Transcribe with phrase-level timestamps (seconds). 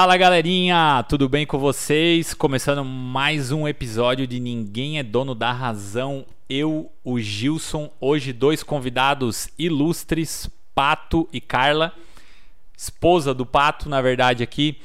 [0.00, 2.32] Fala galerinha, tudo bem com vocês?
[2.32, 6.24] Começando mais um episódio de Ninguém é Dono da Razão.
[6.48, 11.92] Eu, o Gilson, hoje dois convidados ilustres, Pato e Carla,
[12.76, 14.78] esposa do Pato, na verdade, aqui.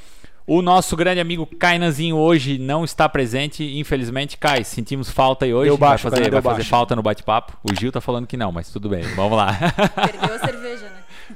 [0.47, 4.35] O nosso grande amigo Kainanzinho hoje não está presente, infelizmente.
[4.35, 5.69] Kai, sentimos falta aí hoje.
[5.69, 7.55] Deu baixo, vai fazer, deu vai fazer falta no bate-papo.
[7.63, 9.55] O Gil tá falando que não, mas tudo bem, vamos lá.
[9.95, 10.62] Perdeu a cerveja, né?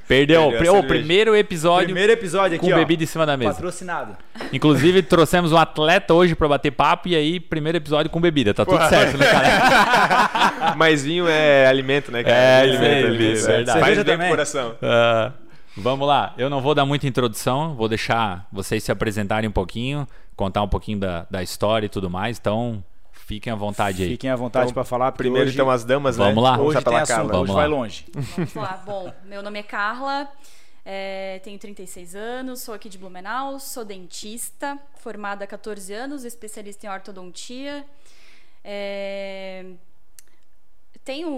[0.08, 2.78] Perdeu, Perdeu o primeiro episódio Primeiro episódio aqui, com ó.
[2.78, 3.54] bebida em cima da mesa.
[3.54, 4.18] Patrocinado.
[4.52, 8.54] Inclusive, trouxemos um atleta hoje pra bater papo e aí, primeiro episódio com bebida.
[8.54, 10.76] Tá tudo certo, né, cara?
[10.78, 12.36] Mas vinho é alimento, né, cara?
[12.36, 13.46] É, alimento, alimento, alimento.
[13.46, 13.80] verdade.
[13.80, 14.76] Faz bem pro coração.
[14.82, 15.32] Ah,
[15.76, 16.34] vamos lá.
[16.38, 20.68] Eu não vou dar muita introdução, vou deixar vocês se apresentarem um pouquinho, contar um
[20.70, 22.38] pouquinho da, da história e tudo mais.
[22.38, 22.84] Então,
[23.28, 24.10] fiquem à vontade aí.
[24.10, 25.12] Fiquem à vontade Então, pra falar.
[25.12, 26.26] Primeiro hoje, então as damas, né?
[26.26, 26.58] Vamos lá.
[26.60, 27.32] Hoje tem pela assunto, Carla.
[27.32, 27.60] Vamos hoje lá.
[27.60, 28.06] vai longe.
[28.14, 28.84] Vamos lá.
[28.86, 30.32] Bom, meu nome é Carla,
[30.86, 36.86] é, tenho 36 anos, sou aqui de Blumenau, sou dentista, formada há 14 anos, especialista
[36.86, 37.86] em ortodontia.
[38.64, 39.66] É,
[41.04, 41.30] tenho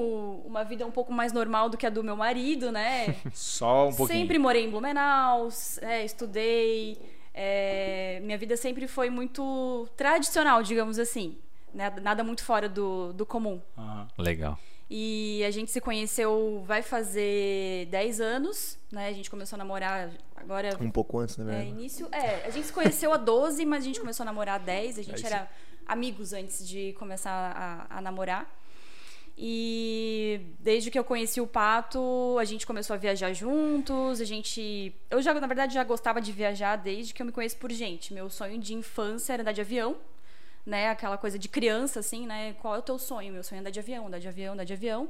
[0.46, 3.16] uma vida um pouco mais normal do que a do meu marido, né?
[3.34, 4.20] Só um pouquinho.
[4.20, 5.50] Sempre morei em Blumenau,
[5.82, 6.98] é, estudei.
[7.34, 11.38] é, minha vida sempre foi muito tradicional, digamos assim.
[11.74, 11.94] Né?
[12.02, 13.62] Nada muito fora do, do comum.
[13.78, 14.08] Aham.
[14.18, 14.58] Legal.
[14.92, 19.08] E a gente se conheceu, vai fazer 10 anos, né?
[19.08, 20.76] A gente começou a namorar agora.
[20.82, 21.70] Um pouco antes, na É, verdade.
[21.70, 22.08] início.
[22.12, 24.98] É, a gente se conheceu a 12, mas a gente começou a namorar a 10.
[24.98, 25.28] A gente sim.
[25.28, 25.48] era
[25.86, 28.50] amigos antes de começar a, a namorar.
[29.38, 34.20] E desde que eu conheci o Pato, a gente começou a viajar juntos.
[34.20, 34.94] A gente.
[35.10, 38.14] Eu já, na verdade, já gostava de viajar desde que eu me conheço por gente.
[38.14, 39.96] Meu sonho de infância era andar de avião,
[40.66, 40.90] né?
[40.90, 42.54] Aquela coisa de criança, assim, né?
[42.62, 43.34] Qual é o teu sonho?
[43.34, 45.10] Meu sonho é andar de avião, andar de avião, andar de avião.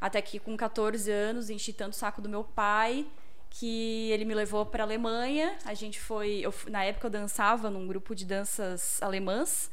[0.00, 3.06] Até que com 14 anos enchi tanto o saco do meu pai
[3.48, 5.56] que ele me levou para Alemanha.
[5.64, 9.70] A gente foi, eu, na época eu dançava num grupo de danças alemãs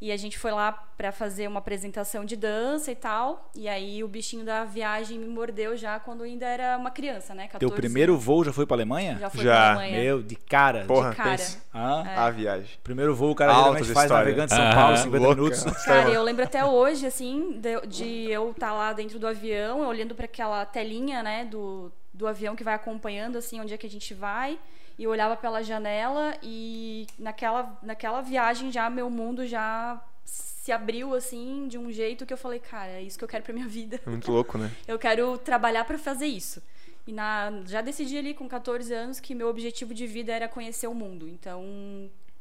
[0.00, 3.50] e a gente foi lá para fazer uma apresentação de dança e tal.
[3.54, 7.48] E aí o bichinho da viagem me mordeu já quando ainda era uma criança, né?
[7.48, 9.18] 14 Teu primeiro voo já foi pra Alemanha?
[9.20, 9.52] já foi Já.
[9.52, 10.02] pra Alemanha.
[10.02, 10.84] Meu, de cara.
[10.86, 11.42] Porra, de cara.
[11.74, 12.04] Hã?
[12.16, 12.78] A viagem.
[12.82, 14.70] Primeiro voo o cara Altas geralmente faz navegando São.
[14.74, 15.34] Paulo, 50 Louca.
[15.36, 15.84] minutos.
[15.84, 20.14] Cara, eu lembro até hoje, assim, de, de eu estar lá dentro do avião, olhando
[20.14, 23.90] para aquela telinha, né, do, do avião que vai acompanhando, assim, onde é que a
[23.90, 24.58] gente vai.
[25.00, 31.14] E eu olhava pela janela e naquela, naquela viagem já meu mundo já se abriu,
[31.14, 33.66] assim, de um jeito que eu falei, cara, é isso que eu quero pra minha
[33.66, 33.98] vida.
[34.06, 34.70] É muito louco, né?
[34.86, 36.62] Eu quero trabalhar para fazer isso.
[37.06, 40.86] E na, já decidi ali com 14 anos que meu objetivo de vida era conhecer
[40.86, 41.26] o mundo.
[41.26, 41.64] Então,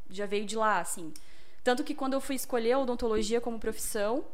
[0.09, 1.13] já veio de lá, assim.
[1.63, 4.25] Tanto que quando eu fui escolher a odontologia como profissão,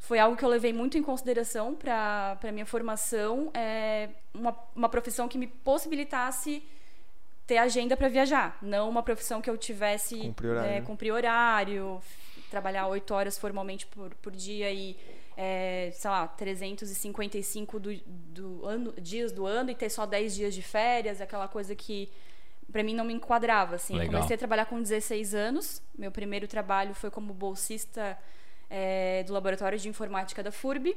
[0.00, 3.48] foi algo que eu levei muito em consideração para minha formação.
[3.54, 6.64] É uma, uma profissão que me possibilitasse
[7.50, 8.56] ter agenda para viajar.
[8.62, 10.80] Não uma profissão que eu tivesse Cumprir horário, é, né?
[10.82, 12.00] cumprir horário,
[12.48, 14.96] trabalhar oito horas formalmente por, por dia e,
[15.36, 20.54] é, sei lá, 355 do, do ano, dias do ano e ter só 10 dias
[20.54, 22.08] de férias, aquela coisa que
[22.70, 23.74] para mim não me enquadrava.
[23.74, 24.00] Assim.
[24.00, 25.82] Eu comecei a trabalhar com 16 anos.
[25.98, 28.16] Meu primeiro trabalho foi como bolsista
[28.70, 30.96] é, do laboratório de informática da FURB.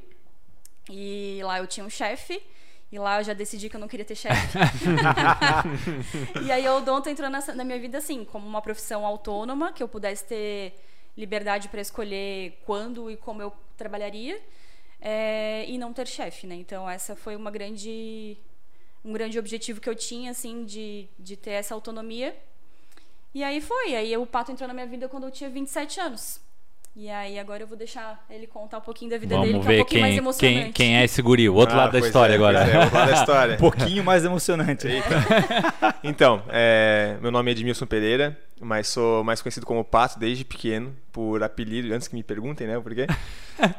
[0.88, 2.40] E lá eu tinha um chefe.
[2.94, 4.56] E lá eu já decidi que eu não queria ter chefe.
[6.46, 9.82] e aí o odonto entrou nessa- na minha vida assim, como uma profissão autônoma, que
[9.82, 10.74] eu pudesse ter
[11.16, 14.40] liberdade para escolher quando e como eu trabalharia.
[15.06, 16.54] é, e não ter chefe, né?
[16.54, 18.38] Então essa foi uma grande
[19.04, 22.34] um grande objetivo que eu tinha assim de, de ter essa autonomia.
[23.34, 26.40] E aí foi, aí o pato entrou na minha vida quando eu tinha 27 anos.
[26.96, 29.72] E aí agora eu vou deixar ele contar um pouquinho da vida dele, Vamos que
[29.72, 30.62] é um ver pouquinho mais quem, emocionante.
[30.62, 32.58] quem, quem é esse guri, o outro Ah, lado da história é, agora.
[32.60, 33.54] é, outro lado da história.
[33.54, 34.86] Um pouquinho mais emocionante.
[36.04, 40.94] Então, é, meu nome é Edmilson Pereira, mas sou mais conhecido como Pato desde pequeno,
[41.10, 43.06] por apelido, antes que me perguntem, né, o porquê.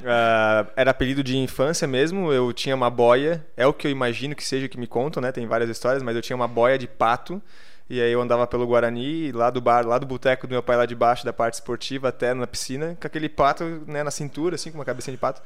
[0.05, 4.33] Ah, era apelido de infância mesmo, eu tinha uma boia, é o que eu imagino
[4.33, 6.77] que seja o que me contam, né, tem várias histórias, mas eu tinha uma boia
[6.77, 7.41] de pato,
[7.89, 10.75] e aí eu andava pelo Guarani, lá do bar, lá do boteco do meu pai
[10.75, 14.55] lá de baixo, da parte esportiva, até na piscina, com aquele pato, né, na cintura,
[14.55, 15.41] assim, com uma cabecinha de pato.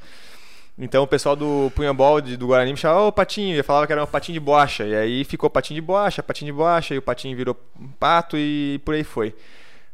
[0.77, 4.01] Então o pessoal do punhambol do Guarani me chamava ô patinho, e falava que era
[4.01, 4.85] um patinho de bocha.
[4.85, 7.57] E aí ficou patinho de bocha, patinho de bocha, e o patinho virou
[7.99, 9.35] pato e por aí foi.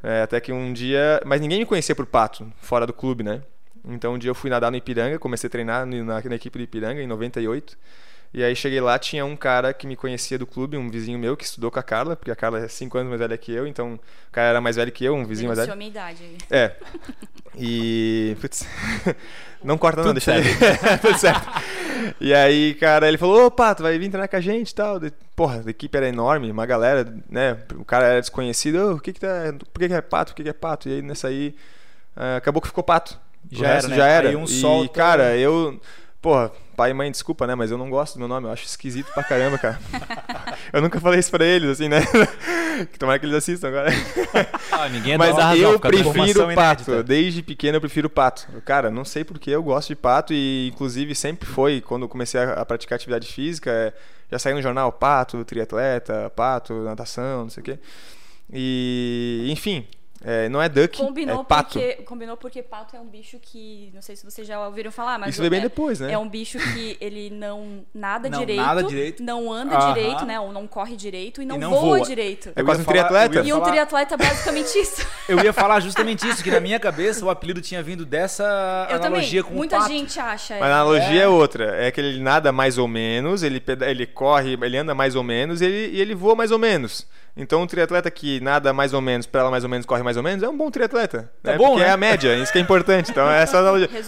[0.04, 1.20] É, até que um dia.
[1.26, 3.42] Mas ninguém me conhecia por pato, fora do clube, né?
[3.88, 6.64] Então um dia eu fui nadar no Ipiranga, comecei a treinar na, na equipe do
[6.64, 7.76] Ipiranga em 98.
[8.34, 11.38] E aí cheguei lá, tinha um cara que me conhecia do clube, um vizinho meu
[11.38, 13.66] que estudou com a Carla, porque a Carla é 5 anos mais velha que eu,
[13.66, 14.00] então o
[14.32, 15.72] cara era mais velho que eu, um vizinho mais velho.
[15.72, 16.38] a minha idade aí.
[16.52, 16.72] É.
[17.58, 18.36] E.
[18.42, 18.68] Putz.
[19.64, 20.50] Não corta não, Tudo deixa ele.
[21.02, 21.48] Tudo certo.
[22.22, 25.00] E aí, cara, ele falou, opa, tu vai vir treinar com a gente e tal.
[25.36, 27.58] Porra, a equipe era enorme, uma galera, né?
[27.76, 29.28] O cara era desconhecido, "Ô, o que que tá.
[29.74, 30.34] Por que, que é pato?
[30.34, 30.88] O que, que é pato?
[30.88, 31.56] E aí nessa aí.
[32.16, 33.20] ah, acabou que ficou pato.
[33.52, 33.96] O Já resto era, né?
[33.96, 34.30] já era.
[34.30, 35.80] Aí um e, solta- cara, eu.
[36.22, 37.56] Porra, pai e mãe, desculpa, né?
[37.56, 39.80] Mas eu não gosto do meu nome, eu acho esquisito pra caramba, cara.
[40.74, 42.02] eu nunca falei isso pra eles, assim, né?
[43.00, 43.90] tomara que eles assistam agora.
[44.72, 46.84] Ah, ninguém é Mas razão, eu prefiro pato.
[46.84, 47.04] inédita.
[47.04, 48.48] Desde pequeno eu prefiro pato.
[48.64, 52.40] Cara, não sei porque eu gosto de pato e inclusive sempre foi quando eu comecei
[52.40, 53.94] a, a praticar atividade física, é,
[54.32, 57.80] já saiu no jornal pato, triatleta, pato, natação, não sei o quê.
[58.52, 59.88] E enfim,
[60.28, 61.74] é, não é duck, Combinou, é pato.
[61.80, 63.92] porque, combinou porque pato é um bicho que.
[63.94, 65.30] Não sei se vocês já ouviram falar, mas.
[65.30, 66.12] Isso veio bem é, depois, né?
[66.12, 69.22] É um bicho que ele não nada Não direito, nada direito.
[69.24, 69.94] não anda Aham.
[69.94, 70.40] direito, né?
[70.40, 72.02] Ou não corre direito e não, não voa, voa.
[72.02, 72.52] direito.
[72.56, 73.48] É quase um falar- triatleta.
[73.48, 75.08] E um falar- triatleta é basicamente isso.
[75.30, 78.96] Eu ia falar justamente isso, que na minha cabeça o apelido tinha vindo dessa Eu
[78.98, 79.44] analogia também.
[79.54, 79.92] com Muita o pato.
[79.94, 80.54] gente acha.
[80.56, 80.72] Mas a é.
[80.74, 81.24] analogia é.
[81.24, 81.28] É.
[81.28, 81.76] outra.
[81.86, 85.24] É que ele nada mais ou menos, ele, peda- ele corre, ele anda mais ou
[85.24, 87.06] menos e ele, e ele voa mais ou menos.
[87.38, 90.24] Então um triatleta que nada mais ou menos, pedala mais ou menos, corre mais ou
[90.24, 91.32] menos, é um bom triatleta.
[91.42, 91.58] Tá né?
[91.58, 91.90] bom, Porque né?
[91.90, 93.12] é a média, isso que é importante.
[93.12, 93.62] Então é essa.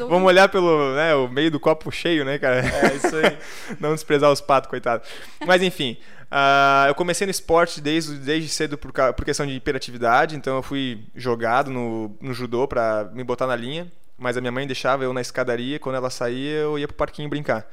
[0.07, 2.59] Vamos olhar pelo né, o meio do copo cheio, né, cara?
[2.59, 3.37] É isso aí.
[3.79, 5.03] Não desprezar os patos, coitado.
[5.45, 5.97] Mas enfim,
[6.29, 10.63] ah, eu comecei no esporte desde, desde cedo por, por questão de hiperatividade, então eu
[10.63, 15.03] fui jogado no, no judô pra me botar na linha, mas a minha mãe deixava
[15.03, 17.65] eu na escadaria, quando ela saía eu ia pro parquinho brincar.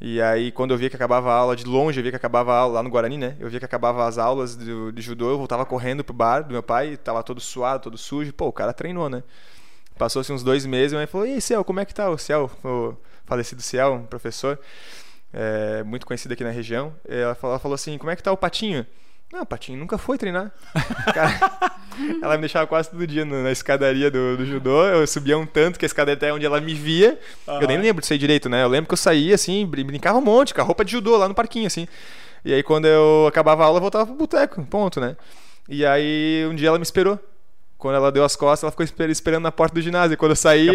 [0.00, 2.52] E aí, quando eu via que acabava a aula, de longe eu via que acabava
[2.52, 3.36] a aula, lá no Guarani, né?
[3.40, 6.62] Eu via que acabava as aulas de judô, eu voltava correndo pro bar do meu
[6.62, 8.32] pai, tava todo suado, todo sujo.
[8.32, 9.22] Pô, o cara treinou, né?
[9.98, 12.50] Passou-se uns dois meses, minha mãe falou, e Ciel, como é que tá o Ciel?
[12.62, 12.94] O
[13.24, 14.58] falecido Ciel, um professor,
[15.32, 16.94] é, muito conhecido aqui na região.
[17.08, 18.86] Ela falou, ela falou assim, como é que tá o Patinho?
[19.32, 20.52] Não, Patinho nunca foi treinar.
[21.12, 21.52] Cara,
[22.22, 24.84] ela me deixava quase todo dia na escadaria do, do judô.
[24.86, 27.18] Eu subia um tanto que a escadaria até onde ela me via.
[27.46, 28.62] Eu nem lembro de ser direito, né?
[28.62, 31.16] Eu lembro que eu saía assim, brin- brincava um monte, com a roupa de judô
[31.16, 31.88] lá no parquinho, assim.
[32.44, 35.16] E aí quando eu acabava a aula, eu voltava pro boteco, ponto, né?
[35.68, 37.18] E aí um dia ela me esperou.
[37.76, 40.14] Quando ela deu as costas, ela ficou esper- esperando na porta do ginásio.
[40.14, 40.72] E quando eu saí, a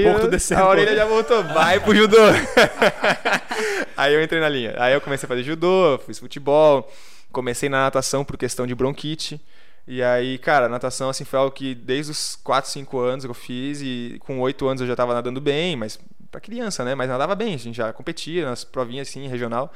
[0.62, 1.42] a orelha já voltou.
[1.46, 2.18] Vai pro judô.
[3.98, 4.76] aí eu entrei na linha.
[4.78, 6.92] Aí eu comecei a fazer judô, fiz futebol.
[7.32, 9.42] Comecei na natação por questão de bronquite.
[9.88, 13.82] E aí, cara, natação assim foi algo que desde os 4, 5 anos eu fiz
[13.82, 16.00] e com 8 anos eu já tava nadando bem, mas
[16.30, 16.94] pra criança, né?
[16.96, 19.74] Mas nadava bem, a gente já competia nas provinhas assim, regional.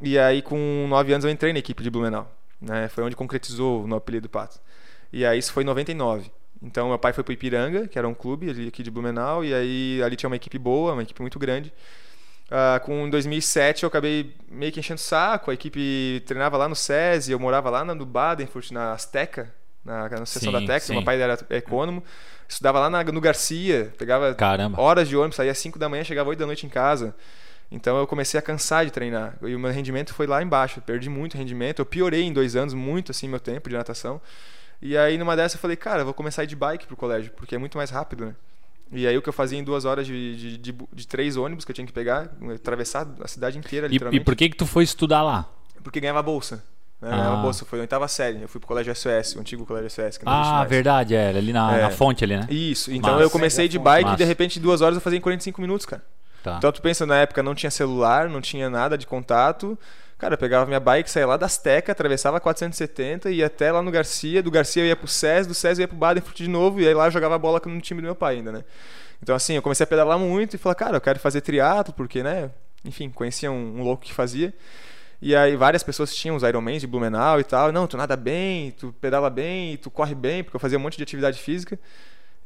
[0.00, 2.30] E aí com 9 anos eu entrei na equipe de Blumenau,
[2.60, 2.88] né?
[2.88, 4.58] Foi onde concretizou no apelido Pato.
[5.12, 6.30] E aí isso foi em 99.
[6.62, 10.02] Então meu pai foi pro Ipiranga, que era um clube aqui de Blumenau, e aí
[10.02, 11.72] ali tinha uma equipe boa, uma equipe muito grande.
[12.50, 16.68] Ah, com em 2007 eu acabei meio que enchendo o saco, a equipe treinava lá
[16.68, 19.54] no SESI, eu morava lá no Badenfurt, na Azteca,
[19.84, 20.92] na, na seção Sim, da sim.
[20.94, 22.06] meu pai era econômico,
[22.48, 24.80] estudava lá na- no Garcia, pegava Caramba.
[24.80, 27.14] horas de ônibus, saía às 5 da manhã, chegava 8 da noite em casa.
[27.70, 29.36] Então eu comecei a cansar de treinar.
[29.42, 30.80] E o meu rendimento foi lá embaixo.
[30.80, 31.80] Perdi muito rendimento.
[31.80, 34.20] Eu piorei em dois anos muito assim meu tempo de natação.
[34.80, 36.96] E aí numa dessa eu falei, cara, eu vou começar a ir de bike pro
[36.96, 38.34] colégio, porque é muito mais rápido, né?
[38.90, 41.64] E aí o que eu fazia em duas horas de, de, de, de três ônibus
[41.64, 44.22] que eu tinha que pegar, atravessar a cidade inteira, E, literalmente.
[44.22, 45.48] e por que que tu foi estudar lá?
[45.82, 46.56] Porque ganhava bolsa.
[47.00, 47.08] Né?
[47.12, 47.16] Ah.
[47.16, 47.64] Ganhava bolsa.
[47.64, 48.40] Foi na oitava série.
[48.42, 50.70] Eu fui pro colégio SOS, o antigo colégio SOS, que não existe Ah, mais.
[50.70, 51.82] verdade, é, ali na, É.
[51.82, 52.46] na fonte ali, né?
[52.50, 52.90] Isso.
[52.92, 53.22] Então Massa.
[53.24, 54.14] eu comecei de bike Massa.
[54.14, 56.02] e de repente em duas horas eu fazia em 45 minutos, cara.
[56.42, 56.56] Tá.
[56.56, 59.78] Então tu pensa, na época não tinha celular, não tinha nada de contato.
[60.18, 63.70] Cara, eu pegava minha bike, saía lá das Teca, atravessava a 470 e ia até
[63.70, 64.42] lá no Garcia.
[64.42, 66.80] Do Garcia eu ia pro SES, do SES eu ia pro Badenfurt de novo.
[66.80, 68.64] E aí lá eu jogava bola no time do meu pai ainda, né?
[69.22, 72.24] Então assim, eu comecei a pedalar muito e falar, cara, eu quero fazer triatlo, porque,
[72.24, 72.50] né?
[72.84, 74.52] Enfim, conhecia um, um louco que fazia.
[75.22, 77.70] E aí várias pessoas tinham os Ironmans de Blumenau e tal.
[77.70, 80.96] Não, tu nada bem, tu pedala bem, tu corre bem, porque eu fazia um monte
[80.96, 81.78] de atividade física.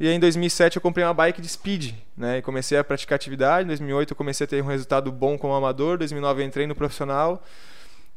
[0.03, 2.39] E aí em 2007 eu comprei uma bike de speed, né?
[2.39, 3.63] E comecei a praticar atividade.
[3.63, 5.95] Em 2008 eu comecei a ter um resultado bom como amador.
[5.95, 7.41] Em 2009 eu entrei no profissional.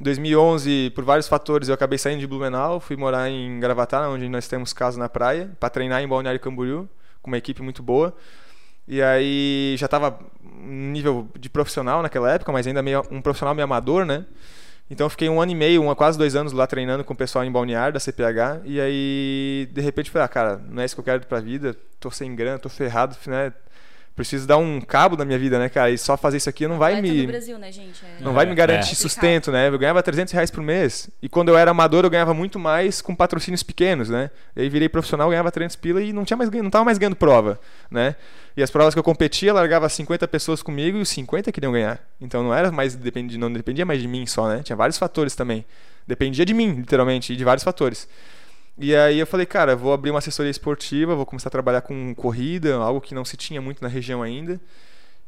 [0.01, 4.27] Em 2011, por vários fatores, eu acabei saindo de Blumenau, fui morar em Gravatá, onde
[4.27, 6.89] nós temos casa na praia, para treinar em Balneário Camboriú,
[7.22, 8.18] com uma equipe muito boa.
[8.88, 13.65] E aí já estava nível de profissional naquela época, mas ainda meio um profissional meio
[13.65, 14.25] amador, né?
[14.89, 17.44] Então eu fiquei um ano e meio, quase dois anos lá treinando com o pessoal
[17.44, 18.62] em Balneário da CPH.
[18.65, 21.75] E aí, de repente, falei, ah, cara, não é isso que eu quero pra vida,
[22.00, 23.51] tô sem grana, tô ferrado, né?
[24.15, 25.91] Preciso dar um cabo na minha vida, né, cara?
[25.91, 27.27] E só fazer isso aqui não vai Atleta me.
[27.27, 28.03] Brasil, né, gente?
[28.05, 28.95] É- Não vai É, me garantir é.
[28.95, 29.67] sustento, né?
[29.67, 31.10] Eu ganhava 300 reais por mês.
[31.22, 34.31] E quando eu era amador, eu ganhava muito mais com patrocínios pequenos, né?
[34.55, 36.98] E aí virei profissional, ganhava 300 pila e não, tinha mais, ganho- não tava mais
[36.98, 37.60] ganhando prova,
[37.91, 38.15] né?
[38.55, 42.00] E as provas que eu competia, largava 50 pessoas comigo e os 50 queriam ganhar.
[42.22, 42.95] Então não era mais
[43.38, 44.62] não dependia mais de mim só, né?
[44.63, 45.65] Tinha vários fatores também.
[46.07, 48.07] Dependia de mim, literalmente, e de vários fatores.
[48.77, 52.13] E aí eu falei, cara, vou abrir uma assessoria esportiva, vou começar a trabalhar com
[52.13, 54.60] corrida, algo que não se tinha muito na região ainda.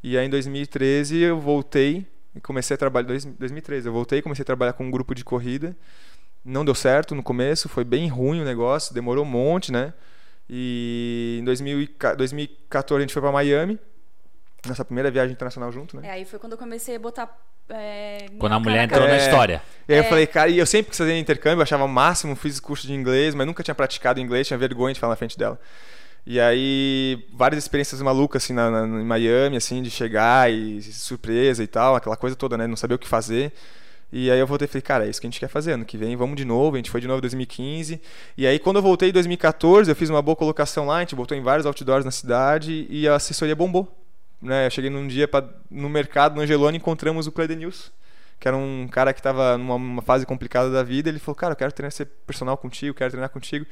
[0.04, 3.08] E aí em 2013 eu voltei e comecei a trabalhar.
[3.08, 5.76] dois- 2013, eu voltei e comecei a trabalhar com um grupo de corrida.
[6.44, 9.94] Não deu certo no começo, foi bem ruim o negócio, demorou um monte, né?
[10.50, 13.80] E em 2000 e ca- 2014 a gente foi para Miami,
[14.66, 16.08] nossa primeira viagem internacional junto, né?
[16.08, 17.36] É, aí foi quando eu comecei a botar.
[17.70, 19.18] É, Quando a mulher entrou na É.
[19.18, 19.62] história.
[19.88, 20.10] E aí eu É.
[20.10, 22.94] falei, cara, e eu sempre quis fazer intercâmbio, eu achava o máximo, fiz curso de
[22.94, 25.60] inglês, mas nunca tinha praticado inglês, tinha vergonha de falar na frente dela.
[26.26, 31.64] E aí, várias experiências malucas, assim, na, na- em Miami, assim, de chegar e surpresa
[31.64, 32.68] e tal, aquela coisa toda, né?
[32.68, 33.54] Não saber o que fazer.
[34.12, 35.74] E aí eu voltei e falei, cara, é isso que a gente quer fazer.
[35.74, 36.76] Ano que vem vamos de novo.
[36.76, 38.02] A gente foi de novo em 2015.
[38.38, 40.98] E aí, quando eu voltei em 2014, eu fiz uma boa colocação lá.
[40.98, 43.90] A gente botou em vários outdoors na cidade e a assessoria bombou.
[44.42, 44.68] Né?
[44.68, 47.90] Eu cheguei num dia pra, no mercado, no Angelone, encontramos o Cledenilson,
[48.40, 51.10] que era um cara que estava numa, fase complicada da vida.
[51.10, 53.66] Ele falou, cara, eu quero treinar ser personal contigo, quero treinar contigo.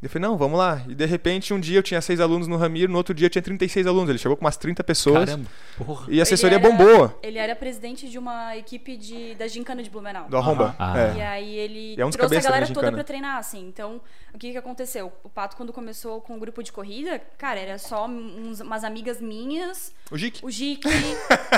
[0.00, 0.80] Eu falei, não, vamos lá.
[0.88, 3.30] E de repente, um dia eu tinha seis alunos no Ramiro, no outro dia eu
[3.30, 4.08] tinha 36 alunos.
[4.08, 5.24] Ele chegou com umas 30 pessoas.
[5.28, 5.48] Caramba.
[5.76, 6.06] Porra.
[6.08, 7.18] E a assessoria Ele era- bombou.
[7.20, 10.28] Ele era presidente de uma equipe de, da Gincana de Blumenau.
[10.28, 10.76] Do Arromba.
[10.78, 10.96] Ah.
[11.00, 11.14] É.
[11.16, 13.66] E aí ele E é um trouxe a galera toda pra treinar, assim.
[13.66, 14.00] Então,
[14.32, 15.12] o que que aconteceu?
[15.24, 19.20] O Pato, quando começou com o grupo de corrida, cara, era só uns- umas amigas
[19.20, 20.40] minhas, O Gic.
[20.44, 20.80] o Gic,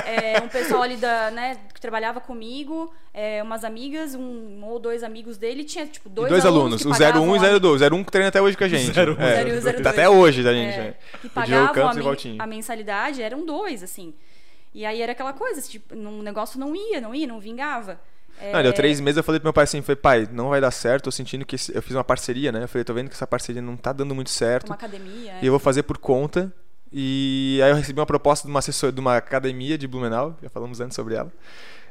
[0.05, 5.03] é, um pessoal ali da, né, que trabalhava comigo, é, umas amigas, um ou dois
[5.03, 7.81] amigos dele, tinha, tipo, E dois, dois alunos, que o pagavam 01 e o 02.
[7.81, 8.91] O 01 que treina até hoje com a gente.
[8.93, 9.87] Zero um, É, zero um, zero tá dois.
[9.97, 10.73] até hoje da gente.
[10.75, 10.93] É, né?
[11.21, 14.13] que pagavam a, e men- a mensalidade, eram dois, assim.
[14.73, 17.99] E aí era aquela coisa, tipo, um negócio não ia, não ia, não vingava.
[18.39, 20.59] É, Não, deu três meses, eu falei pro meu pai assim, falei, pai, não vai
[20.59, 22.63] dar certo, tô sentindo que eu fiz uma parceria, né?
[22.63, 24.67] Eu falei, tô vendo que essa parceria não tá dando muito certo.
[24.69, 25.35] Uma academia.
[25.41, 26.51] E eu vou fazer por conta.
[26.91, 30.49] E aí eu recebi uma proposta de uma assessor, de uma academia de Blumenau, já
[30.49, 31.31] falamos antes sobre ela.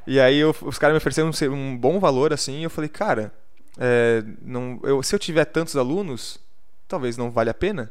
[0.07, 2.89] E aí eu- os caras me ofereceram um, um bom valor assim, e eu falei,
[2.89, 3.33] cara,
[3.79, 6.39] é, não, eu- se eu tiver tantos alunos,
[6.89, 7.91] talvez não valha a pena.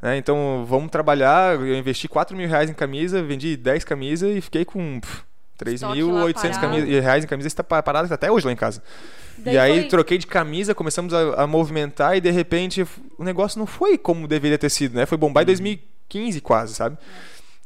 [0.00, 0.16] né?
[0.16, 1.56] então vamos trabalhar.
[1.56, 5.22] Eu investi 4 mil reais em camisa, vendi 10 camisas e fiquei com pff,
[5.66, 6.60] Estoque lá 3.800 parado.
[6.60, 7.48] camisa- reais em camisa.
[7.48, 8.80] Está parado tá até hoje lá em casa.
[9.38, 12.86] Daí e aí foi- troquei de camisa, começamos a, a movimentar e de repente
[13.18, 15.04] o negócio não foi como deveria ter sido, né?
[15.04, 15.97] Foi bombar em 2015
[16.42, 16.96] quase, sabe?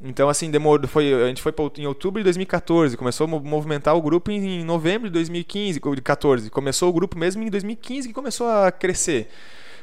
[0.05, 3.97] Então assim, demorou, foi, a gente foi em outubro de 2014, começou a mo- movimentar
[3.97, 6.51] o grupo em, em novembro de 2015, co- de 14.
[6.51, 9.29] Começou o grupo mesmo em 2015 que começou a crescer.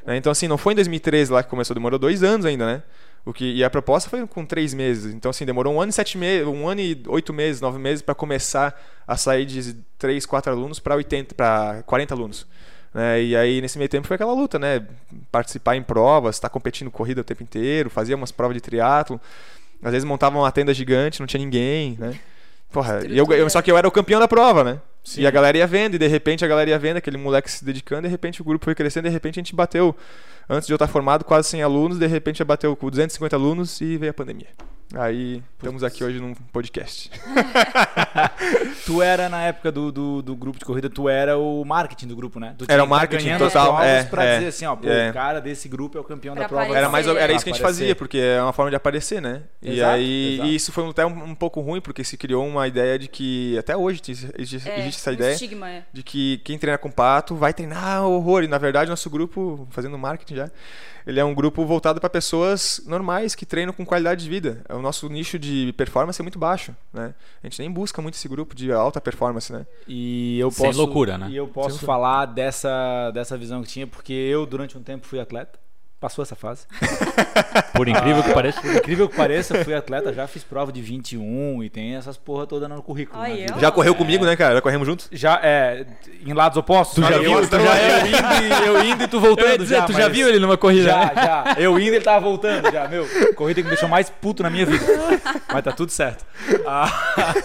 [0.06, 0.18] né?
[0.18, 2.84] Então assim, não foi em 2013 lá que começou, demorou dois anos ainda, né?
[3.26, 5.14] O que, e a proposta foi com três meses.
[5.14, 8.02] Então, assim, demorou um ano e sete meses, um ano e oito meses, nove meses
[8.02, 8.74] para começar
[9.06, 12.48] a sair de três, quatro alunos para 80, para 40 alunos.
[12.94, 13.22] Né?
[13.22, 14.86] E aí, nesse meio tempo, foi aquela luta, né?
[15.32, 19.20] Participar em provas, estar competindo corrida o tempo inteiro, fazia umas provas de triatlo.
[19.84, 22.20] Às vezes montavam uma tenda gigante, não tinha ninguém, né?
[22.72, 24.80] Porra, e eu, eu- só que eu era o campeão da prova, né?
[25.04, 25.22] Sim.
[25.22, 27.64] E a galera ia vendo, e de repente a galera ia vendo, aquele moleque se
[27.66, 29.96] dedicando, de repente o grupo foi crescendo, de repente a gente bateu,
[30.48, 33.98] antes de eu estar formado, quase 100 alunos, de repente bateu com 250 alunos e
[33.98, 34.50] veio a pandemia.
[34.96, 37.12] Aí estamos aqui hoje num podcast.
[38.86, 42.16] Tu era, na época do, do, do grupo de corrida, tu era o marketing do
[42.16, 42.56] grupo, né?
[42.58, 45.12] Tu Era o tá marketing total, é, pra é, dizer assim, ó, pô, é.
[45.12, 46.64] o cara desse grupo é o campeão Pra da prova.
[46.64, 46.80] aparecer.
[46.80, 49.44] Era, mais, era isso que a gente fazia, porque é uma forma de aparecer, né?
[49.62, 50.50] E Exato, aí exato.
[50.50, 53.56] e isso foi até um, um pouco ruim, porque se criou uma ideia de que,
[53.60, 55.84] até hoje existe, existe É, essa um ideia, estigma, é.
[55.94, 58.44] de que quem treina com pato vai treinar horror.
[58.44, 60.50] E na verdade, nosso grupo, fazendo marketing já,
[61.06, 64.64] ele é um grupo voltado para pessoas normais que treinam com qualidade de vida.
[64.80, 67.14] O nosso nicho de performance é muito baixo, né?
[67.44, 69.66] A gente nem busca muito esse grupo de alta performance, né?
[69.86, 71.28] E eu Sem posso, loucura, né?
[71.30, 75.06] E eu posso Sem falar dessa, dessa visão que tinha, porque eu, durante um tempo,
[75.06, 75.60] fui atleta.
[76.00, 76.66] Passou essa fase.
[77.76, 78.62] Por incrível que pareça.
[78.62, 82.48] Por incrível que pareça, fui atleta, já fiz prova de 21 e tem essas porra
[82.48, 83.22] toda no currículo.
[83.22, 83.54] Vida.
[83.56, 83.60] eu.
[83.60, 84.56] Já correu comigo, né, cara?
[84.56, 85.10] Já corremos juntos?
[85.12, 85.86] Já, é,
[86.26, 86.96] em lados opostos?
[86.96, 87.34] Tu já viu?
[87.34, 89.86] Eu, Tu já- eu indo, e- eu indo e tu voltando dizer, já.
[89.86, 90.84] tu já viu ele numa corrida?
[90.90, 91.12] Já, né?
[91.16, 91.56] já.
[91.58, 93.06] Eu indo, ele tava voltando já, meu.
[93.36, 94.86] Corrida que me deixou mais puto na minha vida.
[95.52, 96.26] Mas tá tudo certo.
[96.66, 97.36] Ah,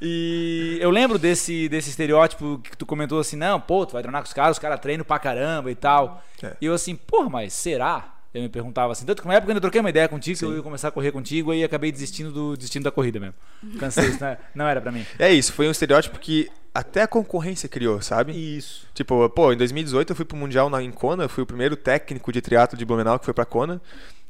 [0.00, 4.22] e eu lembro desse, desse estereótipo que tu comentou assim, não, pô, tu vai treinar
[4.22, 6.22] com os caras, os caras treinam pra caramba e tal.
[6.42, 6.56] É.
[6.60, 8.14] E eu assim, porra, mas será?
[8.32, 10.56] Eu me perguntava assim, tanto que na época eu troquei uma ideia contigo, que eu
[10.56, 13.34] ia começar a correr contigo, aí acabei desistindo do destino da corrida mesmo.
[13.78, 15.04] Cansei, isso não era, não era pra mim.
[15.18, 18.32] É isso, foi um estereótipo que até a concorrência criou, sabe?
[18.32, 18.86] Isso.
[18.94, 21.74] Tipo, pô, em 2018 eu fui pro Mundial na, em Kona, eu fui o primeiro
[21.74, 23.82] técnico de triatlo de Blumenau que foi pra Kona,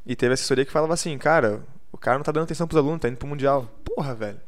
[0.07, 1.63] e teve assessoria que falava assim, cara,
[1.93, 3.69] o cara não tá dando atenção pros alunos, tá indo pro Mundial.
[3.85, 4.41] Porra, velho.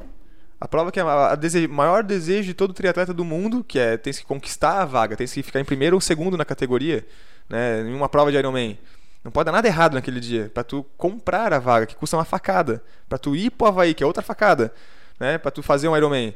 [0.63, 3.97] A prova que é a, dese- maior desejo de todo triatleta do mundo, que é
[3.97, 7.05] tem que conquistar a vaga, tem que ficar em primeiro ou segundo na categoria,
[7.51, 8.79] né, em uma prova de Ironman.
[9.25, 12.25] Não pode dar nada errado naquele dia, pra tu comprar a vaga, que custa uma
[12.25, 14.73] facada, Pra tu ir pro Havaí, que é outra facada,
[15.19, 16.33] né, Pra tu fazer um Ironman.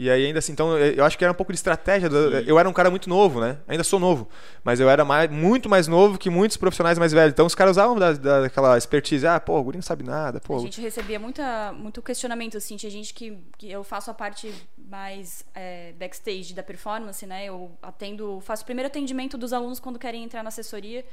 [0.00, 2.08] E aí ainda assim, então eu acho que era um pouco de estratégia.
[2.08, 3.58] do- eu era um cara muito novo, né?
[3.66, 4.28] Ainda sou novo,
[4.62, 7.32] mas eu era mais, muito mais novo que muitos profissionais mais velhos.
[7.32, 10.38] Então os caras usavam da, da- daquela expertise, ah, pô, o guri não sabe nada,
[10.40, 10.54] pô.
[10.56, 14.54] A gente recebia muita, muito questionamento, assim, tinha gente que, que eu faço a parte
[14.76, 17.46] mais é, backstage da performance, né?
[17.46, 21.04] Eu atendo, faço o primeiro atendimento dos alunos quando querem entrar na assessoria.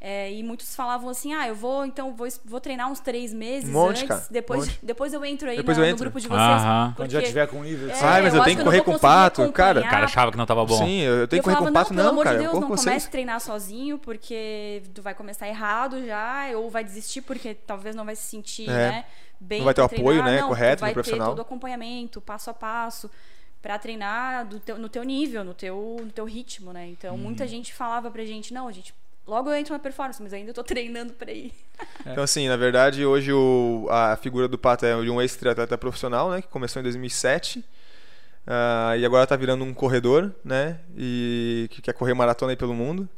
[0.00, 3.68] É, e muitos falavam assim, ah, eu vou, então, vou, vou treinar uns três meses
[3.68, 4.78] Um monte, antes, cara, depois, um monte.
[4.82, 6.04] depois eu entro aí Depois na- eu no entro.
[6.04, 6.40] grupo de vocês.
[6.40, 6.92] Aham.
[6.96, 7.88] Quando já tiver com nível.
[7.90, 9.80] É, Ah, mas eu acho tenho que não correr vou com pato, cara.
[9.80, 10.78] O cara achava que não tava bom.
[10.78, 12.38] Sim, eu tenho eu que correr falava, com o não, pato, pelo não, amor cara.
[12.38, 13.06] de eu Deus, não com comece vocês.
[13.06, 18.04] a treinar sozinho, porque tu vai começar errado já, ou vai desistir porque talvez não
[18.04, 18.72] vai se sentir, É.
[18.90, 19.04] né,
[19.40, 21.26] bem Não vai ter o apoio, né, Não, correto vai do profissional.
[21.28, 23.10] ter todo o acompanhamento, passo a passo,
[23.62, 26.86] pra treinar do teu- no teu nível, no teu, no teu ritmo, né?
[26.88, 27.20] Então, Uhum.
[27.20, 28.94] muita gente falava pra gente, não, a gente...
[29.26, 31.52] Logo eu entro na performance, mas ainda tô treinando pra ir.
[32.06, 36.30] Então, assim, na verdade, hoje o- a figura do Pato é de um ex-triatleta profissional,
[36.30, 36.40] né?
[36.42, 37.64] Que começou em 2007.
[38.46, 40.78] ah, e agora tá virando um corredor, né?
[40.96, 43.08] E que quer correr maratona aí pelo mundo.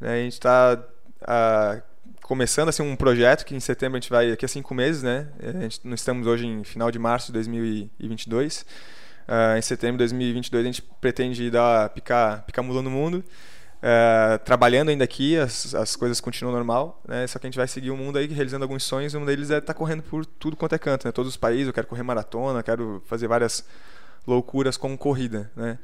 [0.00, 0.80] Né, a gente tá
[1.22, 1.82] ah,
[2.22, 5.26] começando assim, um projeto que em setembro a gente vai, daqui a cinco meses, né?
[5.42, 8.64] A gente, nós estamos hoje em final de março de 2022.
[9.26, 13.24] Ah, em setembro de 2022 a gente pretende dar, picar, picar mula no mundo.
[13.84, 17.26] É, trabalhando ainda aqui, as, as coisas continuam normal, né?
[17.26, 19.12] Só que a gente vai seguir o mundo aí, realizando alguns sonhos.
[19.12, 21.10] E um deles é estar correndo por tudo quanto é canto, né?
[21.10, 21.66] Todos os países.
[21.66, 23.64] Eu quero correr maratona, quero fazer várias
[24.24, 25.78] loucuras com corrida, né?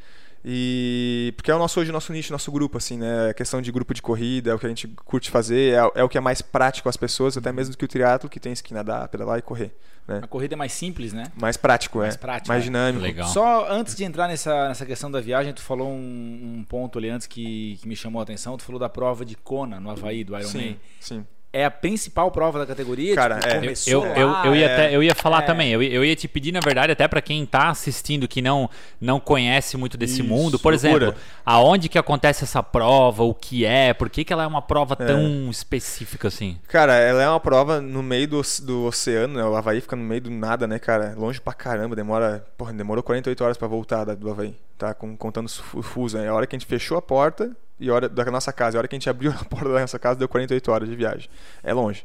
[0.45, 3.31] E porque é o nosso hoje o nosso nicho, nosso grupo assim, né?
[3.31, 6.05] A questão de grupo de corrida, é o que a gente curte fazer, é, é
[6.05, 8.55] o que é mais prático às pessoas, até mesmo do que o triatlo, que tem
[8.55, 9.75] que nadar, pedalar e correr,
[10.07, 10.21] né?
[10.23, 11.25] A corrida é mais simples, né?
[11.41, 12.19] Mais prático, Mais é.
[12.19, 12.65] prático, mais é.
[12.65, 13.03] dinâmico.
[13.03, 13.29] Legal.
[13.29, 17.11] Só antes de entrar nessa, nessa questão da viagem, tu falou um, um ponto ali
[17.11, 18.57] antes que, que me chamou a atenção.
[18.57, 20.51] Tu falou da prova de Kona no Havaí, do Ironman.
[20.51, 21.27] Sim, sim.
[21.51, 23.15] É a principal prova da categoria?
[23.15, 23.57] Cara, tipo, é.
[23.57, 25.47] Eu, começou eu, eu, eu ia, é- até- eu ia falar é.
[25.47, 28.43] também, eu, ia- eu ia te pedir, na verdade, até pra quem tá assistindo que
[28.43, 28.69] não,
[29.01, 31.07] não conhece muito desse Isso, mundo, por loucura.
[31.07, 31.15] exemplo,
[31.47, 34.95] aonde que acontece essa prova, o que é, por que, que ela é uma prova
[34.95, 36.59] tão específica assim?
[36.69, 39.45] Cara, ela é uma prova no meio do, do oceano, né?
[39.45, 41.15] O Havaí fica no meio do nada, né, cara?
[41.17, 42.45] Longe pra caramba, demora.
[42.59, 44.93] Porra, demorou 48 horas pra voltar da- do Havaí, tá?
[44.93, 46.29] Com- contando o fuso, né?
[46.29, 48.89] A hora que a gente fechou a porta e hora da nossa casa, a hora
[48.89, 51.29] que a gente abriu a porta da nossa casa, deu 48 horas de viagem.
[51.63, 52.05] É longe.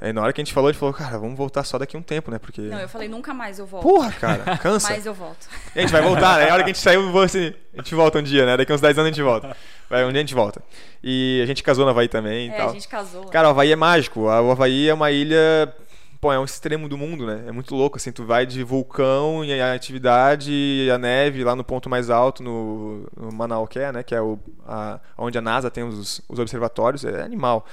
[0.00, 1.96] Aí na hora que a gente falou, a gente falou, cara, vamos voltar só daqui
[1.96, 2.36] um tempo, né?
[2.36, 2.60] Porque.
[2.62, 3.84] Não, eu falei, nunca mais eu volto.
[3.84, 4.88] Porra, cara, cansa.
[4.90, 5.46] Mas eu volto.
[5.76, 6.50] E a gente vai voltar, né?
[6.50, 8.56] A hora que a gente saiu, assim, a gente volta um dia, né?
[8.56, 9.56] Daqui uns 10 anos a gente volta.
[9.88, 10.60] Vai, um dia a gente volta.
[11.04, 12.70] E a gente casou no Havaí também e É, tal.
[12.70, 13.26] a gente casou.
[13.26, 14.22] Cara, o Havaí é mágico.
[14.22, 15.72] O Havaí é uma ilha.
[16.22, 17.42] Pô, é um extremo do mundo, né?
[17.48, 18.12] É muito louco, assim.
[18.12, 22.44] Tu vai de vulcão e a atividade e a neve lá no ponto mais alto,
[22.44, 24.04] no, no Manauqué, né?
[24.04, 27.04] Que é o, a, onde a NASA tem os, os observatórios.
[27.04, 27.66] É animal.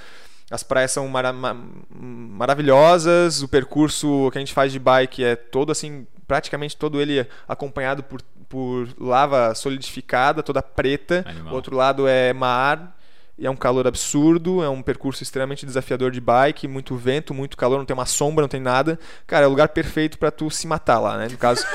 [0.50, 1.56] As praias são mara- ma-
[1.92, 3.44] maravilhosas.
[3.44, 8.02] O percurso que a gente faz de bike é todo assim, praticamente todo ele acompanhado
[8.02, 11.24] por, por lava solidificada, toda preta.
[11.28, 11.54] Animal.
[11.54, 12.98] O outro lado é mar.
[13.40, 17.56] E é um calor absurdo, é um percurso extremamente desafiador de bike, muito vento, muito
[17.56, 19.00] calor, não tem uma sombra, não tem nada.
[19.26, 21.28] Cara, é o lugar perfeito pra tu se matar lá, né?
[21.30, 21.66] No caso.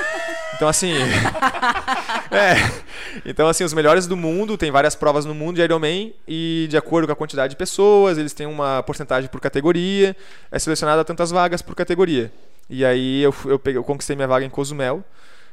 [0.55, 0.93] Então assim,
[2.31, 2.55] é.
[3.25, 6.77] Então assim, os melhores do mundo, tem várias provas no mundo de Ironman e de
[6.77, 10.15] acordo com a quantidade de pessoas, eles têm uma porcentagem por categoria,
[10.49, 12.31] é selecionada tantas vagas por categoria.
[12.69, 15.03] E aí eu, eu, peguei, eu conquistei minha vaga em Cozumel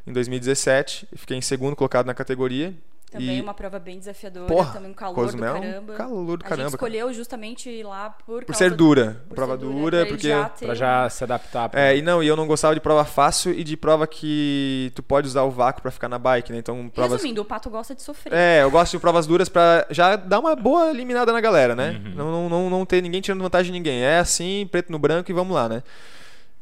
[0.07, 2.73] em 2017, e fiquei em segundo colocado na categoria.
[3.13, 5.93] Também e, uma prova bem desafiadora, Porra, também um calor Cozumel, do caramba.
[5.95, 6.91] calor do A caramba, gente cara.
[6.91, 10.29] escolheu justamente ir lá por por ser do- dura, por prova ser dura, pra porque
[10.29, 11.69] já ter Pra já se adaptar.
[11.69, 14.91] pra- É, e não, e eu não gostava de prova fácil e de prova que
[14.95, 16.59] tu pode usar o vácuo pra ficar na bike, né?
[16.59, 18.33] Então, provas Resumindo, o Pato gosta de sofrer.
[18.33, 22.01] É, eu gosto de provas duras pra já dar uma boa eliminada na galera, né?
[22.17, 24.03] Não, não, não, não ter ninguém tirando vantagem de ninguém.
[24.03, 25.83] É assim, preto no branco e vamos lá, né?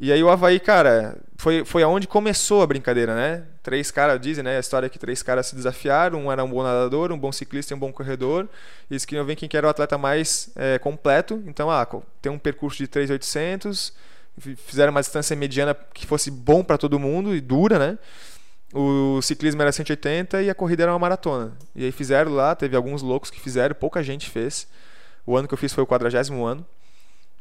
[0.03, 3.45] E aí o Havaí, cara, foi, foi aonde começou a brincadeira, né?
[3.63, 4.57] Três caras, dizem, né?
[4.57, 7.31] A história é que três caras se desafiaram, um era um bom nadador, um bom
[7.31, 8.49] ciclista e um bom corredor.
[8.91, 11.43] E eles queriam ver quem que era o atleta mais é, completo.
[11.47, 11.87] Então, ah,
[12.23, 13.93] tem um percurso de 3.800,
[14.39, 17.99] fi- fizeram uma distância mediana que fosse bom para todo mundo e dura, né?
[18.73, 21.53] O ciclismo era 180 e a corrida era uma maratona.
[21.75, 24.67] E aí fizeram lá, teve alguns loucos que fizeram, pouca gente fez.
[25.27, 26.65] O ano que eu fiz foi o quadragésimo ano.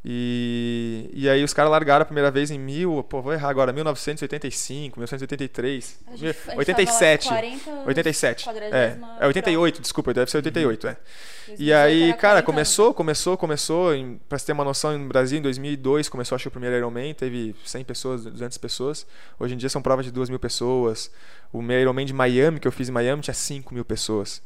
[0.03, 3.73] E, e aí os caras largaram a primeira vez em mil, pô, vou errar agora,
[3.73, 7.27] 1985, 1983, A gente- a gente tava 87.
[7.27, 8.49] 40 87.
[8.49, 10.91] É, é 88, desculpa, deve ser 88, é.
[10.91, 15.07] E 2018 aí, cara, 40 começou, começou, começou, em, pra você ter uma noção, no
[15.09, 19.05] Brasil, em 2002, começou acho que o primeiro Ironman, teve 100 pessoas, 200 pessoas.
[19.37, 21.11] Hoje em dia são provas de 2 mil pessoas.
[21.51, 24.41] O meu Ironman de Miami, que eu fiz em Miami, tinha 5 mil pessoas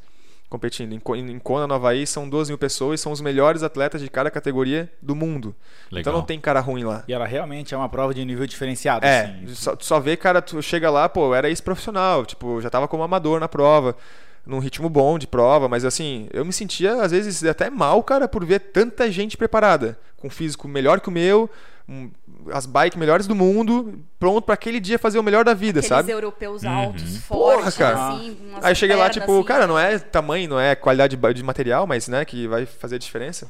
[0.53, 0.93] competindo.
[0.93, 4.87] Em, Kona, no Havaí, são 12 mil pessoas são os melhores atletas de cada categoria
[5.01, 5.55] do mundo.
[5.91, 6.01] Legal.
[6.01, 7.03] Então não tem cara ruim lá.
[7.07, 9.03] E ela realmente é uma prova de nível diferenciado.
[9.03, 9.55] É, assim.
[9.55, 13.01] só, tu só vê, cara, tu chega lá, pô, era ex-profissional, tipo, já tava como
[13.01, 13.97] amador na prova,
[14.45, 18.27] num ritmo bom de prova, mas assim, eu me sentia às vezes até mal, cara,
[18.27, 21.49] por ver tanta gente preparada, com físico melhor que o meu,
[21.89, 22.11] um-
[22.51, 25.87] as bikes melhores do mundo, pronto pra aquele dia fazer o melhor da vida, Aqueles
[25.89, 26.11] sabe?
[26.11, 28.07] europeus altos, Porra, fortes, cara.
[28.09, 28.37] assim.
[28.49, 29.43] umas Aí cheguei lá, tipo, assim.
[29.43, 32.99] cara, não é tamanho, não é qualidade de material, mas, né, que vai fazer a
[32.99, 33.49] diferença.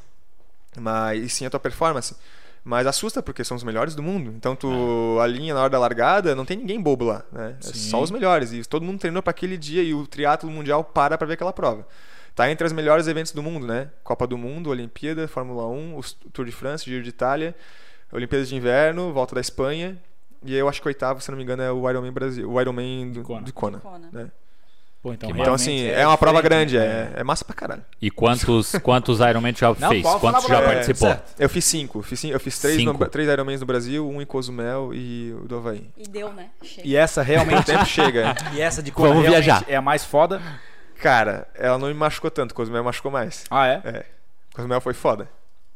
[0.78, 2.16] Mas, e sim a tua performance.
[2.66, 4.34] Mas assusta porque são os melhores do mundo.
[4.38, 7.56] Então tu alinha na hora da largada, não tem ninguém bobo lá, né?
[7.60, 8.54] É só os melhores.
[8.54, 11.52] E todo mundo treinou para aquele dia e o triatlo mundial para pra ver aquela
[11.52, 11.86] prova.
[12.34, 13.90] Tá entre os melhores eventos do mundo, né?
[14.04, 16.02] Copa do Mundo, Olimpíada, Fórmula 1, o
[16.32, 17.54] Tour de France, Giro de Itália,
[18.14, 19.98] Olimpíadas de Inverno, Volta da Espanha.
[20.46, 22.60] E eu acho que o oitavo, se não me engano, é o Ironman Brasil, o
[22.62, 23.42] Ironman do, Kona.
[23.44, 23.80] de Kona.
[23.80, 24.10] Kona.
[24.12, 24.28] né?
[25.02, 27.12] Pô, então, Que Então, assim, é, uma prova grande, né?
[27.16, 27.84] é, é massa pra caralho.
[28.02, 30.04] E quantos, quantos Ironman já Não, fez?
[30.04, 31.10] Quantos já é, participou?
[31.10, 31.34] certo.
[31.40, 32.02] Eu fiz cinco.
[32.02, 32.98] Fiz cinco eu fiz três, Cinco.
[32.98, 35.90] no, três Ironmans no Brasil, um em Cozumel e o do Havaí.
[35.98, 36.50] E deu, né?
[36.62, 36.88] Chega.
[36.88, 37.66] E essa O realmente.
[37.66, 38.36] tempo chega.
[38.54, 39.66] e essa de Kona Vamos realmente viajar.
[39.68, 40.42] é a mais foda.
[41.02, 43.44] Cara, ela não me machucou tanto, Cozumel machucou mais.
[43.52, 43.82] Ah, é?
[43.84, 44.06] É.
[44.54, 45.30] Cozumel foi foda.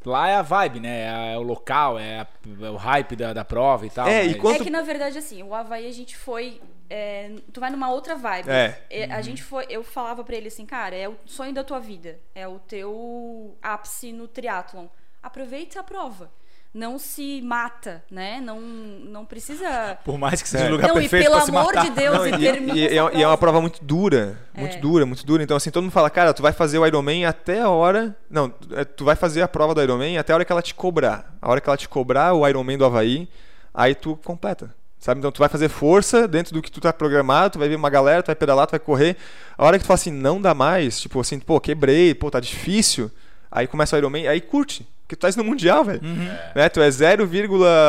[0.09, 1.01] Lá é a vibe, né?
[1.01, 2.27] É, é o local, é, a-
[2.65, 4.07] é o hype da, da prova e tal.
[4.07, 6.61] É, e mas- quando- É que na verdade, assim, o Havaí a gente foi.
[6.89, 8.49] é, tu vai numa outra vibe.
[8.89, 9.05] É.
[9.11, 9.65] A gente foi.
[9.69, 12.17] Eu falava pra ele assim, cara, é o sonho da tua vida.
[12.33, 14.87] É o teu ápice no triatlon.
[15.21, 16.31] Aproveita a prova.
[16.77, 18.39] Não se mata, né?
[18.39, 19.97] Não, não precisa.
[20.05, 20.67] Por mais que seja É.
[20.67, 21.83] o lugar não, e perfeito pelo pra se amor matar.
[21.85, 23.83] de Deus, Não, e, e, termina e- essa e é, e é uma prova muito
[23.83, 24.79] dura, muito É.
[24.79, 25.41] dura, muito dura.
[25.41, 28.15] Então, assim, todo mundo fala, cara, tu vai fazer o Ironman até a hora.
[28.29, 30.75] Não, é, tu vai fazer a prova do Ironman até a hora que ela te
[30.75, 31.35] cobrar.
[31.41, 33.27] A hora que ela te cobrar o Ironman do Havaí,
[33.73, 34.73] aí tu completa.
[34.99, 35.17] Sabe?
[35.19, 37.89] Então tu vai fazer força dentro do que tu tá programado, tu vai ver uma
[37.89, 39.15] galera, tu vai pedalar, tu vai correr.
[39.57, 42.39] A hora que tu fala assim, não dá mais, tipo assim, pô, quebrei, pô, tá
[42.39, 43.09] difícil.
[43.51, 44.87] Aí começa o Ironman, aí curte.
[45.07, 46.01] Porque tu tá indo no Mundial, velho.
[46.03, 46.29] Uhum.
[46.53, 46.67] Né?
[46.67, 47.29] Tu é 0,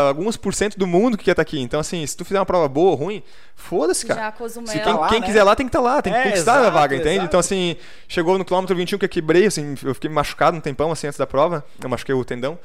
[0.06, 1.58] alguns por cento do mundo que quer estar aqui.
[1.58, 3.24] Então, assim, se tu fizer uma prova boa ou ruim,
[3.56, 4.32] foda-se, cara.
[4.38, 4.46] Já.
[4.66, 5.26] Se quem, lá, quem né?
[5.26, 7.14] quiser lá tem que estar lá, tem que É, conquistar a exato, vaga, entende?
[7.14, 7.26] exato.
[7.26, 7.76] Então, assim,
[8.06, 11.18] chegou no quilômetro 21 que eu quebrei, assim, eu fiquei machucado um tempão, assim, antes
[11.18, 11.64] da prova.
[11.82, 12.56] Eu machuquei o tendão.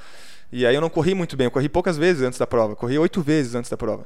[0.52, 2.76] E aí eu não corri muito bem, eu corri poucas vezes antes da prova.
[2.76, 4.06] Corri oito vezes antes da prova.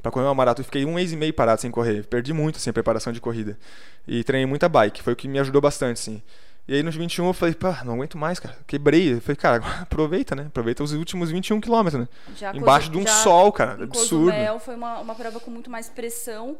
[0.00, 2.06] Pra correr uma maratona, eu fiquei um mês e meio parado sem correr.
[2.06, 3.58] Perdi muito, assim, a preparação de corrida.
[4.06, 6.22] E treinei muita bike, foi o que me ajudou bastante, assim.
[6.70, 8.56] E aí nos 21 eu falei, pá, não aguento mais, cara.
[8.64, 9.14] Quebrei.
[9.14, 10.44] Eu falei, cara, aproveita, né?
[10.46, 12.08] Aproveita os últimos 21 quilômetros, né?
[12.36, 13.72] Já Embaixo de um já sol, cara.
[13.80, 14.26] em Absurdo.
[14.30, 16.56] Cozumel foi uma, uma prova com muito mais pressão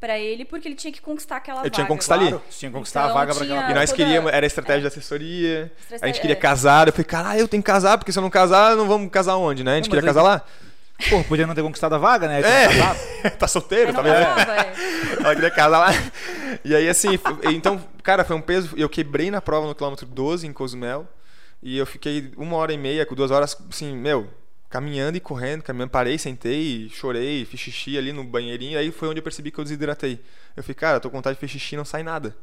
[0.00, 1.70] pra ele, porque ele tinha que conquistar aquela Eu vaga.
[1.74, 2.28] tinha que conquistar ali.
[2.28, 4.46] Claro, tinha que conquistar Então, a vaga pra tinha- aquela E nós toda- queríamos, era
[4.46, 5.60] estratégia de assessoria.
[5.64, 6.40] A Estratégia- gente queria é.
[6.40, 6.86] casar.
[6.86, 9.36] Eu falei, caralho, eu tenho que casar, porque se eu não casar, não vamos casar
[9.36, 9.72] onde, né?
[9.72, 10.42] A gente Não, queria casar lá.
[11.08, 12.40] Pô, podia não ter conquistado a vaga, né?
[12.42, 13.30] É.
[13.30, 14.14] tá solteiro, tá vendo?
[14.14, 14.72] é.
[15.24, 15.88] Ela queria casar lá.
[16.64, 17.18] E aí, assim,
[17.52, 18.74] então, cara, foi um peso.
[18.76, 21.08] Eu quebrei na prova no quilômetro 12 em Cozumel.
[21.62, 24.28] E eu fiquei uma hora e meia, com duas horas, assim, meu,
[24.68, 25.90] caminhando e correndo, caminhando.
[25.90, 28.78] Parei, sentei, chorei, fiz xixi ali no banheirinho.
[28.78, 30.20] Aí foi onde eu percebi que eu desidratei.
[30.56, 32.34] Eu falei, cara, eu tô com vontade de fazer xixi não sai nada.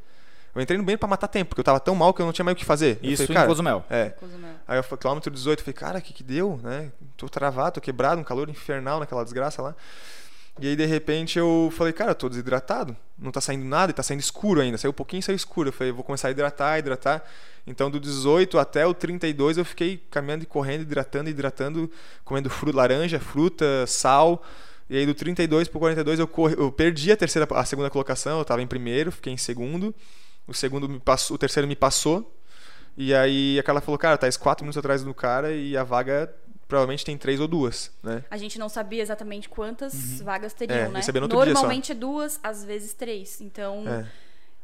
[0.56, 2.34] Eu entrei no banheiro pra matar tempo, porque eu tava tão mal que eu não
[2.34, 3.00] tinha mais o que fazer.
[3.04, 3.86] Eu Isso falei, em cara, Cozumel.
[3.90, 4.10] É.
[4.10, 4.56] Cozumel.
[4.68, 6.92] Aí eu falei, quilômetro 18, eu falei, cara, o que que deu, né?
[7.16, 9.76] Tô travado, tô quebrado, um calor infernal naquela desgraça lá.
[10.60, 13.94] E aí, de repente, eu falei, cara, eu tô desidratado, não tá saindo nada, e
[13.94, 14.78] tá saindo escuro ainda.
[14.78, 15.70] Saiu um pouquinho e saiu escuro.
[15.70, 17.24] Eu falei, vou começar a hidratar, hidratar.
[17.68, 21.92] Então, do 18 até o 32, eu fiquei caminhando e correndo, hidratando, hidratando,
[22.26, 24.44] comendo fruta, laranja, fruta, sal.
[24.90, 28.40] E aí, do 32 pro 42, eu, corri, eu perdi a, terceira, a segunda colocação,
[28.40, 29.94] eu tava em primeiro, fiquei em segundo.
[30.48, 32.34] O segundo me passou, o terceiro me passou.
[32.96, 36.34] E aí aquela falou, cara, tá 4 minutos atrás do cara e a vaga
[36.68, 38.24] provavelmente tem três ou duas, né?
[38.30, 40.26] A gente não sabia exatamente quantas Uhum.
[40.26, 41.00] vagas teriam, É, né?
[41.28, 41.28] no.
[41.54, 43.40] Normalmente é duas, às vezes três.
[43.40, 44.06] Então, É.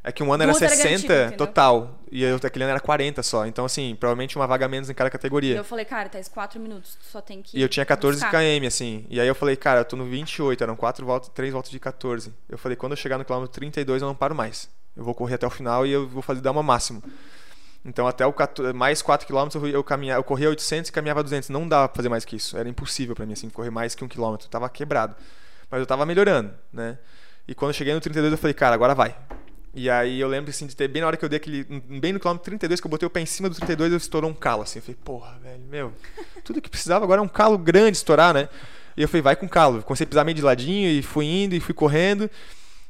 [0.06, 1.46] É que um ano era Duas era 60 garantido, entendeu?
[1.46, 3.46] total e aí aquele ano era 40 só.
[3.46, 5.56] Então, assim, provavelmente uma vaga menos em cada categoria.
[5.56, 8.20] eu falei, cara, tá esses quatro minutos, tu só tem que E eu tinha 14
[8.20, 8.42] buscar.
[8.42, 9.06] km, assim.
[9.08, 11.80] E aí eu falei, cara, eu tô no 28, eram quatro voltas, três voltas de
[11.80, 12.34] 14.
[12.50, 14.68] Eu falei, quando eu chegar no quilômetro 32, eu não paro mais.
[14.96, 17.02] Eu vou correr até o final e eu vou fazer dar uma máximo.
[17.84, 21.50] Então até o 14 mais 4 km eu, caminhava, eu corria 800 e caminhava 200.
[21.50, 22.56] Não dava pra fazer mais que isso.
[22.56, 24.46] Era impossível pra mim assim correr mais que um quilômetro.
[24.46, 25.14] Eu tava quebrado.
[25.70, 26.98] Mas eu tava melhorando, né?
[27.46, 29.14] E quando eu cheguei no 32 eu falei, cara, agora vai.
[29.74, 31.64] E aí eu lembro assim de ter bem na hora que eu dei aquele.
[31.64, 34.30] Bem no quilômetro 32, que eu botei o pé em cima do 32, eu estourou
[34.30, 34.78] um calo assim.
[34.78, 35.92] Eu falei, porra, velho, meu,
[36.44, 38.48] tudo que precisava agora é um calo grande estourar, né?
[38.96, 39.82] E eu falei, vai com calo.
[39.82, 42.30] Comecei a pisar meio de ladinho e fui indo e fui correndo.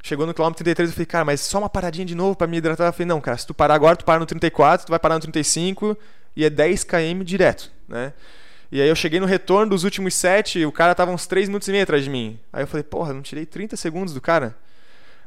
[0.07, 2.59] Chegou no quilômetro 33, eu falei, cara, mas só uma paradinha de novo para me
[2.59, 2.88] hidratar.
[2.88, 5.14] Eu falei, não, cara, se tu parar agora, tu para no 34, tu vai parar
[5.14, 5.97] no 35
[6.37, 8.12] e é 10 km direto, né?
[8.71, 11.69] E aí eu cheguei no retorno dos últimos 7, o cara tava uns 3 minutos
[11.69, 12.38] e meio atrás de mim.
[12.53, 14.55] Aí eu falei, porra, não tirei 30 segundos do cara.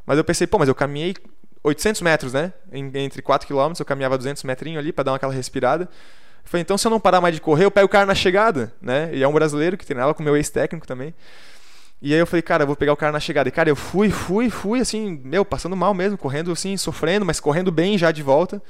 [0.05, 1.15] Mas eu pensei, pô, mas eu caminhei
[1.63, 2.53] 800 metros, né?
[2.71, 5.85] Entre 4 km, eu caminhava 200 metrinhos ali para dar aquela respirada.
[5.85, 8.13] Eu falei, então se eu não parar mais de correr, eu pego o cara na
[8.13, 9.09] chegada, né?
[9.11, 11.15] E é um brasileiro que treinava com meu ex-técnico também.
[12.01, 13.49] E aí eu falei, cara, eu vou pegar o cara na chegada.
[13.49, 17.39] E, cara, eu fui, fui, fui, assim, meu, passando mal mesmo, correndo assim, sofrendo, mas
[17.39, 18.61] correndo bem já de volta.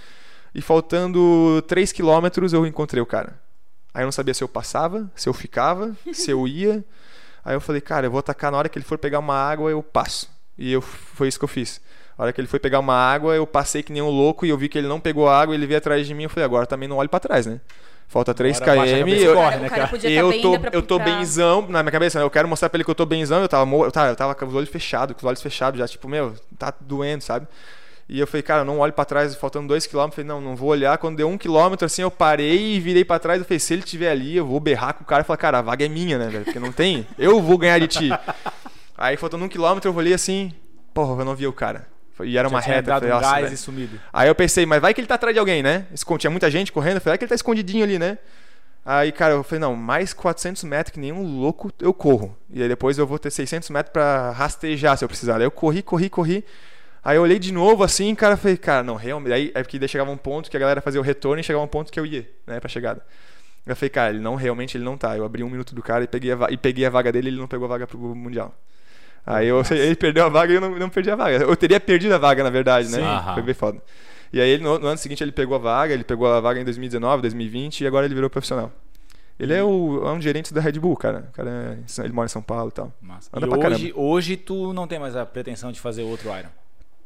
[0.55, 3.39] E faltando 3 quilômetros eu encontrei o cara.
[3.93, 6.83] Aí eu não sabia se eu passava, se eu ficava, se eu ia.
[7.43, 9.69] Aí eu falei, cara, eu vou atacar na hora que ele for pegar uma água,
[9.69, 10.29] eu passo.
[10.57, 11.81] E eu, foi isso que eu fiz.
[12.17, 14.49] A hora que ele foi pegar uma água, eu passei que nem um louco e
[14.49, 16.23] eu vi que ele não pegou a água, ele veio atrás de mim.
[16.23, 17.61] Eu falei, agora também não olho para trás, né?
[18.08, 18.67] Falta 3 km.
[19.10, 19.89] Eu, corre, né, cara?
[20.04, 21.06] Eu tá tô, bem, pra, eu tô pra...
[21.06, 22.24] benzão na minha cabeça, né?
[22.26, 23.41] Eu quero mostrar pra ele que eu tô benzão.
[23.41, 25.88] Eu tava, eu tava, eu tava com os olhos fechados, com os olhos fechados já,
[25.88, 27.48] tipo, meu, tá doendo, sabe?
[28.10, 30.10] E eu falei, cara, não olho para trás, faltando 2 km.
[30.10, 30.98] Falei, não, não vou olhar.
[30.98, 33.39] Quando deu 1 um km, assim, eu parei e virei para trás.
[33.39, 35.60] Eu falei, se ele estiver ali, eu vou berrar com o cara e falar, cara,
[35.60, 36.46] a vaga é minha, né, velho?
[36.46, 37.06] Porque não tem.
[37.20, 38.10] Eu vou ganhar de ti.
[38.98, 40.54] Aí, faltando 1 um km, eu olhei assim,
[40.93, 41.86] porra, eu não vi o cara.
[42.23, 42.88] E era uma tinha reta.
[42.88, 43.99] dado falei, um "Nossa, gás velho." e sumido.
[44.12, 45.86] Aí eu pensei, mas vai que ele tá atrás de alguém, né?
[46.17, 48.17] Tinha muita gente correndo, eu falei, vai que ele tá escondidinho ali, né?
[48.86, 52.38] Aí, cara, eu falei, não, mais 400 metros que nenhum louco eu corro.
[52.49, 55.38] E aí depois eu vou ter 600 metros pra rastejar se eu precisar.
[55.38, 56.45] Aí eu corri, corri, corri.
[57.03, 59.34] Aí eu olhei de novo assim, cara, eu falei, cara, não, realmente.
[59.34, 61.63] Aí é porque daí chegava um ponto que a galera fazia o retorno e chegava
[61.63, 63.01] um ponto que eu ia, né, pra chegada.
[63.65, 65.17] Eu falei, cara, ele não, realmente ele não tá.
[65.17, 67.38] Eu abri um minuto do cara e peguei a, e peguei a vaga dele ele
[67.38, 68.56] não pegou a vaga pro Mundial.
[69.27, 71.37] Aí eu, ele perdeu a vaga e eu não, não perdi a vaga.
[71.43, 72.97] Eu teria perdido a vaga, na verdade, né?
[72.97, 73.33] Sim.
[73.33, 73.81] Foi bem foda.
[74.31, 76.63] E aí no, no ano seguinte ele pegou a vaga, ele pegou a vaga em
[76.63, 78.71] 2019, 2020 e agora ele virou profissional.
[79.39, 81.29] Ele é, o, é um gerente da Red Bull, cara.
[81.33, 82.91] Cara é- ele mora em São Paulo e tal.
[83.01, 83.29] Massa.
[83.33, 86.49] Anda e pra hoje, hoje tu não tem mais a pretensão de fazer outro Iron.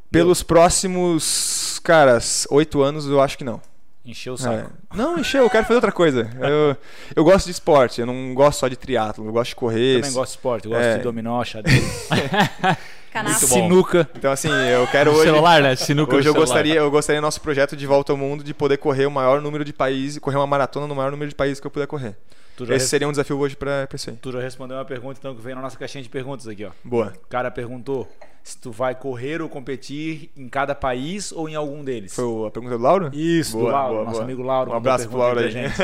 [0.10, 3.62] Pelos próximos, caras, oito anos eu acho que não.
[4.04, 4.40] Encheu o É.
[4.40, 4.72] saco.
[4.96, 6.28] Não, encheu, eu quero fazer outra coisa.
[6.40, 6.76] Eu,
[7.16, 9.98] eu gosto de esporte, eu não gosto só de triatlo, eu gosto de correr.
[10.02, 10.98] Também gosto de esporte, gosto É.
[10.98, 12.10] de dominó, xadrez,
[13.38, 14.10] sinuca.
[14.16, 15.24] Então assim, eu quero hoje.
[15.30, 15.76] celular, né?
[15.76, 16.48] Sinuca Hoje eu celular.
[16.48, 19.64] gostaria, eu gostaria nosso projeto de volta ao mundo de poder correr o maior número
[19.64, 22.16] de países, correr uma maratona no maior número de países que eu puder correr.
[22.64, 23.58] Esse res- seria um desafio hoje
[23.94, 24.16] isso aí.
[24.22, 26.72] tu já respondeu uma pergunta então que veio na nossa caixinha de perguntas aqui, ó.
[26.84, 27.14] Boa.
[27.24, 28.08] O cara perguntou
[28.44, 32.16] se tu vai correr ou competir em cada país ou em algum deles.
[32.16, 33.10] Foi a pergunta do Lauro?
[33.14, 34.24] Isso, do Boa, Lauro, boa, nosso boa.
[34.24, 34.72] amigo Lauro.
[34.72, 35.52] Um abraço pro Lauro aí.
[35.52, 35.76] gente.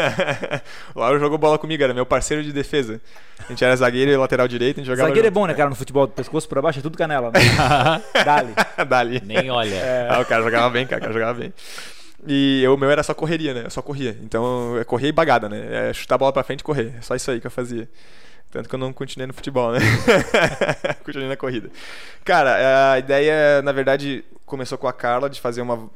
[0.96, 3.00] o Lauro jogou bola comigo, era meu parceiro de defesa.
[3.46, 5.08] A gente era zagueiro e lateral direito, a gente jogava.
[5.10, 5.70] Zagueiro é bom, né, cara?
[5.70, 7.40] No futebol, do pescoço pra baixo é tudo canela, né?
[8.26, 8.54] Dali.
[8.90, 9.22] Dali.
[9.26, 9.78] Nem olha.
[10.10, 11.54] Ah, o cara jogava bem, cara, o cara jogava bem.
[12.26, 13.64] E eu- o meu era só correria, né?
[13.66, 14.18] Eu só corria.
[14.24, 15.90] Então, é correr e bagada, né?
[15.90, 16.94] É chutar a bola pra frente e correr.
[16.98, 17.88] É só isso aí que eu fazia.
[18.52, 19.80] Tanto que eu não continuei no futebol, né?
[21.04, 21.70] continuei na corrida.
[22.24, 25.90] Cara, a ideia, na verdade, começou com a Carla de fazer uma,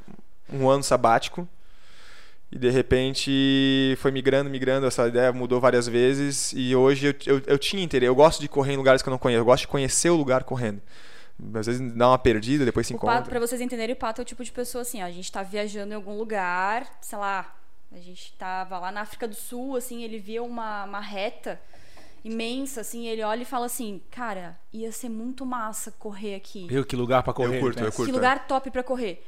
[0.52, 1.48] um ano sabático.
[2.52, 6.52] E de repente foi migrando, migrando, essa ideia mudou várias vezes.
[6.54, 8.08] E hoje eu, eu, eu tinha interesse.
[8.10, 9.40] Eu gosto de correr em lugares que eu não conheço.
[9.40, 10.82] Eu gosto de conhecer o lugar correndo.
[11.56, 13.16] Às vezes dá uma perdida, depois se O encontra.
[13.18, 15.32] pato, pra vocês entenderem, o pato é o tipo de pessoa assim, ó, a gente
[15.32, 17.56] tá viajando em algum lugar, sei lá,
[17.92, 21.60] a gente tava lá na África do Sul, assim, ele via uma, uma reta
[22.24, 26.68] imensa, assim, ele olha e fala assim, cara, ia ser muito massa correr aqui.
[26.68, 27.58] Viu que lugar pra correr?
[27.58, 27.88] Eu curto, né?
[27.88, 28.06] eu curto.
[28.06, 29.26] Que lugar top pra correr.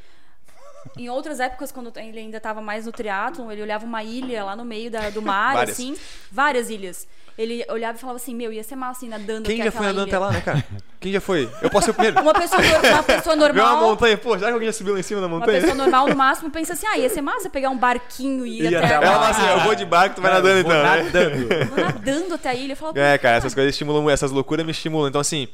[0.97, 4.55] Em outras épocas, quando ele ainda estava mais no triatlon, ele olhava uma ilha lá
[4.55, 5.75] no meio da- do mar, Várias.
[5.75, 5.95] assim,
[6.31, 7.07] várias ilhas.
[7.35, 9.89] Ele olhava e falava assim, meu, ia ser massa assim, nadando Quem já foi aquela
[10.03, 10.19] andando até ilha.
[10.19, 10.63] lá, né, cara?
[10.99, 11.49] Quem já foi?
[11.63, 12.21] Eu posso ser o primeiro.
[12.21, 14.99] Uma pessoa, uma pessoa Ver uma normal, montanha, pô, já que alguém já subiu lá
[14.99, 15.59] em cima da uma montanha?
[15.59, 18.71] pessoa normal no máximo pensa assim, ah, ia ser massa pegar um barquinho e ir
[18.71, 19.05] Ir até, até lá.
[19.05, 21.03] Ela fala assim, eu vou de barco, tu vai nadando então, né?
[21.03, 21.47] nadando.
[21.75, 22.73] Vou nadando até a ilha.
[22.73, 25.09] Eu falo, É, cara, essas coisas estimulam, muito, essas loucuras me estimulam.
[25.09, 25.47] Então, assim,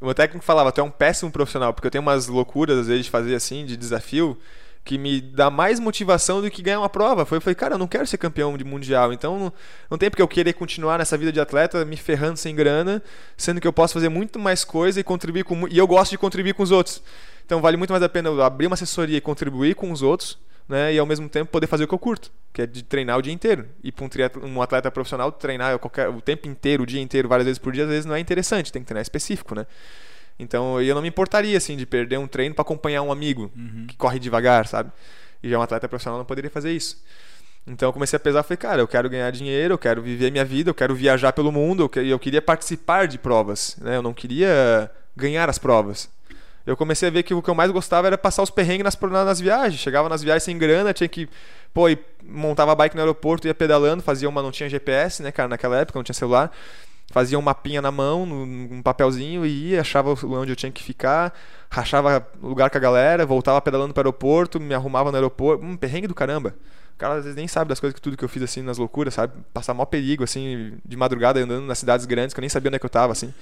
[0.00, 2.86] o meu técnico falava, tu é um péssimo profissional, porque eu tenho umas loucuras, às
[2.86, 4.34] vezes, de fazer assim, de desafio,
[4.88, 7.26] que me dá mais motivação do que ganhar uma prova.
[7.26, 9.52] Foi, eu falei, cara, eu não quero ser campeão de mundial, então não,
[9.90, 13.02] não tem porque eu querer continuar nessa vida de atleta me ferrando sem grana,
[13.36, 15.68] sendo que eu posso fazer muito mais coisa e contribuir com.
[15.68, 17.02] E eu gosto de contribuir com os outros.
[17.44, 20.38] Então vale muito mais a pena eu abrir uma assessoria e contribuir com os outros,
[20.66, 20.94] né?
[20.94, 23.20] E ao mesmo tempo poder fazer o que eu curto, que é de treinar o
[23.20, 23.66] dia inteiro.
[23.84, 24.06] E para
[24.42, 27.74] um, um atleta profissional, treinar qualquer, o tempo inteiro, o dia inteiro, várias vezes por
[27.74, 29.66] dia, às vezes não é interessante, tem que treinar específico, né?
[30.38, 33.50] Então eu não me importaria assim de perder um treino para acompanhar um amigo
[33.88, 34.90] que corre devagar, sabe?
[35.42, 37.02] E já um atleta profissional não poderia fazer isso.
[37.66, 40.44] Então eu comecei a pesar, falei, cara, eu quero ganhar dinheiro, eu quero viver minha
[40.44, 43.96] vida, eu quero viajar pelo mundo, eu, que- eu queria participar de provas, né?
[43.96, 46.08] Eu não queria ganhar as provas.
[46.66, 48.98] Eu comecei a ver que o que eu mais gostava era passar os perrengues nas,
[49.10, 49.80] na- nas viagens.
[49.80, 51.28] Chegava nas viagens sem grana, tinha que.
[51.74, 54.42] Pô, e montava a bike no aeroporto, ia pedalando, fazia uma.
[54.42, 56.50] Não tinha GPS, né, cara, naquela época, não tinha celular.
[57.10, 61.32] Fazia um mapinha na mão, num papelzinho, e ia, achava onde eu tinha que ficar,
[61.70, 65.64] rachava lugar com a galera, voltava pedalando pro aeroporto, me arrumava no aeroporto.
[65.64, 66.54] Hum, perrengue do caramba.
[66.94, 68.76] O cara às vezes nem sabe das coisas que tudo que eu fiz assim nas
[68.76, 69.32] loucuras, sabe?
[69.54, 72.76] Passar maior perigo, assim, de madrugada andando nas cidades grandes, que eu nem sabia onde
[72.76, 73.32] é que eu tava, assim.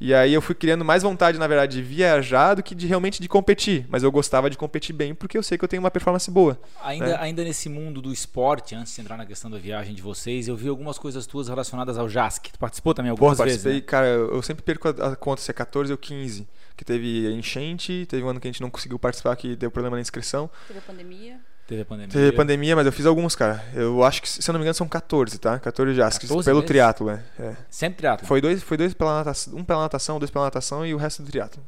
[0.00, 3.20] E aí eu fui criando mais vontade, na verdade, de viajar do que de realmente
[3.20, 3.84] de competir.
[3.90, 6.58] Mas eu gostava de competir bem porque eu sei que eu tenho uma performance boa.
[6.82, 7.20] Ainda, É.
[7.20, 10.56] ainda nesse mundo do esporte, antes de entrar na questão da viagem de vocês, eu
[10.56, 12.50] vi algumas coisas tuas relacionadas ao JASC.
[12.50, 13.90] Tu participou também Porra, algumas participei, vezes, né?
[13.90, 16.48] cara, eu sempre perco a, a conta se é 14 ou 15.
[16.74, 19.96] Que teve enchente, teve um ano que a gente não conseguiu participar, que deu problema
[19.96, 20.48] na inscrição.
[20.66, 21.38] Teve a pandemia.
[21.70, 22.12] Teve a pandemia.
[22.12, 23.64] Teve pandemia, mas eu fiz alguns, cara.
[23.72, 25.56] Eu acho que, se eu não me engano, são 14, tá?
[25.60, 27.22] 14 já, 14 pelo triatlo, é.
[27.38, 27.56] é.
[27.70, 28.26] Sempre triatlo.
[28.26, 31.22] Foi dois, foi dois pela natação, um pela natação, dois pela natação e o resto
[31.22, 31.62] do triatlo.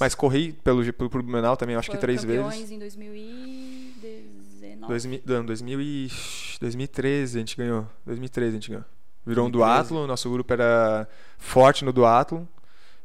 [0.00, 2.70] Mas corri pelo, pelo, pelo Blumenau também, acho que três campeões vezes.
[2.70, 4.86] em 2019.
[4.88, 6.10] 2000, não, 2000 e,
[6.58, 7.86] 2013 a gente ganhou.
[8.06, 8.84] 2013 a gente ganhou.
[9.26, 9.88] Virou um 2013.
[9.90, 12.48] duatlo, nosso grupo era forte no duatlo.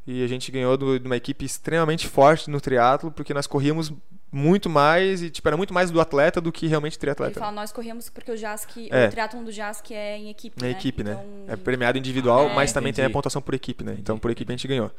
[0.06, 3.92] E a gente ganhou de uma equipe extremamente forte no triatlo, porque nós corríamos
[4.30, 7.40] muito mais e tipo, era muito mais do atleta do que realmente Ele triatleta.
[7.40, 9.06] fala, nós corremos porque o JASC, É.
[9.06, 10.72] o triatlon do JASC é em equipe, Na né?
[10.72, 11.12] equipe, né?
[11.12, 13.14] Então, É premiado individual, É, mas também tem a entendi.
[13.14, 13.92] pontuação por equipe, né?
[13.92, 14.90] Então Entendi, por equipe a gente ganhou.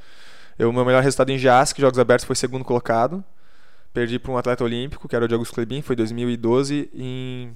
[0.58, 3.24] Eu, meu melhor resultado em JASC, Jogos Abertos, foi segundo colocado.
[3.94, 7.52] Perdi para um atleta olímpico, que era o Diogo Klebin, foi 2012 em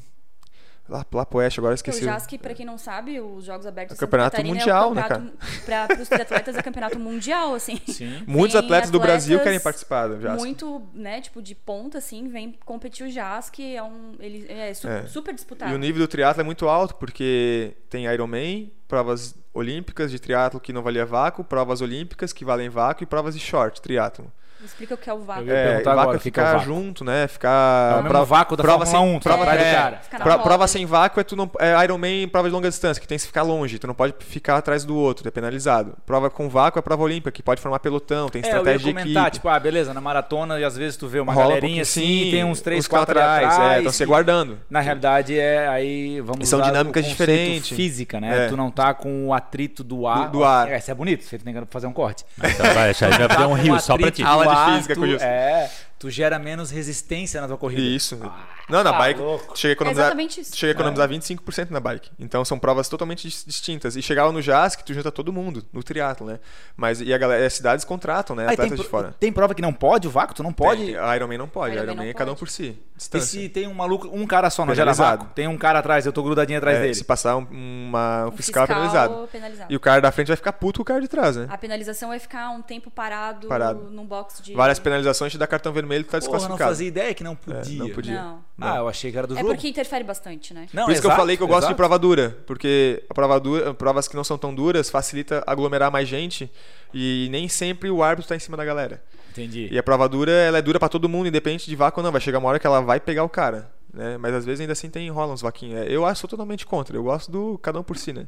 [0.87, 1.99] lá, lá pro oeste, agora esqueci.
[1.99, 4.91] o o- JASC, pra quem não sabe, os Jogos Abertos É campeonato Catarina mundial, é
[4.91, 7.79] o né, campeonato, Pra, pros triatletas é campeonato mundial, assim.
[7.87, 8.23] Sim.
[8.27, 10.37] Muitos Tem atletas do Brasil atletas querem participar do JASC.
[10.39, 14.13] Muito, né, tipo, de ponta, assim, vem competir o JASC, é um...
[14.19, 15.05] Ele é, su- É.
[15.07, 15.71] super disputado.
[15.71, 20.59] E o nível do triatlo é muito alto, porque tem Ironman, provas olímpicas de triatlo
[20.59, 24.31] que não valia vácuo, provas olímpicas que valem vácuo e provas de short, triatlo.
[24.65, 25.49] Explica o que é o vácuo.
[25.49, 26.65] É, vácuo agora, é que é ficar vácuo?
[26.65, 27.27] junto, né?
[27.27, 27.49] Ficar.
[27.49, 30.01] É o mesmo prova- vácuo da prova sem, 1, tu prova, do é, cara.
[30.23, 33.17] Pro- prova sem vácuo é tu não é Ironman prova de longa distância, que tem
[33.17, 35.95] que ficar longe, tu não pode ficar atrás do outro, é penalizado.
[36.05, 38.79] Prova com vácuo é prova olímpica, que pode formar pelotão, tem É, eu ia estratégia
[38.87, 39.31] de comentar, equipe.
[39.37, 42.03] tipo, ah, beleza, na maratona e às vezes tu vê uma Rola um galerinha pouquinho,
[42.05, 43.59] assim, sim, tem uns 3, uns que 4 atrás.
[43.59, 44.59] é, então você e- guardando.
[44.69, 47.75] Na realidade é aí vamos E são dinâmicas diferentes.
[47.75, 48.45] física, né?
[48.45, 48.49] É.
[48.49, 50.25] Tu não tá com o atrito do ar.
[50.29, 50.69] Do- do ar.
[50.71, 52.23] É, isso é bonito, você tem que fazer um corte.
[52.37, 54.23] Então vai, gente vai fazer um Tá com rio só pra ti.
[54.23, 55.05] Aula física com.
[55.05, 55.69] É,
[56.03, 57.81] tu gera menos resistência na tua corrida.
[57.81, 58.19] Isso.
[58.21, 59.57] Ah, não, na tá bike louco.
[59.57, 60.57] chega a É economizar, exatamente isso.
[60.57, 62.11] chega a economizar 25% na bike.
[62.19, 63.95] Então são provas totalmente dis- distintas.
[63.95, 66.41] E chegava no JASC, tu junta todo mundo no triatlo, né?
[66.75, 68.43] Mas e a galera, as cidades contratam, né?
[68.49, 69.15] Ah, e tem, Atletas de fora.
[69.17, 70.83] tem prova que não pode, o vácuo, tu não pode.
[70.87, 72.63] Tem, a Ironman não pode, Ironman a Ironman é cada um por si.
[72.93, 73.27] E Distância.
[73.41, 75.27] se tem um maluco, um cara só, não gera vácuo?
[75.33, 76.93] Tem um cara atrás, eu tô grudadinho atrás É, dele.
[76.95, 79.27] se passar um, uma, um Um fiscal, é penalizado.
[79.31, 79.71] penalizado.
[79.73, 81.47] E o cara da frente vai ficar puto com o cara de trás, né?
[81.49, 83.89] A penalização é ficar um tempo parado, Parado.
[83.91, 84.53] num box de...
[84.53, 86.69] Várias penalizações te dá cartão vermelho tu tá Porra, não desclassificado.
[86.71, 87.77] fazia ideia que não podia.
[87.79, 88.13] não podia.
[88.23, 88.43] Não.
[88.61, 89.49] Ah, eu achei que era do É jogo.
[89.53, 90.67] porque interfere bastante, né?
[90.73, 91.75] Não, Por isso que eu exato, falei que eu gosto de exato.
[91.77, 96.07] prova dura, porque a prova dura, provas que não são tão duras facilita aglomerar mais
[96.07, 96.49] gente
[96.93, 99.03] e nem sempre o árbitro tá em cima da galera.
[99.31, 99.67] Entendi.
[99.71, 102.11] E a prova dura, ela é dura pra todo mundo, independente de vácuo ou não.
[102.11, 104.15] Vai chegar uma hora que ela vai pegar o cara, né?
[104.19, 105.81] Mas às vezes ainda assim tem rola uns vaquinhos.
[105.81, 106.95] É, Eu acho sou totalmente contra.
[106.95, 108.27] Eu gosto do cada um por si, né?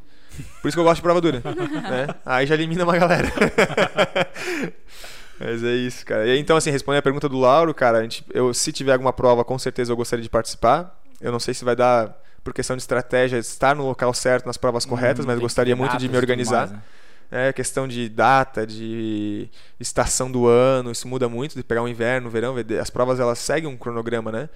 [0.63, 2.08] Por isso que eu gosto de prova dura, né?
[2.25, 3.32] Aí já elimina uma galera.
[5.39, 6.26] Mas é isso, cara.
[6.28, 9.43] E então, assim, respondendo a pergunta do Lauro, cara, gente, eu, se tiver alguma prova,
[9.43, 10.98] com certeza eu gostaria de participar.
[11.19, 14.58] Eu não sei se vai dar, por questão de estratégia, estar no local certo, nas
[14.58, 16.60] provas corretas, Hum, mas gostaria muito de me organizar.
[16.60, 16.82] mais, né?
[17.32, 22.28] É questão de data, de estação do ano, isso muda muito, de pegar o inverno,
[22.28, 24.48] o verão, ver- as provas elas seguem um cronograma, né?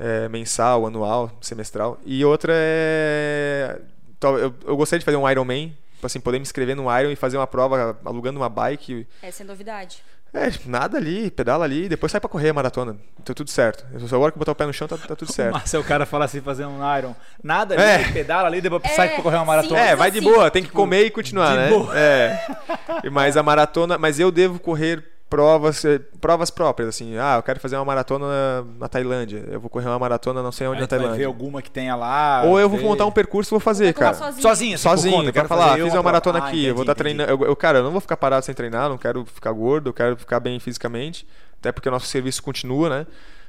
[0.00, 1.98] É, mensal, anual, semestral.
[2.06, 3.78] E outra é.
[4.22, 7.36] Eu, eu gostaria de fazer um Ironman, assim, poder me inscrever no Iron e fazer
[7.36, 9.06] uma prova alugando uma bike.
[9.22, 10.02] Essa é novidade.
[10.32, 12.96] É, tipo, nada ali, pedala ali, e depois sai pra correr a maratona.
[13.24, 13.86] Tá tudo certo.
[13.90, 15.54] Eu só agora que eu botar o pé no chão, tá, tá tudo certo.
[15.54, 18.12] Mas se o cara fala assim, fazer um Iron, nada ali, É.
[18.12, 19.80] pedala ali, depois É, sai pra correr uma maratona.
[19.80, 19.86] sim.
[19.88, 21.68] É, vai de assim, boa, tem que comer e continuar, de né?
[21.70, 21.98] boa.
[21.98, 22.46] É.
[23.10, 27.16] Mas a maratona, mas eu devo correr provas, eh, provas próprias, assim.
[27.18, 29.44] Ah, eu quero fazer uma maratona na, na Tailândia.
[29.50, 31.26] Eu vou correr uma maratona não sei onde Aí na tu vai ver Tailândia.
[31.26, 32.42] alguma que tenha lá.
[32.44, 34.14] Ou eu vou montar um percurso e vou fazer, cara.
[34.14, 34.42] sozinho.
[34.42, 36.38] Sozinho, assim, Sozinho, conta, eu quero falar, fazer fiz uma uma maratona.
[36.38, 37.44] Ah, aqui, eu vou estar entendi, treinando.
[37.44, 39.94] Eu, eu, cara, eu não vou ficar parado sem treinar, não quero ficar gordo, eu
[39.94, 41.26] quero ficar bem fisicamente.
[41.60, 43.06] Até porque o nosso serviço continua, né?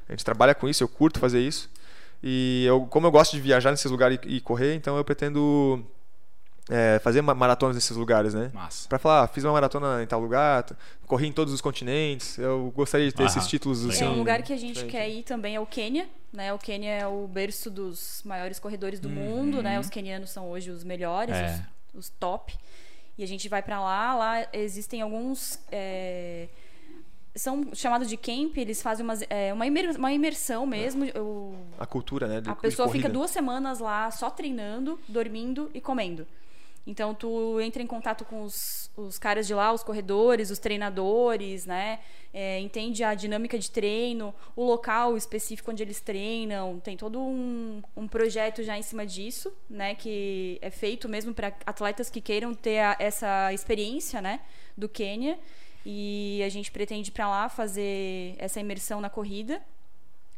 [0.08, 1.70] A gente trabalha com isso, eu curto fazer isso.
[2.22, 5.86] E eu, como eu gosto de viajar nesses lugares e, e correr, então eu pretendo
[6.70, 8.52] é, fazer ma- maratonas nesses lugares, né?
[8.54, 8.88] Massa.
[8.88, 10.66] Pra falar, ah, fiz uma maratona em tal lugar,
[11.08, 12.38] corri em todos os continentes.
[12.38, 14.06] Eu gostaria de ter Aham, esses títulos assim.
[14.06, 14.92] é um lugar que a gente diferente.
[14.92, 16.54] quer ir também é o Quênia, né?
[16.54, 19.16] O Quênia é o berço dos maiores corredores do Uhum.
[19.16, 19.80] mundo, né?
[19.80, 21.64] Os quenianos são hoje os melhores, É.
[21.94, 22.56] os, os top.
[23.18, 26.48] E a gente vai pra lá, lá existem alguns é,
[27.36, 31.06] são chamados de camp, eles fazem umas, é, uma, imer- uma imersão mesmo.
[31.20, 32.42] o- A cultura, né?
[32.42, 36.26] de- a pessoa fica duas semanas lá só treinando, dormindo e comendo.
[36.90, 41.68] Então tu entra em contato com os, os caras de lá, os corredores, os treinadores,
[41.68, 42.00] né?
[42.34, 46.80] É, entende a dinâmica de treino, o local específico onde eles treinam.
[46.80, 49.94] Tem todo um, um projeto já em cima disso, né?
[49.94, 54.40] Que é feito mesmo para atletas que queiram ter a- essa experiência, né?
[54.76, 55.38] Do Quênia.
[55.86, 59.62] E a gente pretende para lá fazer essa imersão na corrida.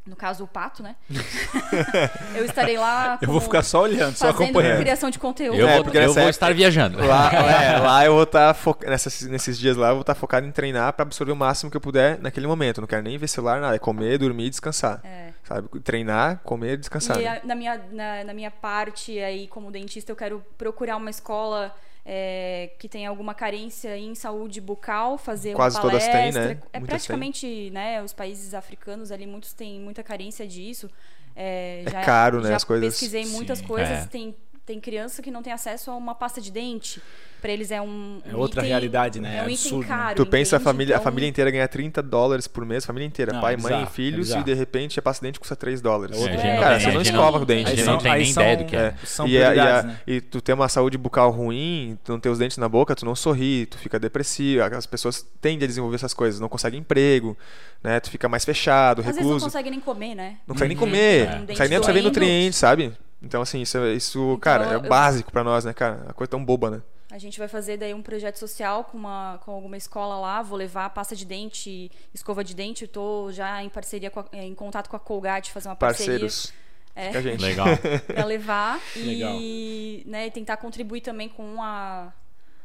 [0.04, 0.96] No caso, o pato, né?
[2.36, 3.20] eu estarei lá.
[3.22, 4.80] Eu vou ficar só olhando, só fazendo acompanhando.
[4.80, 5.60] criação de conteúdo.
[5.60, 6.98] Eu, É, vou, porque eu vou estar viajando.
[7.06, 10.52] Lá, é, lá eu vou estar nessas, nesses dias lá eu vou estar focado em
[10.52, 12.80] treinar pra absorver o máximo que eu puder naquele momento.
[12.80, 13.76] Eu não quero nem ver celular, nada.
[13.76, 15.02] É comer, dormir e descansar.
[15.04, 15.34] É.
[15.44, 15.68] Sabe?
[15.82, 17.20] Treinar, comer e descansar.
[17.20, 17.42] E né?
[17.44, 21.72] na, minha, na, na minha parte aí, como dentista, eu quero procurar uma escola
[22.06, 26.22] é, que tenha alguma carência em saúde bucal, fazer Quase uma todas palestra.
[26.22, 26.42] têm, né?
[26.42, 26.86] É Muitas têm.
[26.86, 30.90] praticamente, né, os países africanos ali, muitos têm muita carência disso.
[31.36, 32.90] É, É caro, né, já as coisas.
[32.94, 34.04] pesquisei muitas Sim, coisas.
[34.04, 34.06] é.
[34.08, 34.36] Tem,
[34.72, 37.02] tem criança que não tem acesso a uma pasta de dente.
[37.42, 39.38] Pra eles é um, É um outra item- realidade, né?
[39.38, 39.88] É um É item absurdo, né?
[39.88, 40.16] caro.
[40.16, 43.34] Tu pensa a família, a Então, família inteira ganhar 30 dólares por mês, família inteira,
[43.34, 45.56] Não, pai, é mãe e filhos, é e de repente a pasta de dente custa
[45.56, 46.16] 3 dólares.
[46.22, 47.72] É, a não cara, tem- você a não escova o dente.
[47.72, 48.80] a não são- tem nem são- ideia do que é.
[48.80, 48.94] É.
[49.04, 49.98] São e, a- e, a- né?
[50.06, 53.06] e tu ter uma saúde bucal ruim, tu não ter os dentes na boca, tu
[53.06, 54.62] não sorri, tu fica depressivo.
[54.64, 57.36] As pessoas tendem a desenvolver essas coisas, não conseguem emprego,
[57.84, 58.00] né?
[58.00, 59.46] Tu fica mais fechado, Às vezes não recluso.
[59.48, 60.38] consegue nem comer, né?
[60.48, 60.86] Não consegue nem Uhum.
[60.92, 61.40] comer, É.
[61.40, 62.94] não consegue nem absorver nutrientes, sabe?
[63.22, 65.98] Então, assim, isso, isso cara, é eu- básico pra nós, né, cara?
[66.06, 66.82] Uma coisa tão boba, né?
[67.12, 70.42] A gente vai fazer daí um projeto social com, uma, com alguma escola lá.
[70.42, 72.86] Vou levar pasta de dente, escova de dente.
[72.86, 76.54] Estou já em parceria, com a- em contato com a Colgate, fazer uma parceria Parceiros.
[76.96, 77.08] É.
[77.08, 77.42] Fica a gente.
[77.42, 77.68] Legal.
[78.08, 79.34] para levar Legal.
[79.40, 82.14] e né, tentar contribuir também com a,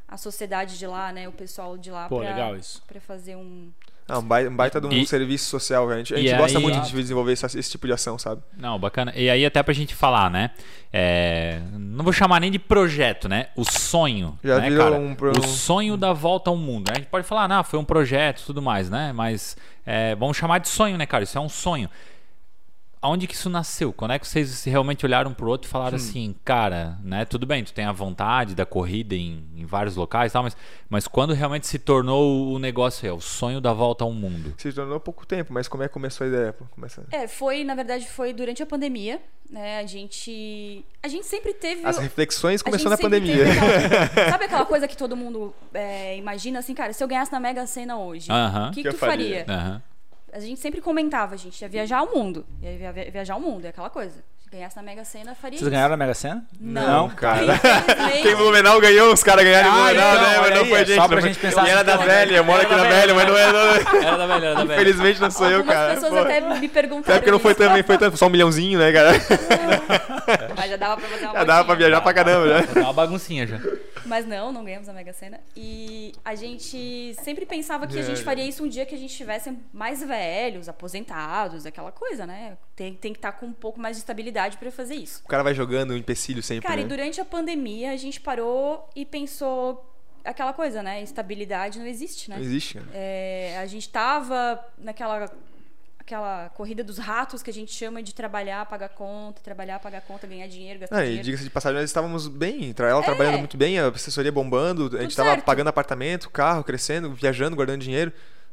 [0.06, 2.82] a sociedade de lá, né, o pessoal de lá Pô, para legal isso.
[3.00, 3.70] fazer um
[4.08, 5.90] Ah, um baita, um baita de um E- serviço social.
[5.90, 8.40] A gente, a gente gosta aí- muito de desenvolver essa- esse tipo de ação, sabe?
[8.56, 9.12] Não, bacana.
[9.16, 10.50] E aí, até pra gente falar, né?
[10.92, 13.48] É, Não vou chamar nem de projeto, né?
[13.56, 14.38] O sonho.
[14.44, 14.94] Já né, cara?
[14.96, 16.88] um pro- O sonho da volta ao mundo.
[16.88, 16.94] né?
[16.96, 19.12] A gente pode falar, não, foi um projeto e tudo mais, né?
[19.12, 21.24] Mas é, vamos chamar de sonho, né, cara?
[21.24, 21.88] Isso é um sonho.
[23.00, 23.92] Aonde que isso nasceu?
[23.92, 27.24] Quando é que vocês realmente olharam pro outro e falaram assim, cara, né?
[27.24, 30.56] Tudo bem, tu tem a vontade da corrida em, em vários locais e tal, mas,
[30.88, 34.54] mas quando realmente se tornou o negócio, é o sonho da volta ao mundo?
[34.58, 36.52] Se tornou pouco tempo, mas como é que começou a ideia?
[36.70, 37.04] Começa...
[37.12, 39.78] É, foi, na verdade, foi durante a pandemia, né?
[39.78, 43.44] A gente a gente sempre teve As reflexões gente na pandemia.
[43.52, 47.38] aquela- sabe aquela coisa que todo mundo é, imagina assim, cara, se eu ganhasse na
[47.38, 49.44] Mega Sena hoje, o que, Que que eu tu faria?
[49.44, 49.54] faria?
[49.54, 49.82] Aham.
[50.36, 52.44] A gente sempre comentava, a gente ia viajar o mundo.
[52.62, 54.22] Ia via- viajar o mundo, é aquela coisa.
[54.44, 55.70] Se ganhasse na Mega Sena, faria Vocês isso.
[55.70, 56.44] ganharam a Mega Sena?
[56.60, 57.42] Não, cara.
[57.54, 58.22] Infelizmente.
[58.22, 60.38] Quem Blumenau ganhou, os caras ganharam em Ah, Blumenau, então, né?
[60.40, 60.96] Mas não foi é a gente.
[61.00, 62.94] só pra não gente pensar E era da tá, velha, mora aqui Era na da
[62.96, 63.52] velha, mas não é.
[63.52, 64.00] Não...
[64.02, 64.74] Era da velha, era da velha.
[64.82, 65.94] Infelizmente não sou eu, cara.
[65.94, 66.18] pessoas Pô.
[66.18, 68.92] até me perguntaram Até porque não foi isso, também, foi tanto, só um milhãozinho, né,
[68.92, 69.12] cara?
[70.54, 72.68] mas já dava pra fazer uma Já dava pra viajar pra caramba, né?
[72.74, 73.58] Dá uma baguncinha já.
[74.06, 75.40] Mas não, não ganhamos a Mega Sena.
[75.56, 78.24] E a gente sempre pensava que a gente É.
[78.24, 82.56] faria isso um dia que a gente estivesse mais velhos, aposentados, aquela coisa, né?
[82.74, 85.22] Tem, tem que estar com um pouco mais de estabilidade pra fazer isso.
[85.24, 86.88] O cara vai jogando o empecilho sempre, Cara, e né?
[86.88, 89.92] durante a pandemia a gente parou e pensou
[90.24, 91.02] aquela coisa, né?
[91.02, 92.36] Estabilidade não existe, né?
[92.36, 92.86] Não existe, cara.
[92.92, 95.30] É, a gente tava naquela
[96.06, 100.24] aquela corrida dos ratos que a gente chama de trabalhar, pagar conta, trabalhar, pagar conta,
[100.24, 101.24] ganhar dinheiro, gastar Ah, e dinheiro.
[101.24, 105.10] diga-se de passagem, nós estávamos bem, ela trabalhando muito bem, a assessoria bombando, a gente
[105.10, 108.12] estava pagando apartamento, carro, crescendo, viajando, guardando dinheiro.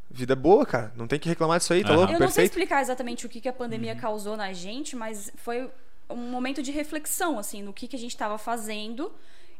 [0.09, 0.91] Vida boa, cara.
[0.95, 1.97] Não tem que reclamar disso aí, tá Aham.
[1.97, 2.13] louco?
[2.13, 2.51] Eu não sei Perfeito.
[2.51, 5.69] explicar exatamente o que, que a pandemia causou na gente, mas foi
[6.09, 9.11] um momento de reflexão, assim, no que, que a gente estava fazendo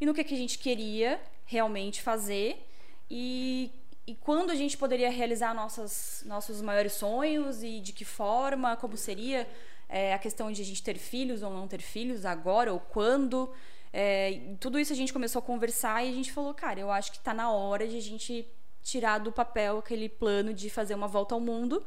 [0.01, 2.67] e no que, que a gente queria realmente fazer
[3.09, 3.71] e,
[4.05, 8.97] e quando a gente poderia realizar nossas, nossos maiores sonhos e de que forma, como
[8.97, 9.47] seria
[9.87, 13.49] é, a questão de a gente ter filhos ou não ter filhos, agora ou quando.
[13.93, 17.11] É, tudo isso a gente começou a conversar e a gente falou, cara, eu acho
[17.11, 18.45] que está na hora de a gente
[18.81, 21.81] tirar do papel aquele plano de fazer uma volta ao mundo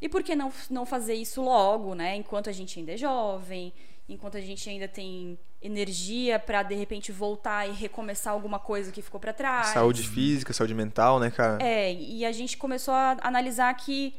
[0.00, 2.14] e por que não, não fazer isso logo, né?
[2.14, 3.72] Enquanto a gente ainda é jovem,
[4.12, 9.00] enquanto a gente ainda tem energia para de repente voltar e recomeçar alguma coisa que
[9.02, 9.68] ficou para trás.
[9.68, 11.62] Saúde física, saúde mental, né, cara?
[11.64, 14.14] É, e a gente começou a analisar que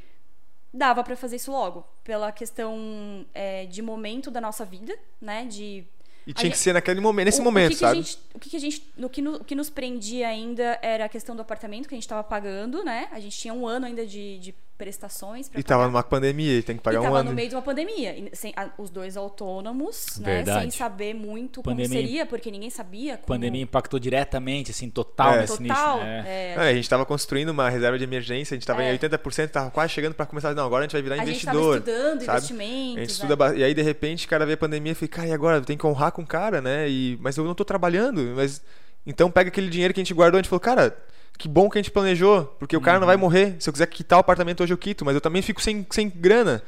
[0.74, 5.46] dava para fazer isso logo, pela questão é, de momento da nossa vida, né?
[5.46, 5.84] De
[6.26, 7.96] E tinha que ser naquele momento, nesse o- momento, o que que sabe?
[8.02, 11.06] Gente, o que, que a gente, no que, no- o que nos prendia ainda era
[11.06, 13.10] a questão do apartamento que a gente estava pagando, né?
[13.12, 16.64] A gente tinha um ano ainda de, de prestações para E tava numa pandemia, e
[16.64, 17.30] tem que pagar e um tava ano.
[17.30, 18.16] no meio de uma pandemia.
[18.34, 20.44] sem- a- os dois autônomos, né?
[20.44, 23.14] Sem saber muito como Pandemia- seria, porque ninguém sabia.
[23.14, 23.28] A Como...
[23.28, 25.42] pandemia impactou diretamente, assim, total É.
[25.42, 25.76] nesse nicho.
[25.76, 26.00] Total.
[26.00, 26.24] né?
[26.26, 28.90] é, É, a gente tava construindo uma reserva de emergência, a gente tava É.
[28.90, 30.54] em 80%, tava quase chegando pra começar.
[30.56, 31.78] Não, agora a gente vai virar a gente tava investidor.
[31.78, 32.38] estudando sabe?
[32.38, 32.82] investimentos.
[32.82, 33.04] A gente né?
[33.04, 35.58] estuda E aí, de repente, o cara vê a pandemia e fica, cara, e agora?
[35.58, 36.90] Eu tenho que honrar com o cara, né?
[36.90, 37.18] E...
[37.22, 38.34] Mas eu não tô trabalhando.
[38.36, 38.62] Mas...
[39.06, 40.96] Então pega aquele dinheiro que a gente guardou, a gente falou, cara,
[41.42, 43.22] que bom que a gente planejou, porque o cara não vai Uhum.
[43.22, 43.56] morrer.
[43.60, 46.10] Se eu quiser quitar o apartamento hoje, eu quito, mas eu também fico sem, sem
[46.10, 46.62] grana.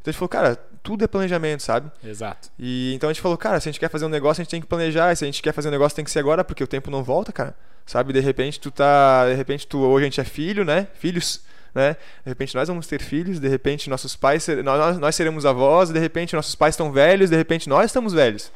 [0.00, 1.90] Então a gente falou, cara, tudo é planejamento, sabe?
[2.04, 2.48] Exato.
[2.58, 4.50] E então a gente falou, cara, se a gente quer fazer um negócio, a gente
[4.50, 5.12] tem que planejar.
[5.12, 6.90] E se a gente quer fazer um negócio, tem que ser agora, porque o tempo
[6.90, 7.54] não volta, cara.
[7.86, 8.12] Sabe?
[8.12, 9.26] De repente tu tá.
[9.28, 9.78] De repente tu.
[9.80, 10.86] Hoje a gente é filho, né?
[10.94, 11.42] Filhos.
[11.74, 11.92] Né?
[12.24, 15.90] De repente nós vamos ter filhos, de repente nossos pais, ser- nós, nós seremos avós,
[15.90, 18.50] de repente nossos pais estão velhos, de repente nós estamos velhos.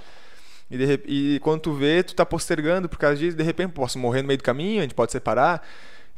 [0.71, 3.99] E, de e quando tu vê, tu tá postergando por causa disso, de repente posso
[3.99, 5.67] morrer no meio do caminho, a gente pode separar.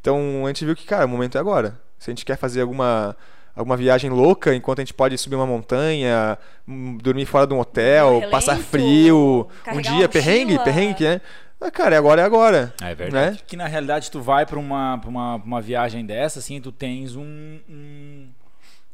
[0.00, 1.78] Então a gente viu que, cara, o momento é agora.
[1.98, 3.16] Se a gente quer fazer alguma
[3.56, 6.38] alguma viagem louca, enquanto a gente pode subir uma montanha,
[6.68, 11.20] hum, dormir fora de um hotel, relento, passar frio, um dia perrengue, perrengue, né?
[11.58, 12.74] Ah, cara, é agora é agora.
[12.82, 13.32] É verdade.
[13.32, 13.38] Né?
[13.46, 16.70] Que na realidade tu vai pra uma, pra uma, pra uma viagem dessa, assim, tu
[16.70, 18.28] tens um, um,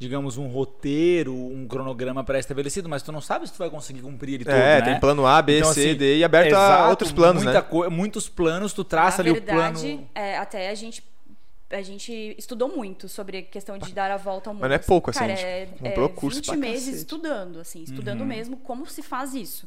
[0.02, 4.34] digamos, um roteiro, um cronograma pré-estabelecido, mas tu não sabe se tu vai conseguir cumprir
[4.34, 4.82] ele todo, É, né?
[4.82, 7.60] tem plano A, B, Então, C, assim, D e aberto a Exato, outros planos, muita
[7.62, 7.88] né?
[7.88, 10.08] muitos planos, tu traça Na ali verdade, o plano.
[10.14, 11.02] é, até a gente
[11.70, 14.60] a gente estudou muito sobre a questão de dar a volta ao mundo.
[14.60, 16.84] Mas não é pouco, assim, Cara, a gente é, comprou é curso 20 pra meses
[16.84, 16.96] cacete.
[16.98, 18.26] estudando, assim, estudando Uhum.
[18.26, 19.66] mesmo como se faz isso.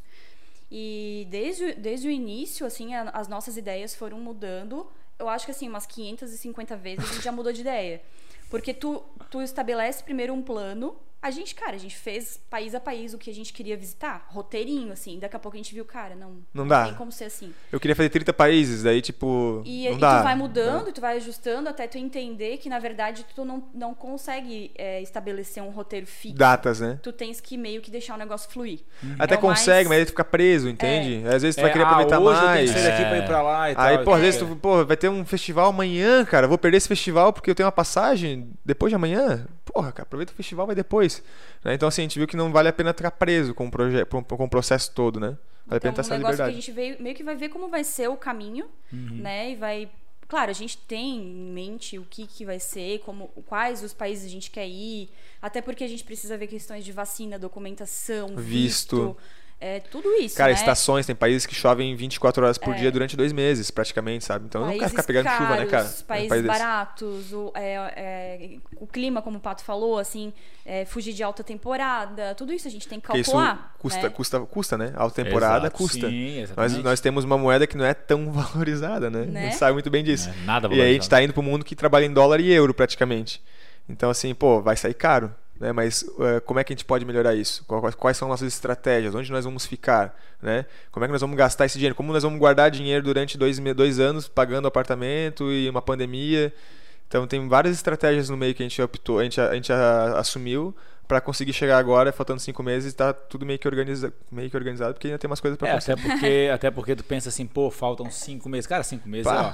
[0.71, 4.85] E desde, o- desde o início, assim, a- as nossas ideias foram mudando.
[5.17, 8.01] Eu acho que, assim, umas 550 vezes a gente já mudou de ideia.
[8.55, 10.95] Porque tu, tu estabelece primeiro um plano.
[11.25, 14.27] A gente, cara, a gente fez país a país o que a gente queria visitar.
[14.29, 15.17] Roteirinho, assim.
[15.17, 16.85] Daqui a pouco a gente viu, cara, não, Não dá.
[16.85, 17.51] tem como ser assim.
[17.71, 20.19] Eu queria fazer 30 países, daí tipo, E, não e dá.
[20.19, 23.63] tu vai mudando, e tu vai ajustando até tu entender que, na verdade, tu não,
[23.73, 26.37] não consegue é, estabelecer um roteiro fixo.
[26.37, 26.99] Datas, né?
[27.01, 28.81] Tu tens que meio que deixar o negócio fluir.
[29.17, 31.25] Até É o consegue, mas mais- aí tu fica preso, entende?
[31.27, 32.69] Às vezes tu vai É, querer ah, aproveitar hoje eu tenho mais.
[32.71, 33.09] que sair daqui É.
[33.09, 34.05] pra ir pra lá e Aí, tal.
[34.05, 34.21] pô, às É.
[34.21, 36.45] vezes tu, pô, vai ter um festival amanhã, cara.
[36.45, 39.47] eu Vou perder esse festival porque eu tenho uma passagem depois de amanhã.
[39.65, 41.23] Porra, cara, aproveita o festival, vai depois.
[41.63, 41.73] Né?
[41.73, 44.05] Então, assim, a gente viu que não vale a pena ficar preso com o, proje-
[44.05, 45.37] com, com o processo todo, né?
[45.65, 46.55] Vale a pena Então, ter um essa negócio que a liberdade.
[46.55, 49.17] gente veio, meio que vai ver como vai ser o caminho, Uhum.
[49.21, 49.51] né?
[49.51, 49.89] E vai.
[50.27, 54.25] Claro, a gente tem em mente o que, que vai ser, como, quais os países
[54.25, 55.09] a gente quer ir,
[55.41, 58.41] até porque a gente precisa ver questões de vacina, documentação, Visto.
[58.45, 59.17] visto,
[59.67, 60.35] é, tudo isso.
[60.37, 60.57] Cara, né?
[60.59, 62.77] estações, tem países que chovem 24 horas por É.
[62.77, 64.45] dia durante dois meses, praticamente, sabe?
[64.45, 65.83] Então eu não quero Países ficar pegando chuva, né, cara?
[65.85, 66.59] caros, Um Países país desse.
[66.59, 70.31] baratos, o, é, é, o clima, como o Pato falou, assim,
[70.65, 73.73] é, fugir de alta temporada, tudo isso a gente tem que Porque isso calcular.
[73.79, 74.09] custa, né?
[74.09, 74.93] custa, custa, né?
[74.95, 76.09] Alta temporada Exato, custa.
[76.09, 76.83] Sim, Nós, exatamente.
[76.83, 79.21] nós temos uma moeda que não é tão valorizada, né?
[79.21, 79.43] A Né?
[79.45, 80.29] gente sabe muito bem disso.
[80.29, 81.09] É, nada E aí a gente valorizado.
[81.09, 83.41] tá indo pro mundo que trabalha em dólar e euro praticamente.
[83.89, 85.33] Então, assim, pô, vai sair caro.
[85.59, 85.71] Né?
[85.71, 87.63] Mas eh, como é que a gente pode melhorar isso?
[87.65, 89.15] Quais, quais são nossas estratégias?
[89.15, 90.19] Onde nós vamos ficar?
[90.41, 90.65] Né?
[90.91, 91.95] Como é que nós vamos gastar esse dinheiro?
[91.95, 96.53] Como nós vamos guardar dinheiro durante dois, dois anos pagando apartamento e uma pandemia?
[97.07, 100.17] Então tem várias estratégias no meio que a gente optou, a gente, a, gente a-
[100.19, 100.75] assumiu
[101.07, 104.57] para conseguir chegar agora, faltando cinco meses, e tá tudo meio que, organiza, meio que
[104.57, 105.91] organizado, porque ainda tem umas coisas para É, acontecer.
[105.93, 108.65] até porque, até porque tu pensa assim, pô, faltam cinco meses.
[108.65, 109.53] Cara, cinco meses, Pá.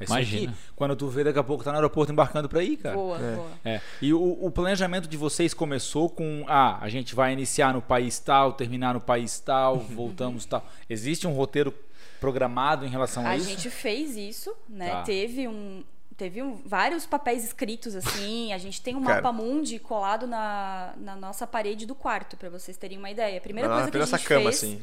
[0.00, 0.50] É Imagina.
[0.52, 0.60] aqui.
[0.74, 2.96] Quando tu vê, daqui a pouco tá no aeroporto embarcando pra ir, cara.
[2.96, 3.34] Boa, É.
[3.36, 3.50] boa.
[3.64, 3.80] É.
[4.00, 8.18] E o, o planejamento de vocês começou com, ah, a gente vai iniciar no país
[8.18, 10.66] tal, terminar no país tal, voltamos tal.
[10.90, 11.72] Existe um roteiro
[12.20, 13.48] programado em relação a, A isso?
[13.48, 14.90] gente fez isso, né?
[14.90, 15.02] Tá.
[15.02, 15.84] Teve um.
[16.16, 18.52] Teve um- vários papéis escritos assim.
[18.52, 19.16] A gente tem um Cara.
[19.22, 23.38] mapa mundi colado na, na nossa parede do quarto, pra vocês terem uma ideia.
[23.38, 24.56] A primeira Na- coisa que a nossa gente cama, fez.
[24.56, 24.82] assim.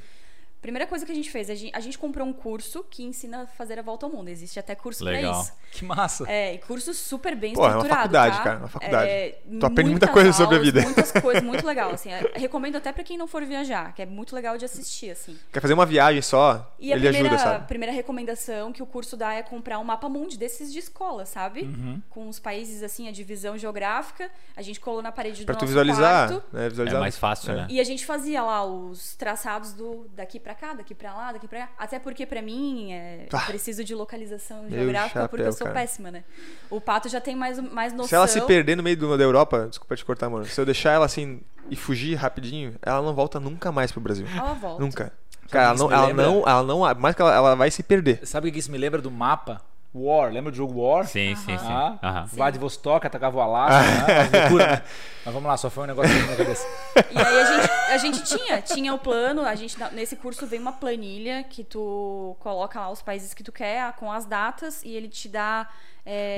[0.62, 3.44] Primeira coisa que a gente fez, a gente, a gente comprou um curso que ensina
[3.44, 4.28] a fazer a volta ao mundo.
[4.28, 5.32] Existe até curso Legal.
[5.32, 5.54] pra isso.
[5.72, 6.26] Que massa.
[6.30, 8.00] É, e curso super bem Pô, é uma estruturado.
[8.02, 8.44] faculdade, tá?
[8.44, 9.10] cara, uma faculdade.
[9.10, 10.82] É, Tu aprende muita muitas coisa sobre a aulas, vida.
[10.82, 11.92] Muitas coisas, muito legal.
[11.92, 15.12] Assim, é, recomendo até pra quem não for viajar, que é muito legal de assistir,
[15.12, 15.38] assim.
[15.54, 17.68] Quer fazer uma viagem só, E a ele primeira, ajuda, sabe?
[17.68, 21.62] primeira recomendação que o curso dá é comprar um mapa mundi desses de escola, sabe?
[21.62, 22.02] Uhum.
[22.10, 24.30] Com os países, assim, a divisão geográfica.
[24.58, 26.44] A gente colou na parede do Pra tu visualizar, quarto.
[26.52, 26.66] né?
[26.66, 27.00] É Visualizar.
[27.00, 27.56] mais fácil, É.
[27.56, 27.68] né?
[27.70, 31.48] E a gente fazia lá os traçados do daqui pra cá, daqui pra lá, daqui
[31.48, 31.70] pra cá.
[31.78, 33.40] Até porque pra mim é, Ah.
[33.42, 35.80] preciso de localização geográfica porque eu chapéu, sou cara.
[35.80, 36.24] péssima, né?
[36.70, 38.08] O Pato já tem mais, mais noção.
[38.08, 40.46] Se ela se perder no meio do- da Europa, desculpa te cortar, mano.
[40.46, 44.26] Se eu deixar ela assim e fugir rapidinho, ela não volta nunca mais pro Brasil.
[44.36, 44.82] Ela volta.
[44.84, 45.14] Nunca.
[45.50, 48.20] Cara, ela não, ela não, ela não, mais que ela, ela vai se perder.
[48.26, 49.60] Sabe o que isso me lembra do mapa?
[49.94, 51.06] War, lembra do jogo War?
[51.06, 51.68] Sim, sim, sim.
[51.68, 52.26] Ah.
[52.32, 54.20] Vladivostok atacava o Alasca, né?
[54.20, 54.84] As loucuras, né?
[55.26, 56.68] Mas vamos lá, só foi um negócio na minha cabeça.
[57.12, 60.60] E aí a gente, a gente tinha, tinha o plano, a gente nesse curso vem
[60.60, 64.90] uma planilha que tu coloca lá os países que tu quer, com as datas, e
[64.96, 65.68] ele te dá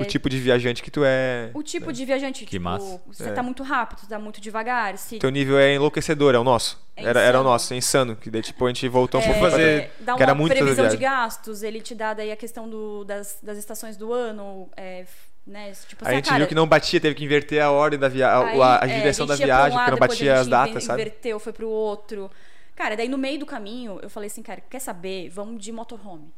[0.01, 1.49] O tipo de viajante que tu é.
[1.53, 3.01] O tipo de viajante, Que tipo, massa.
[3.07, 3.32] você É.
[3.32, 4.97] tá muito rápido, tá muito devagar.
[4.97, 6.78] Se Teu nível é enlouquecedor, é o nosso.
[6.95, 8.15] É era, era o nosso, é insano.
[8.15, 10.63] Que daí, tipo, a gente voltou um é, pouco pra fazer- dá uma muito fazer
[10.63, 14.69] previsão de gastos, ele te dá daí a questão do, das, das estações do ano,
[14.76, 15.05] é,
[15.47, 15.72] né?
[15.88, 18.61] Tipo, A gente cara, viu que não batia, teve que inverter a ordem da viagem,
[18.61, 20.84] a, a é, direção da um viagem, lado, porque não batia a as gente datas,
[20.84, 21.01] sabe?
[21.01, 22.30] Inverteu, foi pro outro.
[22.76, 25.30] Cara, daí no meio do caminho, eu falei assim, cara, quer saber?
[25.30, 26.32] Vamos de motorhome.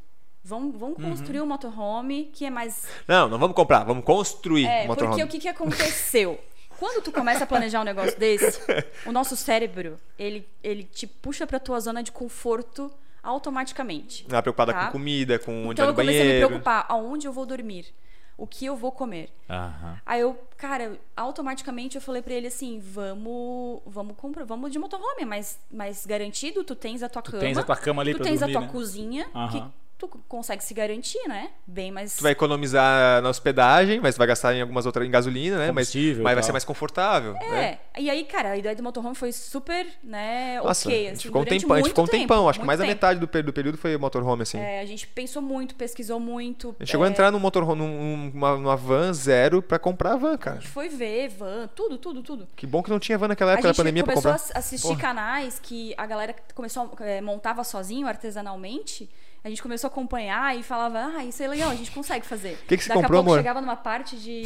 [0.43, 1.09] Vamos, vamos Uhum.
[1.09, 5.15] construir um motorhome que é mais Não, não vamos comprar, vamos construir É, o motorhome.
[5.15, 6.39] porque o que, que aconteceu?
[6.77, 8.59] Quando tu começa a planejar um negócio desse,
[9.05, 12.91] o nosso cérebro, ele, ele te puxa pra tua zona de conforto
[13.21, 14.25] automaticamente.
[14.27, 14.85] Ela é preocupada Tá.
[14.87, 16.47] com comida, com onde Então vai eu no comecei a me banheiro.
[16.47, 17.93] preocupar, aonde eu vou dormir?
[18.35, 19.29] O que eu vou comer?
[19.49, 19.97] Aham.
[20.05, 25.21] Aí eu, cara, automaticamente eu falei pra ele assim, vamos, vamos comprar, vamos de motorhome,
[25.21, 27.43] é mais, mais garantido, tu tens a tua Tu cama.
[27.43, 28.73] tens a tua cama ali tu pra tens dormir, a tua né?
[28.73, 29.49] cozinha, Aham.
[29.49, 31.49] que tu consegue se garantir, né?
[31.65, 35.57] Bem mais Tu vai economizar na hospedagem, mas vai gastar em algumas outras em gasolina,
[35.57, 35.71] né?
[35.71, 37.33] Mas, mas vai ser mais confortável.
[37.33, 37.79] né?
[37.95, 41.13] É, e aí, cara, a ideia do motorhome foi super, né, Nossa, ok, a gente
[41.13, 42.95] assim, ficou um tempão, a gente ficou um tempo, tempão, acho que mais da tempo.
[42.95, 44.57] metade do, do período foi motorhome, assim.
[44.57, 46.75] É, a gente pensou muito, pesquisou muito.
[46.79, 50.13] A gente chegou a é, entrar num motorhome, num- numa, numa van zero pra comprar
[50.13, 50.55] a van, A cara.
[50.59, 52.47] gente foi ver van, tudo, tudo, tudo.
[52.55, 54.37] Que bom que não tinha van naquela A época da gente pandemia pra começou a
[54.37, 54.49] comprar.
[54.57, 54.99] ass- assistir Porra.
[54.99, 59.09] canais que a galera começou a, é, montava sozinho, artesanalmente.
[59.43, 62.57] A gente começou a acompanhar e falava, ah, isso é legal, a gente consegue fazer.
[62.65, 63.39] Que que você Daqui comprou, a pouco amor?
[63.39, 64.43] chegava numa parte de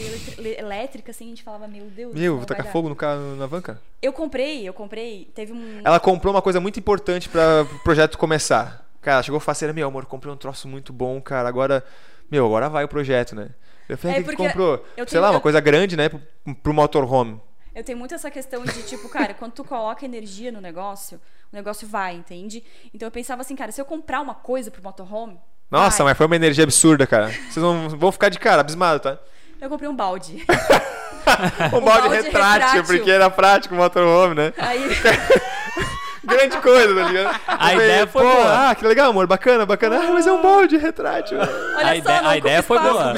[0.58, 2.16] elétrica, assim, a gente falava, meu Deus.
[2.16, 3.80] Meu, vou tacar fogo no carro, na van, cara.
[4.02, 5.82] Eu comprei, eu comprei, teve um...
[5.86, 8.88] Ela comprou uma coisa muito importante para o projeto começar.
[9.00, 11.48] Cara, ela chegou faceira, meu amor, comprei um troço muito bom, cara.
[11.48, 11.86] Agora,
[12.32, 13.50] meu, agora vai o projeto, né?
[13.88, 14.84] Eu falei, É, o que, comprou?
[14.96, 16.10] Sei tenho- lá, uma coisa grande, né?
[16.10, 16.20] Pro,
[16.56, 17.40] pro motorhome.
[17.76, 21.22] Eu tenho muito essa questão de, tipo, cara, quando tu coloca energia no negócio,
[21.52, 22.64] o negócio vai, entende?
[22.94, 25.40] Então eu pensava assim, cara, se eu comprar uma coisa pro motorhome.
[25.70, 26.12] Nossa, vai.
[26.12, 27.28] mas foi uma energia absurda, cara.
[27.28, 29.18] Vocês vão, vão ficar de cara, abismado, tá?
[29.60, 30.46] Eu comprei um balde.
[31.74, 32.84] Um balde, balde retrátil, retrátil.
[32.84, 34.54] porque era prático o motorhome, né?
[34.58, 34.90] Aí.
[36.28, 37.40] Grande coisa, tá ligado?
[37.48, 38.70] A Eu ideia falei, foi boa.
[38.70, 39.98] Ah, que legal, amor, bacana, bacana.
[40.04, 41.38] Ah, mas é um balde retrátil.
[41.40, 43.14] Olha A só, ideia- não a ideia foi boa.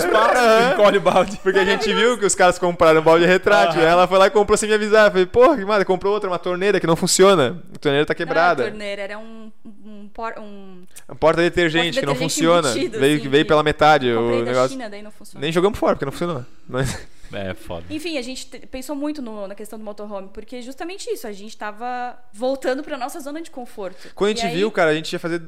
[0.73, 1.39] Encolhe o balde.
[1.41, 3.81] Porque a gente viu que os caras compraram um balde retrátil.
[3.81, 5.07] Ela foi lá e comprou sem me avisar.
[5.07, 7.61] Eu falei, porra, que mada, comprou outra, uma torneira que não funciona.
[7.75, 8.63] A torneira tá Não era quebrada.
[8.63, 9.51] torneira, era um.
[9.65, 10.85] um, por- um
[11.19, 12.69] porta detergente que não funciona.
[12.69, 14.69] embutido, veio, assim, veio que pela metade comprei o da negócio.
[14.69, 15.41] China, daí não funciona.
[15.43, 16.45] Nem jogamos fora, porque não funcionou.
[16.67, 17.07] Mas...
[17.31, 17.85] É foda.
[17.89, 21.31] Enfim, a gente te- pensou muito no- na questão do motorhome, porque justamente isso, a
[21.31, 24.11] gente tava voltando pra nossa zona de conforto.
[24.15, 25.41] Quando a E gente aí- viu, cara, a gente ia fazer.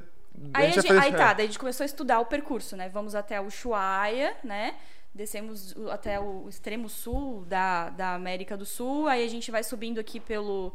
[0.54, 2.90] Aí, a gente- fazer- aí tá, daí a gente começou a estudar o percurso, né?
[2.90, 4.76] Vamos até o Ushuaia, né?
[5.14, 10.00] Descemos até o extremo sul da, da América do Sul, aí a gente vai subindo
[10.00, 10.74] aqui pelo,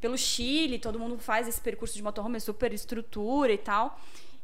[0.00, 3.98] pelo Chile, todo mundo faz esse percurso de motorhome, é super estrutura e tal.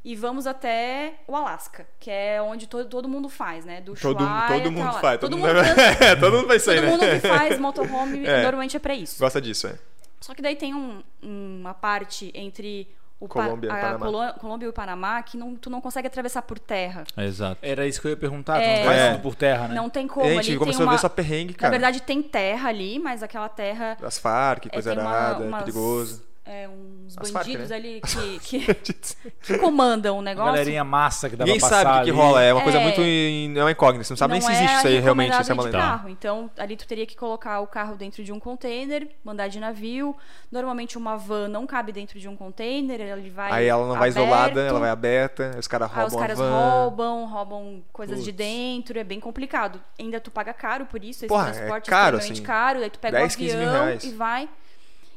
[0.08, 3.80] E vamos até o Alasca, que é onde todo, todo mundo faz, né?
[3.80, 5.18] Do Todo, todo mundo faz.
[5.18, 5.80] Todo, Todo, mundo, mundo...
[6.00, 6.90] é, todo mundo vai sair, todo né?
[6.92, 8.42] mundo que faz motorhome É.
[8.42, 9.18] normalmente é pra isso.
[9.18, 9.74] Gosta disso, é.
[10.20, 12.88] Só que daí tem um- uma parte entre
[13.18, 13.94] o Pa- Colômbia e a.
[13.98, 17.02] Colô- Colômbia e o Panamá que não, tu não consegue atravessar por terra.
[17.16, 17.58] Exato.
[17.60, 18.60] Era isso que eu ia perguntar.
[18.62, 18.74] É.
[18.74, 19.18] Tu não vai É.
[19.18, 19.74] por terra, né?
[19.74, 20.24] Não tem como.
[20.24, 20.92] A ali gente tem começou uma...
[20.92, 21.70] a ver só perrengue, Na cara.
[21.72, 23.96] verdade, tem terra ali, mas aquela terra.
[24.02, 26.25] As Farc, é, coisa tem uma- arada, umas- perigoso.
[26.46, 27.76] É, uns As Farc, bandidos né?
[27.76, 28.74] ali que, que,
[29.42, 30.52] que comandam o negócio.
[30.52, 32.82] Galerinha massa que dava Ninguém pra sabe o passar que, rola, é uma coisa É.
[32.82, 33.00] muito.
[33.02, 35.40] in- É uma incógnita, você não sabe nem se Não existe é isso aí realmente.
[35.40, 36.08] Isso é uma carro.
[36.08, 40.16] Então, ali tu teria que colocar o carro dentro de um container, mandar de navio.
[40.50, 44.08] Normalmente uma van não cabe dentro de um container, ele vai Aí ela não vai
[44.10, 44.16] aberto.
[44.26, 46.50] isolada, ela vai aberta, aí os caras Aí os roubam caras a van.
[46.82, 49.80] roubam, roubam coisas de dentro, é bem complicado.
[49.98, 52.90] Ainda tu paga caro por isso, esse Porra, é transporte caro, extremamente assim, caro, daí
[52.90, 54.48] tu pega 10, o 15 mil avião e vai.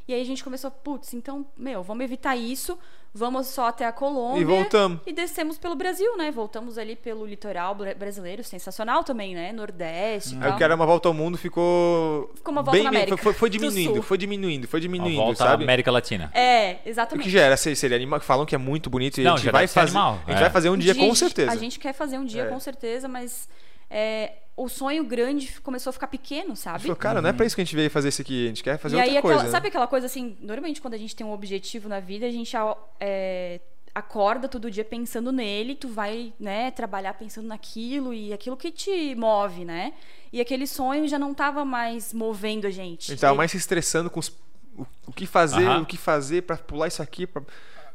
[0.08, 2.76] E aí a gente começou, putz, então, meu, vamos evitar isso,
[3.14, 4.40] vamos só até a Colômbia.
[4.40, 5.00] E voltamos.
[5.06, 6.30] E descemos pelo Brasil, né?
[6.32, 9.52] Voltamos ali pelo litoral bra- brasileiro, sensacional também, né?
[9.52, 12.30] Nordeste o que era uma volta ao mundo ficou.
[12.34, 15.16] Ficou uma volta bem, na América Foi, foi do diminuindo, foi diminuindo, foi Uma diminuindo,
[15.16, 15.62] volta à sabe?
[15.64, 16.30] América Latina.
[16.34, 17.24] É, O exatamente.
[17.24, 19.50] que já era ser- seria animal, falam que é muito bonito e Não, a gente
[19.52, 19.90] vai fazer.
[19.96, 20.40] animal, A gente é.
[20.40, 21.52] vai fazer um dia a com certeza.
[21.52, 22.46] A gente quer fazer um dia É.
[22.46, 23.48] com certeza, mas
[23.88, 24.32] é,
[24.64, 26.82] o sonho grande começou a ficar pequeno, sabe?
[26.82, 28.62] Falou, cara, não é pra isso que a gente veio fazer isso aqui, a gente
[28.62, 29.44] quer fazer e aí, outra aquela, coisa.
[29.44, 29.50] né?
[29.50, 32.54] sabe aquela coisa assim, normalmente quando a gente tem um objetivo na vida, a gente
[33.00, 33.60] é,
[33.94, 39.14] acorda todo dia pensando nele, tu vai, né, trabalhar pensando naquilo e aquilo que te
[39.14, 39.92] move, né?
[40.32, 43.10] E aquele sonho já não tava mais movendo a gente.
[43.10, 44.28] A gente tava mais se estressando com os-
[44.76, 45.82] o, o que fazer, Aham.
[45.82, 47.26] o que fazer pra pular isso aqui.
[47.26, 47.42] pra-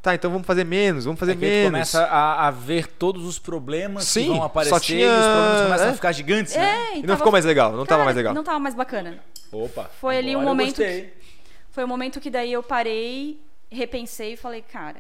[0.06, 1.66] Tá, então vamos fazer menos, vamos fazer É que menos.
[1.72, 5.26] começa a, a ver todos os problemas Sim, que vão só aparecer tinha- e os
[5.26, 5.90] problemas começam é.
[5.90, 6.64] a ficar gigantes, né?
[6.64, 8.34] É, E não tava- ficou mais legal, não tava Cara, mais legal.
[8.36, 9.18] Não tava mais bacana.
[9.52, 9.90] Opa.
[10.00, 11.12] Foi ali um momento gostei.
[11.72, 13.42] Foi o momento que daí eu parei,
[13.72, 14.98] repensei e falei, cara,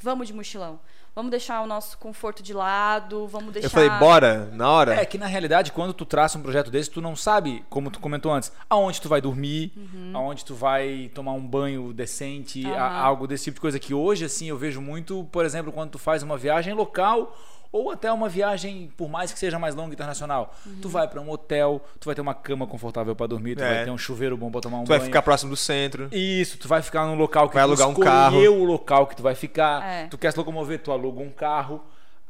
[0.00, 0.78] vamos de mochilão.
[1.14, 3.66] Vamos deixar o nosso conforto de lado, vamos deixar.
[3.66, 4.94] Eu falei, bora, na hora.
[4.94, 8.00] É que na realidade, quando tu traça um projeto desse, tu não sabe, como tu
[8.00, 9.72] comentou antes, aonde tu vai dormir,
[10.14, 12.74] aonde tu vai tomar um banho decente, a- Uhum.
[12.76, 13.00] Aham.
[13.00, 15.98] algo desse tipo de coisa que hoje, assim, eu vejo muito, por exemplo, quando tu
[15.98, 17.36] faz uma viagem local
[17.72, 20.54] ou até uma viagem, por mais que seja mais longa internacional.
[20.82, 20.90] Tu Uhum.
[20.90, 23.74] vai pra um hotel, tu vai ter uma cama confortável pra dormir, tu É.
[23.76, 25.06] vai ter um chuveiro bom pra tomar um tu vai banho.
[25.08, 26.08] ficar próximo do centro.
[26.12, 28.38] Isso, tu vai ficar num local que Vai tu alugar um carro.
[28.40, 29.84] o local que tu vai ficar.
[29.84, 30.06] É.
[30.06, 31.80] Tu quer se locomover, tu aluga um carro.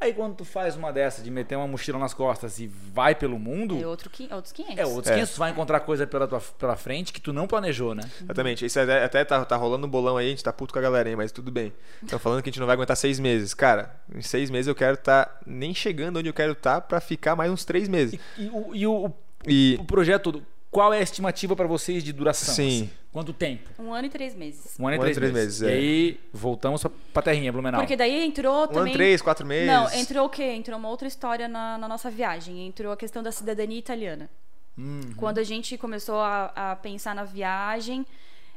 [0.00, 3.38] Aí quando tu faz uma dessa de meter uma mochila nas costas e vai pelo
[3.38, 4.78] mundo, É outro, outros 500.
[4.78, 5.14] é outros É.
[5.14, 8.02] 500, tu vai encontrar coisa pela, tua, pela frente que tu não planejou, né?
[8.22, 8.64] Exatamente.
[8.64, 10.82] Isso até, até tá, tá rolando um bolão aí, a gente tá puto com a
[10.82, 11.72] galera aí, mas tudo bem.
[12.02, 13.52] Estão falando que a gente não vai aguentar seis meses.
[13.52, 17.36] Cara, em seis meses eu quero estar nem chegando onde eu quero estar pra ficar
[17.36, 18.18] mais uns três meses.
[18.38, 19.12] E, o, e o,
[19.46, 22.54] E o projeto qual é a estimativa pra vocês de duração?
[22.54, 22.82] Sim.
[22.84, 22.90] assim?
[23.12, 23.68] Quanto tempo?
[23.76, 24.76] Um ano e três meses.
[24.78, 25.60] Um ano e Um ano três, e três meses.
[25.60, 25.74] meses, é.
[25.74, 27.80] E aí voltamos pra, terrinha, Blumenau.
[27.80, 28.92] Porque daí entrou um ano, também.
[28.92, 29.66] três, quatro meses.
[29.66, 30.44] Não, entrou o quê?
[30.44, 32.66] Entrou uma outra história na, na nossa viagem.
[32.66, 34.30] Entrou a questão da cidadania italiana.
[34.78, 35.12] Uhum.
[35.16, 38.06] Quando a gente começou a, a pensar na viagem,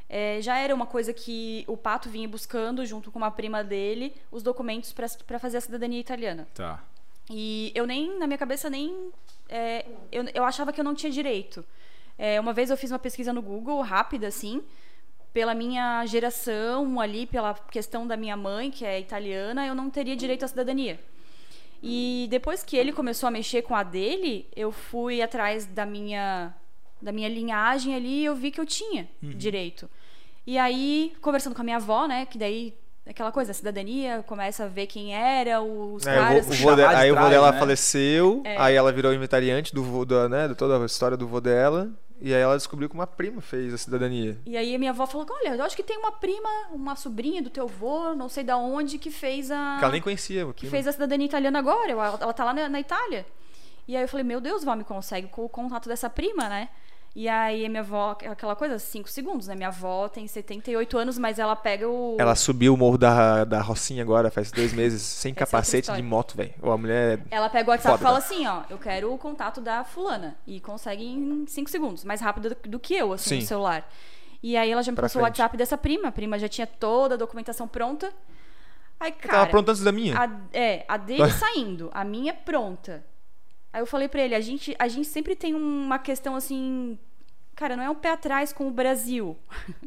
[0.07, 4.13] eh, já era uma coisa que o Pato vinha buscando, junto com uma prima dele,
[4.31, 6.47] os documentos para fazer a cidadania italiana.
[6.53, 6.81] Tá.
[7.29, 9.11] E eu nem, na minha cabeça, nem.
[9.49, 11.65] é, eu, eu achava que eu não tinha direito.
[12.17, 14.61] É, uma vez eu fiz uma pesquisa no Google, rápida, assim,
[15.33, 20.15] pela minha geração ali, pela questão da minha mãe, que é italiana, eu não teria
[20.15, 20.99] direito à cidadania.
[21.81, 26.53] E depois que ele começou a mexer com a dele, eu fui atrás da minha
[27.01, 29.89] da minha linhagem ali e eu vi que eu tinha direito.
[30.47, 32.73] E aí, conversando com a minha avó, né, que daí
[33.05, 36.45] aquela coisa, a cidadania, começa a ver quem era, os É, caras.
[36.47, 37.59] o vô- o vô de- aí o vô dela né?
[37.59, 38.57] faleceu, É.
[38.57, 41.89] aí ela virou inventariante do vô, da, né, de toda a história do vô dela,
[42.21, 44.37] e aí ela descobriu que uma prima fez a cidadania.
[44.45, 47.41] E aí a minha avó falou: Olha, eu acho que tem uma prima, uma sobrinha
[47.41, 49.75] do teu avô, não sei da onde, que fez a.
[49.79, 50.45] Que ela nem conhecia.
[50.55, 51.91] que fez a cidadania italiana agora.
[51.91, 53.25] Ela, ela tá lá na, na Itália.
[53.85, 56.69] E aí eu falei, meu Deus, vó, me consegue com o contato dessa prima, né?
[57.15, 59.53] E aí a minha avó, aquela coisa, cinco segundos, né?
[59.53, 62.17] Minha avó tem 78 anos, mas ela pega o.
[62.19, 65.81] Ela subiu o morro da, da Rocinha agora, faz dois meses, sem Essa é capacete
[65.83, 66.01] história.
[66.01, 66.53] de moto, velho.
[66.63, 67.21] A mulher.
[67.29, 70.35] Ela pega o WhatsApp e fala assim, ó, eu quero o contato da fulana.
[70.47, 73.41] E consegue em cinco segundos, mais rápido do, do que eu, assim, Sim.
[73.41, 73.87] no celular.
[74.41, 75.39] E aí ela já me Pra passou o frente.
[75.39, 76.07] WhatsApp dessa prima.
[76.07, 78.11] A prima já tinha toda a documentação pronta.
[78.99, 79.33] Aí, cara.
[79.33, 80.17] tava pronto antes da minha.
[80.17, 83.05] A, é, a dele saindo, a minha pronta.
[83.73, 86.97] Aí eu falei pra ele, a gente, a gente sempre tem uma questão assim.
[87.55, 89.35] Cara, não é um pé atrás com o Brasil,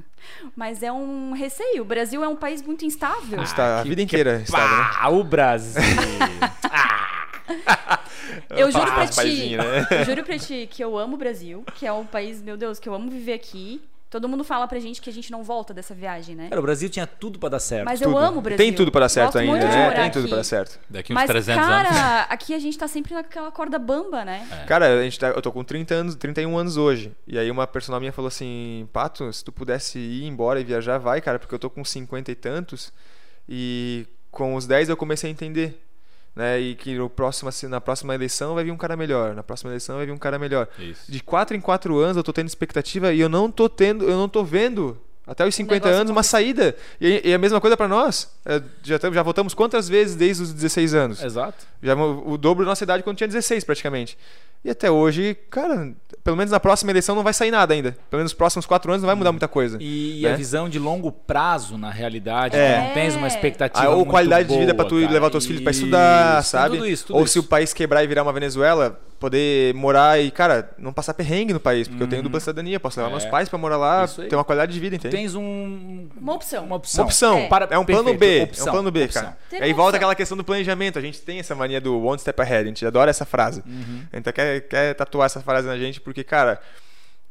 [0.57, 1.83] mas é um receio.
[1.83, 3.43] O Brasil é um país muito instável.
[3.43, 4.91] Está a que- vida inteira estava, né?
[4.93, 5.83] Pá, o Brasil.
[8.51, 9.87] Eu juro Ah, ti, paizinho, né?
[9.91, 12.79] eu juro pra ti que eu amo o Brasil, que é um país, meu Deus,
[12.79, 13.81] que eu amo viver aqui.
[14.09, 16.49] Todo mundo fala pra gente que a gente não volta dessa viagem, né?
[16.49, 17.85] Cara, o Brasil tinha tudo pra dar certo.
[17.85, 18.13] Mas Tudo.
[18.13, 18.57] eu amo o Brasil.
[18.57, 19.91] Tem tudo para dar certo Gosto ainda, né?
[19.91, 20.29] Tem tudo aqui.
[20.29, 20.79] para dar certo.
[20.89, 22.27] Daqui uns Mas, 300 cara, anos.
[22.31, 24.47] aqui a gente tá sempre naquela corda bamba, né?
[24.69, 27.13] Cara, a gente tá, eu tô com 30 anos, 31 anos hoje.
[27.27, 30.99] E aí uma personal minha falou assim, Pato, se tu pudesse ir embora e viajar,
[30.99, 32.93] vai, cara, porque eu tô com 50 e tantos.
[33.49, 35.86] E com os 10 eu comecei a entender.
[36.37, 39.43] Né, e que no próximo, assim, na próxima eleição vai vir um cara melhor, na
[39.43, 40.69] próxima eleição vai vir um cara melhor.
[40.79, 41.11] Isso.
[41.11, 44.19] De 4 em 4 anos eu tô tendo expectativa e eu não tô tendo, eu
[44.19, 46.77] não tô vendo até os 50 negócio anos uma saída.
[47.01, 48.31] E, e a mesma coisa pra nós.
[48.45, 51.23] É, já, já votamos quantas vezes desde os 16 anos?
[51.23, 51.67] Exato.
[51.83, 54.17] Já o o dobro da nossa idade quando tinha 16, praticamente.
[54.65, 55.93] E até hoje, cara,
[56.25, 57.93] pelo menos na próxima eleição não vai sair nada ainda.
[58.11, 59.79] Pelo menos nos próximos quatro anos não vai mudar muita coisa.
[59.81, 60.33] E, Né?
[60.33, 62.75] a visão de longo prazo, na realidade, É.
[62.81, 65.13] tu não tens uma expectativa Ah, ou muito qualidade de vida boa, pra tu cara.
[65.13, 66.77] levar teus filhos pra estudar, Isso, sabe?
[66.79, 67.33] Tudo isso, tudo ou isso.
[67.35, 71.53] se o país quebrar e virar uma Venezuela, poder morar e, cara, não passar perrengue
[71.53, 73.17] no país, porque eu tenho dupla cidadania, posso levar Uhum.
[73.17, 73.21] É.
[73.21, 75.17] meus pais pra morar lá, ter uma qualidade de vida, Tu entende?
[75.17, 76.09] tens um...
[76.21, 76.65] Uma opção.
[76.65, 77.03] Uma opção.
[77.05, 77.49] Uma opção, É.
[77.49, 79.23] Para- é um plano perfeito, B, opção, é um plano B, opção.
[79.23, 79.39] cara.
[79.51, 79.97] Ter Aí volta opção.
[79.97, 82.85] aquela questão do planejamento, a gente tem essa mania do one step ahead, a gente
[82.87, 83.63] adora essa frase.
[83.67, 84.03] Uhum.
[84.13, 86.61] A gente quer, quer tatuar essa frase na gente, porque, cara,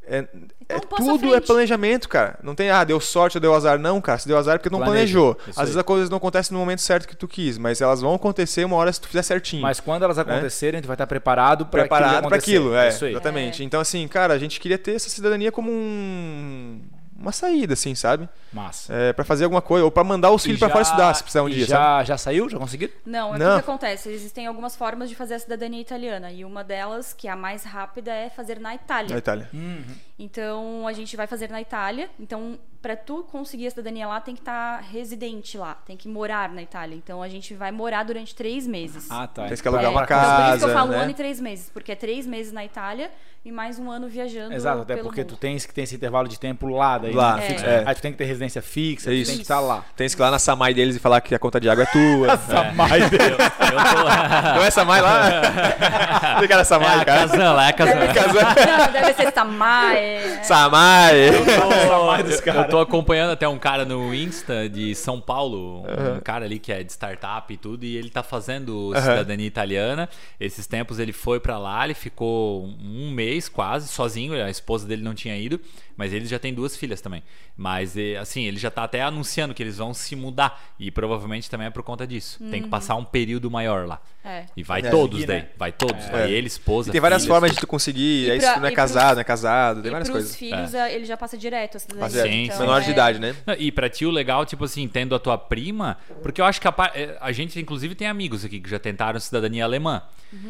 [0.08, 0.28] é,
[0.70, 2.40] é passo à tudo é planejamento, cara.
[2.44, 3.78] Não tem, ah, deu sorte ou deu azar.
[3.80, 4.18] Não, cara.
[4.20, 5.18] Se deu azar é porque não Planeja.
[5.20, 5.38] planejou.
[5.50, 8.14] Às vezes as coisas não acontecem no momento certo que tu quis, mas elas vão
[8.14, 9.62] acontecer uma hora se tu fizer certinho.
[9.62, 11.84] Mas quando elas acontecerem, tu vai estar preparado para É.
[11.84, 13.12] preparado para aquilo, é, Isso aí.
[13.12, 13.64] exatamente.
[13.64, 16.82] Então assim, cara, a gente queria ter essa cidadania como um
[17.18, 18.28] uma saída assim, sabe?
[18.52, 18.94] Massa.
[18.94, 21.44] É, para fazer alguma coisa ou para mandar os filhos para fora estudar, se precisar
[21.44, 22.08] um e dia, já, sabe?
[22.08, 22.50] já saiu?
[22.50, 22.94] Já conseguiram?
[23.06, 24.10] Não, é o que acontece?
[24.10, 26.32] Existem algumas formas de fazer a cidadania italiana.
[26.32, 29.12] E uma delas, que é a mais rápida, é fazer na Itália.
[29.12, 29.50] Na Itália.
[29.54, 29.84] Uhum.
[30.18, 32.10] Então, a gente vai fazer na Itália.
[32.20, 36.50] Então, pra tu conseguir a cidadania lá, tem que estar residente lá, tem que morar
[36.50, 36.96] na Itália.
[36.96, 39.08] Então a gente vai morar durante três meses.
[39.10, 39.48] Ah, tá.
[39.48, 40.98] Tem que alugar É, uma então, por isso que casa, eu falo né?
[40.98, 43.10] um ano e três meses, porque é três meses na Itália
[43.44, 44.54] e mais um ano viajando.
[44.54, 45.30] Exato, até pelo porque mundo.
[45.30, 47.12] tu tens que ter esse intervalo de tempo lá daí.
[47.12, 47.42] Lá, né?
[47.42, 47.84] fixo, é.
[47.88, 49.32] Aí tu tem que ter residência fixa, Isso.
[49.32, 49.84] tem que estar lá.
[49.96, 51.88] Tem que ir lá na Samai deles e falar que a conta de água é
[51.88, 52.38] tua.
[52.46, 54.58] Samai Eu, eu tô...
[54.58, 55.42] Não é Samai lá?
[56.40, 57.22] Tem cara É Samai, a cara.
[57.22, 57.96] Kazan lá, é a Kazan.
[57.96, 59.96] Não, deve ser Tamar.
[60.06, 60.44] É...
[60.44, 61.16] Samai.
[61.30, 61.34] Eu,
[62.56, 65.84] eu, tô acompanhando até um cara no Insta de São Paulo,
[66.18, 70.10] um cara ali que é de startup e tudo, e ele tá fazendo cidadania italiana.
[70.40, 75.02] Esses tempos ele foi pra lá, ele ficou um mês quase sozinho, a esposa dele
[75.04, 75.60] não tinha ido,
[75.98, 77.24] mas ele já tem duas filhas também.
[77.58, 81.68] Mas assim, ele já tá até anunciando que eles vão se mudar e provavelmente também
[81.68, 82.38] é por conta disso.
[82.52, 84.02] Tem que passar um período maior lá.
[84.24, 84.46] É.
[84.58, 84.90] E vai É.
[84.90, 85.48] todos Seguir, daí, né?
[85.56, 87.34] vai todos, vai ele, esposa, E tem várias filhas.
[87.36, 88.30] formas de tu conseguir.
[88.32, 90.36] E pra- se tu não é casado, não é casado, tem várias pros coisas.
[90.36, 92.04] filhos, é, ele já passa direto a cidadania.
[92.06, 93.36] Mas é, Sim, então, menor é- de idade, né?
[93.46, 96.60] Não, E pra ti o legal, tipo assim, tendo a tua prima, porque eu acho
[96.62, 100.02] que a, eh, a gente inclusive tem amigos aqui que já tentaram cidadania alemã.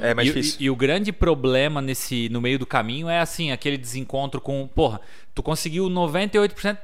[0.01, 0.57] É mais e, difícil.
[0.59, 4.67] E, e o grande problema nesse no meio do caminho é assim, aquele desencontro com,
[4.67, 4.99] porra,
[5.33, 6.77] tu conseguiu 98%,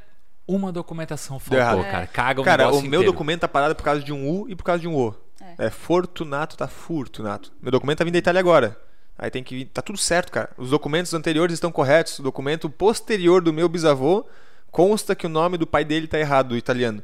[0.47, 2.07] uma documentação faltou, cara.
[2.07, 3.05] Caga o Cara, o meu inteiro.
[3.05, 5.16] documento tá parado por causa de um U e por causa de um O.
[5.57, 7.51] É, Fortunato tá Furtunato.
[7.62, 8.78] Meu documento tá vindo da Itália agora.
[9.22, 9.65] Aí tem que vir.
[9.65, 10.49] Tá tudo certo, cara.
[10.57, 12.17] Os documentos anteriores estão corretos.
[12.17, 14.26] O documento posterior do meu bisavô
[14.72, 17.03] consta que o nome do pai dele tá errado, do italiano.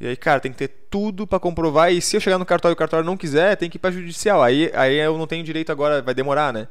[0.00, 1.92] E aí, cara, tem que ter tudo pra comprovar.
[1.92, 3.90] E se eu chegar no cartório e o cartório não quiser, tem que ir pra
[3.90, 4.40] judicial.
[4.40, 6.68] Aí, aí eu não tenho direito agora, vai demorar, né?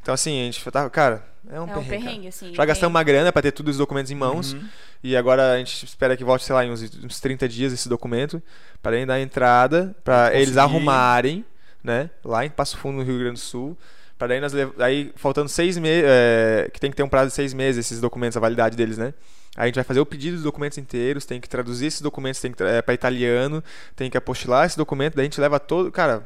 [0.00, 0.88] Então, assim, a gente tá.
[0.88, 2.04] Cara, é um É um perrengue.
[2.04, 2.54] perrengue, assim.
[2.54, 4.56] Já gastamos uma grana pra ter todos os documentos em mãos.
[5.02, 7.88] E agora a gente espera que volte, sei lá, em uns, uns 30 dias esse
[7.88, 8.40] documento.
[8.80, 11.44] Para ele dar entrada, para eles arrumarem,
[11.82, 12.08] né?
[12.24, 13.76] Lá em Passo Fundo, no Rio Grande do Sul.
[14.20, 16.06] Para daí nós aí faltando seis meses,
[16.74, 19.14] que tem que ter um prazo de seis meses esses documentos, a validade deles, né?
[19.56, 22.38] Aí a gente vai fazer o pedido dos documentos inteiros, tem que traduzir esses documentos,
[22.38, 23.64] tem que é, para italiano,
[23.96, 26.22] tem que apostilar esse documento, daí a gente leva todo, cara,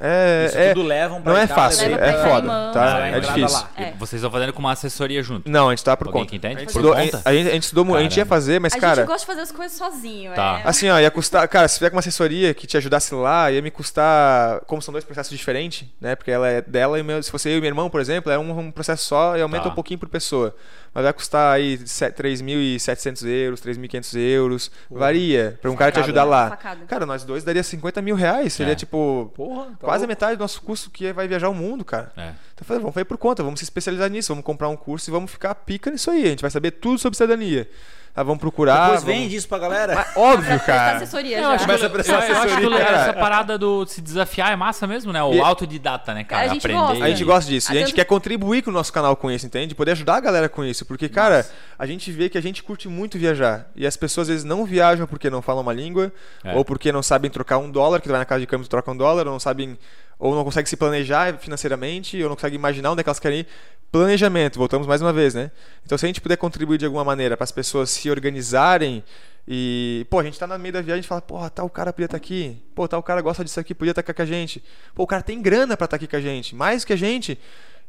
[0.00, 2.96] é, Isso é- tudo levam pra não é fácil, Leva é foda, tá?
[2.96, 3.66] a É difícil.
[3.76, 3.92] É.
[3.98, 5.50] Vocês estão fazendo com uma assessoria junto.
[5.50, 6.30] Não, a gente tá por Alguém conta.
[6.30, 6.56] que entende?
[6.56, 7.22] A gente, Por estudou, a, conta?
[7.24, 9.20] a gente, a gente estudou, mu- a gente ia fazer, mas a cara, gente gosta
[9.20, 10.32] de fazer as coisas sozinho.
[10.34, 10.60] Tá.
[10.64, 10.68] É.
[10.68, 11.46] Assim, ó, ia custar.
[11.48, 14.60] Cara, se tiver com uma assessoria que te ajudasse lá, ia me custar.
[14.66, 16.14] Como são dois processos diferentes, né?
[16.14, 17.22] Porque ela é dela e meu.
[17.22, 19.64] Se fosse eu e meu irmão, por exemplo, é um, um processo só e aumenta
[19.64, 19.70] Tá.
[19.70, 20.54] um pouquinho por pessoa.
[20.96, 24.70] Mas vai custar aí se- 3.700 euros, 3.500 euros.
[24.90, 25.58] Varia.
[25.60, 26.30] Pra um cara te Facada, ajudar né?
[26.30, 26.48] lá.
[26.48, 26.84] Facada.
[26.86, 28.54] Cara, nós dois daria 50 mil reais.
[28.54, 28.76] Seria É.
[28.76, 29.30] tipo.
[29.34, 30.08] Porra, tá Quase a louco.
[30.08, 32.10] metade do nosso custo que vai viajar o mundo, cara.
[32.16, 32.22] É.
[32.30, 35.10] Então eu falei, vamos fazer por conta, vamos se especializar nisso, vamos comprar um curso
[35.10, 36.24] e vamos ficar pica nisso aí.
[36.24, 37.68] A gente vai saber tudo sobre cidadania.
[38.16, 38.84] Ah, vamos procurar.
[38.86, 39.94] Depois vamos- vende isso pra galera.
[39.94, 40.96] Mas, óbvio, Presta cara.
[40.96, 41.48] assessoria Eu já.
[41.50, 44.56] acho, que, Começa a prestar eu acho que assessoria, essa parada do se desafiar é
[44.56, 45.22] massa mesmo, né?
[45.22, 46.44] O E- autodidata, né, cara?
[46.44, 46.78] A gente Aprender.
[46.80, 47.04] gosta.
[47.04, 47.72] A gente gosta disso.
[47.72, 49.74] E a gente Até- quer contribuir com o nosso canal com isso, entende?
[49.74, 50.86] Poder ajudar a galera com isso.
[50.86, 51.46] Porque, cara,
[51.78, 53.66] a gente vê que a gente curte muito viajar.
[53.76, 56.10] E as pessoas às vezes não viajam porque não falam uma língua,
[56.42, 56.54] É.
[56.54, 58.68] ou porque não sabem trocar um dólar, que tu vai na casa de câmbio e
[58.68, 59.78] troca um dólar, ou não sabem.
[60.18, 63.40] Ou não conseguem se planejar financeiramente, ou não conseguem imaginar onde é que elas querem
[63.40, 63.46] ir.
[63.90, 65.50] Planejamento, voltamos mais uma vez, né?
[65.84, 69.02] Então, se a gente puder contribuir de alguma maneira para as pessoas se organizarem
[69.48, 72.06] e, pô, a gente tá no meio da viagem e fala, porra, tal cara podia
[72.06, 72.60] estar aqui.
[72.74, 74.62] Pô, tal cara gosta disso aqui, podia estar aqui com a gente.
[74.94, 77.38] Pô, o cara tem grana para estar aqui com a gente, mais que a gente.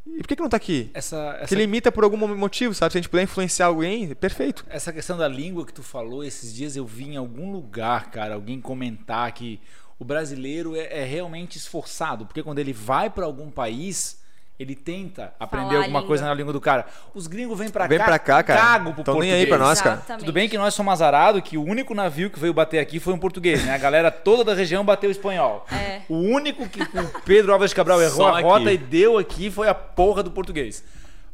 [0.05, 0.89] E por que, que não tá aqui?
[0.93, 2.91] Essa, essa, Que limita por algum motivo, sabe?
[2.91, 4.65] Se a gente puder influenciar alguém, perfeito.
[4.69, 8.35] essa questão da língua que tu falou, esses dias eu vi em algum lugar, cara,
[8.35, 9.59] alguém comentar que
[9.99, 14.19] o brasileiro é, é realmente esforçado, porque quando ele vai pra algum país,
[14.59, 16.85] ele tenta aprender a alguma coisa na língua do cara.
[17.13, 18.59] Os gringos vêm pra Vem cá, pra cá, cara.
[18.59, 19.33] cago pro Tão nem português.
[19.41, 19.95] aí pra nós, cara.
[19.97, 20.19] Exatamente.
[20.25, 23.13] Tudo bem que nós somos azarados, que o único navio que veio bater aqui foi
[23.13, 23.73] um português, né?
[23.75, 25.65] A galera toda da região bateu espanhol.
[25.71, 26.01] É.
[26.09, 28.73] O único que o Pedro Alves Cabral errou Só a rota aqui.
[28.73, 30.83] e deu aqui foi a porra do português.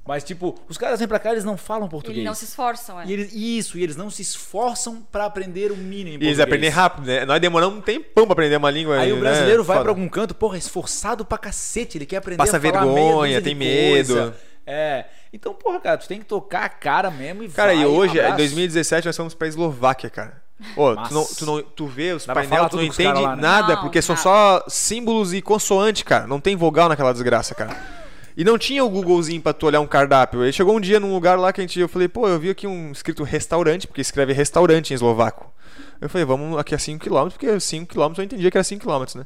[0.06, 2.18] Mas, tipo, os caras vêm pra cá, eles não falam português.
[2.18, 3.06] Eles não se esforçam, é.
[3.06, 6.42] E eles, isso, e eles não se esforçam pra aprender o mínimo em E eles
[6.42, 7.26] aprendem rápido, né?
[7.26, 9.00] Nós demoramos um tempão pra aprender uma língua.
[9.00, 9.22] Aí o né?
[9.22, 9.84] brasileiro vai Foda.
[9.86, 13.42] pra algum canto, porra, é esforçado pra cacete, ele quer aprender Passa a falar vergonha,
[13.42, 14.26] tem coisa.
[14.26, 14.36] medo.
[14.68, 15.06] É.
[15.32, 18.18] Então, porra, cara, tu tem que tocar a cara mesmo e Cara, vai, e hoje,
[18.18, 18.38] em abraço.
[18.38, 20.44] 2017, nós fomos pra Eslováquia, cara.
[20.76, 23.42] Ô, tu, não, tu, não, tu vê os painéis, tu não entende lá, né?
[23.42, 24.24] nada, Não, porque são nada.
[24.24, 26.28] só símbolos e consoante, cara.
[26.28, 28.03] Não tem vogal naquela desgraça, cara.
[28.36, 30.42] E não tinha o Googlezinho pra tu olhar um cardápio.
[30.42, 32.50] Aí chegou um dia num lugar lá que a gente, eu falei, pô, eu vi
[32.50, 35.54] aqui um escrito restaurante, porque escreve restaurante em eslovaco.
[36.02, 39.26] Eu falei, vamos aqui a 5km, porque 5km eu entendia que era 5km, né?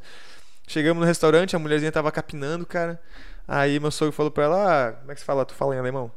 [0.67, 3.01] Chegamos no restaurante, a mulherzinha tava capinando, cara.
[3.47, 5.45] Aí meu sogro falou pra ela, ah, como é que se fala?
[5.45, 6.11] Tu fala em alemão?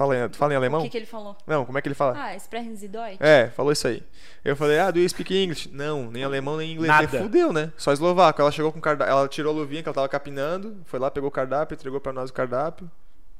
[0.00, 0.80] Fala em, fala em O alemão?
[0.80, 1.36] que, que ele falou?
[1.46, 2.14] Não, como é que ele fala?
[2.18, 3.18] Ah, sprechen Sie Deutsch?
[3.20, 4.02] É, falou isso aí.
[4.42, 5.68] Eu falei, ah, do you speak English?
[5.70, 6.88] Não, nem alemão, nem inglês.
[6.88, 7.18] Nada.
[7.18, 7.70] Aí Fudeu, né?
[7.76, 8.40] Só eslovaco.
[8.40, 11.10] Ela chegou com o cardápio, ela tirou a luvinha que ela tava capinando, foi lá,
[11.10, 12.90] pegou o cardápio, entregou pra nós o cardápio.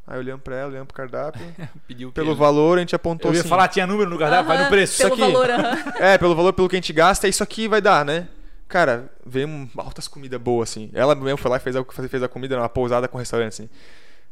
[0.07, 1.41] Aí olhamos pra ela, olhamos pro cardápio.
[1.89, 2.39] Pediu o Pelo quê?
[2.39, 3.49] valor, a gente apontou Eu ia assim.
[3.49, 4.93] falar, tinha número no cardápio, vai no Aham, preço.
[5.03, 5.19] Isso aqui.
[5.19, 5.79] valor, aham.
[5.99, 8.29] É, pelo valor, pelo que a gente gasta, isso aqui vai dar, né?
[8.69, 10.91] Cara, veio um- altas comidas boas, assim.
[10.93, 13.71] Ela mesmo foi lá e fez a, fez a comida numa pousada com restaurante, assim.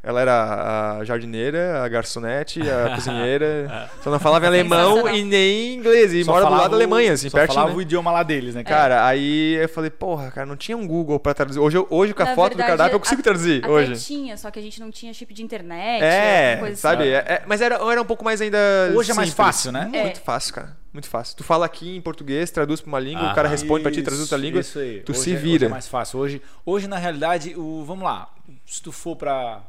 [0.01, 3.89] Ela era a jardineira, a garçonete, a cozinheira.
[4.01, 6.13] Só não falava em alemão e nem inglês.
[6.13, 7.55] E Só mora do lado da Alemanha, assim, só pertinho.
[7.55, 7.77] falava né?
[7.77, 8.79] o idioma lá deles, né, cara?
[8.95, 11.59] Cara, aí eu falei, porra, cara, não tinha um Google pra traduzir.
[11.59, 13.57] Hoje, hoje com a Na foto do verdade, cardápio eu consigo a- traduzir.
[13.61, 14.05] Até hoje.
[14.05, 16.01] tinha, só que a gente não tinha chip de internet.
[16.01, 17.03] É, coisa sabe?
[17.03, 17.11] assim.
[17.29, 18.57] É- é- mas era, era um pouco mais ainda.
[18.95, 19.33] Hoje é mais simples.
[19.47, 19.89] fácil, né?
[19.91, 20.01] É.
[20.03, 20.77] Muito fácil, cara.
[20.93, 21.35] Muito fácil.
[21.35, 24.01] Tu fala aqui em português, traduz pra uma língua, Ah, o cara responde pra ti,
[24.01, 24.61] traduz outra língua.
[24.61, 25.01] Isso aí.
[25.01, 25.55] Tu Hoje se é- vira.
[25.57, 26.19] Hoje é mais fácil.
[26.19, 28.29] Hoje, hoje na realidade, o, vamos lá.
[28.65, 29.61] Se tu for pra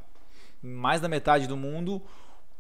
[0.63, 2.03] mais da metade do mundo,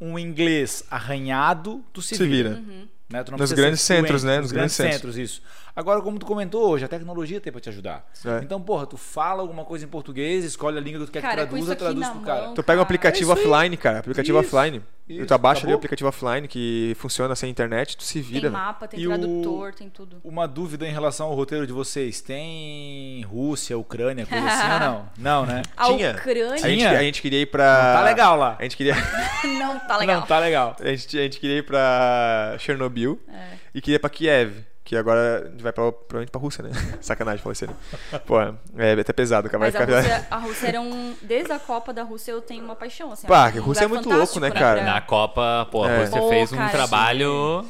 [0.01, 2.51] um inglês arranhado, tu se, Se vira.
[2.51, 2.89] Uhum.
[3.11, 3.23] né?
[3.23, 4.37] Tu não Nos grandes centros, né?
[4.37, 5.19] Nos, Nos grandes grandes centros.
[5.19, 5.43] isso.
[5.75, 8.09] Agora, como tu comentou hoje, a tecnologia tem pra te ajudar.
[8.25, 8.41] É.
[8.43, 11.43] Então, porra, tu fala alguma coisa em português, escolhe a língua que tu quer Cara,
[11.43, 12.47] que traduza, traduz pro cara.
[12.47, 13.99] mão, Tu pega um aplicativo É offline, cara.
[13.99, 14.83] Aplicativo Isso, offline.
[15.09, 18.41] Isso, tu abaixa ali o aplicativo offline que funciona sem internet, tu se Tem vira.
[18.43, 18.53] velho.
[18.53, 20.21] mapa, tem E o- tradutor, tem tudo.
[20.23, 22.21] Uma dúvida em relação ao roteiro de vocês.
[22.21, 25.09] Tem Rússia, Ucrânia, coisa assim ou não?
[25.19, 25.63] Não, né?
[25.77, 26.13] A Tinha.
[26.13, 27.65] Ucrânia A gente, a gente queria ir pra.
[27.93, 28.57] Não tá legal lá.
[28.59, 28.95] A gente queria,
[29.59, 30.21] não tá legal.
[30.21, 30.77] Não, tá legal.
[30.81, 33.57] a gente, a gente queria ir pra Chernobyl É.
[33.75, 34.53] e queria ir pra Kiev.
[34.91, 36.71] Que agora a gente vai pra, provavelmente pra Rússia, né?
[37.01, 37.71] Sacanagem falar isso aí.
[38.13, 38.19] né?
[38.27, 39.61] Pô, é até pesado, cara.
[39.61, 40.01] Vai Mas a ficar.
[40.01, 41.15] Rússia, a Rússia era um.
[41.23, 43.13] Desde a Copa da Rússia eu tenho uma paixão.
[43.13, 44.83] Assim, Pá, um que a Rússia é muito louco, né, cara?
[44.83, 46.07] pra- Na Copa, pô, É.
[46.07, 47.65] você Pô, fez um cara, trabalho.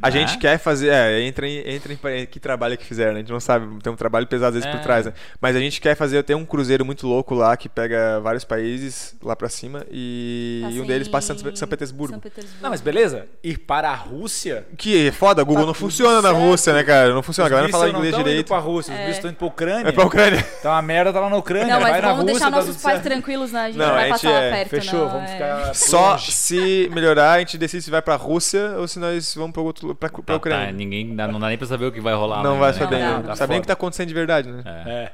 [0.00, 0.12] A né?
[0.12, 0.88] gente quer fazer.
[0.90, 2.26] É, entra em, entra em.
[2.26, 3.18] Que trabalho que fizeram, né?
[3.18, 3.80] A gente não sabe.
[3.82, 4.72] Tem um trabalho pesado às vezes É.
[4.72, 5.12] por trás, né?
[5.40, 6.22] Mas a gente quer fazer.
[6.22, 10.74] Tem um cruzeiro muito louco lá que pega vários países lá pra cima e, Passa
[10.76, 12.12] e um deles passa em São, Petersburgo.
[12.12, 12.62] São Petersburgo.
[12.62, 13.26] Não, mas beleza.
[13.42, 14.66] Ir para a Rússia.
[14.76, 16.42] Que é foda, Google Tá não funciona na certo.
[16.42, 17.14] Rússia, né, cara?
[17.14, 17.46] Não funciona.
[17.46, 18.40] A Os galera não fala inglês não direito.
[18.40, 19.02] indo pra Rússia, os É.
[19.02, 19.88] mísseis estão indo pra Ucrânia.
[19.88, 20.46] É pra Ucrânia.
[20.58, 21.74] Então a merda tá lá na Ucrânia.
[21.74, 23.04] Não, vai mas na vamos Rússia, deixar tá nossos pais certo.
[23.04, 23.60] tranquilos, né?
[23.60, 24.70] A gente Não, não a vai gente passar lá é- perto.
[24.70, 25.32] Fechou, não, vamos é.
[25.32, 25.74] ficar.
[25.74, 29.61] Só se melhorar, a gente decide se vai pra Rússia ou se nós vamos pra,
[29.64, 30.66] outro, pra, pra Tá, Ucrânia.
[30.66, 32.42] tá, ninguém dá, não dá nem pra saber o que vai rolar.
[32.42, 32.78] não vai né?
[32.78, 32.98] saber.
[33.00, 33.28] Não, né?
[33.28, 34.62] não, Sabendo o que tá acontecendo de verdade, né?
[34.64, 34.90] É.
[34.90, 35.12] É,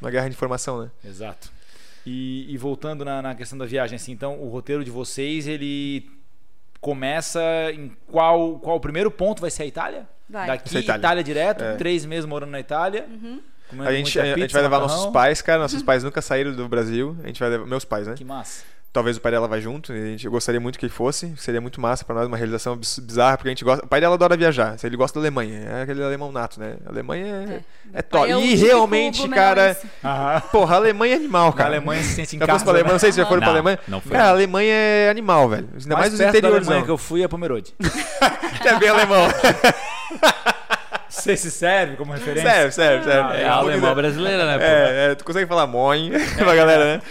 [0.00, 0.90] Uma guerra de informação, né?
[1.04, 1.50] exato.
[2.04, 6.08] E, e voltando na, na questão da viagem, assim, então o roteiro de vocês, ele
[6.80, 7.40] começa
[7.72, 10.08] em qual, qual o primeiro ponto vai ser a Itália?
[10.28, 10.46] Vai.
[10.46, 11.00] Daqui, Vai ser a Itália.
[11.00, 11.24] Itália.
[11.24, 11.74] direto, É.
[11.76, 13.06] três meses morando na Itália.
[13.10, 13.40] Uhum.
[13.80, 14.96] A gente, muita a, gente pizza, vai levar macarrão.
[14.96, 15.58] nossos pais, cara.
[15.62, 17.16] Nossos pais nunca saíram do Brasil.
[17.24, 17.66] A gente vai levar.
[17.66, 18.14] Meus pais, né?
[18.14, 18.62] Que massa.
[18.96, 19.92] Talvez o pai dela vá junto.
[19.92, 21.34] e A gente, eu gostaria muito que ele fosse.
[21.36, 23.84] Seria muito massa pra nós, uma realização bizarra, porque a gente gosta.
[23.84, 24.74] O pai dela adora viajar.
[24.82, 25.68] Ele gosta da Alemanha.
[25.68, 26.76] É aquele alemão nato, né?
[26.86, 27.60] A Alemanha é, é,
[27.92, 28.32] Meu top.
[28.32, 29.76] é E realmente, cara.
[30.02, 30.48] blumenauense.
[30.50, 31.68] Porra, a Alemanha é animal, Na cara.
[31.76, 32.64] Alemanha se sente em casa.
[32.64, 33.78] pra Alemanha, não sei se já foram pra Alemanha.
[33.86, 34.12] não fui.
[34.12, 35.68] Cara, a Alemanha é animal, velho.
[35.74, 36.84] Ainda mais, mais os interiores, Alemanha não.
[36.86, 37.74] que eu fui é Pomerode.
[38.62, 39.28] Que é bem alemão.
[41.08, 42.50] Você se serve como referência?
[42.50, 43.24] sério, sério, sério.
[43.30, 44.64] Ah, É É, a alemã brasileira, né?
[44.64, 47.02] É, é, tu consegue falar moin pra galera, né?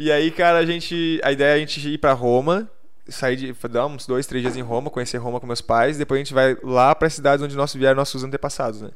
[0.00, 1.20] E aí, cara, a gente.
[1.22, 2.66] A ideia é a gente ir pra Roma,
[3.06, 3.52] sair de.
[3.68, 6.32] dar uns dois, três dias em Roma, conhecer Roma com meus pais, depois a gente
[6.32, 8.90] vai lá pra cidades onde nós vieram nossos antepassados, né?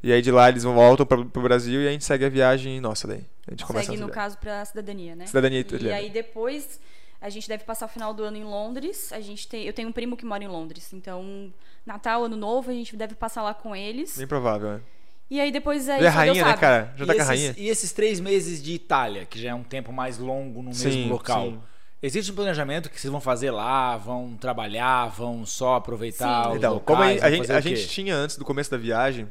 [0.00, 2.80] E aí de lá eles voltam pra, pro Brasil e a gente segue a viagem
[2.80, 3.26] nossa daí.
[3.48, 5.26] A gente começa Segue, a no caso, pra cidadania, né?
[5.26, 5.96] Cidadania E italiana.
[5.96, 6.78] aí depois
[7.20, 9.12] a gente deve passar o final do ano em Londres.
[9.12, 10.92] A gente tem, eu tenho um primo que mora em Londres.
[10.92, 11.52] Então,
[11.84, 14.16] Natal, Ano Novo, a gente deve passar lá com eles.
[14.16, 14.80] Bem provável, né?
[15.30, 16.60] E aí depois é E a só Deus rainha, né, sabe.
[16.60, 16.94] cara?
[16.96, 17.54] Já E tá com a esses, rainha?
[17.56, 20.84] e esses três meses de Itália, que já é um tempo mais longo no Sim,
[20.88, 21.44] mesmo local.
[21.46, 21.60] sim.
[22.02, 26.50] Existe um planejamento que vocês vão fazer lá, vão trabalhar, vão só aproveitar Sim.
[26.50, 26.86] os Então, locais,
[27.20, 29.26] como a, gente, a gente tinha antes do começo da viagem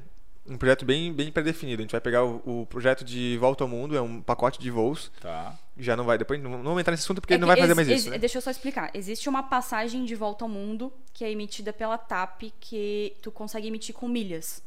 [0.45, 1.81] um projeto bem, bem pré-definido.
[1.81, 4.71] A gente vai pegar o, o projeto de volta ao mundo, é um pacote de
[4.71, 5.11] voos.
[5.21, 5.53] Tá.
[5.77, 7.57] Já não vai, depois não não vamos entrar nesse assunto porque É ele não vai
[7.57, 8.09] fazer mais isso.
[8.09, 8.17] né?
[8.17, 8.89] Deixa eu só explicar.
[8.93, 13.67] Existe uma passagem de volta ao mundo que é emitida pela TAP que tu consegue
[13.67, 14.61] emitir com milhas.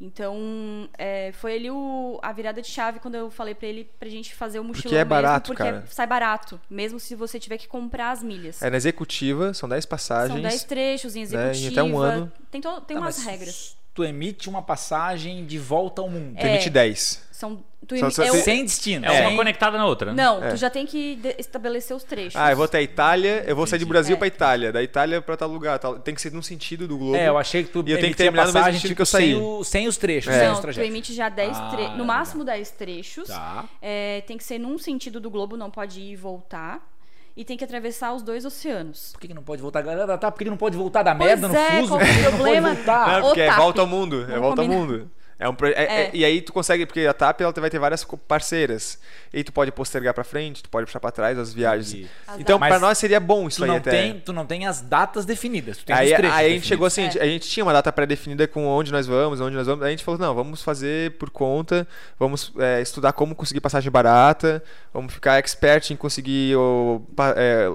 [0.00, 4.08] Então, é, foi ali o, a virada de chave quando eu falei pra ele pra
[4.08, 5.84] gente fazer o mochilão Porque é mesmo, barato, porque cara.
[5.90, 8.62] sai barato, mesmo se você tiver que comprar as milhas.
[8.62, 10.32] É na executiva, são 10 passagens.
[10.32, 11.64] São 10 trechos em né, executiva.
[11.66, 12.32] em até um ano.
[12.50, 13.76] Tem, to- tem Tá, umas mas regras.
[13.92, 16.36] Tu emite uma passagem de volta ao mundo.
[16.38, 16.70] Tu emite É.
[16.70, 17.28] 10.
[17.32, 19.04] São, tu emi- só- é Sem destino.
[19.06, 20.22] É uma sem- conectada na outra, né?
[20.22, 20.50] Não, É.
[20.50, 22.36] tu já tem que estabelecer os trechos.
[22.36, 23.86] Ah, eu vou até a Itália, eu vou sair do.
[23.86, 24.18] Brasil É.
[24.18, 25.78] pra Itália, da Itália pra tal lugar.
[25.78, 27.16] tal- Tem que ser num sentido do globo.
[27.16, 28.96] É, eu achei que tu E eu tenho que terminar no mesmo passagem, sentido tipo,
[28.96, 29.32] que eu saí.
[29.32, 30.38] Sem, o- sem os trechos, É.
[30.40, 31.90] sem os Não, tu emite já 10 Ah, trechos.
[31.92, 32.06] No legal.
[32.06, 33.26] máximo 10 trechos.
[33.28, 33.64] Tá.
[33.82, 36.89] É, tem que ser num sentido do globo, não pode ir e voltar.
[37.36, 39.10] E tem que atravessar os dois oceanos.
[39.12, 39.82] Por que, que não pode voltar?
[39.82, 41.88] Galera, tá, por que, que não pode voltar da Pois merda no é, fuso?
[41.88, 42.74] qual Por que que é o não pode problema?
[42.74, 43.08] voltar?
[43.12, 44.22] Não, porque é volta ao mundo.
[44.22, 44.86] É Vamos volta ao combinar.
[44.86, 45.10] mundo.
[45.40, 46.10] É um é- é- É.
[46.12, 48.98] E aí tu consegue, porque a TAP ela vai ter várias parceiras.
[49.32, 52.06] E aí tu pode postergar pra frente, tu pode puxar pra trás as viagens.
[52.26, 53.90] As Então, Mas pra nós seria bom isso Tu aí não, até.
[53.90, 55.78] tem, tu não tem as datas definidas.
[55.78, 57.22] Tu tem Aí, os trechos aí a gente chegou assim, É.
[57.22, 59.82] a gente tinha uma data pré-definida com onde nós vamos, onde nós vamos.
[59.82, 61.88] Aí a gente falou, não, vamos fazer por conta,
[62.18, 64.62] vamos é, estudar como conseguir passagem barata,
[64.92, 67.00] vamos ficar expert em conseguir o,
[67.34, 67.70] é,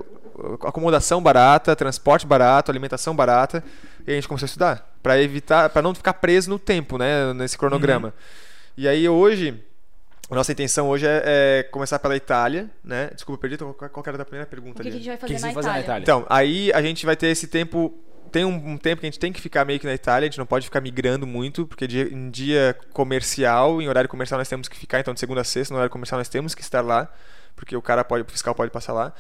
[0.62, 3.64] acomodação barata, transporte barato, alimentação barata.
[4.08, 7.34] E a gente começou a estudar para evitar, para não ficar preso no tempo, né,
[7.34, 8.14] nesse cronograma.
[8.78, 9.64] E aí hoje
[10.30, 13.10] a nossa intenção hoje é, é começar pela Itália, né?
[13.14, 15.04] Desculpa, perdi qual, era a primeira pergunta O que, que a ali.
[15.04, 16.04] gente vai fazer, que na, fazer na Itália?
[16.04, 16.04] Itália?
[16.04, 17.94] Então, aí a gente vai ter esse tempo.
[18.32, 20.30] Tem um, um tempo que a gente tem que ficar meio que na Itália, a
[20.30, 24.50] gente não pode ficar migrando muito, porque dia- em dia comercial, em horário comercial nós
[24.50, 26.82] temos que ficar, então de segunda a sexta, no horário comercial nós temos que estar
[26.82, 27.08] lá,
[27.56, 29.14] porque o cara pode, o fiscal pode passar lá.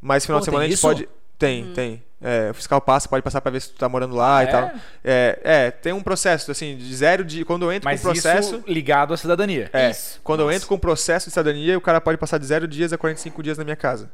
[0.00, 0.86] Mas final Pô, de semana a tem gente isso?
[0.86, 1.08] pode.
[1.38, 2.02] Tem, tem.
[2.22, 4.46] É, o fiscal passa, pode passar pra ver se tu tá morando lá Ah, e
[4.46, 4.50] é?
[4.50, 4.70] tal.
[5.02, 7.44] É, é, tem um processo, assim, de zero de.
[7.46, 8.56] Quando eu entro Mas com o processo.
[8.56, 9.70] isso ligado à cidadania.
[9.72, 10.20] É, Isso.
[10.22, 12.92] quando eu entro com o processo de cidadania, o cara pode passar de zero dias
[12.92, 14.10] a 45 dias na minha casa.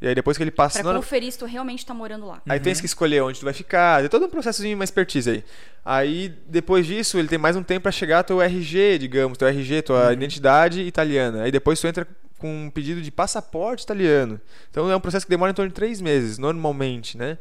[0.00, 0.80] E aí depois que ele passa.
[0.82, 2.40] Pra não- conferir se tu realmente tá morando lá.
[2.48, 5.44] Aí tens que escolher onde tu vai ficar, tem todo um processozinho, uma expertise aí.
[5.84, 9.46] Aí, depois disso, ele tem mais um tempo pra chegar ao teu RG, digamos, teu
[9.48, 11.42] RG, tua identidade italiana.
[11.42, 12.06] Aí depois tu entra
[12.42, 14.38] com um pedido de passaporte italiano.
[14.70, 17.38] Então é um processo que demora em torno de três meses, normalmente, né?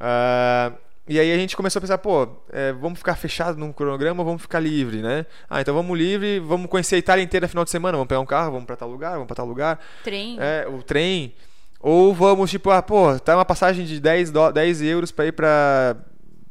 [0.00, 0.72] Ah,
[1.06, 4.24] e aí a gente começou a pensar, pô, é, vamos ficar fechado num cronograma ou
[4.26, 5.26] vamos ficar livre, né?
[5.50, 8.26] Ah, então vamos livre, vamos conhecer a Itália inteira final de semana, vamos pegar um
[8.26, 9.78] carro, vamos pra tal lugar, vamos pra tal lugar.
[10.04, 10.36] Trem.
[10.40, 11.34] É, o trem.
[11.80, 15.32] Ou vamos, tipo, ah, pô, tá uma passagem de 10, dó- 10 euros pra ir
[15.32, 15.96] pra,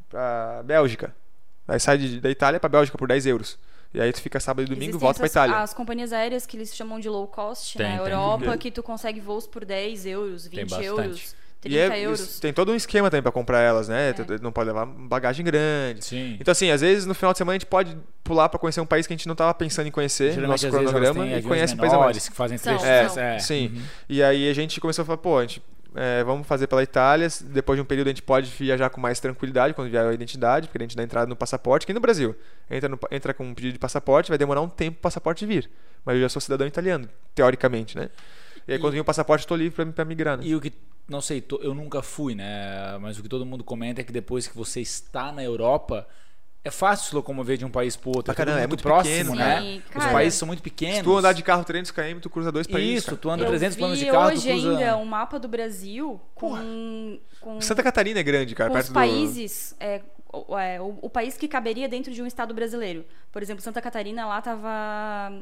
[0.10, 1.16] pra Bélgica.
[1.68, 3.58] Aí sai de- da Itália pra Bélgica por 10 euros.
[3.94, 5.58] E aí tu fica sábado e domingo e volta pra Itália.
[5.58, 8.12] As companhias aéreas que eles chamam de low cost Tem, na tem.
[8.14, 8.58] Europa, Uhum.
[8.58, 10.86] que tu consegue voos por 10 euros, 20 bastante.
[10.86, 12.40] euros, 30 E é- euros.
[12.40, 14.14] tem todo um esquema também pra comprar elas, né?
[14.14, 16.06] Tu Não pode levar bagagem grande.
[16.06, 16.38] Sim.
[16.40, 18.86] Então, assim, às vezes no final de semana a gente pode pular pra conhecer um
[18.86, 21.38] país que a gente não tava pensando em conhecer no Geralmente, nosso vezes, elas cronograma
[21.38, 22.30] e conhece o país a menores mais.
[22.30, 23.18] que fazem trechos.
[23.18, 23.40] É, é.
[23.40, 23.82] Sim.
[24.08, 25.62] E aí a gente começou a falar, pô, a gente,
[25.96, 27.28] é, vamos fazer pela Itália.
[27.42, 30.68] Depois de um período a gente pode viajar com mais tranquilidade quando vier a identidade,
[30.68, 32.36] porque a gente dá entrada no passaporte, aqui no Brasil.
[32.70, 35.70] Entra, no- entra com um pedido de passaporte, vai demorar um tempo o passaporte vir.
[36.06, 38.10] Mas eu já sou cidadão italiano, teoricamente, né?
[38.68, 40.44] E aí quando vir o passaporte, tô livre pra migrar, né?
[40.46, 40.72] E o que,
[41.08, 42.98] não sei, eu nunca fui, né?
[43.00, 46.08] Mas o que todo mundo comenta é que depois que você está na Europa,
[46.64, 48.24] é fácil se locomover de um país pro outro.
[48.26, 49.62] Pra é caramba, é muito muito próximo, pequeno, né?
[49.62, 50.98] Sim, Os países são muito pequenos.
[50.98, 52.98] Se tu andar de carro 300 km, tu cruza dois países.
[53.00, 53.18] Isso, cara.
[53.18, 54.70] tu anda Eu 300 km de carro, tu hoje cruza...
[54.78, 58.90] ainda um mapa do Brasil com, com, Santa Catarina é grande, cara, com os perto
[58.92, 58.94] do...
[58.94, 60.02] países, é,
[60.32, 63.04] o, é, o- o país que caberia dentro de um estado brasileiro.
[63.32, 64.70] Por exemplo, Santa Catarina lá tava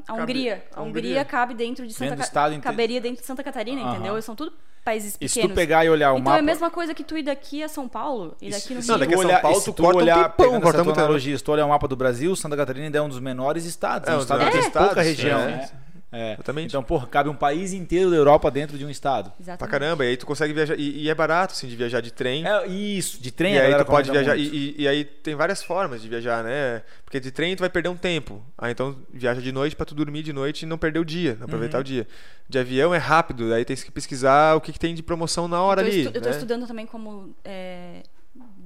[0.07, 0.63] a Hungria.
[0.73, 1.09] a A Hungria.
[1.09, 3.81] Hungria cabe dentro de Santa Dentro do Ca- estado inte- caberia dentro de Santa Catarina,
[3.81, 3.93] Aham.
[3.95, 4.21] entendeu?
[4.21, 4.53] São tudo
[4.83, 5.51] países E se pequenos.
[5.53, 6.37] tu pegar e olhar o então mapa...
[6.37, 8.87] é a mesma coisa que tu ir daqui a São Paulo e daqui no se
[8.87, 8.93] Rio.
[8.93, 10.61] Não, daqui a tu São olhar- Paulo, se tu tu corta um olhar, tempão, pegando
[10.61, 10.91] corta tempo.
[10.99, 13.65] analogia, se tu olhar o mapa do Brasil, Santa Catarina ainda é um dos menores
[13.65, 14.07] estados.
[14.07, 15.69] É, É, um um dos estado que menores tem pouca estados, região, é.
[16.11, 16.29] Né?
[16.31, 16.33] É.
[16.33, 16.67] Exatamente.
[16.69, 19.29] Então, porra, cabe um país inteiro da Europa dentro de um estado.
[19.31, 19.71] Pra Exatamente.
[19.71, 22.45] caramba, e aí tu consegue viajar, e, e é barato, assim, de viajar de trem.
[22.47, 24.35] É, isso, de trem e a aí tu pode viajar.
[24.37, 26.81] E, e- e aí tem várias formas de viajar, né?
[27.05, 28.43] Porque de trem tu vai perder um tempo.
[28.57, 31.35] Ah, então viaja de noite pra tu dormir de noite e não perder o dia,
[31.39, 31.81] não aproveitar Uhum.
[31.81, 32.07] o dia.
[32.47, 35.61] De avião é rápido, aí tem que pesquisar o que, que tem de promoção na
[35.61, 35.99] hora eu ali.
[36.01, 36.35] estu- eu tô né?
[36.35, 38.01] estudando também como é,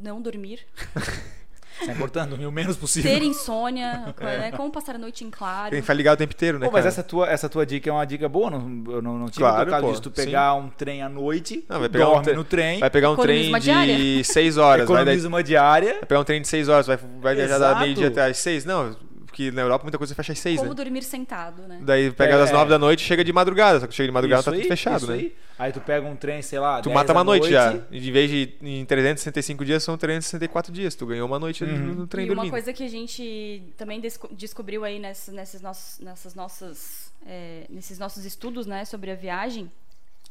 [0.02, 0.62] não dormir,
[1.86, 3.12] Sai cortando o menos possível.
[3.12, 4.52] ter insônia, né?
[4.56, 5.70] como passar a noite em claro.
[5.72, 6.66] Tem que ficar ligado o tempo inteiro, né?
[6.66, 6.90] Pô, mas cara?
[6.94, 9.66] essa tua, essa tua dica é uma dica boa, não, eu não, não tinha Claro,
[9.66, 10.02] tocado disso.
[10.02, 12.90] Tu pegar um trem à noite, Não, vai pegar um dorme tre- no trem, Vai
[12.90, 14.24] pegar um trem de diária.
[14.24, 15.94] 6 horas, vai, daí, economiza uma diária.
[15.96, 17.82] vai pegar um trem de 6 horas, vai, vai viajar da Exato.
[17.82, 18.66] meio-dia até às 6?
[18.66, 18.96] Não,
[19.34, 20.76] porque na Europa muita coisa fecha às 6, Como né?
[20.76, 21.80] dormir sentado, né?
[21.82, 22.38] Daí pega É.
[22.38, 24.52] das 9 da noite e chega de madrugada, só que chega de madrugada Isso tá
[24.52, 25.14] tudo aí, fechado, isso né?
[25.18, 25.36] Aí.
[25.58, 27.74] aí tu pega um trem, sei lá, Tu 10 mata da uma noite, já.
[27.90, 30.94] E em vez de em 365 dias, são 364 dias.
[30.94, 31.96] Tu ganhou uma noite no- Uhum.
[31.96, 32.52] no trem e uma dormindo.
[32.52, 37.98] coisa que a gente também desco- descobriu aí nessas, nesses nossos, nessas nossas, é, nesses
[37.98, 39.72] nossos estudos né, sobre a viagem,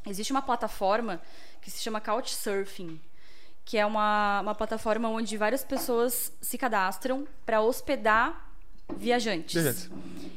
[0.07, 1.20] existe uma plataforma
[1.61, 3.00] que se chama Couchsurfing,
[3.64, 8.51] que é uma, uma plataforma onde várias pessoas se cadastram para hospedar
[8.99, 9.55] viajantes.
[9.55, 9.90] Viajantes.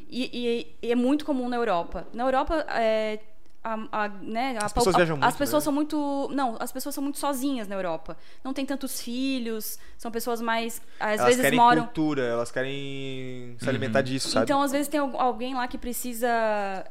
[0.09, 2.07] E, e- e é muito comum na Europa.
[2.13, 3.19] Na Europa, é,
[3.67, 5.65] a, a- né, a As pessoas a- viajam As muito, pessoas né?
[5.65, 6.29] são muito.
[6.31, 8.15] Não, as pessoas são muito sozinhas na Europa.
[8.43, 10.81] Não tem tantos filhos, são pessoas mais.
[10.99, 11.83] Às elas vezes querem moram.
[11.85, 14.43] cultura, elas querem se alimentar disso, sabe?
[14.43, 16.27] Então, às vezes, tem al- alguém lá que precisa.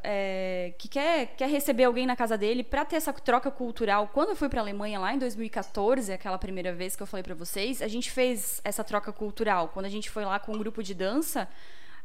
[0.02, 4.08] é, que quer, quer receber alguém na casa dele para ter essa troca cultural.
[4.12, 7.34] Quando eu fui para Alemanha lá em 2014, aquela primeira vez que eu falei para
[7.34, 9.68] vocês, a gente fez essa troca cultural.
[9.68, 11.48] Quando a gente foi lá com um grupo de dança,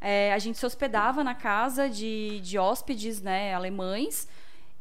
[0.02, 4.28] é, a gente se hospedava na casa de, de hóspedes né, alemães.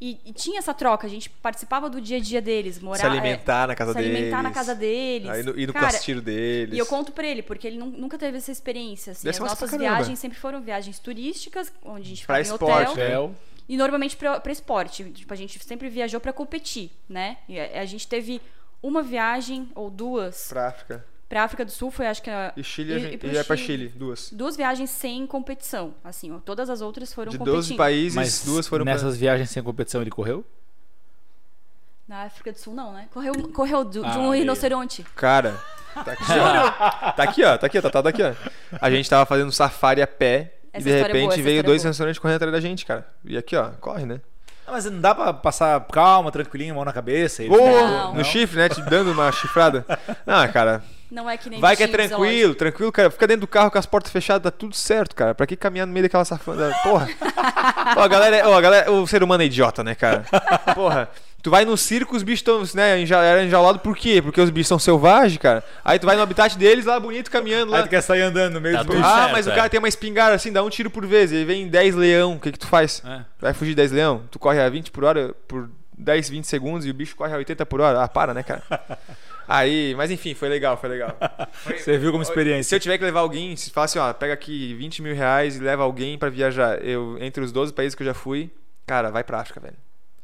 [0.01, 3.05] E, e tinha essa troca, a gente participava do dia a dia deles, morar, se
[3.05, 4.15] alimentar na casa se deles.
[4.15, 5.29] alimentar na casa deles.
[5.29, 6.73] Aí no, ir no Cara, classtiro deles.
[6.73, 9.11] e eu conto pra ele, porque ele nu- nunca teve essa experiência.
[9.11, 9.27] Assim.
[9.27, 13.27] As nossas viagens sempre foram viagens turísticas, onde a gente Pra ficava em esporte, hotel.
[13.29, 13.35] né?
[13.67, 15.03] E normalmente pra, pra esporte.
[15.11, 17.37] Tipo, a gente sempre viajou pra competir, né?
[17.47, 18.41] E a, a gente teve
[18.81, 21.05] uma viagem ou duas Pra África.
[21.29, 22.29] Pra África do Sul, foi acho que...
[22.29, 23.87] a- E Chile, E- e e é pra Chile.
[23.95, 24.31] Duas.
[24.31, 27.55] Duas viagens sem competição, assim, ó, todas as outras foram De competindo.
[27.55, 30.43] 12 países, Mas duas foram pra- nessas viagens sem competição ele correu?
[32.07, 33.07] Na África do Sul, não, né?
[33.13, 35.05] Correu, correu do- de Ah, um rinoceronte.
[35.15, 35.55] Cara,
[35.93, 37.11] tá aqui, ó.
[37.11, 37.57] Tá aqui, ó.
[37.57, 37.81] Tá aqui, ó.
[37.83, 38.33] Tá, tá aqui, ó.
[38.81, 41.63] A gente tava fazendo safari a pé Essa e de é repente boa, essa veio
[41.63, 41.89] dois é boa.
[41.91, 43.07] restaurantes correndo atrás da gente, cara.
[43.23, 44.19] E aqui, ó, corre, né?
[44.65, 47.43] Ah, Mas não dá pra passar calma, tranquilinho, mão na cabeça.
[47.43, 48.15] Ô, Não.
[48.15, 48.69] no chifre, né?
[48.69, 49.85] Te dando uma chifrada.
[50.25, 50.83] Não, cara.
[51.11, 53.09] Não é que nem Vai que é bichinho tranquilo, tranquilo, cara.
[53.09, 55.33] Fica dentro do carro com as portas fechadas, tá tudo certo, cara.
[55.33, 56.71] Pra que caminhar no meio daquela safada?
[56.83, 57.07] Porra.
[57.97, 60.23] Ó, a galera, é- ó, a galera, o ser humano é idiota, né, cara?
[60.75, 61.09] Porra.
[61.41, 64.21] Tu vai no circo, os bichos estão, né, enja- era enjaulado por quê?
[64.21, 65.63] Porque os bichos são selvagens, cara.
[65.85, 67.77] Aí tu vai no habitat deles, lá bonito, caminhando lá.
[67.77, 69.01] Aí tu quer sair andando no meio Tá bichos.
[69.03, 69.55] Ah, mas o é.
[69.55, 71.31] cara tem uma espingarda assim, dá um tiro por vez.
[71.31, 73.01] Aí vem 10 leão, o que que tu faz?
[73.05, 73.21] É.
[73.39, 74.23] Vai fugir de 10 leão?
[74.29, 77.37] Tu corre a 20 por hora por 10, 20 segundos e o bicho corre a
[77.37, 78.03] 80 por hora.
[78.03, 78.61] Ah, para, né, cara?
[79.49, 81.17] Aí, mas enfim, foi legal, foi legal.
[81.83, 82.75] Serviu como Se experiência.
[82.75, 85.59] eu tiver que levar alguém, se fala assim, ó, pega aqui 20 mil reais e
[85.59, 86.85] leva alguém pra viajar.
[86.85, 88.51] Eu, entre os 12 países que eu já fui,
[88.85, 89.75] cara, vai pra África, velho.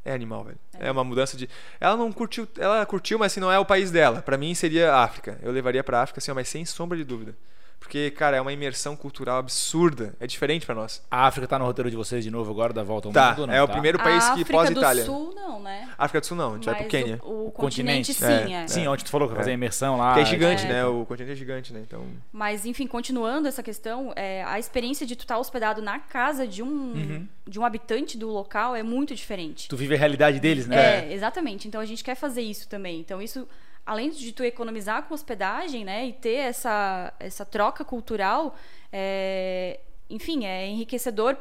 [0.05, 0.59] É animal, velho.
[0.79, 0.91] É.
[0.91, 1.49] uma mudança de.
[1.81, 2.47] Ela não curtiu.
[2.59, 4.21] Ela curtiu, mas assim, não é o país dela.
[4.21, 5.39] Pra mim seria a África.
[5.41, 7.35] Eu levaria pra África, assim, ó, mas sem sombra de dúvida.
[7.85, 10.15] Porque, cara, é uma imersão cultural absurda.
[10.19, 11.03] É diferente pra nós.
[11.09, 13.45] A África tá no roteiro de vocês de novo agora, da volta ao Tá, mundo?
[13.47, 13.73] não, é o tá?
[13.73, 15.03] primeiro A país que África pós-Itália.
[15.03, 15.87] do Sul, não, né?
[15.95, 17.19] África do Sul não, a gente vai pro Mas Quênia.
[17.23, 18.63] O, o continente, continente, sim, é.
[18.63, 18.67] é.
[18.67, 19.53] Sim, onde tu falou que vai fazer É.
[19.53, 20.15] a imersão lá.
[20.15, 20.67] Que é gigante, é.
[20.67, 20.85] né?
[20.85, 21.81] O continente é gigante, né?
[21.85, 22.03] Então.
[22.33, 26.63] Mas, enfim, continuando essa questão, é, a experiência de tu estar hospedado na casa de
[26.63, 29.67] um, de um habitante do local é muito diferente.
[29.69, 31.07] Tu vive a realidade deles, né?
[31.07, 31.67] É, exatamente.
[31.67, 32.99] Então a gente quer fazer isso também.
[32.99, 33.47] Então isso,
[33.85, 38.55] além de tu economizar com hospedagem, né, e ter essa, essa troca cultural,
[38.91, 39.79] é,
[40.09, 41.35] enfim, é enriquecedor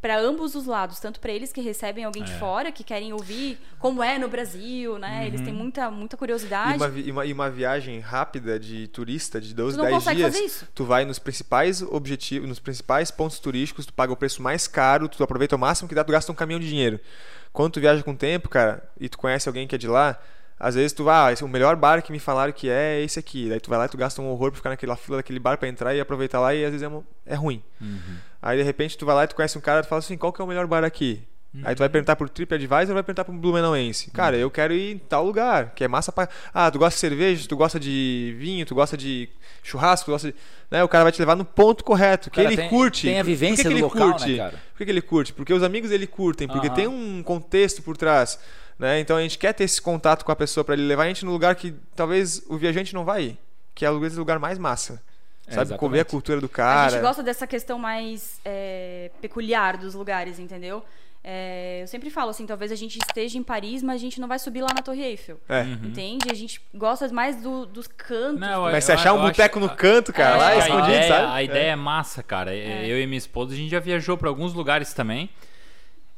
[0.00, 2.38] para ambos os lados, tanto para eles que recebem alguém de É.
[2.38, 5.26] fora, que querem ouvir como é no Brasil, né?
[5.26, 6.72] Eles têm muita muita curiosidade.
[6.72, 9.84] E uma, vi- e uma, e uma viagem rápida de turista de 12, Tu não
[9.84, 10.32] 10 consegue dias.
[10.32, 10.66] fazer isso.
[10.74, 15.06] Tu vai nos principais objetivos, nos principais pontos turísticos, tu paga o preço mais caro,
[15.06, 16.98] tu aproveita o máximo que dá, tu gasta um caminhão de dinheiro.
[17.52, 20.18] Quando tu viaja com o tempo, cara, e tu conhece alguém que é de lá,
[20.60, 23.02] às vezes tu vai, ah, esse- o melhor bar que me falaram que é é
[23.02, 23.48] esse aqui.
[23.48, 25.56] Daí tu vai lá e tu gasta um horror pra ficar naquela fila daquele bar
[25.58, 27.62] pra entrar e aproveitar lá e às vezes é, é ruim.
[28.42, 30.16] Aí de repente tu vai lá e tu conhece um cara e tu fala assim,
[30.16, 31.22] qual que é o melhor bar aqui?
[31.64, 34.08] Aí tu vai perguntar pro TripAdvisor ou vai perguntar pro Blumenauense?
[34.12, 36.28] Cara, eu quero ir em tal lugar, que é massa pra...
[36.54, 39.28] Ah, tu gosta de cerveja, tu gosta de vinho, tu gosta de
[39.60, 40.34] churrasco, tu gosta de...
[40.70, 40.84] Né?
[40.84, 43.08] O cara vai te levar no ponto correto, que cara ele tem- curte.
[43.08, 44.36] tem a Por- por vivência que que do ele local, né, curte?
[44.36, 44.50] cara?
[44.52, 45.32] Por que, que ele curte?
[45.32, 46.76] Porque os amigos dele curtem, porque Aham.
[46.76, 48.38] tem um contexto por trás.
[48.80, 48.98] Né?
[49.00, 51.22] Então a gente quer ter esse contato com a pessoa pra ele levar a gente
[51.24, 53.38] no lugar que talvez o viajante não vai ir.
[53.74, 54.94] Que é o lugar mais massa.
[55.46, 55.62] É, Sabe?
[55.66, 55.78] exatamente.
[55.80, 56.90] Comer a cultura do A cara.
[56.92, 60.82] gente gosta dessa questão mais é, peculiar dos lugares, entendeu?
[61.22, 64.26] É, eu sempre falo assim, talvez a gente esteja em Paris, mas a gente não
[64.26, 65.38] vai subir lá na Torre Eiffel.
[65.46, 65.60] É.
[65.64, 66.30] Entende?
[66.30, 68.40] A gente gosta mais do- dos cantos.
[68.40, 70.86] Não, Mas se achar eu um acho- boteco no canto, cara, É, lá que escondido,
[70.86, 71.32] a ideia, sabe?
[71.34, 72.54] A ideia é, massa, cara.
[72.54, 75.28] Eu e minha esposa, a gente já viajou para alguns lugares também.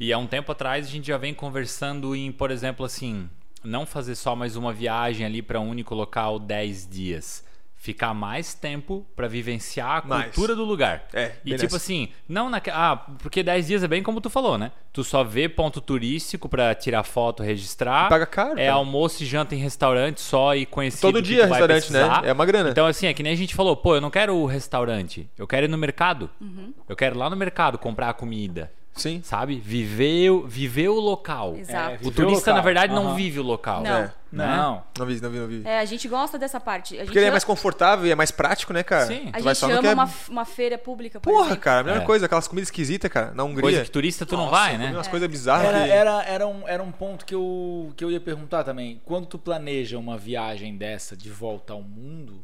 [0.03, 3.31] E há um tempo atrás a gente já vem conversando em, por exemplo, assim,
[3.63, 7.45] não fazer só mais uma viagem ali para um único local 10 dias.
[7.77, 10.25] Ficar mais tempo para vivenciar a Mais.
[10.27, 11.05] cultura do lugar.
[11.13, 11.77] É, E tipo nessa.
[11.77, 12.69] assim, não naque...
[12.69, 14.73] Ah, porque 10 dias é bem como tu falou, né?
[14.93, 18.09] Tu só vê ponto turístico para tirar foto, registrar.
[18.09, 18.73] Paga caro, É cara.
[18.73, 22.01] almoço e janta em restaurante só e conhecido Todo que dia restaurante, né?
[22.25, 22.71] É uma grana.
[22.71, 25.47] Então, assim, é que nem a gente falou, pô, eu não quero o restaurante, eu
[25.47, 26.29] quero ir no mercado.
[26.41, 26.75] Uhum.
[26.89, 28.73] Eu quero ir lá no mercado comprar a comida.
[28.95, 29.23] Sim.
[29.25, 29.57] Sabe?
[29.59, 31.57] Viver, o- viver o local.
[31.57, 31.95] Exato.
[31.95, 32.55] É, O o turista, local.
[32.57, 33.15] na verdade, não Aham.
[33.15, 33.83] vive o local.
[33.83, 33.91] Não.
[33.91, 34.13] É.
[34.31, 34.83] Não.
[34.99, 35.63] Não vi, não vi, não vi.
[35.65, 36.95] É, a gente gosta dessa parte.
[36.95, 39.07] A gente Porque ele é ama- mais confortável e é mais prático, né, cara?
[39.07, 39.29] Sim.
[39.33, 41.47] A Tu vai gente só ama que é- uma, f- uma feira pública, por Porra,
[41.47, 41.63] exemplo.
[41.63, 42.05] cara, a mesma É.
[42.07, 43.63] coisa, aquelas comidas esquisitas, cara, na Hungria.
[43.63, 44.97] Coisa que turista tu não Nossa, vai, eu comi né?
[44.97, 45.91] umas coisas bizarras Era, que...
[45.91, 49.01] era, era, um, era um ponto que eu, que eu ia perguntar também.
[49.05, 52.43] Quando tu planeja uma viagem dessa de volta ao mundo,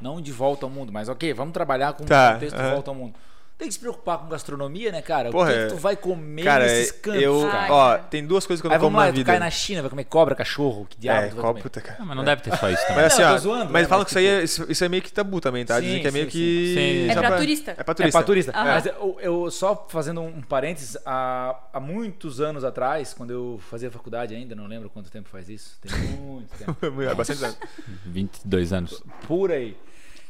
[0.00, 2.90] não de volta ao mundo, mas ok, vamos trabalhar com Tá, o contexto de volta
[2.90, 3.14] ao mundo.
[3.58, 5.30] Tem que se preocupar com gastronomia, né, cara?
[5.30, 7.40] Porra, o que, que é- tu vai comer Cara, nesses cantos, eu...
[7.50, 7.72] cara?
[7.72, 8.02] Ó, cara.
[8.02, 9.30] tem duas coisas que eu Aí não como vamos lá, na tu vida.
[9.32, 11.62] cai na China, vai comer cobra, cachorro, que diabo É, tu vai comer?
[11.62, 11.98] puta, cara.
[11.98, 12.96] Não, mas não deve ter só isso também.
[13.04, 14.84] Mas assim, Não, ó, zoando, mas né, falam mas, que isso aí é, isso, isso
[14.84, 15.76] é meio que tabu também, tá?
[15.76, 16.30] Sim, Dizem que é meio sim.
[16.32, 16.74] que...
[16.76, 17.10] Sim.
[17.10, 17.70] É pra turista.
[17.70, 18.18] É pra É turista.
[18.18, 18.52] pra turista.
[18.52, 18.64] Aham.
[18.64, 23.90] Mas eu, eu só fazendo um parênteses, há, há muitos anos atrás, quando eu fazia
[23.90, 26.76] faculdade ainda, não lembro quanto tempo faz isso, tem muito tempo.
[27.02, 27.56] É bastante anos.
[28.04, 29.02] 22 anos.
[29.26, 29.74] por aí.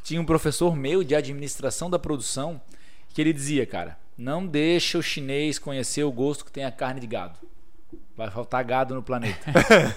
[0.01, 2.61] Tinha um professor meu de administração da produção
[3.17, 6.99] que ele dizia, cara, não deixa o chinês conhecer o gosto que tem a carne
[7.01, 7.35] de gado.
[8.15, 9.39] Vai faltar gado no planeta.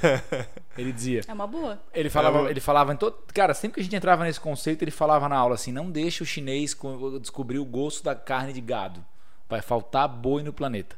[0.75, 1.21] ele dizia.
[1.29, 1.79] É uma boa.
[1.93, 3.19] Ele falava, ele falava em todo.
[3.35, 6.25] Cara, sempre que a gente entrava nesse conceito, ele falava na aula assim: não deixa
[6.25, 9.05] o chinês co- descobrir o gosto da carne de gado.
[9.47, 10.97] Vai faltar boi no planeta.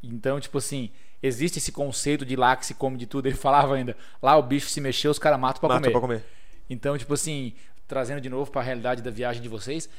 [0.00, 0.90] Então, tipo assim,
[1.20, 3.26] existe esse conceito de lá que se come de tudo.
[3.26, 5.90] Ele falava ainda: lá o bicho se mexeu, os caras matam pra Mata comer.
[5.90, 6.24] pra comer.
[6.68, 7.54] Então, tipo assim,
[7.88, 9.90] trazendo de novo para a realidade da viagem de vocês,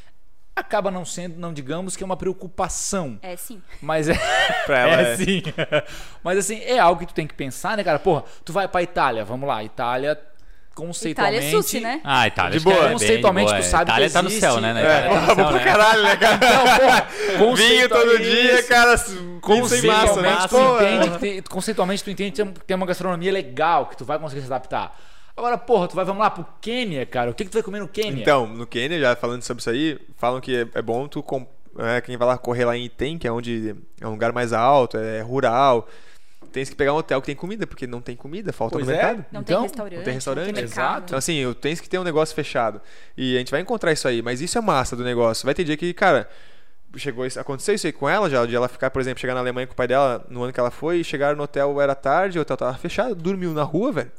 [0.61, 3.19] acaba não sendo, não digamos que é uma preocupação.
[3.21, 3.61] É sim.
[3.81, 4.13] Mas é.
[4.65, 5.15] Pra ela é.
[5.17, 5.43] sim.
[6.23, 7.99] Mas assim, é algo que tu tem que pensar, né, cara?
[7.99, 10.19] Porra, tu vai pra Itália, vamos lá, Itália
[10.73, 11.37] conceitualmente.
[11.45, 12.01] Itália é sushi, né?
[12.03, 12.51] Ah, Itália.
[12.51, 12.87] De acho que boa.
[12.87, 13.61] é Conceitualmente, de boa.
[13.63, 14.73] tu sabe Itália que tá no céu, né?
[14.73, 14.81] né?
[14.81, 15.63] É, Itália tá no céu, pro né?
[15.65, 16.39] caralho, né, cara?
[16.41, 18.97] Então, porra, Vinho todo conceitualmente- dia, cara.
[18.97, 20.37] Sem massa, né?
[20.37, 24.05] Conceitualmente, tu entende que tem, conceitualmente tu entende que tem uma gastronomia legal, que tu
[24.05, 24.97] vai conseguir se adaptar.
[25.41, 27.31] Agora, porra, tu vai, vamos lá, pro Quênia, cara.
[27.31, 28.21] O que, que tu vai comer no Quênia?
[28.21, 31.23] Então, no Quênia, já falando sobre isso aí, falam que é, é bom tu.
[31.23, 31.47] Com,
[31.79, 34.53] é, quem vai lá correr lá em Item, que é onde é um lugar mais
[34.53, 35.87] alto, é rural.
[36.51, 38.93] Tens que pegar um hotel que tem comida, porque não tem comida, falta Pois no
[38.93, 38.97] é.
[38.97, 39.25] mercado.
[39.31, 39.95] Não Então, tem restaurante.
[39.95, 40.63] não tem restaurante, mercado.
[40.63, 41.03] exato.
[41.05, 42.79] Então, assim, eu tenho que ter um negócio fechado.
[43.17, 45.43] E a gente vai encontrar isso aí, mas isso é massa do negócio.
[45.43, 46.29] Vai ter dia que, cara,
[46.97, 49.39] chegou isso, aconteceu isso aí com ela já, de ela ficar, por exemplo, chegar na
[49.39, 52.37] Alemanha com o pai dela no ano que ela foi, chegar no hotel era tarde,
[52.37, 54.11] o hotel tava fechado, dormiu na rua, velho.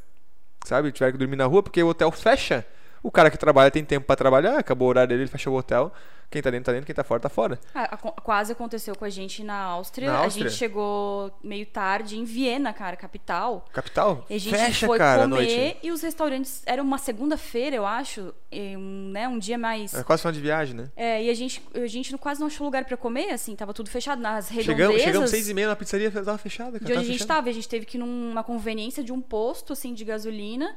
[0.65, 0.91] Sabe?
[0.91, 2.65] Tiveram que dormir na rua porque o hotel fecha.
[3.03, 5.57] O cara que trabalha tem tempo pra trabalhar, acabou o horário dele, ele fechou o
[5.57, 5.91] hotel.
[6.31, 7.59] Quem tá dentro tá dentro, quem tá fora tá fora.
[7.75, 10.07] Ah, quase aconteceu com a gente na Áustria.
[10.11, 10.49] Na A Áustria?
[10.49, 13.65] gente chegou meio tarde em Viena, cara, capital.
[13.71, 14.25] Capital?
[14.27, 15.77] E a gente fecha, foi cara, à comer noite.
[15.83, 16.63] e os restaurantes.
[16.65, 18.33] Era uma segunda-feira, eu acho.
[18.51, 19.93] um, né, um dia mais.
[19.93, 20.89] É quase final de viagem, né?
[20.95, 23.91] É, e a gente, a gente quase não achou lugar pra comer, assim, tava tudo
[23.91, 24.65] fechado nas redondezas.
[24.65, 26.85] Chegamos, chegamos seis e meia na pizzaria, tava fechada, cara.
[26.85, 27.35] de onde a gente fechada.
[27.35, 27.49] tava.
[27.49, 30.75] A gente teve que ir numa conveniência de um posto, assim, de gasolina.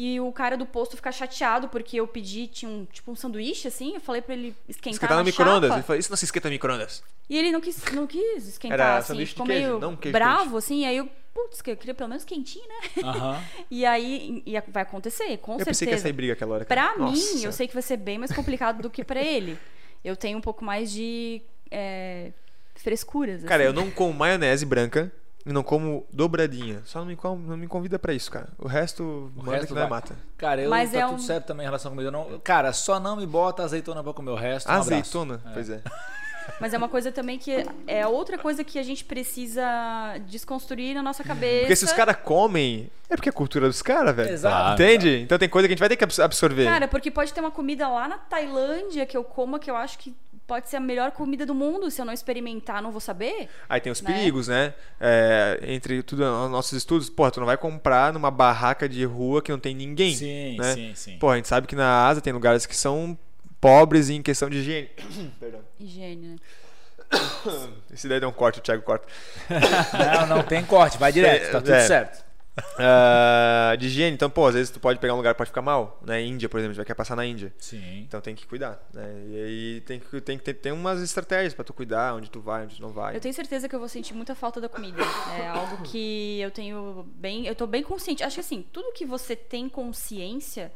[0.00, 3.66] E o cara do posto ficar chateado porque eu pedi, tinha um, tipo um sanduíche,
[3.66, 3.94] assim.
[3.94, 5.72] Eu falei pra ele esquentar Esquentar na no micro-ondas.
[5.72, 7.02] Ele falou, isso não se esquenta no micro-ondas.
[7.28, 9.26] E ele não quis, não quis esquentar, Era assim.
[9.26, 10.86] Ficou queijo, meio não queijo bravo, assim.
[10.86, 13.02] Aí eu, putz, que eu queria pelo menos quentinho, né?
[13.02, 13.42] Aham.
[13.68, 15.64] E aí e vai acontecer, com Eu certeza.
[15.64, 16.64] pensei que ia sair briga aquela hora.
[16.64, 16.94] cara.
[16.94, 19.58] Pra Nossa mim, eu sei que vai ser bem mais complicado do que pra ele.
[20.04, 21.42] Eu tenho um pouco mais de
[21.72, 22.30] é,
[22.76, 23.42] frescuras.
[23.42, 23.66] Cara, assim.
[23.66, 25.12] eu não como maionese branca
[25.48, 26.82] e não como dobradinha.
[26.84, 28.48] Só não me, não me convida pra isso, cara.
[28.58, 29.02] O resto,
[29.34, 29.90] O manda resto que vai vai.
[29.90, 30.14] mata.
[30.36, 32.10] Cara, eu Mas tá é tudo um- certo também em relação à comida.
[32.10, 34.68] Não, cara, só não me bota azeitona pra comer o resto.
[34.68, 34.92] Um abraço.
[34.92, 35.40] Azeitona?
[35.54, 35.80] Pois é.
[36.60, 39.62] Mas é uma coisa também que é outra coisa que a gente precisa
[40.28, 41.60] desconstruir na nossa cabeça.
[41.60, 44.30] Porque se os caras comem, é porque é a cultura dos caras, velho.
[44.30, 44.54] Exato.
[44.56, 44.74] Claro.
[44.82, 45.20] Entende?
[45.22, 46.64] Então tem coisa que a gente vai ter que abs- absorver.
[46.64, 49.98] Cara, porque pode ter uma comida lá na Tailândia que eu coma que eu acho
[49.98, 50.14] que
[50.48, 51.90] pode ser a melhor comida do mundo.
[51.90, 53.48] Se eu não experimentar, não vou saber.
[53.68, 54.12] Aí tem os né?
[54.12, 54.74] perigos, né?
[54.98, 59.42] É, entre tudo os nossos estudos, porra, tu não vai comprar numa barraca de rua
[59.42, 60.16] que não tem ninguém.
[60.16, 60.74] Sim, né?
[60.74, 61.18] sim, sim.
[61.18, 63.16] Porra, a gente sabe que na Ásia tem lugares que são
[63.60, 64.88] pobres em questão de higiene.
[65.38, 65.60] Perdão.
[65.78, 66.36] Higiene, né?
[67.92, 69.06] Esse daí deu um corte, o Thiago corta.
[70.28, 71.86] Não, não tem corte, vai direto, tá tudo É.
[71.86, 72.27] certo.
[72.78, 75.62] Ah, de higiene, então, pô, às vezes tu pode pegar um lugar que pode ficar
[75.62, 76.22] mal, né?
[76.22, 77.52] Índia, por exemplo, já quer passar na Índia.
[77.58, 78.00] Sim.
[78.00, 79.24] Então tem que cuidar, né?
[79.26, 82.40] E aí tem que, tem que ter tem umas estratégias pra tu cuidar, onde tu
[82.40, 83.16] vai, onde tu não vai.
[83.16, 85.02] Eu tenho certeza que eu vou sentir muita falta da comida.
[85.38, 87.46] É algo que eu tenho bem.
[87.46, 88.22] Eu tô bem consciente.
[88.22, 90.72] Acho que assim, tudo que você tem consciência,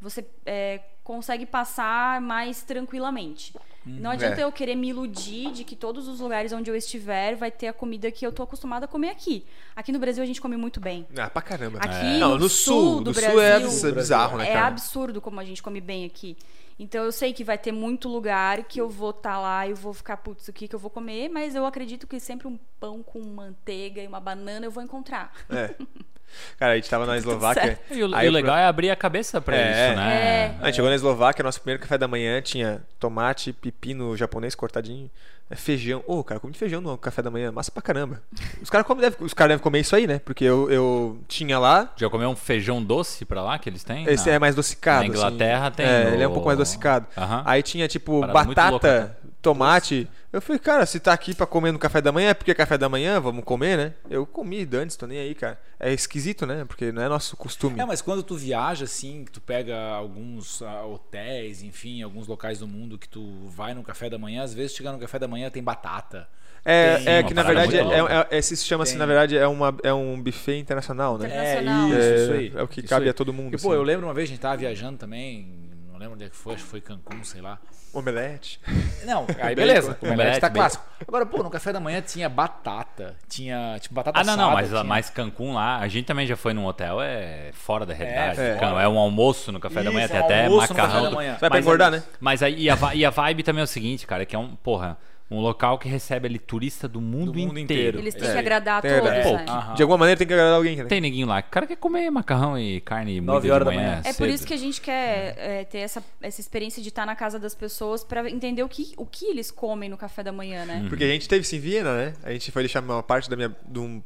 [0.00, 3.52] você é, consegue passar mais tranquilamente.
[3.86, 4.44] Não adianta é.
[4.44, 7.72] eu querer me iludir de que todos os lugares onde eu estiver vai ter a
[7.72, 9.44] comida que eu tô acostumada a comer aqui.
[9.76, 11.06] Aqui no Brasil a gente come muito bem.
[11.14, 11.78] Ah, pra caramba.
[11.78, 14.68] Aqui Não, no, sul, do no Brasil sul é bizarro, né, é cara?
[14.68, 16.34] absurdo como a gente come bem aqui.
[16.78, 19.76] Então eu sei que vai ter muito lugar que eu vou estar lá e eu
[19.76, 21.28] vou ficar, putz, o que que eu vou comer?
[21.28, 25.30] Mas eu acredito que sempre um pão com manteiga e uma banana eu vou encontrar.
[25.50, 25.74] É.
[26.58, 27.78] Cara, a gente tava na Eslováquia.
[27.90, 29.70] E o, aí o legal é abrir a cabeça pra É.
[29.88, 30.14] isso, né?
[30.14, 30.54] É.
[30.60, 35.08] A gente chegou na Eslováquia, nosso primeiro café da manhã tinha tomate, pepino japonês cortadinho,
[35.50, 36.02] é, feijão.
[36.06, 38.20] Ô, cara, comi feijão no café da manhã, massa pra caramba.
[38.62, 40.18] Os caras devem, os caras devem comer isso aí, né?
[40.24, 41.92] Porque eu, eu tinha lá.
[41.96, 44.04] Já comeu um feijão doce pra lá que eles têm?
[44.08, 44.34] Esse Não.
[44.34, 45.00] é mais adocicado.
[45.02, 45.76] Na Inglaterra assim.
[45.76, 47.06] tem É, o- ele é um pouco mais adocicado.
[47.16, 47.42] Aham.
[47.46, 50.08] Aí tinha, tipo, Parada batata, louca, tomate.
[50.34, 52.54] Eu falei, cara, se tá aqui pra comer no café da manhã, é porque é
[52.54, 53.92] café da manhã, vamos comer, né?
[54.10, 55.60] Eu comi antes, tô nem aí, cara.
[55.78, 56.64] É esquisito, né?
[56.64, 57.78] Porque não é nosso costume.
[57.78, 62.58] É, mas quando tu viaja, assim, que tu pega alguns ah, hotéis, enfim, alguns locais
[62.58, 65.28] do mundo que tu vai no café da manhã, às vezes chegar no café da
[65.28, 66.28] manhã tem batata.
[66.64, 68.98] É, Tem é que na verdade é, é, é- se chama assim, Tem.
[68.98, 71.26] na verdade, é, uma, é um buffet internacional, né?
[71.26, 71.84] Internacional.
[71.84, 72.52] É isso, É, isso aí.
[72.56, 73.10] é o que Isso cabe aí.
[73.10, 73.54] a todo mundo.
[73.54, 73.76] E, pô, assim.
[73.76, 75.46] eu lembro uma vez a gente tava viajando também,
[75.94, 77.58] não lembro onde é que foi, acho que foi Cancún, sei lá.
[77.92, 78.60] Omelete.
[79.04, 79.54] Não, aí Bacon.
[79.54, 80.58] beleza, o Omelete, omelete tá bacon.
[80.60, 80.84] clássico.
[81.06, 84.54] Agora, pô, no café da manhã tinha batata, tinha tipo batata Ah, não, não, assada,
[84.62, 87.94] mas, tinha- mas Cancún lá, a gente também já foi num hotel, é fora da
[87.94, 88.40] realidade.
[88.40, 88.82] É, fora.
[88.82, 90.90] É, um almoço no café da manhã, Isso, tem um até almoço no macarrão.
[90.92, 91.30] café da do- manhã.
[91.32, 92.02] Vai pra Mas engordar, né?
[92.20, 94.56] Mas aí e a, e a vibe também é o seguinte, cara, que é um,
[94.56, 94.98] porra,
[95.30, 97.98] um local que recebe ali turista do mundo, Do mundo inteiro.
[97.98, 97.98] inteiro.
[97.98, 98.32] Eles têm É.
[98.32, 99.32] que agradar a todos, verdade.
[99.32, 99.66] né?
[99.68, 99.74] Pô.
[99.74, 100.84] De alguma maneira tem que agradar alguém, né?
[100.84, 101.40] Tem ninguém lá.
[101.40, 103.90] O cara quer comer macarrão e carne Nove horas de da manhã.
[103.96, 104.02] manhã.
[104.04, 107.16] É por isso que a gente quer é, ter essa, essa experiência de estar na
[107.16, 110.64] casa das pessoas pra entender o que, o que eles comem no café da manhã,
[110.66, 110.84] né?
[110.88, 112.12] Porque a gente teve isso em Viena, né?
[112.22, 114.02] A gente foi deixar uma parte da minha, de um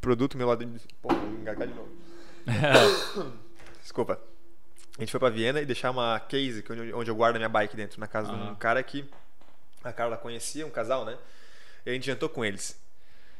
[0.00, 0.64] produto meu lado.
[0.64, 1.88] de- Pô, vou engasgar de novo.
[3.82, 4.18] Desculpa.
[4.98, 7.48] A gente foi pra Viena e deixar uma case que onde, eu guardo a minha
[7.48, 9.04] bike dentro, na casa de um cara que
[9.88, 11.16] a Carla conhecia, um casal, né?
[11.84, 12.78] E a gente jantou com eles.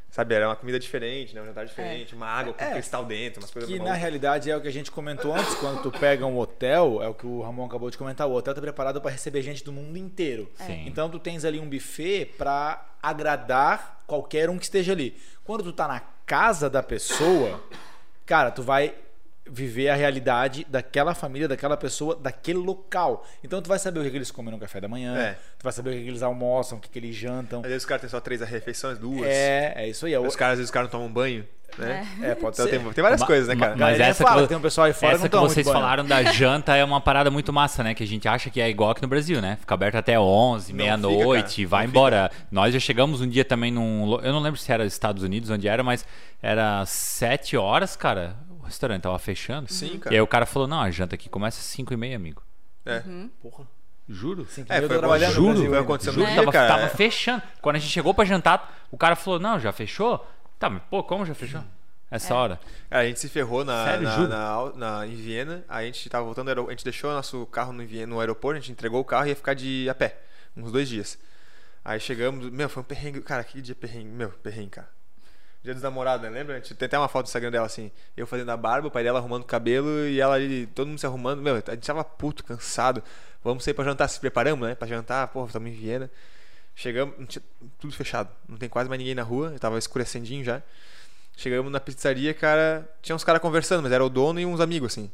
[0.08, 1.42] Sabe, era uma comida diferente, né?
[1.42, 2.70] Um jantar diferente, uma água com É.
[2.72, 5.82] cristal dentro, umas coisas Que na realidade é o que a gente comentou antes, quando
[5.82, 8.60] tu pega um hotel, é o que o Ramon acabou de comentar, o hotel tá
[8.60, 10.50] preparado para receber gente do mundo inteiro.
[10.64, 10.86] Sim.
[10.86, 15.20] Então tu tens ali um buffet para agradar qualquer um que esteja ali.
[15.44, 17.62] Quando tu tá na casa da pessoa,
[18.24, 18.94] cara, tu vai
[19.50, 23.24] viver a realidade daquela família, daquela pessoa, daquele local.
[23.44, 25.32] Então tu vai saber o que, eles comem no café da manhã, É.
[25.58, 27.60] tu vai saber o que, eles almoçam, o que, que eles jantam.
[27.60, 29.26] Às vezes os caras têm só três refeições, duas.
[29.26, 30.14] É, é isso aí.
[30.14, 31.46] É, o- Os caras, às vezes, os caras não tomam banho,
[31.78, 32.06] né?
[32.22, 32.78] é pode Então ser.
[32.80, 33.76] tem, tem várias Ma- coisas, né, cara?
[33.76, 36.22] mas essa fala, que- tem um pessoal aí fora Essa não que vocês falaram da
[36.24, 37.94] janta é uma parada muito massa, né?
[37.94, 39.56] Que a gente acha que é igual aqui no Brasil, né?
[39.60, 42.30] Fica aberto até 11, Não meia-noite, fica, vai Não embora.
[42.50, 44.18] Nós já chegamos um dia também num.
[44.22, 46.04] Eu não lembro se era Estados Unidos, onde era, mas
[46.42, 48.36] era 7 horas, cara.
[48.66, 49.72] Restaurante tava fechando.
[49.72, 50.14] Sim, E cara.
[50.14, 52.42] aí o cara falou: não, a janta aqui começa às 5 e meia, amigo.
[52.84, 53.02] É.
[53.42, 53.66] Porra.
[54.08, 54.46] Juro?
[54.48, 56.68] Cinco É, foi tô trabalhando juro, Brasil foi acontecendo Juro, no tava, dia, cara.
[56.76, 57.42] tava fechando.
[57.60, 60.24] Quando a gente chegou pra jantar, o cara falou: não, já fechou?
[60.58, 61.60] Tá, mas pô, como já fechou?
[62.08, 62.60] Essa hora.
[62.88, 64.28] É, a gente se ferrou na, Sério, na, juro?
[64.28, 65.64] na- na- em Viena.
[65.68, 68.70] A gente tava voltando, a gente deixou nosso carro no, Viena, no aeroporto, a gente
[68.70, 70.16] entregou o carro e ia ficar de a pé,
[70.56, 71.18] uns dois dias.
[71.84, 74.88] Aí chegamos, meu, foi um perrengue, cara, que dia perrengue, meu, perrengue, cara.
[75.66, 76.30] Dia dos namorados, né?
[76.30, 76.60] Lembra?
[76.60, 79.18] Tem até uma foto do Instagram dela assim, eu fazendo a barba, o pai dela
[79.18, 82.44] arrumando o cabelo e ela ali, todo mundo se arrumando, meu, a gente tava puto,
[82.44, 83.02] cansado.
[83.42, 84.76] Vamos sair pra jantar, se preparamos, né?
[84.76, 86.08] Pra jantar, porra, estamos em Viena.
[86.72, 87.42] Chegamos, tinha-
[87.80, 90.62] tudo fechado, não tem quase mais ninguém na rua, tava escurecendinho já.
[91.36, 92.88] Chegamos na pizzaria, cara.
[93.02, 95.10] Tinha uns caras conversando, mas era o dono e uns amigos, assim.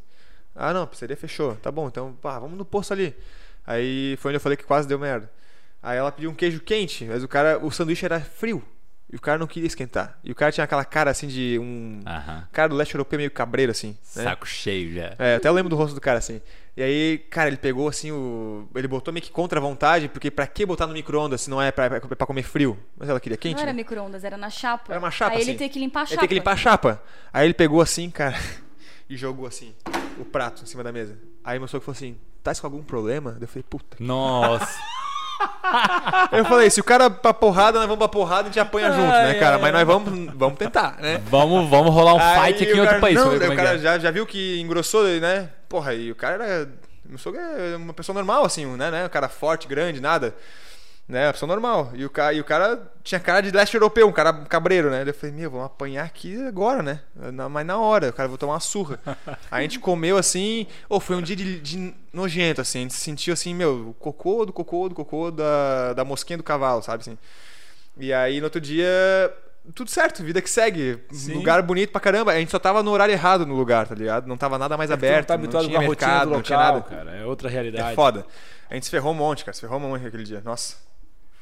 [0.55, 1.55] Ah, não, a pizzaria fechou.
[1.57, 3.17] Tá bom, então, pá, vamos no posto ali.
[3.67, 5.33] Aí foi onde eu falei que quase deu merda.
[5.83, 8.63] Aí ela pediu um queijo quente, mas o cara, o sanduíche era frio.
[9.13, 10.19] E o cara não queria esquentar.
[10.25, 12.01] E o cara tinha aquela cara assim de um.
[12.07, 12.49] Aham.
[12.51, 13.89] Cara do leste europeu meio cabreiro, assim.
[14.17, 14.25] Né?
[14.25, 15.15] Saco cheio já.
[15.19, 16.41] É, até eu lembro do rosto do cara, assim.
[16.75, 18.67] E aí, cara, ele pegou assim o.
[18.75, 21.61] Ele botou meio que contra a vontade, porque pra que botar no micro-ondas se não
[21.61, 22.79] é pra, pra, pra comer frio?
[22.97, 23.57] Mas ela queria quente.
[23.57, 23.77] Não era né?
[23.77, 24.91] micro-ondas, era na chapa.
[24.91, 25.59] Era uma chapa, Aí ele assim.
[25.59, 26.21] tem que limpar a Ele chapa.
[26.21, 27.03] tem que limpar a chapa.
[27.31, 28.39] Aí ele pegou assim, cara,
[29.11, 29.75] e jogou assim,
[30.19, 31.19] o prato em cima da mesa.
[31.45, 33.37] Aí meu sogro falou assim: tá com algum problema?
[33.39, 33.99] Eu falei, puta.
[34.01, 34.81] Nossa.
[36.31, 38.61] Aí eu falei: se o cara pra porrada, nós vamos pra porrada e a gente
[38.61, 39.59] apanha junto, né, cara?
[39.59, 41.21] Mas nós vamos, vamos tentar, né?
[41.27, 43.15] Vamos, vamos rolar um Aí fight aqui o em outro cara- país.
[43.17, 43.79] Não, o é que cara é.
[43.79, 45.49] já, já viu que engrossou, né?
[45.69, 46.69] Porra, e o cara era.
[47.05, 48.91] Meu sogro é uma pessoa normal, assim, né?
[48.91, 49.07] né?
[49.07, 50.35] Um cara forte, grande, nada.
[51.09, 51.27] Né?
[51.27, 51.91] Uma pessoa normal.
[51.95, 55.05] E o, cara, e o cara tinha cara de leste europeu, um cara cabreiro, né?
[55.07, 57.01] Eu falei, meu, vamos apanhar aqui agora, né?
[57.15, 58.99] Na- Mas na hora, o cara vou tomar uma surra.
[59.51, 60.67] A gente comeu assim.
[60.89, 62.79] Ou foi um dia de, de nojento, assim.
[62.79, 66.37] A gente se sentiu assim, meu, o cocô do cocô do cocô da, da mosquinha
[66.39, 67.19] do cavalo, sabe assim?
[67.99, 68.89] E aí no outro dia.
[69.75, 70.99] Tudo certo, vida que segue.
[71.13, 71.35] Sim.
[71.35, 72.33] Lugar bonito pra caramba.
[72.33, 74.27] A gente só tava no horário errado no lugar, tá ligado?
[74.27, 75.19] Não tava nada mais É aberto.
[75.19, 76.85] não tá não habituado tinha com a rotina mercado, do não tinha local, nada.
[76.89, 77.17] cara.
[77.19, 77.93] É outra realidade.
[77.93, 78.27] É foda.
[78.71, 79.55] A gente se ferrou um monte, cara.
[79.55, 80.41] Se ferrou um monte aquele dia.
[80.45, 80.77] Nossa.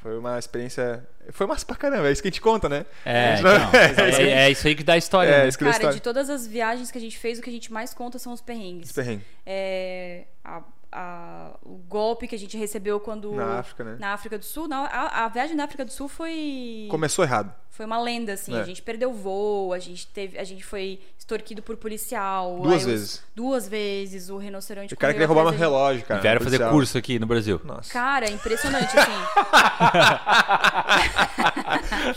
[0.01, 1.07] Foi uma experiência.
[1.31, 2.07] Foi massa pra caramba.
[2.09, 2.85] É isso que a gente conta, né?
[3.05, 5.29] É, não- então, é, é isso aí que dá história.
[5.29, 5.51] É, né?
[5.51, 5.93] Cara, história.
[5.93, 8.33] de todas as viagens que a gente fez, o que a gente mais conta são
[8.33, 8.85] os perrengues.
[8.89, 9.23] Esse perrengue.
[9.45, 13.31] É, a- a- o golpe que a gente recebeu quando.
[13.33, 13.97] Na África, né?
[13.99, 14.67] Na África do Sul.
[14.67, 16.87] Na- a, a viagem na África do Sul foi.
[16.89, 17.53] Começou errado.
[17.69, 18.55] Foi uma lenda, assim.
[18.55, 18.59] É.
[18.59, 20.37] A gente perdeu o voo, a gente teve.
[20.37, 22.59] A gente foi extorquido por policial.
[22.61, 23.23] Duas aí os- vezes.
[23.33, 24.29] duas vezes.
[24.29, 25.61] O rinoceronte O cara queria roubar meu gente.
[25.61, 26.21] relógio, cara.
[26.21, 27.59] Vieram fazer curso aqui no Brasil.
[27.63, 27.91] Nossa.
[27.91, 29.11] Cara, impressionante, assim.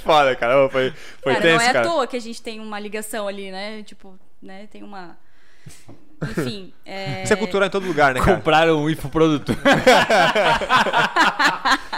[0.03, 0.69] Foda, cara.
[0.69, 0.91] Foi,
[1.23, 1.89] foi cara, tenso, não é cara.
[1.89, 3.83] à toa que a gente tem uma ligação ali, né?
[3.83, 4.67] Tipo, né?
[4.71, 5.17] Tem uma.
[6.23, 6.73] Enfim.
[6.85, 7.23] É...
[7.23, 8.37] Isso é cultural em todo lugar, né, cara?
[8.37, 9.57] Compraram um infoproduto.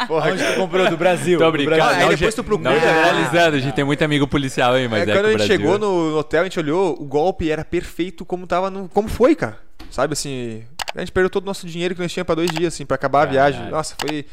[0.07, 0.89] Porra, Onde tu comprou?
[0.89, 1.39] Do Brasil.
[1.39, 1.77] Tô do brincando.
[1.77, 1.97] Brasil.
[1.97, 5.07] Aí não, depois tu procura, Não generalizando, a gente tem muito amigo policial aí, mas
[5.07, 5.57] É, é, quando a o gente Brasil...
[5.57, 8.89] chegou no, hotel, a gente olhou, o golpe era perfeito como tava no.
[8.89, 9.59] Como foi, cara.
[9.91, 10.65] Sabe assim.
[10.95, 12.95] A gente perdeu todo o nosso dinheiro que nós tínhamos pra dois dias, assim, pra
[12.95, 13.59] acabar a viagem.
[13.59, 13.77] Caralho.
[13.77, 14.25] Nossa, foi.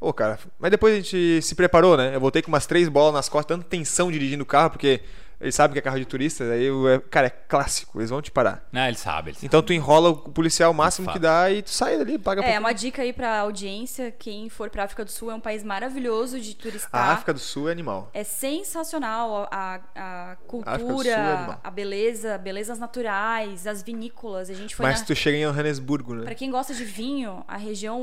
[0.00, 0.38] Ô, cara.
[0.58, 2.14] Mas depois a gente se preparou, né?
[2.14, 5.00] Eu voltei com umas três bolas nas costas, tanta tensão dirigindo o carro, porque
[5.42, 8.30] eles sabem que é carro de turista, aí, é- cara, é clássico, eles vão te
[8.30, 8.66] parar.
[8.72, 9.46] Não, ele sabe, ele sabe.
[9.46, 12.44] Então tu enrola o policial o máximo que dá e tu sai dali, paga É,
[12.44, 12.60] pouquinho.
[12.60, 16.40] uma dica aí pra audiência, quem for pra África do Sul é um país maravilhoso
[16.40, 16.90] de turistar.
[17.08, 18.10] A África do Sul é animal.
[18.14, 21.60] É sensacional a, a é cultura, animal.
[21.62, 24.48] a beleza, belezas naturais, as vinícolas.
[24.50, 25.06] A gente foi Mas na...
[25.06, 26.24] tu chega em Johannesburgo, né?
[26.24, 28.00] Pra quem gosta de vinho, a região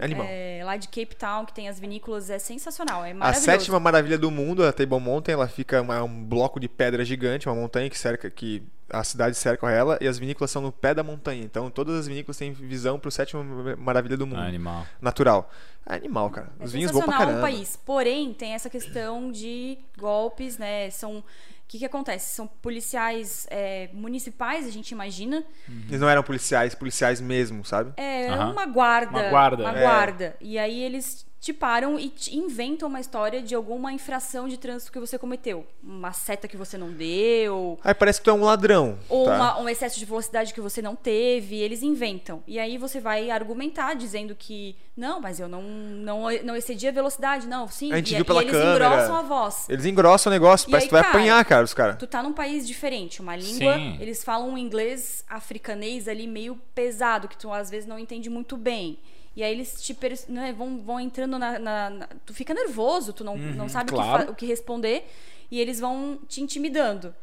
[0.00, 0.26] Animal.
[0.28, 3.04] é, lá de Cape Town, que tem as vinícolas, é sensacional.
[3.04, 3.44] É A maravilhoso.
[3.44, 7.48] sétima maravilha do mundo, a Table Mountain, ela fica uma- um bloco de pedra gigante,
[7.48, 10.92] uma montanha que cerca que a cidade cerca ela e as vinícolas são no pé
[10.92, 11.42] da montanha.
[11.42, 13.42] Então todas as vinícolas têm visão pro sétima
[13.76, 14.86] maravilha do mundo, animal.
[15.00, 15.50] natural.
[15.86, 16.52] É animal, cara.
[16.60, 17.38] É Os vinhos bons pra caramba.
[17.38, 17.76] o país.
[17.84, 20.90] Porém, tem essa questão de golpes, né?
[20.90, 21.24] São
[21.72, 22.34] que, que acontece?
[22.36, 25.42] São policiais é, municipais, a gente imagina.
[25.88, 27.94] Eles não eram policiais, policiais mesmo, sabe?
[27.96, 28.52] É Aham.
[28.52, 29.10] uma guarda.
[29.10, 29.62] Uma guarda.
[29.62, 29.80] Uma É.
[29.80, 30.36] guarda.
[30.38, 34.92] E aí eles te param e te inventam uma história de alguma infração de trânsito
[34.92, 35.66] que você cometeu.
[35.82, 38.96] Uma seta que você não deu, Aí parece que tu é um ladrão.
[39.08, 39.34] ou tá?
[39.34, 42.44] uma- um excesso de velocidade que você não teve, eles inventam.
[42.46, 46.92] E aí você vai argumentar dizendo que não, mas eu não, não, não excedi a
[46.92, 47.92] velocidade, não, sim.
[47.92, 48.86] A gente e, viu pela e eles câmera.
[48.86, 49.68] engrossam a voz.
[49.68, 51.96] Eles engrossam o negócio, E parece aí, que tu vai cara, apanhar, cara, os caras.
[51.98, 53.96] Tu tá num país diferente, uma língua, Sim.
[54.00, 58.56] eles falam um inglês africanês ali meio pesado, que tu às vezes não entende muito
[58.56, 58.96] bem.
[59.34, 59.96] E aí eles te
[60.28, 63.94] né, vão, vão entrando na, na- na- Tu fica nervoso, tu não, não sabe o
[63.94, 64.30] que claro.
[64.32, 65.08] o que responder,
[65.50, 67.14] e eles vão te intimidando.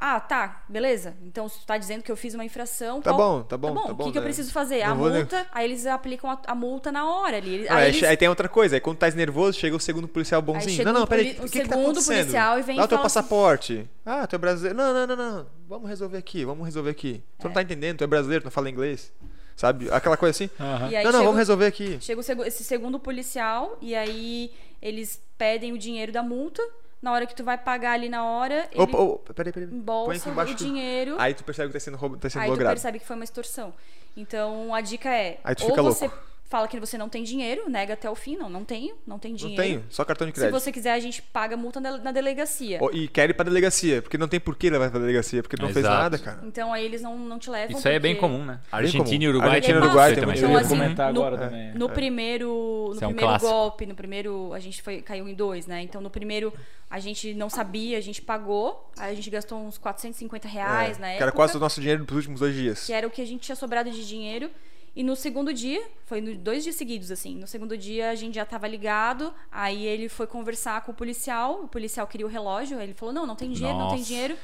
[0.00, 1.16] Ah, tá, beleza.
[1.26, 3.02] Então, se tu tá dizendo que eu fiz uma infração.
[3.02, 4.26] Tá qual- bom, tá bom, tá o bom, que, que eu né?
[4.28, 4.84] preciso fazer?
[4.84, 7.68] Não a vou nem- multa, aí eles aplicam a, a multa na hora ali.
[7.68, 10.40] Aí aí, eles- aí tem outra coisa, aí quando tá nervoso, chega o segundo policial
[10.40, 10.84] bonzinho.
[10.84, 12.16] não, não, peraí, o o que, que tá segundo acontecendo?
[12.18, 13.90] policial e vem Dá o teu assim- passaporte.
[14.06, 14.78] Ah, tu é brasileiro.
[14.78, 15.46] Não, não, não, não.
[15.68, 17.20] Vamos resolver aqui, vamos resolver aqui.
[17.38, 17.48] Tu É.
[17.48, 19.12] não tá entendendo, tu é brasileiro, tu não fala inglês.
[19.58, 19.90] Sabe?
[19.90, 20.48] Aquela coisa assim.
[20.56, 21.98] Aí não, não, chega- vamos resolver aqui.
[22.00, 26.62] Chega esse segundo policial e aí eles pedem o dinheiro da multa.
[27.02, 29.68] Na hora que tu vai pagar ali na hora, ele Opa, opa, peraí, peraí.
[29.68, 31.16] Põe aqui embolsa embaixo o dinheiro.
[31.18, 32.72] Aí tu percebe que tá sendo, roubado, tá sendo Aí tu logrado.
[32.74, 33.74] percebe que foi uma extorsão.
[34.16, 36.22] Então a dica é: Aí tu ou fica você louco.
[36.48, 39.32] Fala que você não tem dinheiro, nega até o fim, não, não tenho, não tenho
[39.32, 39.62] Não dinheiro.
[39.62, 40.58] tenho, só cartão de Se crédito.
[40.58, 42.78] você quiser, a gente paga multa na, delegacia.
[42.80, 45.56] Ó, E quer ir pra delegacia, porque não tem por que levar pra delegacia, porque
[45.56, 46.02] tu não fez Exato.
[46.02, 46.40] nada, cara.
[46.44, 47.76] Então aí eles não, não te levam.
[47.76, 48.60] Isso aí é bem porque comum, né?
[48.72, 50.34] Argentina e Uruguai Argentina tem e Uruguai também.
[50.34, 51.74] tem Eu Então, ia assim, comentar no- agora também.
[51.74, 53.50] No primeiro, no é um primeiro clássico.
[53.52, 55.82] golpe, no primeiro, a gente foi caiu em dois, né?
[55.82, 56.52] Então no primeiro
[56.90, 61.00] a gente não sabia, a gente pagou, aí a gente gastou uns 450 reais É,
[61.00, 62.86] na que era quase o nosso dinheiro dos últimos dois dias.
[62.86, 64.50] que era o que a gente tinha sobrado de dinheiro.
[64.94, 67.34] E no segundo dia, foi no, dois dias seguidos, assim.
[67.36, 69.32] No segundo dia a gente já tava ligado.
[69.50, 71.62] Aí ele foi conversar com o policial.
[71.64, 72.80] O policial queria o relógio.
[72.80, 74.08] Ele falou: não, não tem dinheiro, não tem Nossa.
[74.08, 74.36] dinheiro.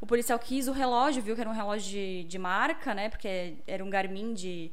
[0.00, 3.08] O policial quis o relógio, viu que era um relógio de, de marca, né?
[3.08, 4.70] Porque era um Garmin de,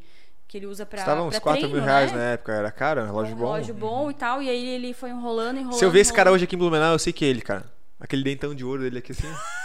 [0.48, 1.00] que ele usa pra.
[1.00, 2.18] Custava uns pra 4 treino, mil reais né?
[2.18, 3.46] na época, era caro, um relógio um bom.
[3.46, 4.42] relógio bom e tal.
[4.42, 5.80] E aí ele foi enrolando, enrolando.
[5.80, 6.36] Se eu ver esse cara enrolando.
[6.36, 7.66] hoje aqui em Blumenau, eu sei que é ele, cara.
[8.00, 9.28] Aquele dentão de ouro dele aqui assim.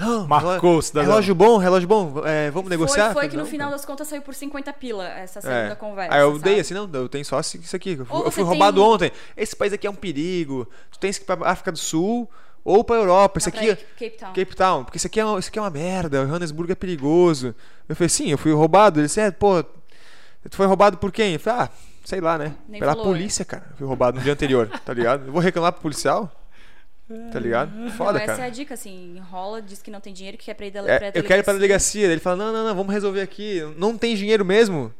[0.00, 1.10] Não, Marcou, relógio- cidadão.
[1.10, 2.22] Relógio bom, relógio bom.
[2.24, 3.12] é, vamos negociar?
[3.12, 5.72] Foi, foi que no "Não, final cara." das contas saiu por 50 pila essa segunda
[5.72, 5.74] É.
[5.74, 6.14] conversa.
[6.14, 6.44] Aí eu sabe?
[6.44, 7.92] dei assim, não, eu tenho só isso aqui.
[8.10, 9.12] Eu eu fui roubado tem- ontem.
[9.36, 10.68] Esse país aqui é um perigo.
[10.90, 12.28] Tu tens que ir pra África do Sul
[12.64, 13.38] ou pra Europa.
[13.38, 14.28] Isso aqui, ir Cape Town.
[14.32, 16.74] Cape Town, porque isso aqui, é uma, isso aqui é uma merda, o Johannesburgo é
[16.74, 17.54] perigoso.
[17.88, 18.98] Eu falei, sim, eu fui roubado.
[19.00, 21.34] Ele disse, é, pô, tu foi roubado por quem?
[21.34, 21.68] Eu falei, ah,
[22.04, 22.54] sei lá, né?
[22.68, 23.64] Nem Pela falou, polícia, cara.
[23.70, 25.26] Eu fui roubado no dia anterior, tá ligado?
[25.26, 26.30] Eu vou reclamar pro policial?
[27.32, 27.70] Tá ligado?
[27.92, 28.50] Foda, então, essa é a cara.
[28.50, 30.94] dica, assim, enrola, diz que não tem dinheiro, que quer pra ir da, É, pra
[30.94, 31.22] eu delegacia.
[31.22, 32.06] quero ir pra delegacia.
[32.08, 33.62] Ele fala, não, não, não, vamos resolver aqui.
[33.76, 34.92] Não tem dinheiro mesmo?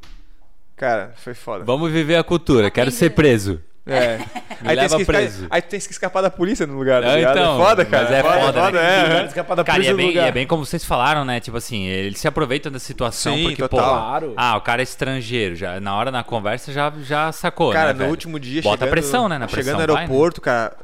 [0.76, 1.64] Cara, foi foda.
[1.64, 3.60] Vamos viver a cultura, quero ser preso.
[3.86, 4.18] É.
[4.62, 5.34] Me aí, leva tem que preso.
[5.36, 7.38] escapar, aí tu tens que escapar da polícia no lugar, tá ligado?
[7.38, 8.02] então, é foda, cara.
[8.04, 8.98] mas é foda, né?
[8.98, 9.02] é.
[9.06, 10.28] Lugar escapar da Cara, e polícia é, bem, lugar.
[10.28, 11.38] é bem como vocês falaram, né?
[11.40, 13.78] Tipo assim, eles se aproveitam da situação Sim, porque, total.
[13.78, 14.34] pô, Claro.
[14.36, 17.92] ah, o cara é estrangeiro, já, na hora na conversa já, já sacou, Cara, né,
[17.92, 18.10] no velho?
[18.10, 20.00] último dia, Bota chegando, pressão, né, na chegando pressão, no vai, né?
[20.02, 20.76] aeroporto, cara,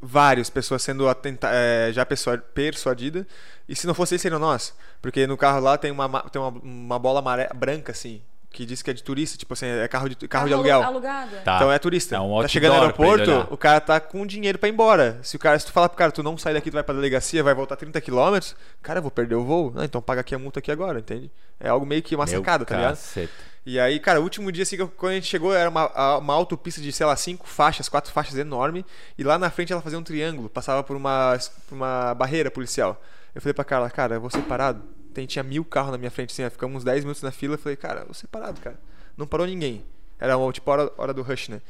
[0.00, 3.26] várias pessoas sendo atenta, é, já persua- persuadidas.
[3.68, 4.74] E se não fosse eles, seriam nós.
[5.02, 7.22] Porque no carro lá tem uma, ma- tem uma, uma bola
[7.54, 10.54] branca, assim, que diz que é de turista, tipo assim, é carro de, carro de
[10.54, 10.82] alu- aluguel.
[10.82, 11.36] Alugado.
[11.44, 11.56] Tá.
[11.56, 12.16] Então é turista.
[12.16, 15.18] É um tá chegando no aeroporto, o cara tá com dinheiro pra ir embora.
[15.22, 16.94] Se o cara, se tu falar pro cara, tu não sai daqui, tu vai pra
[16.94, 18.38] delegacia, vai voltar 30 km,
[18.82, 19.70] cara, eu vou perder o voo.
[19.74, 21.30] Não, então paga aqui a multa aqui agora, entende?
[21.60, 22.90] É algo meio que uma Meu sacada, tá ligado?
[22.96, 23.32] caceta.
[23.66, 26.80] E aí, cara, o último dia, assim, quando a gente chegou, era uma, uma autopista
[26.80, 28.82] de, sei lá, cinco faixas, quatro faixas enorme.
[29.18, 31.36] E lá na frente ela fazia um triângulo, passava por uma,
[31.68, 32.98] por uma barreira policial.
[33.34, 34.82] Eu falei pra Carla, cara, eu vou ser parado.
[35.14, 37.58] Tem, tinha mil carros na minha frente, assim, ficamos uns 10 minutos na fila.
[37.58, 38.78] Falei, cara, eu vou ser parado, cara.
[39.16, 39.84] Não parou ninguém.
[40.18, 41.60] Era uma, tipo a hora, hora do rush, né?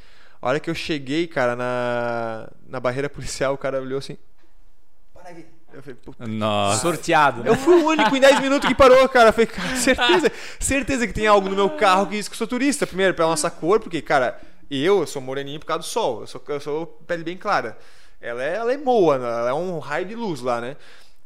[0.40, 4.16] A hora que eu cheguei, cara, na, na barreira policial, o cara olhou assim.
[5.12, 5.46] Para aqui.
[5.72, 6.80] Eu falei, puta Nossa.
[6.80, 7.42] Sorteado.
[7.42, 7.50] né?
[7.50, 9.28] eu fui o único em 10 minutos que parou, cara.
[9.28, 12.38] Eu falei, cara, certeza, certeza que tem algo no meu carro que diz que eu
[12.38, 12.86] sou turista.
[12.86, 14.40] Primeiro, pela nossa cor, porque, cara,
[14.70, 16.22] eu, eu sou moreninho por causa do sol.
[16.22, 17.76] Eu sou, eu sou pele bem clara.
[18.20, 20.76] Ela é, ela é moa, ela é um raio de luz lá, né?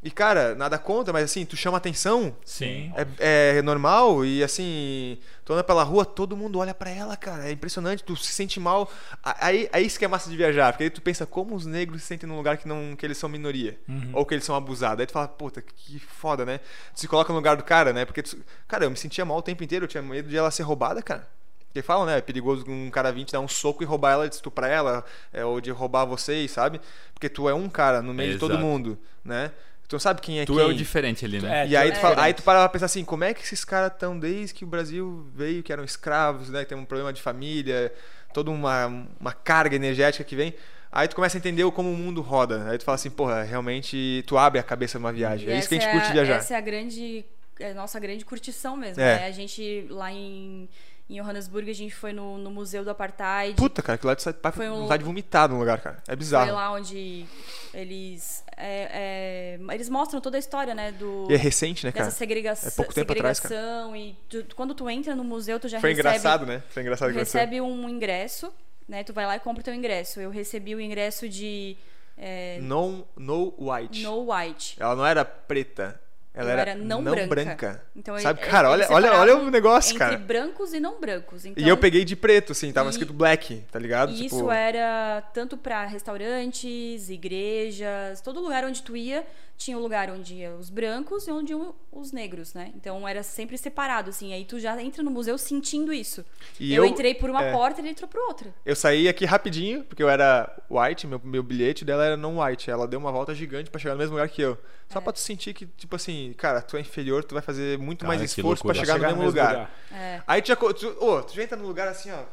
[0.03, 2.91] E, cara, nada contra, mas assim, tu chama atenção, Sim.
[3.17, 7.47] é, é normal e assim, tu anda pela rua, todo mundo olha pra ela, cara.
[7.47, 8.91] É impressionante, tu se sente mal.
[9.23, 12.01] Aí, aí isso que é massa de viajar, porque aí tu pensa como os negros
[12.01, 13.79] se sentem num lugar que não que eles são minoria
[14.11, 14.99] ou que eles são abusados.
[14.99, 16.59] Aí tu fala, puta, que foda, né?
[16.93, 18.03] Tu se coloca no lugar do cara, né?
[18.03, 20.51] Porque tu- cara, eu me sentia mal o tempo inteiro, eu tinha medo de ela
[20.51, 21.25] ser roubada, cara.
[21.67, 22.17] Porque falam, né?
[22.17, 25.03] É perigoso um cara vir te dar um soco e roubar ela, de estuprar ela,
[25.31, 26.79] é, ou de roubar vocês, sabe?
[27.13, 28.63] Porque tu é um cara no meio de todo Exato.
[28.65, 29.49] mundo, né?
[29.87, 30.61] Tu não sabe quem é Tu quem.
[30.61, 31.63] é o diferente ali, né?
[31.63, 32.19] É, E aí tu, fala, É.
[32.25, 34.67] aí tu para pra pensar assim, como é que esses caras estão desde que o
[34.67, 36.61] Brasil veio, que eram escravos, né?
[36.63, 37.93] que Tem um problema de família,
[38.33, 38.87] toda uma,
[39.19, 40.53] uma carga energética que vem.
[40.91, 42.69] Aí tu começa a entender como o mundo roda.
[42.69, 45.49] Aí tu fala assim, porra, realmente tu abre a cabeça numa viagem.
[45.49, 46.35] E é isso que a essa gente curte a- viajar.
[46.35, 47.25] Essa é a grande.
[47.59, 49.01] É a nossa grande curtição mesmo.
[49.01, 49.19] É.
[49.19, 49.25] né?
[49.27, 50.67] A gente lá em,
[51.13, 53.55] em Johannesburg, a gente foi no, no Museu do Apartheid.
[53.55, 55.97] Puta, cara, que lá sai pra Foi um- vontade de vomitar no lugar, cara.
[56.03, 56.53] É Foi bizarro.
[56.53, 57.25] lá onde
[57.73, 58.43] eles.
[58.57, 60.91] é, é, eles mostram toda a história, né?
[60.91, 62.05] Do, E é recente, né, cara?
[62.05, 63.55] dessa segregação, É pouco tempo atrás, cara.
[63.97, 66.61] e tu- quando tu entra no museu tu já Foi recebe, engraçado, né?
[66.69, 68.53] Foi engraçado que recebe um ingresso,
[68.87, 69.03] né?
[69.03, 70.19] Tu vai lá e compra o teu ingresso.
[70.19, 71.75] Eu recebi o ingresso de
[72.17, 74.03] é, No, no white.
[74.03, 74.77] No White.
[74.79, 75.99] Ela não era preta.
[76.35, 77.83] Ela era, era não branca.
[77.95, 80.17] Então, Sabe, ele- cara, ele olha, olha, olha o negócio, entre cara.
[80.17, 81.45] brancos e não brancos.
[81.45, 84.11] Então, E eu peguei de preto, assim, tava E- escrito black, tá ligado?
[84.11, 89.23] E Tipo, isso era tanto pra restaurantes, igrejas, todo lugar onde tu ia,
[89.63, 92.71] tinha um lugar onde ia os brancos e onde iam os negros, né?
[92.75, 94.33] Então era sempre separado, assim.
[94.33, 96.25] Aí tu já entra no museu sentindo isso.
[96.59, 97.51] E eu, eu- entrei por uma é.
[97.51, 98.53] porta e ele entrou por outra.
[98.65, 102.69] Eu saí aqui rapidinho, porque eu era white, meu, meu bilhete dela era não white.
[102.69, 104.57] Ela deu uma volta gigante pra chegar no mesmo lugar que eu.
[104.89, 107.99] Só pra tu sentir que, tipo assim, cara, tu é inferior, tu vai fazer muito
[108.05, 108.93] Cara, mais esforço pra loucura.
[108.93, 109.71] chegar, no mesmo lugar.
[109.91, 110.21] É.
[110.27, 112.23] Aí tu já, tu, ô, tu já entra no lugar assim, ó.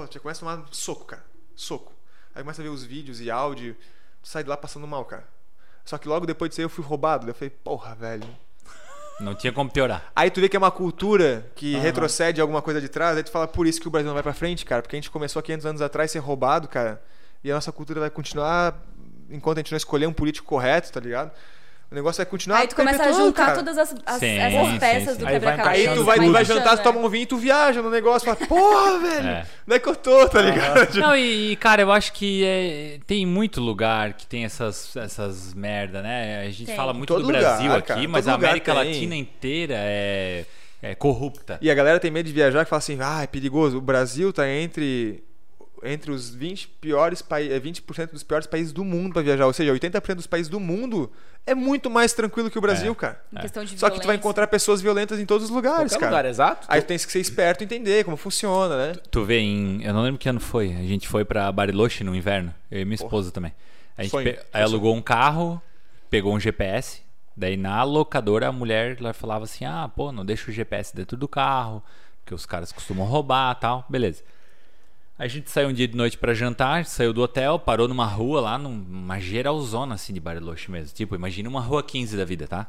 [0.00, 1.24] Ô, tu já começa a tomar soco, cara.
[1.54, 1.92] Soco.
[2.34, 3.76] Aí começa a ver os vídeos e áudio.
[4.22, 5.26] Tu sai de lá passando mal, cara.
[5.84, 7.28] Só que logo depois disso aí eu fui roubado.
[7.28, 8.26] Eu falei, porra, velho.
[9.20, 10.10] Não tinha como piorar.
[10.16, 13.30] Aí tu vê que é uma cultura que retrocede alguma coisa de trás, aí tu
[13.30, 15.38] fala, por isso que o Brasil não vai pra frente, cara, porque a gente começou
[15.38, 17.00] há 500 anos atrás a ser roubado, cara,
[17.44, 18.82] e a nossa cultura vai continuar
[19.30, 21.30] enquanto a gente não escolher um político correto, tá ligado?
[21.92, 23.56] O negócio vai continuar Aí tu começa a juntar cara.
[23.56, 25.20] todas as, as- Sim, essas sim, peças sim.
[25.20, 25.90] do quebra-cabeça.
[25.90, 27.06] Aí tu vai, tu vai jantar, tu encaixando, toma é.
[27.06, 29.46] um vinho e tu viaja no negócio, fala, porra, velho, É.
[29.68, 30.94] onde é que eu tô, tá ligado?
[30.98, 35.52] Não, e, e, cara, eu acho que é, tem muito lugar que tem essas, essas
[35.52, 36.40] merda, né?
[36.46, 36.76] A gente Tem.
[36.76, 38.84] fala muito Todo do Brasil lugar, aqui, cara, mas a América tem.
[38.92, 40.44] Latina inteira é,
[40.80, 41.58] é corrupta.
[41.60, 43.76] E a galera tem medo de viajar que fala assim, ah, é perigoso.
[43.76, 45.22] O Brasil tá entre
[45.82, 49.72] entre os 20 piores países, 20% dos piores países do mundo pra viajar, ou seja,
[49.72, 51.10] 80% dos países do mundo
[51.46, 52.94] é muito mais tranquilo que o Brasil, É.
[52.94, 53.24] cara.
[53.32, 54.18] Em questão de Só que tu vai violência.
[54.20, 56.10] encontrar pessoas violentas em todos os lugares, Qualquer cara.
[56.10, 56.66] lugar, exato.
[56.70, 58.94] Aí tu tem que ser esperto e entender como funciona, né?
[59.10, 59.82] Tu vê em.
[59.82, 60.68] Eu não lembro que ano foi.
[60.72, 62.54] A gente foi pra Bariloche no inverno.
[62.70, 63.52] Eu e minha esposa também.
[63.98, 64.36] A gente Sonho.
[64.52, 65.60] aí alugou um carro,
[66.08, 67.02] pegou um GPS.
[67.36, 71.16] Daí na locadora a mulher ela falava assim: ah, pô, não deixa o GPS dentro
[71.16, 71.82] do carro,
[72.20, 73.84] porque os caras costumam roubar tal.
[73.88, 74.22] Beleza.
[75.22, 78.40] A gente saiu um dia de noite pra jantar, saiu do hotel, parou numa rua
[78.40, 80.92] lá, numa geralzona assim de Bariloche mesmo.
[80.92, 82.66] Tipo, imagina uma rua 15 da vida, tá?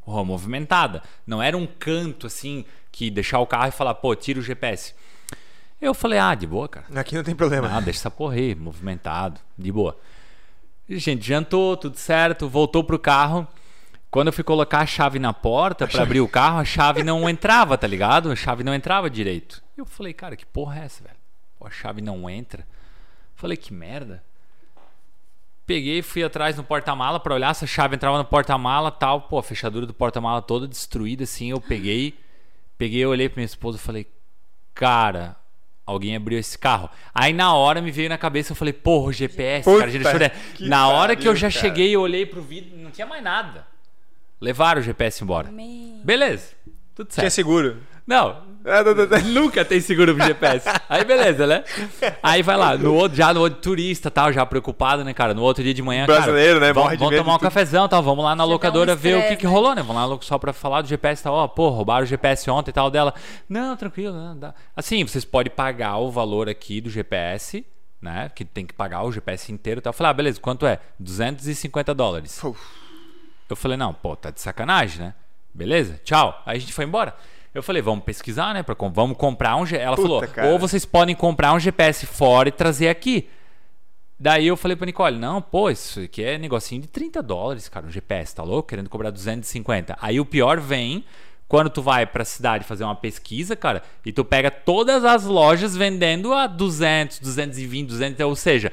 [0.00, 1.02] Rua movimentada.
[1.26, 4.94] Não era um canto assim que deixar o carro e falar, pô, tira o GPS.
[5.80, 6.86] Eu falei, ah, de boa, cara.
[6.94, 7.68] Aqui não tem problema.
[7.68, 9.98] Ah, deixa essa porra aí, movimentado, de boa.
[10.88, 13.48] Gente, jantou, tudo certo, voltou pro carro.
[14.12, 17.26] Quando eu fui colocar a chave na porta pra abrir o carro, a chave não
[17.28, 18.30] entrava, tá ligado?
[18.30, 19.60] A chave não entrava direito.
[19.76, 21.23] Eu falei, cara, que porra é essa, velho?
[21.66, 22.66] A chave não entra.
[23.34, 24.22] Falei, que merda.
[25.66, 29.22] Peguei, fui atrás no porta-mala pra olhar se a chave entrava no porta-mala tal.
[29.22, 31.50] Pô, a fechadura do porta-mala toda destruída assim.
[31.50, 32.14] Eu peguei,
[32.76, 34.06] peguei, olhei pra minha esposa e falei,
[34.74, 35.34] cara,
[35.86, 36.90] alguém abriu esse carro.
[37.14, 40.88] Aí na hora me veio na cabeça, eu falei, porra, o GPS, Puta cara, Na
[40.88, 41.60] hora que eu já cara.
[41.62, 43.66] cheguei e olhei pro vidro, não tinha mais nada.
[44.38, 45.50] Levaram o GPS embora.
[45.50, 46.52] Me- Beleza,
[46.94, 47.32] tudo Tinha certo.
[47.32, 47.78] seguro.
[48.06, 49.42] Não, Ah, não.
[49.42, 50.68] Nunca tem seguro pro GPS.
[50.88, 51.64] Aí beleza, né?
[52.22, 55.32] Aí vai lá, no outro, já no outro turista tal, já preocupado, né, cara?
[55.34, 56.72] No outro dia de manhã, Brasileiro, cara, né?
[56.72, 57.42] Vamos, Morre de vamos tomar um tudo.
[57.44, 59.52] cafezão tal, vamos lá na dá um locadora ver o que que né?
[59.52, 59.82] rolou, né?
[59.82, 61.34] Vamos lá só pra falar do GPS e tal.
[61.34, 63.12] Ó, pô, roubaram o GPS ontem e tal dela.
[63.48, 64.54] Não, tranquilo, não, dá.
[64.76, 67.64] Assim, vocês podem pagar o valor aqui do GPS,
[68.00, 68.30] né?
[68.34, 69.90] Que tem que pagar o GPS inteiro e tal.
[69.90, 70.78] Eu falei, ah, beleza, quanto é?
[70.98, 72.42] 250 dólares.
[72.42, 72.60] Uf.
[73.48, 75.14] Eu falei, não, pô, tá de sacanagem, né?
[75.52, 76.42] Beleza, tchau.
[76.46, 77.14] Aí a gente foi embora.
[77.54, 78.62] Eu falei, vamos pesquisar, né?
[78.62, 79.64] Pra, vamos comprar um.
[79.64, 80.48] G- Ela Puta, falou, cara.
[80.48, 83.28] ou vocês podem comprar um GPS fora e trazer aqui.
[84.18, 87.86] Daí eu falei pra Nicole, não, pô, isso aqui é negocinho de 30 dólares, cara,
[87.86, 88.68] um GPS, tá louco?
[88.68, 89.96] Querendo cobrar 250.
[90.00, 91.04] Aí o pior vem
[91.48, 95.76] quando tu vai pra cidade fazer uma pesquisa, cara, e tu pega todas as lojas
[95.76, 98.72] vendendo a 200, 220, 200, ou seja,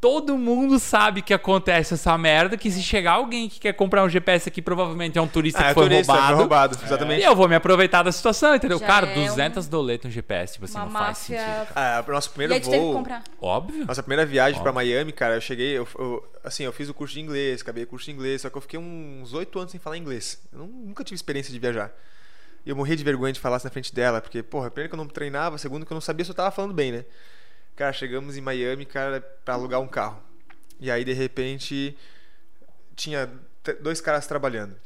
[0.00, 4.08] todo mundo sabe que acontece essa merda, que se chegar alguém que quer comprar um
[4.08, 6.32] GPS aqui, provavelmente é um turista Ah, que é foi turista, roubado.
[6.32, 7.22] foi roubado, E exatamente.
[7.24, 8.78] eu vou me aproveitar da situação, entendeu?
[8.78, 11.38] Já cara, é 200 doletas um GPS, tipo assim, Uma não faz máfia.
[11.38, 11.72] sentido.
[11.76, 12.94] Ah, o nosso E primeiro aí tu teve que voo.
[12.94, 13.22] comprar.
[13.40, 13.84] Óbvio.
[13.84, 17.12] Nossa primeira viagem pra Miami, cara, eu cheguei, eu, eu- assim, eu fiz o curso
[17.14, 19.78] de inglês, acabei o curso de inglês, só que eu fiquei uns oito anos sem
[19.78, 20.40] falar inglês.
[20.52, 21.92] Eu nunca tive experiência de viajar.
[22.64, 24.94] E eu morria de vergonha de falar isso na frente dela, porque, porra, primeiro que
[24.94, 27.04] eu não treinava, segundo que eu não sabia se eu tava falando bem, né?
[27.80, 30.22] Cara, chegamos em Miami, cara, pra alugar um carro.
[30.78, 31.96] E aí, de repente,
[32.94, 33.26] tinha
[33.80, 34.76] dois caras trabalhando.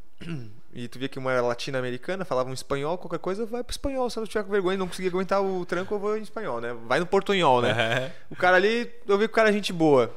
[0.72, 4.08] E tu via que uma era latino-americana, falava um espanhol, qualquer coisa, vai pro espanhol.
[4.08, 6.22] Se eu não tiver com vergonha e não conseguir aguentar o tranco, eu vou em
[6.22, 6.72] espanhol, né?
[6.86, 8.12] Vai no portunhol, né?
[8.30, 10.14] O cara ali, eu vi que o cara é gente boa.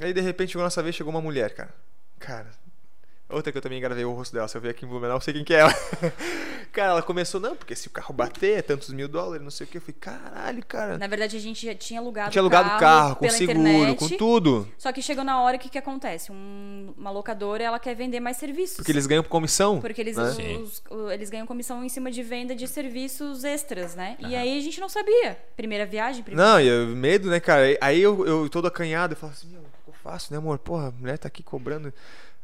[0.00, 1.74] Aí de repente chegou a nossa vez, chegou uma mulher, cara.
[2.20, 2.52] Cara,
[3.32, 4.46] outra que eu também gravei o rosto dela.
[4.48, 5.74] Se eu ver aqui em Blumenau, eu sei quem que é ela.
[6.72, 9.66] cara, ela começou, não, porque se o carro bater é tantos mil dólares, não sei
[9.66, 9.76] o que.
[9.78, 10.98] Eu falei, caralho, cara.
[10.98, 14.08] Na verdade, a gente já tinha alugado Tinha alugado o carro, com seguro, internet, com
[14.16, 14.68] tudo.
[14.78, 16.30] Só que chegou na hora que o que acontece?
[16.32, 18.76] Um- uma locadora, ela quer vender mais serviços.
[18.76, 19.80] Porque eles ganham comissão.
[19.80, 20.24] Porque eles, né?
[20.62, 24.16] Os- o- eles ganham comissão em cima de venda de serviços extras, né?
[24.20, 25.38] E aí a gente não sabia.
[25.56, 26.52] Primeira viagem, primeira...
[26.52, 27.62] Não, e eu- medo, né, cara?
[27.62, 30.38] Aí- Aí eu, eu todo acanhado, eu falo assim, meu, o que eu faço, né,
[30.38, 30.58] amor?
[30.58, 31.92] Porra, a mulher tá aqui cobrando.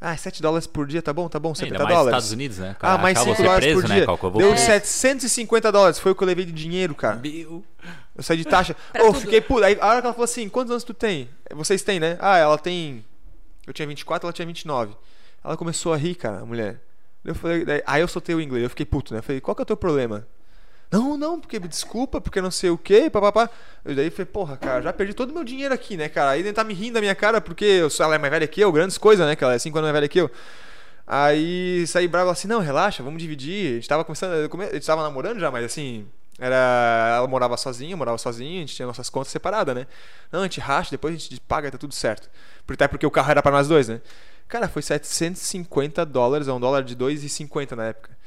[0.01, 2.17] Ah, 7 dólares por dia, tá bom, tá bom, 70 Ainda mais dólares.
[2.17, 2.77] Estados Unidos, né?
[2.81, 4.07] Ah, mais Acaba 5 você dólares preso, por né, dia.
[4.07, 4.65] Vou Deu preso.
[4.67, 7.17] 750 dólares, foi o que eu levei de dinheiro, cara.
[7.17, 7.65] Meu.
[8.17, 8.77] Eu saí de taxa.
[8.97, 9.21] Tudo.
[9.21, 9.65] fiquei puto.
[9.65, 11.29] Aí a hora que ela falou assim, quantos anos tu tem?
[11.53, 12.17] Vocês têm, né?
[12.21, 13.05] Ah, ela tem...
[13.67, 14.95] Eu tinha 24, ela tinha 29.
[15.45, 16.81] Ela começou a rir, cara, a mulher.
[17.25, 19.19] Eu falei, daí- aí eu soltei o inglês, eu fiquei puto, né?
[19.19, 20.27] Eu falei, qual que é o teu problema?
[20.91, 23.51] Não, não, porque me desculpa, porque não sei o quê, papapá.
[23.85, 26.31] Eu daí falei, porra, cara, já perdi todo o meu dinheiro aqui, né, cara?
[26.31, 28.61] Aí ele tá me rindo da minha cara porque eu ela é mais velha que
[28.61, 29.37] eu, grandes coisas, né?
[29.37, 30.31] Que ela é 5 anos mais velha que eu.
[31.07, 33.73] Aí saí bravo assim, não, relaxa, vamos dividir.
[33.73, 36.07] A gente tava começando, come- a gente tava namorando já, mas assim,
[36.39, 37.15] era.
[37.19, 39.87] Ela morava sozinha, eu morava sozinho, a gente tinha nossas contas separadas, né?
[40.33, 42.31] Não, a gente racha, depois a gente paga, tá tudo certo.
[42.69, 44.01] Até porque o carro era pra nós dois, né?
[44.49, 48.18] Cara, foi 750 dólares, é um dólar de 2,50 na época.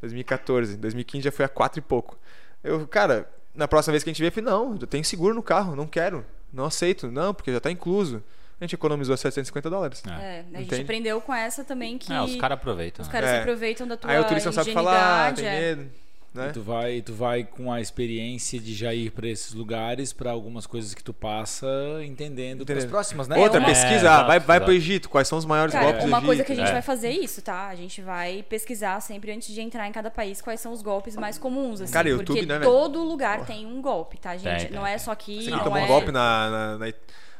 [0.00, 0.76] 2014.
[0.76, 2.18] 2015 já foi a 4 e pouco.
[2.62, 5.34] Eu, cara, na próxima vez que a gente vê, eu falei, não, eu tenho seguro
[5.34, 6.24] no carro, não quero.
[6.52, 8.22] Não aceito, não, porque já tá incluso.
[8.60, 10.02] A gente economizou 750 dólares.
[10.06, 10.10] É.
[10.10, 13.02] É, a gente aprendeu com essa também que É, os caras aproveitam.
[13.02, 13.12] os né?
[13.12, 13.40] caras É.
[13.40, 15.60] aproveitam da tua Aí o turista não sabe falar, ingenuidade, tem é.
[15.76, 15.90] medo.
[16.32, 16.50] Né?
[16.50, 20.30] E tu vai, tu vai com a experiência de já ir pra esses lugares, pra
[20.30, 21.66] algumas coisas que tu passa,
[22.04, 23.36] entendendo para as próximas, né?
[23.36, 24.90] Outra uma- pesquisa, É, ah, exato, vai, vai pro exato.
[24.90, 26.26] Egito, quais são os maiores Cara, golpes do uma Egito?
[26.26, 26.72] coisa que a gente é.
[26.72, 27.66] vai fazer é isso, tá?
[27.66, 31.16] A gente vai pesquisar sempre antes de entrar em cada país quais são os golpes
[31.16, 31.92] mais comuns, assim.
[31.92, 34.58] Cara, YouTube, porque né, todo lugar tem um golpe, tá, gente?
[34.58, 35.82] Tem, tem, não é só aqui, Sim, não tomou é...
[35.82, 36.92] um golpe na, na, na,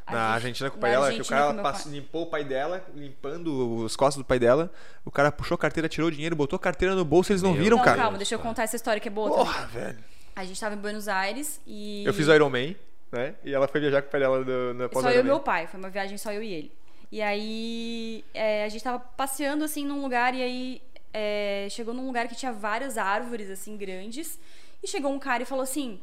[0.09, 1.53] na Argentina com o pai dela, que o cara
[1.85, 4.71] limpou o pai dela, limpando os costas do pai dela.
[5.05, 7.53] O cara puxou a carteira, tirou o dinheiro, botou a carteira no bolso, eles não
[7.53, 7.97] Meu viram, Não, cara.
[7.97, 9.45] calma, deixa eu contar essa história que é boa também.
[9.45, 9.97] Porra, velho.
[10.35, 12.03] A gente tava em Buenos Aires e...
[12.05, 12.75] Eu fiz o Iron Man,
[13.11, 13.35] né?
[13.43, 15.39] E ela foi viajar com o pai dela do, na pós Só eu e meu
[15.39, 16.71] pai, foi uma viagem só eu e ele.
[17.11, 20.81] E aí é, a gente tava passeando assim num lugar e aí
[21.13, 24.39] é, chegou num lugar que tinha várias árvores assim grandes
[24.81, 25.99] e chegou um cara e falou assim: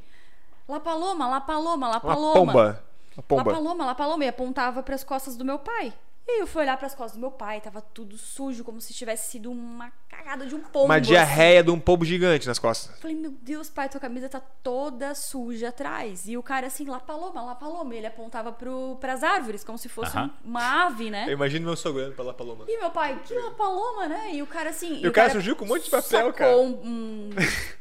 [0.69, 1.99] La Paloma, La Paloma, La
[2.39, 2.88] Uma
[3.23, 3.45] Paloma.
[3.45, 3.51] pomba.
[3.53, 3.57] La.
[3.59, 4.25] Paloma, La Paloma.
[4.25, 5.93] E apontava pras costas do meu pai.
[6.31, 9.31] E eu fui olhar pras costas do meu pai, tava tudo sujo, como se tivesse
[9.31, 10.85] sido uma cagada de um pombo.
[10.85, 11.05] Uma assim.
[11.07, 12.95] diarreia de um pombo gigante nas costas.
[13.01, 16.29] Falei, meu Deus, pai, tua camisa tá toda suja atrás.
[16.29, 17.95] E o cara assim, lá paloma, lá paloma.
[17.95, 20.31] Ele apontava pro, pras árvores, como se fosse Aham.
[20.45, 21.25] um- uma ave, né?
[21.27, 22.67] Eu imagino meu sogro olhando pra La Paloma.
[22.69, 24.35] E meu pai, que lá paloma, né?
[24.35, 25.01] E o cara assim.
[25.03, 26.59] E o cara surgiu com um monte de papel, sacou cara.
[26.59, 27.31] um, um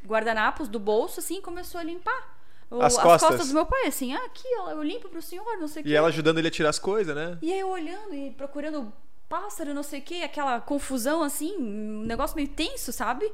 [0.08, 2.37] guardanapos do bolso, assim, e começou a limpar.
[2.70, 3.30] O- As as costas.
[3.30, 5.92] costas do meu pai, assim, ah, aqui, eu limpo pro senhor, não sei o quê.
[5.92, 7.38] E ela ajudando ele a tirar as coisas, né?
[7.42, 8.92] E aí eu olhando e procurando
[9.30, 13.32] pássaro, não sei o que, aquela confusão assim, um negócio meio tenso, sabe?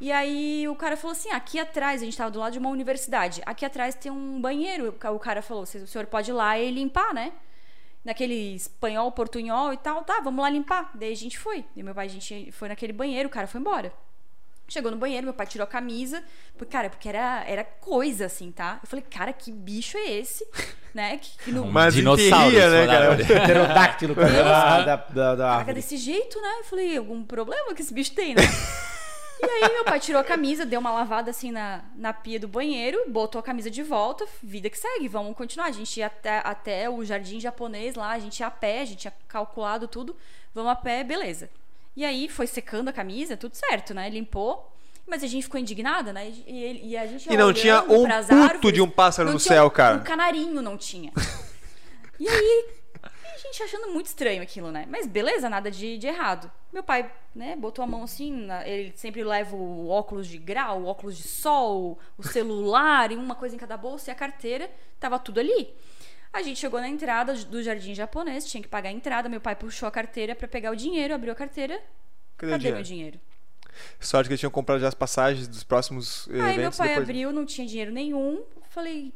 [0.00, 2.68] E aí o cara falou assim: aqui atrás, a gente tava do lado de uma
[2.68, 4.88] universidade, aqui atrás tem um banheiro.
[5.12, 7.32] O cara falou: o senhor pode ir lá e limpar, né?
[8.04, 10.90] Naquele espanhol, portunhol e tal, tá, vamos lá limpar.
[10.94, 11.64] Daí a gente foi.
[11.74, 13.92] E meu pai, a gente foi naquele banheiro, o cara foi embora.
[14.66, 16.22] Chegou no banheiro, meu pai tirou a camisa.
[16.56, 18.80] Porque, cara, porque era, era coisa, assim, tá?
[18.82, 20.46] Eu falei, cara, que bicho é esse?
[20.94, 21.18] né?
[21.18, 23.16] Que, que no, Mas dinossauro, né, cara?
[23.16, 26.60] Pterodáctilo, cara, da, da, da, da Caraca, desse jeito, né?
[26.60, 28.42] Eu falei, algum problema que esse bicho tem, né?
[29.42, 32.46] e aí meu pai tirou a camisa, deu uma lavada assim na, na pia do
[32.48, 35.66] banheiro, botou a camisa de volta, vida que segue, vamos continuar.
[35.66, 38.84] A gente ia até, até o jardim japonês lá, a gente ia a pé, a
[38.84, 40.16] gente tinha calculado tudo,
[40.54, 41.50] vamos a pé, beleza.
[41.96, 44.08] E aí foi secando a camisa, tudo certo, né?
[44.08, 44.70] Limpou.
[45.06, 46.32] Mas a gente ficou indignada, né?
[46.46, 49.38] E, ele- e a gente E não tinha um puto árvores, de um pássaro no
[49.38, 49.96] céu, um- cara.
[49.98, 51.12] Um canarinho não tinha.
[52.18, 52.66] E aí,
[53.02, 54.86] a gente achando muito estranho aquilo, né?
[54.88, 56.50] Mas beleza, nada de, de errado.
[56.72, 60.82] Meu pai, né, botou a mão assim, na- ele sempre leva o óculos de grau,
[60.82, 64.70] o óculos de sol, o celular e uma coisa em cada bolsa e a carteira,
[65.00, 65.74] tava tudo ali.
[66.34, 69.54] A gente chegou na entrada do jardim japonês, tinha que pagar a entrada, meu pai
[69.54, 71.80] puxou a carteira pra pegar o dinheiro, abriu a carteira,
[72.36, 72.76] Cadê, o cadê dinheiro?
[72.76, 73.20] meu dinheiro?
[74.00, 76.78] Sorte que eles tinham comprado já as passagens dos próximos eh, Aí meu eventos.
[76.78, 77.08] pai depois...
[77.08, 78.42] abriu, não tinha dinheiro nenhum.
[78.68, 79.12] Falei,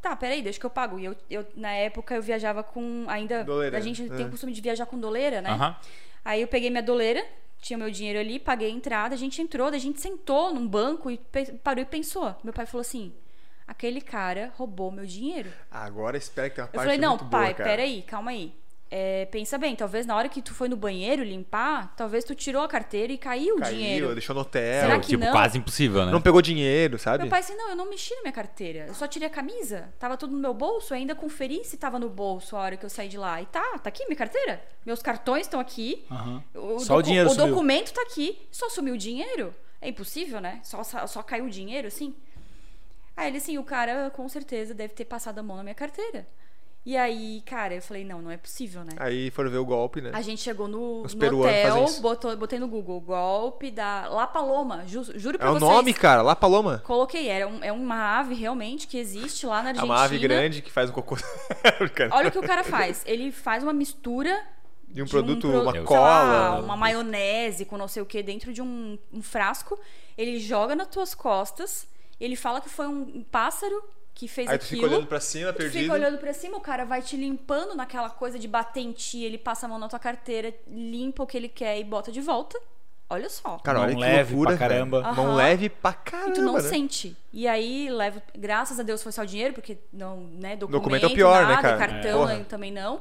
[0.00, 0.98] tá, peraí, deixa que eu pago.
[0.98, 3.04] E eu, eu na época, eu viajava com.
[3.08, 3.44] Ainda.
[3.44, 4.28] Doleira, A gente tem é.
[4.28, 5.50] o costume de viajar com doleira, né?
[5.50, 5.76] Aham.
[6.24, 7.24] Aí eu peguei minha doleira,
[7.60, 10.66] tinha meu dinheiro ali, paguei a entrada, a gente entrou, daí a gente sentou num
[10.66, 11.18] banco e
[11.62, 12.34] parou e pensou.
[12.44, 13.12] Meu pai falou assim:
[13.72, 15.50] aquele cara roubou meu dinheiro.
[15.70, 17.70] Agora espera que tem uma Eu parte falei, não, muito pai, boa, cara.
[17.70, 18.54] peraí, calma aí.
[18.94, 22.62] é, pensa bem, talvez na hora que tu foi no banheiro limpar, talvez tu tirou
[22.62, 24.12] a carteira e caiu, o Caiu, dinheiro.
[24.12, 24.82] deixou no hotel.
[24.82, 25.32] Será que tipo, não?
[25.32, 26.12] quase impossível, né?
[26.12, 27.22] Não pegou dinheiro, sabe?
[27.22, 28.84] Meu pai disse, não, eu não mexi na minha carteira.
[28.88, 29.88] Eu só tirei a camisa.
[29.98, 30.92] Tava tudo no meu bolso.
[30.92, 33.40] Eu ainda conferi se tava no bolso a hora que eu saí de lá.
[33.40, 34.62] E tá, tá aqui minha carteira.
[34.84, 36.04] Meus cartões estão aqui.
[36.10, 36.44] Aham.
[36.54, 37.48] O, Só o dinheiro O sumiu.
[37.48, 38.46] documento tá aqui.
[38.50, 39.54] Só sumiu o dinheiro?
[39.80, 40.60] É impossível, né?
[40.62, 42.14] Só, só caiu o dinheiro, assim?
[43.16, 46.26] Aí ele assim, o cara com certeza deve ter passado a mão na minha carteira.
[46.84, 48.94] E aí, cara, eu falei, não, não é possível, né?
[48.96, 50.10] Aí foram ver o golpe, né?
[50.12, 54.82] A gente chegou no, Os no hotel, botou, botei no Google, golpe da La Paloma.
[54.84, 55.70] Ju, juro pra É o vocês.
[55.70, 56.82] nome, cara, La Paloma.
[56.84, 59.84] Coloquei, era um- é uma ave realmente que existe lá na É Argentina.
[59.94, 61.14] uma ave grande que faz um cocô.
[62.10, 63.04] Olha o que o cara faz.
[63.06, 64.42] Ele faz uma mistura
[64.88, 66.00] De um produto, pro- uma sei cola.
[66.00, 69.78] lá, uma maionese com não sei o que dentro de um, um frasco.
[70.18, 71.86] Ele joga nas tuas costas.
[72.22, 73.82] Ele fala que foi um, pássaro
[74.14, 74.82] que fez Aí tu aquilo.
[74.82, 75.82] fica olhando pra cima, Tu perdido.
[75.82, 79.24] fica olhando pra cima, o cara vai te limpando naquela coisa de bater em ti,
[79.24, 82.20] ele passa a mão na tua carteira, limpa o que ele quer e bota de
[82.20, 82.60] volta.
[83.10, 83.58] Olha só.
[83.58, 85.12] Cara, Mão olha que leve loucura, pra caramba.
[85.12, 86.30] Mão leve pra caramba.
[86.30, 86.60] E tu não né?
[86.60, 87.14] sente.
[87.32, 91.04] E aí, leva, graças a Deus foi só o dinheiro, porque não, né, documento, Documento
[91.04, 91.78] é o pior, né, nada, cara?
[91.78, 93.00] cartão né, também não.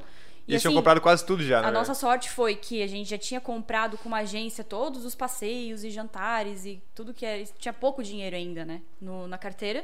[0.51, 1.67] E eles tinham comprado quase tudo já, né?
[1.69, 5.15] A nossa sorte foi que a gente já tinha comprado com uma agência todos os
[5.15, 7.41] passeios e jantares e tudo que era.
[7.57, 8.81] Tinha pouco dinheiro ainda, né?
[8.99, 9.83] No, na carteira.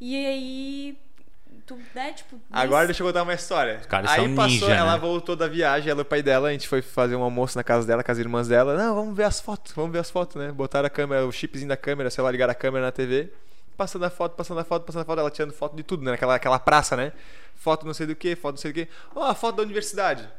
[0.00, 0.98] E aí.
[1.66, 2.40] Tu, né, tipo.
[2.50, 3.80] Agora deixa eu contar uma história.
[3.80, 4.98] caras Aí são passou, ninja, ela né?
[4.98, 7.62] voltou da viagem, ela e o pai dela, a gente foi fazer um almoço na
[7.62, 8.76] casa dela, com as irmãs dela.
[8.76, 10.50] Não, vamos ver as fotos, vamos ver as fotos, né?
[10.50, 13.30] Botaram a câmera, o chipzinho da câmera, sei lá, ligaram a câmera na TV.
[13.80, 16.12] Passando a foto, passando a foto, passando a foto, ela tirando foto de tudo, né?
[16.12, 17.14] Aquela, aquela praça, né?
[17.54, 18.88] Foto não sei do que, foto não sei do que.
[19.14, 20.30] Ó, a foto da universidade.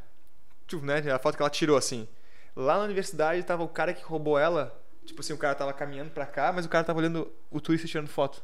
[0.68, 1.00] Tipo, né?
[1.12, 2.08] A foto que ela tirou, assim.
[2.56, 4.80] Lá na universidade tava o cara que roubou ela.
[5.08, 7.88] Tipo assim, o cara tava caminhando pra cá, mas o cara tava olhando o turista
[7.88, 8.44] tirando foto.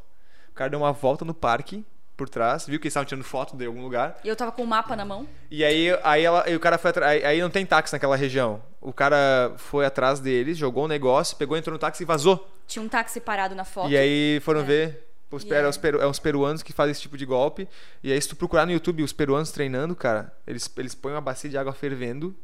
[0.49, 1.85] O cara deu uma volta no parque,
[2.17, 4.17] por trás, viu que eles estavam tirando foto de algum lugar.
[4.23, 5.27] E eu tava com o mapa na mão.
[5.51, 7.23] E aí, aí, ela, aí o cara foi atrás.
[7.23, 8.61] Aí, não tem táxi naquela região.
[8.81, 12.51] O cara foi atrás deles, jogou um negócio, pegou, entrou no táxi e vazou.
[12.65, 13.89] Tinha um táxi parado na foto.
[13.89, 15.05] E aí foram ver.
[15.29, 15.65] Os, E aí?
[15.65, 17.67] os, peru, é uns peruanos que fazem esse tipo de golpe.
[18.01, 21.21] E aí, se tu procurar no YouTube os peruanos treinando, cara, eles, eles põem uma
[21.21, 22.35] bacia de água fervendo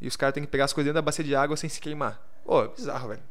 [0.00, 1.80] e os caras têm que pegar as coisas dentro da bacia de água sem se
[1.80, 2.22] queimar.
[2.44, 3.22] Pô, é bizarro, velho.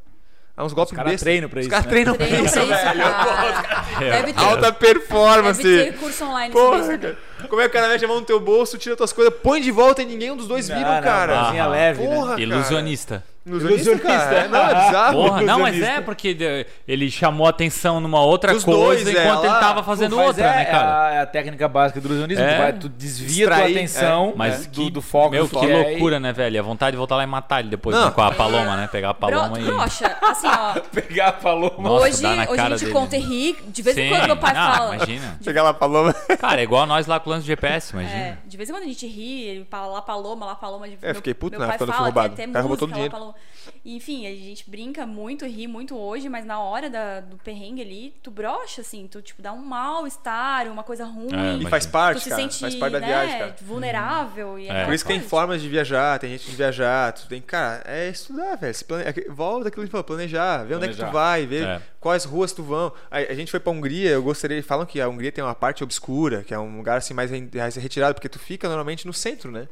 [0.58, 1.24] É uns golpes caras bestas.
[1.24, 1.92] treinam pra Os isso, caras né?
[1.92, 3.00] treinam pra Treino isso, pra isso, velho.
[3.00, 3.86] cara.
[4.00, 5.62] Deve ter, Alta performance.
[5.64, 7.18] deve ter curso online Porra, cara.
[7.50, 9.62] Como é que o cara mete a mão no teu bolso, tira tuas coisas, põe
[9.62, 11.36] de volta e ninguém um dos dois viram, Não, não, cara.
[11.42, 12.16] mãozinha Ah, leve, né?
[12.16, 12.42] Porra, cara.
[12.42, 13.24] Ilusionista.
[13.46, 14.36] Ilusionista, cara.
[14.36, 15.14] É, Não, é bizarro.
[15.24, 16.00] Porra, não, mas Ilusionista.
[16.00, 19.84] é porque ele chamou atenção numa outra Dos coisa dois, é, enquanto ele lá, tava
[19.84, 20.86] fazendo outra, é, né, cara?
[20.86, 22.44] É a, é a técnica básica do ilusionismo.
[22.44, 22.56] É.
[22.56, 24.34] Tu, vai, tu desvia tua Distrair, atenção é.
[24.36, 25.66] Mas né, que, do, do foco meu, do que.
[25.66, 26.60] É, loucura, né, velho?
[26.60, 28.08] A vontade de voltar lá e matar ele depois Não.
[28.08, 28.90] né, com a paloma, né?
[28.92, 29.64] Pegar a paloma Bro, e...
[29.64, 30.74] broxa, assim, ó.
[30.94, 31.74] Pegar a paloma.
[31.90, 32.92] Nossa, hoje hoje a gente dele.
[32.92, 33.58] conta e ri.
[33.68, 34.96] De vez em quando meu pai Ah, fala.
[34.98, 35.38] imagina.
[35.42, 36.14] Chegar lá, Paloma.
[36.38, 38.16] Cara, é igual nós lá lance de GPS, imagina.
[38.16, 40.88] É, de vez em quando a gente ri, ele fala lá paloma, lá paloma.
[40.88, 42.36] De, É, fiquei puto meu época quando eu fala, fui roubado.
[42.36, 43.12] Tem O até cara roubou música, todo o dinheiro.
[43.12, 43.36] paloma.
[43.85, 48.14] Enfim, a gente brinca muito, ri muito hoje, mas na hora da- do perrengue ali,
[48.22, 51.30] tu brocha, assim, tu tipo dá um mal-estar, uma coisa ruim.
[51.34, 52.41] É, E faz tu parte, se cara.
[52.41, 53.56] sente faz parte da né, viagem, cara.
[53.61, 54.60] vulnerável.
[54.60, 54.69] E É.
[54.72, 57.14] aquela Por isso que tem formas de viajar, tem gente de viajar.
[57.14, 58.76] Tu tem, cara, é estudar, velho.
[58.85, 59.03] Plane...
[59.06, 61.11] é que- Volta daquilo que falou, planejar, ver onde é que tu Planejar.
[61.14, 61.81] vai, ver É.
[61.99, 62.91] quais ruas tu vão.
[63.10, 64.61] A, a gente foi pra Hungria, eu gostaria.
[64.64, 67.31] Falam que a Hungria tem uma parte obscura, que é um lugar assim mais
[67.76, 69.68] retirado, porque tu fica normalmente no centro, né?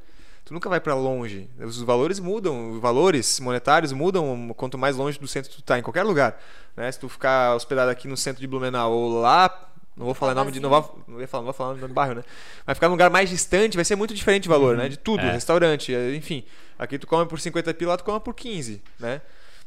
[0.46, 1.50] Tu nunca vai pra longe.
[1.60, 5.82] Os valores mudam, os valores monetários mudam quanto mais longe do centro tu tá, em
[5.82, 6.40] qualquer lugar.
[6.78, 6.92] Né?
[6.92, 9.72] Se tu ficar hospedado aqui no centro de Blumenau ou lá.
[9.98, 10.60] Não vou falar nome de.
[10.60, 12.24] Não vou, não, ia falar, não vou falar nome do bairro, né?
[12.68, 14.90] Mas ficar num lugar mais distante vai ser muito diferente de valor, né?
[14.90, 15.32] De tudo, É.
[15.32, 16.44] restaurante, enfim.
[16.78, 19.22] Aqui tu come por 50 pila, lá tu come por 15, né?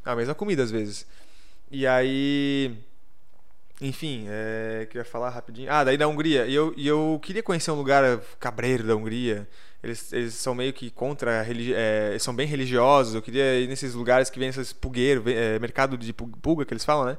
[0.05, 1.07] A mesma comida às vezes.
[1.71, 2.77] E aí.
[3.81, 5.73] Enfim, é, que eu ia falar rapidinho.
[5.73, 6.47] Ah, daí da Hungria.
[6.47, 9.49] E eu, e eu queria conhecer um lugar cabreiro da Hungria.
[9.83, 11.47] Eles, eles são meio que contra.
[11.47, 13.15] é, eles são bem religiosos.
[13.15, 16.73] Eu queria ir nesses lugares que vem esses pulgueiros, é, mercado de pu- pulga que
[16.75, 17.19] eles falam, né?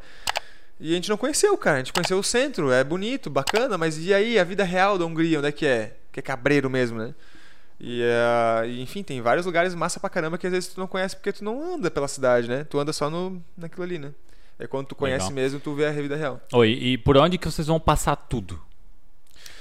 [0.79, 1.77] E a gente não conheceu, cara.
[1.77, 2.71] A gente conheceu o centro.
[2.71, 5.39] É bonito, bacana, mas e aí a vida real da Hungria?
[5.39, 5.95] Onde é que é?
[6.11, 7.13] Que é cabreiro mesmo, né?
[7.79, 8.01] E,
[8.67, 11.31] e, enfim, tem vários lugares massa pra caramba que às vezes tu não conhece porque
[11.31, 12.65] tu não anda pela cidade, né?
[12.65, 14.11] Tu anda só no, naquilo ali, né?
[14.57, 15.35] É quando tu conhece Legal.
[15.35, 16.41] mesmo, tu vê a vida real.
[16.51, 18.61] Oi, e por onde que vocês vão passar tudo?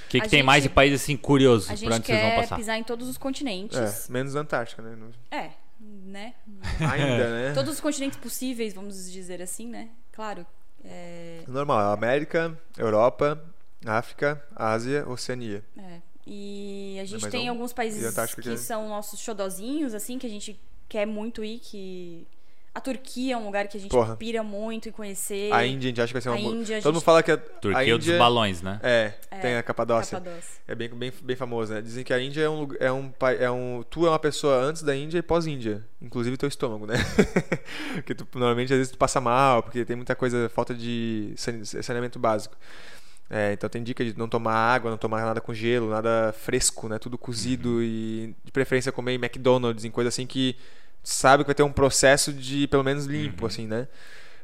[0.09, 2.19] O que, que tem mais de gente- país assim curioso A por gente onde vocês
[2.19, 2.55] vão quer passar?
[2.55, 3.77] pisar em todos os continentes.
[3.77, 4.97] É, menos na Antártica, né?
[5.29, 6.33] É, né?
[6.79, 7.53] Ainda, né?
[7.53, 9.89] Todos os continentes possíveis, vamos dizer assim, né?
[10.11, 10.45] Claro.
[10.83, 13.39] É, Normal, América, Europa,
[13.85, 15.63] África, Ásia, Oceania.
[15.77, 16.01] é.
[16.31, 17.53] E a gente tem um?
[17.53, 18.57] alguns países que que é?
[18.57, 22.27] são nossos xodozinhos, assim, que a gente quer muito ir, que
[22.73, 24.15] A Turquia é um lugar que a gente Porra.
[24.15, 25.51] pira muito em conhecer.
[25.51, 26.55] A Índia a gente acha que vai ser uma A boa.
[26.55, 28.79] Índia, a Todo mundo gente- fala que a, a Turquia Índia dos balões, né?
[28.83, 30.19] É, É, tem a Capadócia.
[30.19, 30.49] Capadócia.
[30.67, 31.81] É bem, bem, bem famoso, né?
[31.81, 34.55] Dizem que a Índia é um, lugar- é um é um tu é uma pessoa
[34.61, 36.93] antes da Índia e pós-Índia, inclusive teu estômago, né?
[37.95, 41.65] porque tu, normalmente às vezes tu passa mal, porque tem muita coisa, falta de sane-
[41.65, 42.55] saneamento básico.
[43.31, 46.87] É, então tem dica de não tomar água, não tomar nada com gelo, nada fresco,
[46.87, 46.97] né?
[46.97, 50.55] Tudo cozido e de preferência comer em McDonald's, em coisa assim que
[51.03, 53.87] sabe que vai ter um processo de pelo menos limpo, assim, né?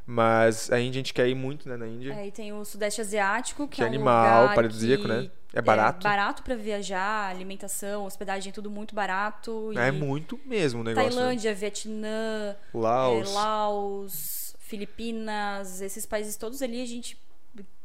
[0.07, 2.13] Mas a Índia a gente quer ir muito, né, na Índia.
[2.13, 5.31] É, e tem o Sudeste Asiático, que, Que é um animal, lugar paradisíaco, que né?
[5.51, 6.05] É barato.
[6.05, 9.71] É barato pra viajar, alimentação, hospedagem, tudo muito barato.
[9.75, 11.09] É, muito mesmo o negócio.
[11.09, 11.15] né?
[11.15, 13.29] Tailândia, Vietnã, Laos.
[13.29, 17.17] é, Laos, Filipinas, esses países todos ali a gente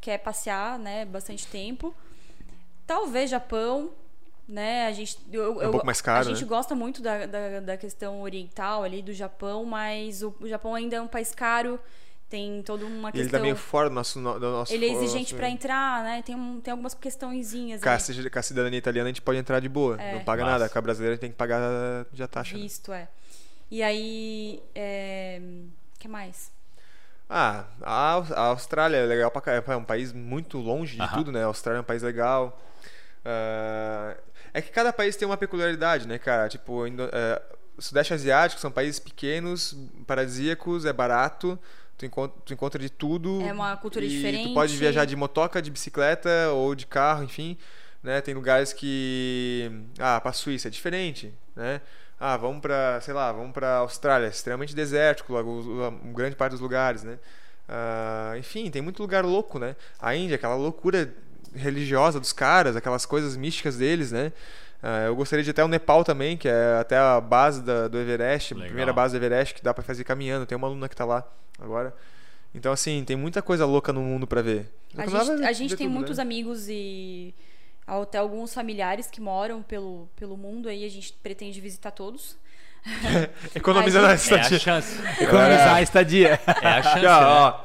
[0.00, 1.94] quer passear, né, bastante tempo.
[2.86, 3.92] Talvez Japão,
[4.50, 5.16] né, a gente...
[5.32, 6.48] eu- É um eu- pouco mais caro, A gente né?
[6.48, 10.96] gosta muito da, da, da questão oriental ali do Japão, mas o, o Japão ainda
[10.96, 11.78] é um país caro,
[12.28, 13.38] tem toda uma ele questão...
[13.40, 14.18] tá meio fora do nosso.
[14.20, 16.22] no- Do nosso Ele é exigente nosso- pra entrar, né?
[16.22, 17.98] Tem, um, tem algumas questõezinhas Com a,
[18.30, 20.00] com a cidadania italiana a gente pode entrar de boa.
[20.00, 20.14] É.
[20.14, 20.58] Não paga Massa.
[20.58, 20.68] nada.
[20.70, 21.60] Com a brasileira a gente tem que pagar
[22.12, 22.56] já taxa.
[22.56, 22.62] né?
[22.62, 23.08] Visto, é.
[23.70, 24.62] E aí.
[24.74, 25.40] É...
[25.98, 26.52] que mais?
[27.28, 29.72] Ah, a, Aus- a Austrália é legal pra caramba.
[29.72, 31.18] É um país muito longe de Aham.
[31.18, 31.42] tudo, né?
[31.42, 32.60] A Austrália é um país legal.
[33.24, 34.16] Ah,
[34.52, 36.48] é que cada país tem uma peculiaridade, né, cara?
[36.48, 37.40] Tipo, Indo- é,
[37.78, 41.58] Sudeste Asiático são países pequenos, paradisíacos, é barato.
[41.96, 43.42] Tu encontra, tu encontra de tudo.
[43.42, 44.48] É uma cultura diferente.
[44.48, 47.56] Tu pode viajar de motoca, de bicicleta ou de carro, enfim.
[48.02, 48.20] Né?
[48.22, 49.70] Tem lugares que.
[49.98, 51.80] Ah, pra Suíça é diferente, né?
[52.18, 55.34] Ah, vamos pra, sei lá, vamos pra Austrália, extremamente desértico,
[56.14, 57.18] grande parte dos lugares, né?
[57.68, 59.76] Ah, enfim, tem muito lugar louco, né?
[59.98, 61.14] A Índia, aquela loucura
[61.54, 64.32] religiosa dos caras, aquelas coisas místicas deles, né?
[64.82, 67.86] Ah, eu gostaria de ir até o Nepal também, que é até a base da-
[67.88, 68.68] do Everest, a Legal.
[68.68, 70.46] primeira base do Everest, que dá pra fazer caminhando.
[70.46, 71.22] Tem uma aluna que tá lá
[71.58, 71.94] agora.
[72.54, 74.72] Então, assim, tem muita coisa louca no mundo pra ver.
[74.96, 76.22] A gente, a gente tem tudo, muitos né?
[76.22, 77.34] amigos e
[77.86, 80.84] até alguns familiares que moram pelo, pelo mundo aí.
[80.84, 82.36] A gente pretende visitar todos.
[83.54, 84.58] Economizando a a gente- É a estadia.
[84.58, 84.98] chance.
[85.22, 86.40] Economizar a estadia.
[86.62, 87.26] É a chance, ó, né?
[87.26, 87.60] ó,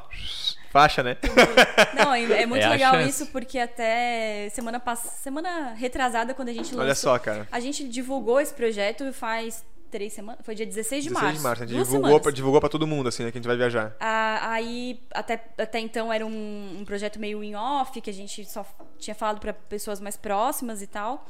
[0.76, 1.16] faixa, né?
[1.96, 6.50] Não, é, é muito É a legal isso, porque até semana passada, semana retrasada, quando
[6.50, 6.82] a gente lançou.
[6.82, 7.48] Olha só, cara.
[7.50, 10.40] A gente divulgou esse projeto faz três semanas.
[10.44, 11.38] Foi dia 16 de 16 março.
[11.38, 11.62] de março.
[11.62, 13.30] A gente divulgou pra, divulgou pra todo mundo, assim, né?
[13.30, 13.96] Que a gente vai viajar.
[13.98, 18.44] Ah, aí, até, até então, era um, um projeto meio in off, que a gente
[18.44, 18.66] só
[18.98, 21.26] tinha falado para pessoas mais próximas e tal.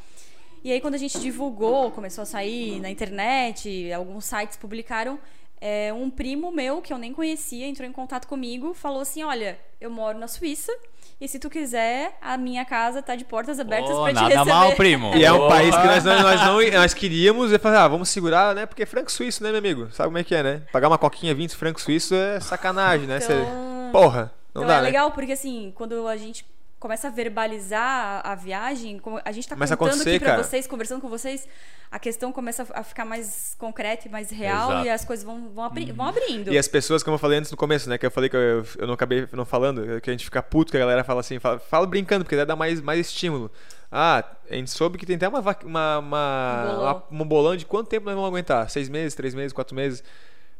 [0.64, 5.16] E aí, quando a gente divulgou, começou a sair na internet, alguns sites publicaram,
[5.60, 9.58] é, um primo meu, que eu nem conhecia, entrou em contato comigo, falou assim, olha,
[9.80, 10.72] eu moro na Suíça,
[11.20, 14.28] e se tu quiser, a minha casa tá de portas abertas Ô, pra te nada
[14.28, 14.50] receber.
[14.50, 15.12] mal, primo.
[15.16, 15.48] E é um Porra.
[15.48, 18.66] país que nós não, nós não nós queríamos e falar, ah, vamos segurar, né?
[18.66, 19.88] Porque franco suíço, né, meu amigo?
[19.92, 20.62] Sabe como é que é, né?
[20.70, 23.18] Pagar uma coquinha 20 franco suíço é sacanagem, né?
[23.20, 24.82] Cê- Então, Porra, não então dá, é né?
[24.82, 26.44] legal porque assim, quando a gente
[26.86, 30.42] começa a verbalizar a, a viagem, a gente tá a contando aqui pra cara.
[30.44, 31.44] vocês, conversando com vocês,
[31.90, 34.86] a questão começa a ficar mais concreta e mais real Exato.
[34.86, 36.52] e as coisas vão, vão, abri- vão abrindo.
[36.52, 37.98] E as pessoas, como eu falei antes no começo, né?
[37.98, 40.70] Que eu falei que eu, eu não acabei não falando, que a gente fica puto,
[40.70, 43.50] que a galera fala assim, fala, fala brincando, porque dá mais, mais estímulo.
[43.90, 46.82] Ah, a gente soube que tem até uma, uma, uma, Um bolão.
[47.10, 48.70] uma- um bolão de quanto tempo nós vamos aguentar?
[48.70, 50.04] Seis meses, três meses, quatro meses?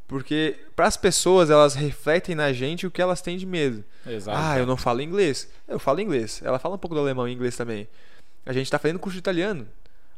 [0.07, 3.85] Porque para as pessoas, elas refletem na gente o que elas têm de medo.
[4.07, 4.39] Exato.
[4.41, 5.49] Ah, eu não falo inglês.
[5.67, 6.41] Eu falo inglês.
[6.45, 7.89] Ela fala um pouco do alemão e inglês também.
[8.45, 9.67] A gente tá fazendo curso de italiano.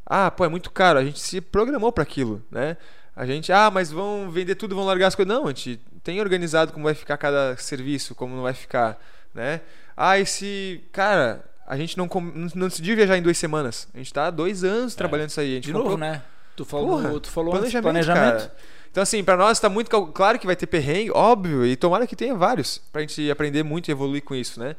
[0.04, 0.98] Ah, pô, é muito caro.
[0.98, 2.76] A gente se programou para aquilo, né?
[3.16, 5.34] A gente, ah, mas vão vender tudo, vão largar as coisas.
[5.34, 8.98] Não, a gente tem organizado como vai ficar cada serviço, como não vai ficar,
[9.34, 9.60] né?
[9.96, 13.88] Ah, e se, cara, a gente não, não, não decidiu viajar em duas semanas.
[13.92, 15.58] A gente tá há dois anos trabalhando isso aí.
[15.60, 16.22] De comprou novo, né?
[16.54, 18.48] Tu falou, Porra, tu falou antes, planejamento, planejamento.
[18.48, 18.56] cara.
[18.98, 22.16] Então, assim, pra nós tá muito claro que vai ter perrengue, óbvio, e tomara que
[22.16, 24.74] tenha vários, pra gente aprender muito e evoluir com isso, né?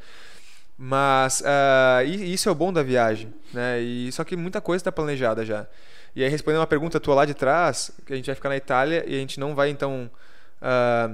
[0.76, 1.42] Mas
[2.04, 3.80] e- isso é o bom da viagem, né?
[3.80, 5.66] E, só que muita coisa tá planejada já.
[6.14, 8.58] E aí, respondendo uma pergunta tua lá de trás, que a gente vai ficar na
[8.58, 10.10] Itália e a gente não vai, então,
[10.60, 11.12] ah,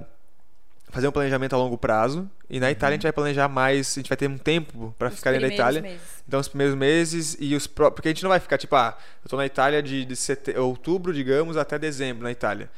[0.90, 2.28] fazer um planejamento a longo prazo.
[2.50, 5.14] E na Itália a gente vai planejar mais, a gente vai ter um tempo Os
[5.14, 5.82] ficar dentro da primeiros Itália.
[5.82, 6.00] meses.
[6.26, 8.98] Então, os primeiros meses e os pró- Porque a gente não vai ficar tipo, ah,
[9.24, 12.68] eu tô na Itália de, de sete- outubro, digamos, até dezembro na Itália.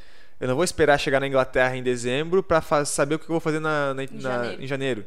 [0.40, 3.28] Eu não vou esperar chegar na Inglaterra em dezembro pra fa- saber o que eu
[3.35, 4.62] vou fazer na, na- na- janeiro.
[4.62, 5.06] em janeiro.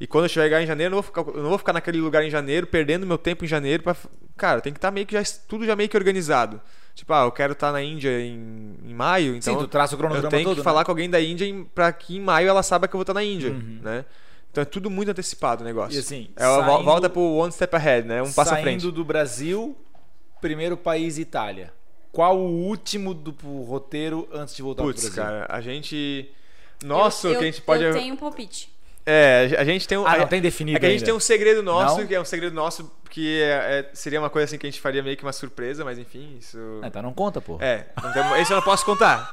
[0.00, 1.98] E quando eu chegar em janeiro, eu não, vou ficar, eu não vou ficar naquele
[2.00, 3.82] lugar em janeiro, perdendo meu tempo em janeiro.
[3.82, 3.96] Pra,
[4.36, 6.60] cara, tem que estar meio que já, tudo já meio que organizado.
[6.94, 9.96] Tipo, ah, eu quero estar na Índia em, em maio, então Sim, tu traça o
[9.96, 10.64] eu cronograma tenho todo, que né?
[10.64, 13.02] falar com alguém da Índia em- pra que em maio ela saiba que eu vou
[13.02, 13.80] estar na Índia, Uhum.
[13.82, 14.04] né?
[14.50, 15.96] Então é tudo muito antecipado o negócio.
[15.96, 18.22] E assim, é, saindo- volta pro one step ahead, né?
[18.22, 18.80] Um passo à frente.
[18.82, 19.76] Saindo do Brasil,
[20.40, 21.72] primeiro país Itália.
[22.18, 23.30] Qual o último do
[23.62, 25.22] roteiro antes de voltar Putz, pro Brasil?
[25.40, 26.28] cara, a gente.
[26.84, 27.84] Nossa, eu, que a gente pode.
[27.84, 28.68] Eu tenho um palpite.
[29.06, 30.04] É, a gente tem um.
[30.04, 31.06] Ah, não é- tem definido É que a gente ainda.
[31.06, 32.06] tem um segredo nosso, Não?
[32.08, 34.80] que é um segredo nosso, que é- é- seria uma coisa assim que a gente
[34.80, 36.58] faria meio que uma surpresa, mas enfim, isso.
[36.82, 37.56] Ah, então não conta, pô.
[37.60, 39.30] É, tem- esse eu não posso contar.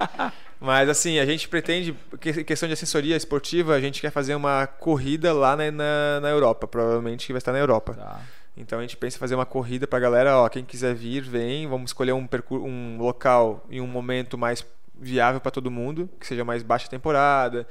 [0.61, 4.67] Mas assim, a gente pretende, que- questão de assessoria esportiva, a gente quer fazer uma
[4.67, 7.95] corrida lá na, na, na Europa, provavelmente que vai estar na Europa.
[7.95, 8.21] Tá.
[8.57, 11.67] Então a gente pensa em fazer uma corrida pra galera, ó, quem quiser vir, vem,
[11.67, 14.65] vamos escolher um, percur um local e um momento mais
[14.97, 17.67] viável pra todo mundo, que seja mais baixa temporada,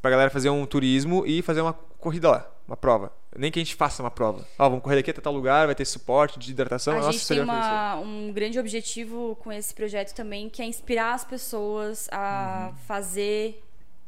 [0.00, 3.12] pra galera fazer um turismo e fazer uma corrida lá, uma prova.
[3.36, 4.46] Nem que a gente faça uma prova.
[4.58, 6.94] Ó, vamos correr daqui até tal lugar, vai ter suporte de hidratação.
[6.94, 10.64] a nossa, gente seria tem uma, um grande objetivo com esse projeto também, que é
[10.64, 12.76] inspirar as pessoas a Uhum.
[12.86, 13.62] fazer,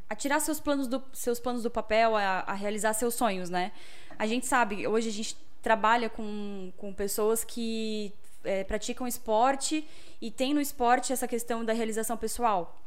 [0.09, 3.73] a tirar seus planos do, seus planos do papel, a, a realizar seus sonhos, né?
[4.19, 8.13] A gente sabe, hoje a gente trabalha com, com pessoas que
[8.45, 9.87] é, praticam esporte
[10.21, 12.79] e tem no esporte essa questão da realização pessoal.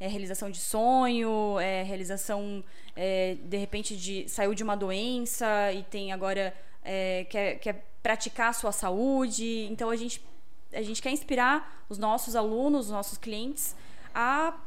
[0.00, 2.64] É realização de sonho, é realização,
[2.96, 6.52] é, de repente, de saiu de uma doença e tem agora
[6.82, 9.68] é, quer, quer praticar a sua saúde.
[9.70, 10.24] Então a gente,
[10.72, 13.76] a gente quer inspirar os nossos alunos, os nossos clientes
[14.14, 14.58] a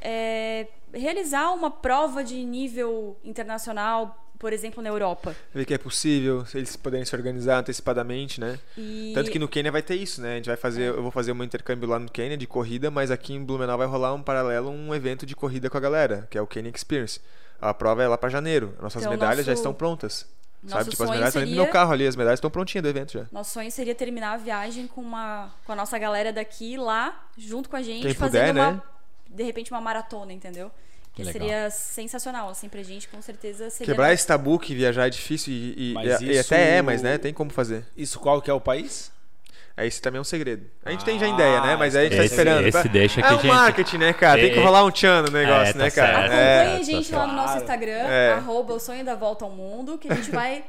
[0.00, 5.34] é, realizar uma prova de nível internacional, por exemplo, na Europa.
[5.54, 8.58] ver que é possível, eles poderem se organizar antecipadamente, né?
[8.76, 10.32] E Tanto que no Quênia vai ter isso, né?
[10.32, 13.10] A gente vai fazer, eu vou fazer um intercâmbio lá no Quênia de corrida, mas
[13.10, 16.36] aqui em Blumenau vai rolar um paralelo, um evento de corrida com a galera, que
[16.38, 17.20] é o Quênia Experience.
[17.60, 18.74] A prova é lá pra janeiro.
[18.80, 20.26] Nossas Então, medalhas já nosso- estão prontas.
[20.62, 20.90] nosso Sabe?
[20.90, 22.88] Tipo, as medalhas estão dentro do seria- meu carro ali, as medalhas estão prontinhas do
[22.88, 23.26] evento já.
[23.32, 27.68] Nosso sonho seria terminar a viagem com, uma, com a nossa galera daqui lá, junto
[27.68, 28.82] com a gente, Quem fazendo puder, uma, né?
[29.30, 30.70] de repente, uma maratona, entendeu?
[31.14, 31.32] Que Legal.
[31.32, 33.92] seria sensacional, assim, pra gente, com certeza seria.
[33.92, 37.18] Quebrar esse tabu que viajar é difícil e, e- e- e até é, mas né,
[37.18, 37.84] tem como fazer.
[37.96, 39.12] Isso qual que é o país?
[39.76, 40.66] Aí esse também é um segredo.
[40.84, 41.76] A gente tem já Ah, ideia, né?
[41.76, 42.66] Mas aí a gente tá esse- esperando.
[42.66, 44.40] esse deixa que é a um gente- marketing, né, cara?
[44.40, 46.12] Tem que É, rolar um tchan no negócio, é, tá né, cara?
[46.12, 46.24] certo.
[46.32, 46.76] Acompanhe É.
[46.78, 47.56] a gente lá no nosso.
[47.58, 48.32] Instagram, É.
[48.34, 50.64] arroba o sonho da volta ao mundo, que a gente vai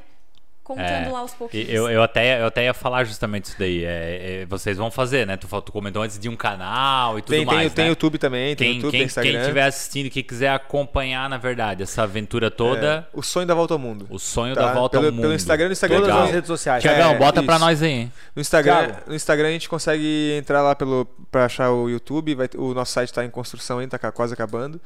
[0.65, 1.09] contando É.
[1.11, 1.69] lá aos pouquinhos.
[1.69, 3.85] Eu, eu, até, eu até ia falar justamente isso daí.
[3.85, 5.37] É, é, vocês vão fazer, né?
[5.37, 7.71] Tu, tu comentou antes de um canal e tudo Tem, tem, mais.
[7.73, 7.89] tem né?
[7.89, 9.31] YouTube também, tem Quem, YouTube, quem, tem Instagram.
[9.31, 13.53] quem estiver assistindo, que quiser acompanhar, na verdade, essa aventura toda, É, o sonho da
[13.53, 14.07] volta ao mundo.
[14.09, 14.61] o sonho Tá?
[14.65, 15.21] da volta pelo, ao mundo.
[15.21, 16.81] Pelo Instagram, no Instagram Todas as redes sociais.
[16.81, 17.63] Tiagão, É, bota pra isso.
[17.65, 18.11] nós aí, hein?
[18.35, 19.01] No Instagram, Thiago.
[19.07, 22.91] no Instagram a gente consegue entrar lá pelo para achar o YouTube, vai o nosso
[22.91, 24.81] site está em construção ainda, tá quase acabando,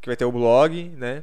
[0.00, 1.22] que vai ter o blog, né?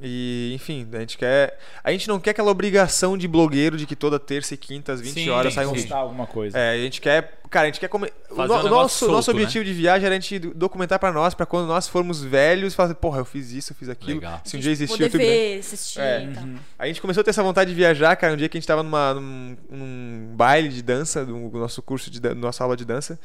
[0.00, 3.96] E, enfim, a gente quer, a gente não quer aquela obrigação de blogueiro de que
[3.96, 5.82] toda terça e quinta às 20 Sim, horas sai um vídeo.
[5.82, 6.56] postar alguma coisa.
[6.56, 8.12] É, a gente quer, cara, a gente quer come...
[8.30, 9.40] o, no- um nosso solto, nosso né?
[9.40, 12.94] objetivo de viagem era a gente documentar pra nós, pra quando nós formos velhos, falar,
[12.94, 14.20] porra, eu fiz isso, eu fiz aquilo.
[14.20, 14.40] Legal.
[14.44, 15.30] Se um dia o poder YouTube, né?
[15.30, 16.22] ver, assistir É.
[16.22, 16.44] e tal.
[16.78, 18.68] A gente começou a ter essa vontade de viajar, cara, um dia que a gente
[18.68, 22.84] tava numa, num, num baile de dança, do nosso curso, de, dan- nossa aula de
[22.84, 23.18] dança,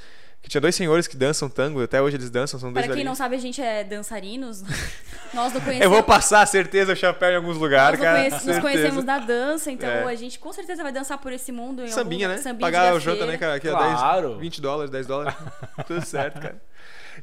[0.44, 3.04] que tinha dois senhores que dançam tango, até hoje eles dançam, são dois Para quem
[3.06, 4.62] não sabe, a gente é dançarinos.
[5.34, 5.82] Nós não conhecemos.
[5.86, 8.18] Eu vou passar, certeza, o chapéu em alguns lugares, nós cara.
[8.20, 8.62] conhece- nos certeza.
[8.62, 10.04] conhecemos da dança, então É.
[10.04, 11.82] a gente com certeza vai dançar por esse mundo.
[11.82, 12.44] Em Sambinha, algum, né?
[12.44, 13.56] Sambinha Pagar o janta, né, cara?
[13.56, 14.30] Aqui, ó, Claro.
[14.32, 15.34] 10, 20 dólares, 10 dólares.
[15.88, 16.62] Tudo certo, cara.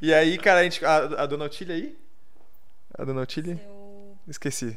[0.03, 1.97] E aí, cara, a, gente, a, a dona Otília aí?
[2.99, 3.61] A dona Otília?
[3.65, 4.77] Eu- Esqueci.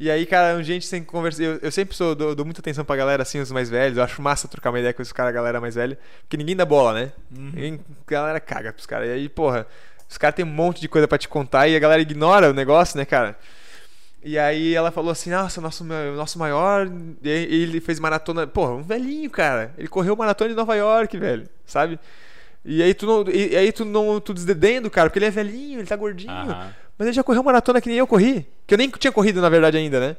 [0.00, 1.42] E aí, cara, gente tem que conversar.
[1.42, 3.98] Eu, eu sempre sou, dou, dou muita atenção pra galera, assim, os mais velhos.
[3.98, 5.98] Eu acho massa trocar uma ideia com os caras, a galera mais velha.
[6.20, 7.12] Porque ninguém dá bola, né?
[7.30, 9.08] Ninguém, a galera caga pros caras.
[9.08, 9.66] E aí, porra,
[10.08, 12.52] os caras têm um monte de coisa pra te contar e a galera ignora o
[12.52, 13.36] negócio, né, cara?
[14.22, 16.88] E aí ela falou assim, nossa, nosso, nosso maior.
[17.22, 18.46] E ele fez maratona.
[18.46, 19.74] Porra, um velhinho, cara.
[19.76, 21.48] Ele correu maratona em Nova York, velho.
[21.66, 21.98] Sabe?
[22.64, 23.24] E aí tu não.
[23.28, 24.20] E, aí tu não.
[24.20, 26.30] Tu desdedendo, do cara, porque ele é velhinho, ele tá gordinho.
[26.30, 26.72] Aham.
[26.98, 28.46] Mas ele já correu maratona que nem eu corri.
[28.66, 30.16] Que eu nem tinha corrido, na verdade, ainda, né?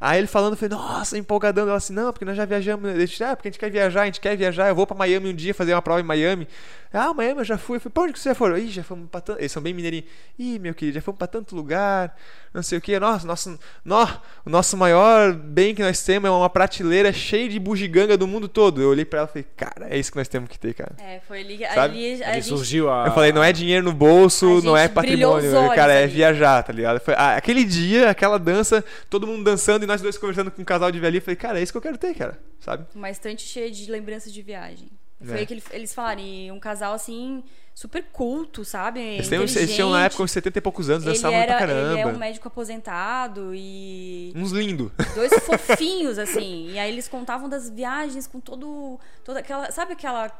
[0.00, 1.68] Aí ele falando, eu falei, nossa, empolgadão.
[1.68, 2.90] Ela assim, não, porque nós já viajamos.
[2.90, 4.68] Eu disse, ah, porque a gente quer viajar, a gente quer viajar.
[4.68, 6.48] Eu vou pra Miami um dia fazer uma prova em Miami.
[6.92, 7.76] Ah, Miami eu já fui.
[7.76, 8.58] Eu falei, pra onde que você já foram?
[8.58, 9.40] Ih, já fomos pra tanto.
[9.40, 10.06] Eles são bem mineirinhos.
[10.38, 12.16] Ih, meu querido, já fomos pra tanto lugar.
[12.52, 12.98] Não sei o que.
[12.98, 14.06] Nossa, nosso, nó,
[14.44, 18.46] o nosso maior bem que nós temos é uma prateleira cheia de bugiganga do mundo
[18.48, 18.82] todo.
[18.82, 20.94] Eu olhei pra ela e falei, cara, é isso que nós temos que ter, cara.
[20.98, 23.06] É, foi ali, ali a Ali gente surgiu a.
[23.06, 25.56] Eu falei, não é dinheiro no bolso, A não é patrimônio.
[25.56, 26.12] olhos Cara, é ali.
[26.12, 27.00] viajar, tá ligado?
[27.00, 30.64] Foi, ah, aquele dia, aquela dança, todo mundo dançando e nós dois conversando com um
[30.64, 31.18] casal de velhinho.
[31.18, 32.38] Eu falei, cara, é isso que eu quero ter, cara.
[32.60, 32.86] Sabe?
[32.94, 34.88] uma estante cheia de lembranças de viagem.
[35.24, 35.46] Foi É.
[35.46, 37.42] que ele- eles falaram, e um casal assim,
[37.74, 39.00] super culto, sabe?
[39.00, 41.58] Eles, têm, eles tinham na época uns 70 e poucos anos, ele dançavam era, pra
[41.66, 41.90] caramba.
[41.92, 44.90] ele é um médico aposentado e Uns lindos.
[45.14, 46.70] dois fofinhos assim.
[46.72, 50.30] E aí eles contavam das viagens com todo toda aquela, sabe aquela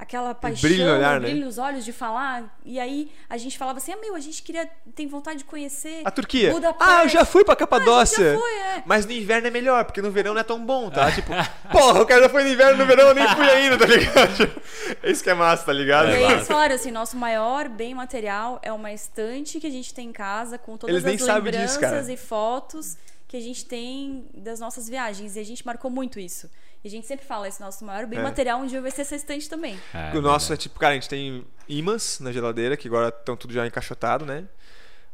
[0.00, 1.28] aquela paixão, brilho no olhar, né?
[1.28, 2.58] brilho nos olhos de falar.
[2.64, 6.00] E aí a gente falava assim: ah, meu, a gente queria, tem vontade de conhecer.
[6.04, 6.50] A Turquia.
[6.52, 6.90] Budapeste.
[6.92, 8.32] Ah, eu já fui pra Ah, Capadócia.
[8.32, 8.82] já foi, é.
[8.86, 11.10] Mas no inverno é melhor, porque no verão não é tão bom, tá?
[11.20, 11.32] Tipo,
[11.70, 14.62] porra, o cara já foi no inverno, no verão eu nem fui ainda, tá ligado?
[15.04, 16.08] Isso que é massa, tá ligado?
[16.08, 16.34] E aí massa.
[16.34, 20.12] eles falaram assim, nosso maior bem material é uma estante que a gente tem em
[20.12, 22.12] casa com todas Eles as disso, lembranças cara.
[22.12, 22.96] e fotos
[23.28, 25.36] que a gente tem das nossas viagens.
[25.36, 26.50] E a gente marcou muito isso.
[26.82, 28.22] E a gente sempre fala, esse nosso maior bem É.
[28.22, 29.78] material um dia vai ser essa estante também.
[29.92, 33.36] É, o nosso é tipo, cara, a gente tem imãs na geladeira, que agora estão
[33.36, 34.44] tudo já encaixotado, né?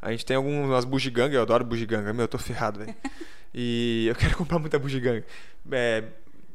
[0.01, 2.95] A gente tem algumas bugiganga, eu adoro bugiganga, meu, eu tô ferrado, velho.
[3.59, 5.25] E eu quero comprar muita bugiganga.
[5.73, 6.05] É,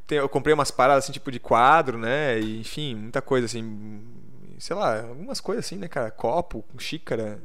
[0.05, 2.39] tem- eu comprei umas paradas assim, tipo de quadro, né?
[2.39, 4.03] E, enfim, muita coisa assim,
[4.59, 6.11] sei lá, algumas coisas assim, né, cara?
[6.11, 7.39] Copo, xícara,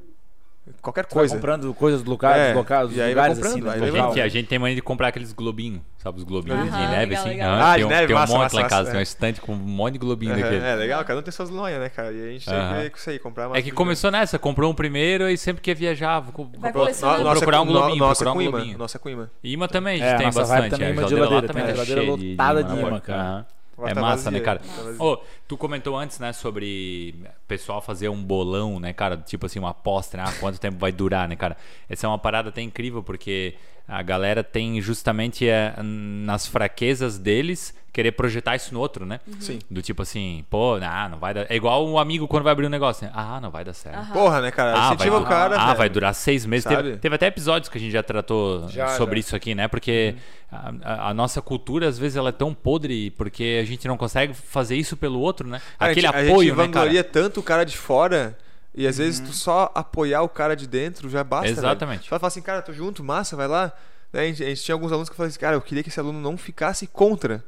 [0.83, 1.35] qualquer Você vai coisa.
[1.37, 4.29] comprando coisas do local, É, dos locais, dos e lugares assim, né, A gente, a
[4.29, 6.19] gente tem mania de comprar aqueles globinhos, sabe?
[6.19, 7.29] Os globinhos Aham, de neve, legal, assim.
[7.31, 7.51] legal.
[7.53, 8.97] Aham, Ah, tem um, neve, tem um massa, monte massa, lá em casa, massa, tem
[8.99, 9.03] um é.
[9.03, 10.65] estante com um monte de globinho Aham, daquele.
[10.65, 12.13] É legal, cada um tem suas lonhas, né, cara?
[12.13, 12.75] E a gente tem Aham.
[12.77, 15.63] que ver com isso aí, comprar É que começou nessa, comprou um primeiro e sempre
[15.63, 17.23] que ia viajar, vou, co- Vai vou- colecionando.
[17.25, 18.79] vou procurar um globinho, nossa procurar com um imã, globinho.
[18.79, 19.31] Nossa com imã.
[19.43, 20.75] Imã também, a É, gente a tem bastante.
[20.75, 22.83] a geladeira tem tá lotada de né?
[22.83, 23.47] imã, cara.
[23.85, 24.61] É tá massa, vazia, né, cara?
[24.61, 25.05] tá.
[25.05, 27.15] Ô, tu comentou antes, né, sobre
[27.47, 29.17] pessoal fazer um bolão, né, cara?
[29.19, 30.25] Tipo assim, uma aposta, né?
[30.27, 31.57] Ah, quanto tempo vai durar, né, cara?
[31.89, 33.55] Essa é uma parada até incrível, porque
[33.89, 39.21] a galera tem justamente é, nas fraquezas deles querer projetar isso no outro, né?
[39.41, 39.59] Sim.
[39.71, 41.47] Do tipo assim, pô, ah, não vai dar.
[41.51, 43.13] É igual um amigo quando vai abrir um negócio, né?
[43.15, 43.97] Ah, não vai dar certo.
[43.97, 44.13] Aham.
[44.13, 44.75] Porra, né, cara?
[44.77, 45.57] Ah, vai, o cara.
[45.59, 45.79] ah velho.
[45.79, 46.67] vai durar seis meses.
[46.67, 49.21] Teve, teve até episódios que a gente já tratou Já, sobre já.
[49.21, 49.67] isso aqui, né?
[49.67, 50.15] Porque
[50.53, 53.97] a, a- a nossa cultura, às vezes, ela é tão podre porque a gente não
[53.97, 55.63] consegue fazer isso pelo outro, né?
[55.79, 56.85] Cara, Aquele a gente, apoio, a gente né, cara?
[56.85, 58.37] vangloria tanto o cara de fora.
[58.77, 61.47] E às vezes tu só apoiar o cara de dentro já basta.
[61.49, 61.59] velho.
[61.59, 62.09] Exatamente.
[62.09, 63.73] Só falar assim, cara, tô junto, massa, vai lá.
[64.13, 65.89] Né, A gente, a gente tinha alguns alunos que falavam assim, cara, eu queria que
[65.89, 67.43] esse aluno não ficasse contra.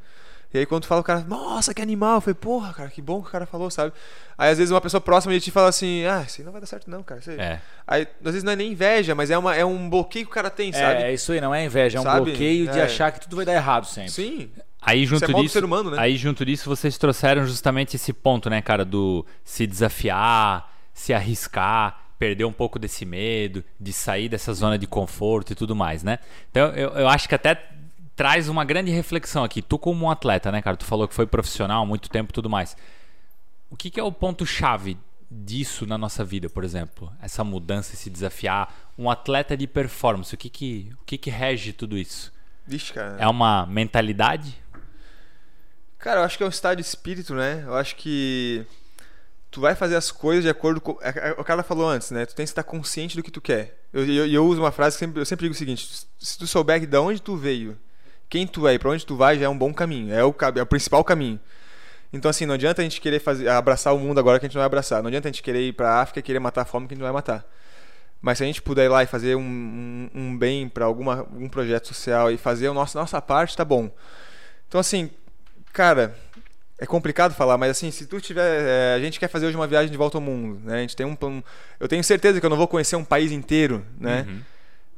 [0.53, 3.03] E aí quando tu fala o cara, nossa, que animal, eu falei, porra, cara, que
[3.03, 3.93] bom que o cara falou, sabe?
[4.39, 6.63] Aí às vezes uma pessoa próxima de ti fala assim, ah, isso aí não vai
[6.63, 7.21] dar certo não, cara.
[7.21, 7.39] Isso aí...
[7.39, 7.61] É.
[7.87, 10.35] Aí às vezes não é nem inveja, mas é, uma, é um bloqueio que o
[10.35, 11.03] cara tem, sabe?
[11.03, 12.31] É, é isso aí, não é inveja, é um Sabe?
[12.31, 12.83] bloqueio de É.
[12.85, 14.11] achar que tudo vai dar errado sempre.
[14.11, 14.51] Sim.
[14.81, 15.97] Aí junto Isso é disso, ser humano, né?
[16.01, 22.01] aí junto disso vocês trouxeram justamente esse ponto, né, cara, do se desafiar, se arriscar,
[22.19, 26.19] perder um pouco desse medo, de sair dessa zona de conforto e tudo mais, né?
[26.51, 27.55] Então eu, eu acho que até
[28.17, 29.63] traz uma grande reflexão aqui.
[29.63, 30.77] Tu como um atleta, né, cara?
[30.77, 32.77] Tu falou que foi profissional há muito tempo e tudo mais.
[33.71, 34.99] O que, que é o ponto chave
[35.31, 37.13] disso na nossa vida, por exemplo?
[37.23, 41.73] Essa mudança, esse desafiar, um atleta de performance, o que que, o que, que rege
[41.73, 42.33] tudo isso?
[42.67, 43.17] Vixe, cara.
[43.21, 44.59] É uma mentalidade?
[45.97, 47.63] Cara, eu acho que é um estado de espírito, né?
[47.65, 48.67] Eu acho que
[49.51, 50.99] tu vai fazer as coisas de acordo com.
[51.01, 52.27] é- é- O cara falou antes, né?
[52.27, 53.79] Tu tem que estar consciente do que tu quer.
[53.93, 56.47] Eu, eu, eu uso uma frase que sempre, eu sempre digo o seguinte: se tu
[56.47, 57.77] souber de onde tu veio,
[58.29, 60.13] quem tu é e pra onde tu vai, já é um bom caminho.
[60.13, 61.41] É o, é o principal caminho.
[62.13, 64.55] Então, assim, não adianta a gente querer fazer, abraçar o mundo agora que a gente
[64.55, 65.03] não vai abraçar.
[65.03, 66.97] Não adianta a gente querer ir pra África e querer matar a fome que a
[66.97, 67.45] gente não vai matar.
[68.21, 71.49] Mas se a gente puder ir lá e fazer um, um, um bem para algum
[71.49, 73.91] projeto social e fazer a nossa parte, tá bom.
[74.67, 75.11] Então, assim,
[75.73, 76.17] cara,
[76.79, 78.43] é complicado falar, mas assim, se tu tiver.
[78.67, 80.77] é, a gente quer fazer hoje uma viagem de volta ao mundo, né?
[80.79, 81.43] A gente tem um plano.
[81.81, 84.25] Eu tenho certeza que eu não vou conhecer um país inteiro, né?
[84.29, 84.41] Uhum.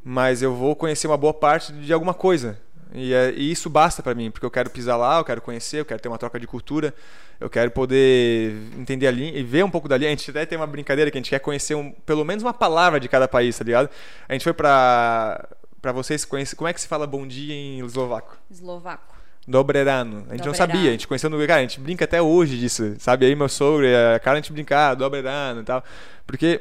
[0.04, 2.58] Mas eu vou conhecer uma boa parte de alguma coisa.
[2.92, 5.78] E, é- e isso basta pra mim, porque eu quero pisar lá, eu quero conhecer,
[5.80, 6.92] eu quero ter uma troca de cultura,
[7.38, 10.08] eu quero poder entender a língua e ver um pouco da língua.
[10.08, 12.52] A gente até tem uma brincadeira que a gente quer conhecer um- pelo menos uma
[12.52, 13.88] palavra de cada país, tá ligado?
[14.28, 15.48] A gente foi pra,
[15.80, 16.56] pra vocês conhecer.
[16.56, 18.36] Como é que se fala bom dia em eslovaco?
[18.50, 19.14] Eslovaco.
[19.50, 20.18] Dobrerano.
[20.28, 20.54] A gente não Dobrerano.
[20.54, 23.26] sabia, a gente conheceu no Cara, a gente brinca até hoje disso, sabe?
[23.26, 25.84] Aí meu sogro e a cara a gente brincar, Dobrerano e tal.
[26.26, 26.60] Porque,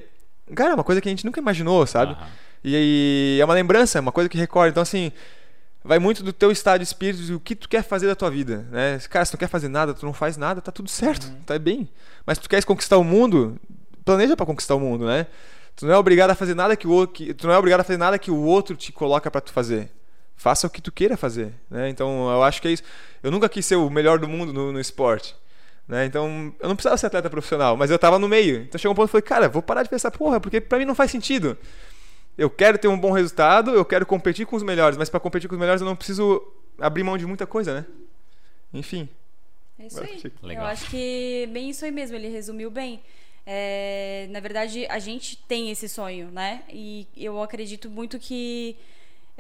[0.56, 2.14] cara, é uma coisa que a gente nunca imaginou, sabe?
[2.14, 2.28] Aham.
[2.64, 4.70] E, e é uma lembrança, é uma coisa que recorda.
[4.70, 5.11] Então, assim,
[5.84, 8.30] vai muito do teu estado de espírito e o que tu quer fazer da tua
[8.30, 8.99] vida, né?
[9.10, 11.57] Cara, se tu não quer fazer nada, tu não faz nada, tá tudo certo, tá
[11.57, 11.90] bem.
[12.26, 13.57] Mas se tu queres conquistar o mundo,
[14.03, 15.28] planeja pra conquistar o mundo, né?
[15.76, 17.80] Tu não é obrigado a fazer nada que o outro, que, tu não é obrigado
[17.80, 19.90] a fazer nada que o outro te coloca pra tu fazer.
[20.40, 21.90] Faça o que tu queira fazer, né?
[21.90, 22.82] Então, eu acho que é isso.
[23.22, 25.36] Eu nunca quis ser o melhor do mundo no, no esporte.
[25.86, 26.06] Né?
[26.06, 28.61] Então, eu não precisava ser atleta profissional, mas eu tava no meio.
[28.61, 30.80] Então chegou um ponto que eu falei, cara, vou parar de pensar, porra, porque pra
[30.80, 31.57] mim não faz sentido.
[32.38, 35.49] Eu quero ter um bom resultado, eu quero competir com os melhores, mas para competir
[35.49, 36.41] com os melhores eu não preciso
[36.80, 37.86] abrir mão de muita coisa, né?
[38.74, 39.10] Enfim.
[39.78, 40.24] É isso aí.
[40.41, 40.64] Legal.
[40.64, 43.02] Eu acho que bem isso aí mesmo, ele resumiu bem.
[43.45, 46.64] É, na verdade, a gente tem esse sonho, né?
[46.70, 48.78] E eu acredito muito que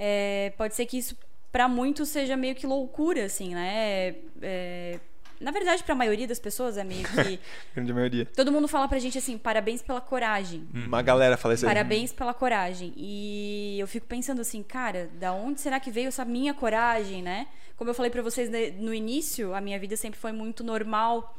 [0.01, 1.15] é, pode ser que isso
[1.51, 4.15] para muitos seja meio que loucura, assim, né?
[4.41, 4.99] É,
[5.41, 7.39] Na verdade, pra maioria das pessoas é meio que.
[7.75, 8.25] Grande maioria.
[8.25, 10.67] Todo mundo fala pra gente assim, parabéns pela coragem.
[10.73, 11.69] Uma galera fala isso aí.
[11.73, 12.93] Parabéns pela coragem.
[12.95, 17.47] E eu fico pensando assim, cara, da onde será que veio essa minha coragem, né?
[17.79, 21.35] Como eu falei pra vocês ne- no início, a minha vida sempre foi muito normal.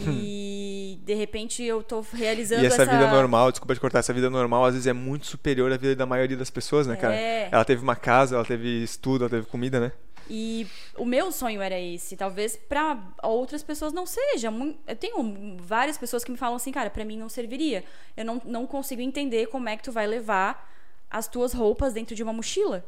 [0.00, 4.12] E de repente eu tô realizando E essa, essa vida normal, desculpa te cortar, essa
[4.12, 7.14] vida normal às vezes é muito superior à vida da maioria das pessoas, né, cara?
[7.14, 7.48] É.
[7.52, 9.92] Ela teve uma casa, ela teve estudo, ela teve comida, né?
[10.28, 10.66] E
[10.96, 12.16] o meu sonho era esse.
[12.16, 14.50] Talvez pra outras pessoas não seja.
[14.86, 17.84] Eu tenho várias pessoas que me falam assim, cara, pra mim não serviria.
[18.16, 20.72] Eu não, não consigo entender como é que tu vai levar
[21.16, 22.84] as tuas roupas dentro de uma mochila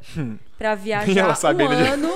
[0.58, 2.08] pra Ela viajar um ano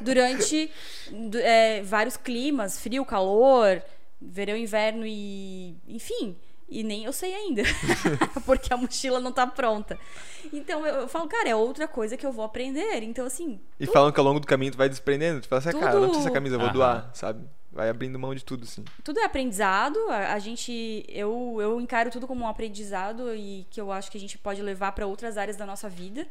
[0.00, 0.70] durante
[1.10, 3.82] du- é, vários climas, frio, calor,
[4.20, 6.36] verão, inverno e enfim.
[6.68, 7.62] E nem eu sei ainda,
[8.46, 9.98] porque a mochila não tá pronta.
[10.50, 13.02] Então eu, eu falo, cara, é outra coisa que eu vou aprender.
[13.02, 15.68] Então assim, E falam que ao longo do caminho tu vai desprendendo, tu fala assim,
[15.68, 16.32] ah, cara, não precisa essa Tudo.
[16.34, 16.74] camisa, eu vou Aham.
[16.74, 17.44] doar, sabe?
[17.72, 18.84] Vai abrindo mão de tudo, assim.
[19.02, 19.98] tudo é aprendizado.
[20.10, 24.18] A, a gente, eu, eu encaro tudo como um aprendizado e que eu acho que
[24.18, 26.26] a gente pode levar para outras áreas da nossa vida,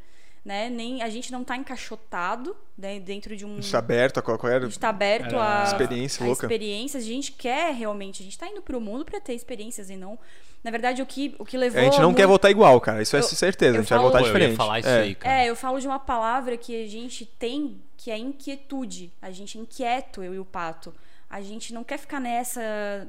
[0.45, 0.69] né?
[0.69, 4.22] Nem a gente não tá encaixotado né, dentro de um A gente tá aberto a
[4.22, 6.45] qualquer a gente tá aberto a experiência a louca.
[6.45, 7.03] experiências.
[7.03, 10.19] A gente quer realmente, a gente tá indo pro mundo para ter experiências e não,
[10.63, 13.01] na verdade, o que o que levou A gente não muito- quer voltar igual, cara,
[13.01, 14.51] isso é Eu- certeza, a eu gente vai falo- voltar Pô, eu diferente.
[14.51, 14.99] ia falar isso é.
[15.01, 15.41] aí, cara.
[15.43, 19.11] É, eu falo de uma palavra que a gente tem, que é inquietude.
[19.22, 20.93] A gente é inquieto, eu e o Pato.
[21.31, 23.07] A gente não quer ficar nessa,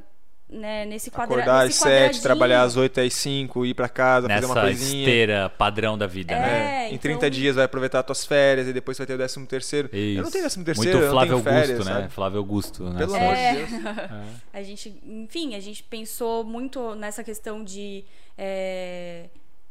[0.48, 2.22] né, nesse quadra, Acordar às nesse 7, quadradinho.
[2.22, 5.00] trabalhar às 8 às 5, ir pra casa, fazer uma Nessa coisinha.
[5.02, 6.48] esteira padrão da vida, né?
[6.48, 9.14] É, É, em então- 30 dias vai aproveitar as tuas férias e depois vai ter
[9.14, 9.88] o 13 terceiro.
[9.92, 12.00] Eu não tenho 13 terceiro, Muito eu não Flávio tenho férias, Augusto, né?
[12.00, 12.12] sabe?
[12.12, 12.84] Flávio Augusto.
[12.84, 12.98] né?
[12.98, 13.26] Pelo Sério.
[13.26, 13.54] amor É.
[13.54, 13.82] de Deus.
[14.52, 18.04] A gente, enfim, a gente pensou muito nessa questão de
[18.38, 19.30] é,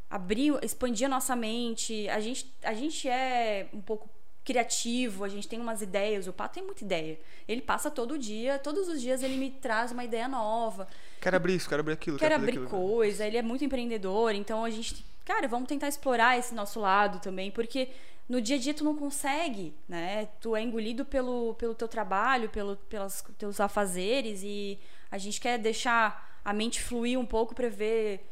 [0.10, 2.10] abrir, expandir a nossa mente.
[2.10, 4.10] A gente, a gente é um pouco
[4.52, 6.28] criativo, a gente tem umas ideias.
[6.28, 7.18] O Pato tem muita ideia.
[7.48, 10.88] Ele passa todo dia, todos os dias ele me traz uma ideia nova.
[11.22, 12.18] Quero abrir isso, quero abrir aquilo.
[12.18, 12.84] quer quero fazer abrir aquilo.
[12.84, 17.20] coisa, ele é muito empreendedor, então a gente, cara, vamos tentar explorar esse nosso lado
[17.20, 17.90] também, porque
[18.28, 20.28] no dia a dia tu não consegue, né?
[20.42, 24.78] Tu é engolido pelo, pelo teu trabalho, pelo, pelos teus afazeres e
[25.10, 28.26] a gente quer deixar a mente fluir um pouco para ver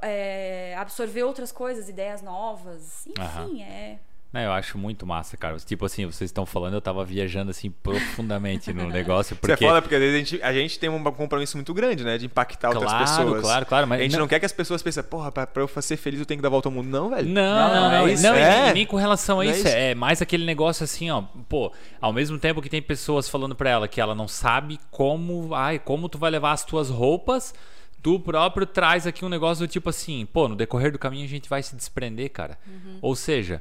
[0.00, 3.62] é, absorver outras coisas, ideias novas, enfim, Aham.
[3.62, 3.98] é
[4.32, 5.56] Não, eu acho muito massa, cara.
[5.58, 9.68] Tipo assim, vocês estão falando, eu tava viajando assim profundamente no negócio, Você porque é
[9.68, 12.16] foda porque às vezes a gente, a gente tem um compromisso muito grande, né?
[12.16, 13.40] De impactar outras claro, pessoas.
[13.42, 15.62] claro, claro, mas A gente não, não quer que as pessoas pensem, porra, pra, pra
[15.62, 16.86] eu ser feliz eu tenho que dar volta ao mundo.
[16.88, 17.28] Não, velho.
[17.28, 18.22] Não, Não, não, não é isso.
[18.22, 18.64] não, e É.
[18.66, 19.68] nem- nem com relação a é isso, isso.
[19.68, 23.68] é mais aquele negócio assim, ó, pô, ao mesmo tempo que tem pessoas falando pra
[23.70, 27.52] ela que ela não sabe como, ai, como tu vai levar as tuas roupas,
[28.00, 31.28] tu próprio traz aqui um negócio do tipo assim, pô, no decorrer do caminho a
[31.28, 32.56] gente vai se desprender, cara.
[33.02, 33.60] Ou seja,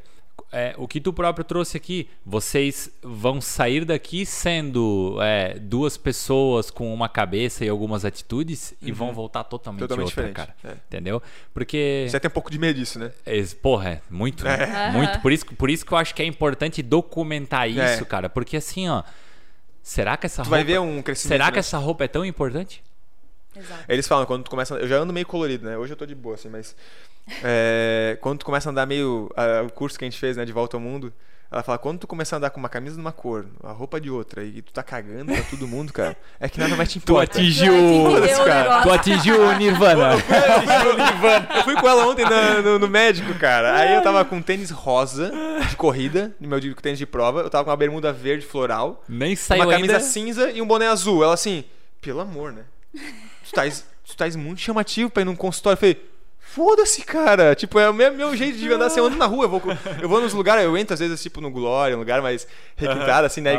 [0.51, 6.71] é, o que tu próprio trouxe aqui, vocês vão sair daqui sendo é, duas pessoas
[6.71, 10.73] com uma cabeça e algumas atitudes e vão voltar totalmente, Totalmente outra, diferente, cara.
[10.75, 10.77] é.
[10.87, 11.21] Entendeu?
[11.53, 13.11] Porque Você tem um pouco de medo disso, né?
[13.61, 14.89] Porra, é muito, né?
[14.93, 15.19] muito.
[15.21, 18.05] Por isso, por isso que eu acho que é importante documentar isso, É.
[18.05, 18.27] cara.
[18.29, 19.03] Porque assim, ó,
[19.83, 21.33] será que essa Tu roupa, vai ver um crescimento.
[21.33, 21.51] será né?
[21.51, 22.83] que essa roupa é tão importante?
[23.59, 23.83] Exato.
[23.87, 24.75] Eles falam, quando tu começa.
[24.75, 25.77] Eu já ando meio colorido, né?
[25.77, 26.75] Hoje eu tô de boa, assim, mas.
[27.43, 29.29] é, quando tu começa a andar meio.
[29.35, 30.45] a- o curso que a gente fez, né?
[30.45, 31.11] De volta ao mundo.
[31.51, 33.99] Ela fala, quando tu começar a andar com uma camisa de uma cor, a roupa
[33.99, 36.99] de outra, e tu tá cagando pra todo mundo, cara, é que nada mais te
[36.99, 37.39] Tu importa.
[37.39, 38.81] atingiu, Entendeu o cara.
[38.83, 40.09] tu atingiu o Nirvana.
[41.57, 43.75] Eu fui com ela ontem na- no, no médico, cara.
[43.77, 45.31] Aí eu tava com um tênis rosa
[45.67, 47.41] de corrida, no meu tênis de prova.
[47.41, 50.03] Eu tava com uma bermuda verde floral, Nem saiu uma camisa ainda.
[50.05, 51.23] cinza e um boné azul.
[51.23, 51.63] Ela assim,
[51.99, 52.61] pelo amor, né?
[53.49, 55.75] Tu tais, tu tais muito chamativo pra ir num consultório.
[55.75, 56.01] Eu falei,
[56.39, 57.55] foda-se, cara.
[57.55, 59.45] Tipo, é o meu, meu jeito de andar assim, eu ando na rua.
[59.45, 61.99] Eu vou, com- eu vou nos lugares, eu entro às vezes, tipo, no Glória, um
[61.99, 63.57] lugar mais requintado, assim, né?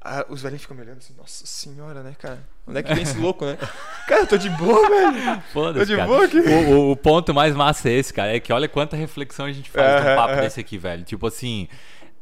[0.00, 2.38] Ah, os velhinhos ficam me olhando assim, nossa senhora, né, cara?
[2.66, 3.58] Onde é que vem esse louco, né?
[4.06, 5.42] Cara, eu tô de boa, velho.
[5.52, 6.08] Foda-se, Tô de cara.
[6.08, 6.38] boa aqui.
[6.38, 8.34] O, o- ponto mais massa é esse, cara.
[8.34, 10.40] É que olha quanta reflexão a gente faz num Aham, papo aham.
[10.42, 11.02] desse aqui, velho.
[11.04, 11.68] Tipo assim.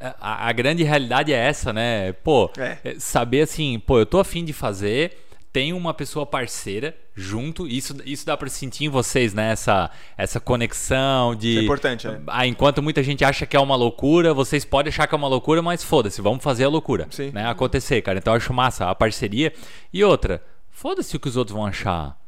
[0.00, 2.12] A, a grande realidade é essa, né?
[2.12, 2.78] Pô, É.
[2.84, 7.96] é saber assim, pô, eu tô afim de fazer, tem uma pessoa parceira junto, isso,
[8.04, 9.52] isso dá pra sentir em vocês, né?
[9.52, 11.50] Essa, essa conexão de.
[11.52, 12.20] Isso é importante, né?
[12.26, 15.28] Ah, enquanto muita gente acha que é uma loucura, vocês podem achar que é uma
[15.28, 17.06] loucura, mas foda-se, vamos fazer a loucura.
[17.10, 17.30] Sim.
[17.30, 17.48] Né?
[17.48, 18.18] Acontecer, cara.
[18.18, 19.52] Então eu acho massa a parceria.
[19.92, 22.18] E outra, foda-se o que os outros vão achar.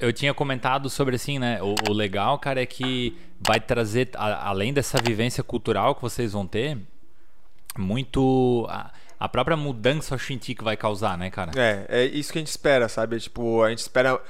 [0.00, 1.60] Eu tinha comentado sobre assim, né?
[1.62, 6.34] O, o legal, cara, é que vai trazer, a- além dessa vivência cultural que vocês
[6.34, 6.78] vão ter,
[7.76, 8.66] muito.
[8.68, 11.52] A, a própria mudança senti que vai causar, né, cara?
[11.56, 13.18] É, é isso que a gente espera, sabe?
[13.20, 14.20] Tipo, a gente espera.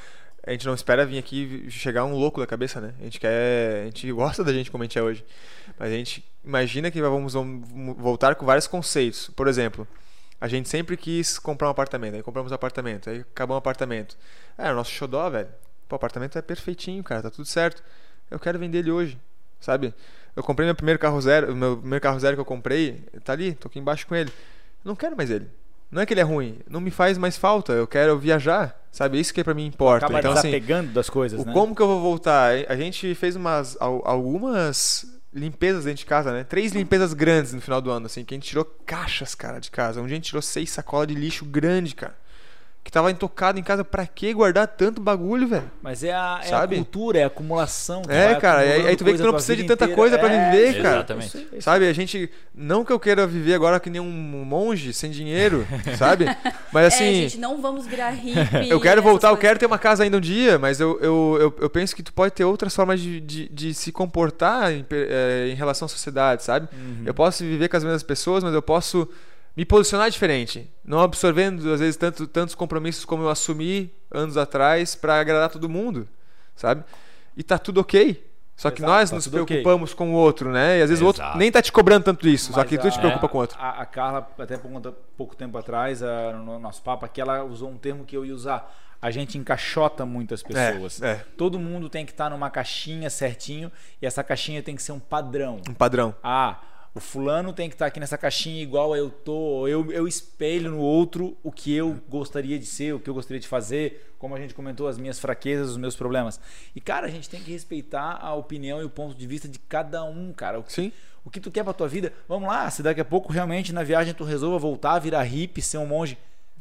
[0.46, 2.94] A gente não espera vir aqui chegar um louco da cabeça, né?
[3.00, 3.82] A gente quer.
[3.82, 5.24] A gente gosta da gente como a gente é hoje.
[5.78, 7.68] Mas a gente imagina que vamos vamos
[7.98, 9.28] voltar com vários conceitos.
[9.34, 9.86] Por exemplo,
[10.40, 14.16] A gente sempre quis comprar um apartamento, aí compramos um apartamento, aí acabou um apartamento.
[14.58, 15.48] É, o nosso xodó, velho.
[15.88, 17.82] Pô, o apartamento é perfeitinho, cara, tá tudo certo.
[18.30, 19.18] Eu quero vender ele hoje,
[19.60, 19.94] sabe?
[20.34, 23.54] Eu comprei meu primeiro carro zero, meu primeiro carro zero que eu comprei, tá ali,
[23.54, 24.30] tô aqui embaixo com ele.
[24.86, 25.50] Não quero mais ele.
[25.90, 29.20] Não é que ele é ruim, não me faz mais falta, eu quero viajar, sabe?
[29.20, 30.06] Isso que pra mim importa.
[30.06, 31.52] Acaba então, assim, desapegando das coisas, o né?
[31.52, 32.52] como que eu vou voltar?
[32.68, 36.42] A gente fez umas al- algumas limpezas dentro de casa, né?
[36.44, 39.70] Três limpezas grandes no final do ano, assim, que a gente tirou caixas, cara, de
[39.70, 40.00] casa.
[40.00, 42.16] Um dia a gente tirou seis sacolas de lixo grande, cara.
[42.86, 45.68] Que tava intocado em casa, pra que guardar tanto bagulho, velho?
[45.82, 46.76] Mas é a, é a Sabe?
[46.76, 48.02] cultura, é a acumulação.
[48.08, 49.96] É, cara, aí- aí tu vê que tu não precisa de tanta inteira.
[50.00, 50.94] coisa pra É, viver, cara.
[50.98, 51.48] Exatamente.
[51.60, 52.30] Sabe, a gente.
[52.54, 54.08] Não que eu queira viver agora que nem um
[54.44, 55.66] monge, sem dinheiro,
[55.98, 56.26] sabe?
[56.72, 57.04] Mas assim.
[57.04, 58.70] é, gente, não vamos virar hippie.
[58.70, 61.56] Eu quero voltar, eu quero ter uma casa ainda um dia, mas eu, eu, eu,
[61.62, 65.48] eu penso que tu pode ter outras formas de, de, de se comportar em, eh,
[65.50, 66.68] em relação à sociedade, sabe?
[66.72, 67.02] Uhum.
[67.04, 69.08] Eu posso viver com as mesmas pessoas, mas eu posso
[69.56, 70.70] me posicionar diferente.
[70.84, 75.68] Não absorvendo, às vezes, tanto, tantos compromissos como eu assumi anos atrás pra agradar todo
[75.68, 76.06] mundo,
[76.54, 76.84] sabe?
[77.36, 78.24] E tá tudo ok.
[78.56, 80.78] Só que Exato, nós tá nos preocupamos com o outro, né?
[80.78, 81.36] E às vezes o outro Exato.
[81.38, 83.40] nem tá te cobrando tanto isso, só Mas que tu te a- preocupa com o
[83.42, 83.58] outro.
[83.60, 87.44] A, a Carla, até por conta- pouco tempo atrás, a- no nosso papo aqui, ela
[87.44, 88.74] usou um termo que eu ia usar.
[89.02, 91.02] A gente encaixota muitas pessoas.
[91.02, 91.14] É, é.
[91.36, 93.70] Todo mundo tem que estar numa caixinha certinho
[94.00, 95.60] e essa caixinha tem que ser um padrão.
[95.68, 96.14] Um padrão.
[96.22, 96.56] Ah,
[96.96, 99.68] o fulano tem que estar aqui nessa caixinha igual eu tô.
[99.68, 103.38] Eu, eu espelho no outro o que eu gostaria de ser, o que eu gostaria
[103.38, 106.40] de fazer, como a gente comentou, as minhas fraquezas, os meus problemas.
[106.74, 109.58] E, cara, a gente tem que respeitar a opinião e o ponto de vista de
[109.58, 110.58] cada um, cara.
[110.58, 110.90] O que, Sim.
[111.22, 112.14] o que tu quer pra tua vida?
[112.26, 115.76] Vamos lá, se daqui a pouco realmente na viagem tu resolva voltar, virar hippie, ser
[115.76, 116.16] um monge.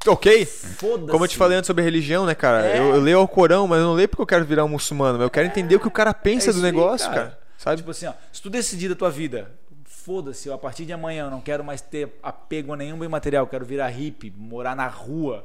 [0.05, 0.45] Ok.
[0.45, 1.09] Foda-se.
[1.11, 2.67] Como eu te falei antes sobre religião, né, cara?
[2.67, 2.77] É.
[2.77, 5.17] Eu, eu leio o Corão, mas eu não leio porque eu quero virar um muçulmano.
[5.17, 7.21] mas Eu quero entender o que o cara pensa É do isso aí, negócio, cara.
[7.21, 7.39] cara.
[7.57, 7.77] Sabe?
[7.77, 9.49] Tipo assim, ó, se tu decidir da tua vida,
[10.05, 13.09] foda-se, eu, a partir de amanhã eu não quero mais ter apego a nenhum bem
[13.09, 15.43] material, quero virar hippie, morar na rua.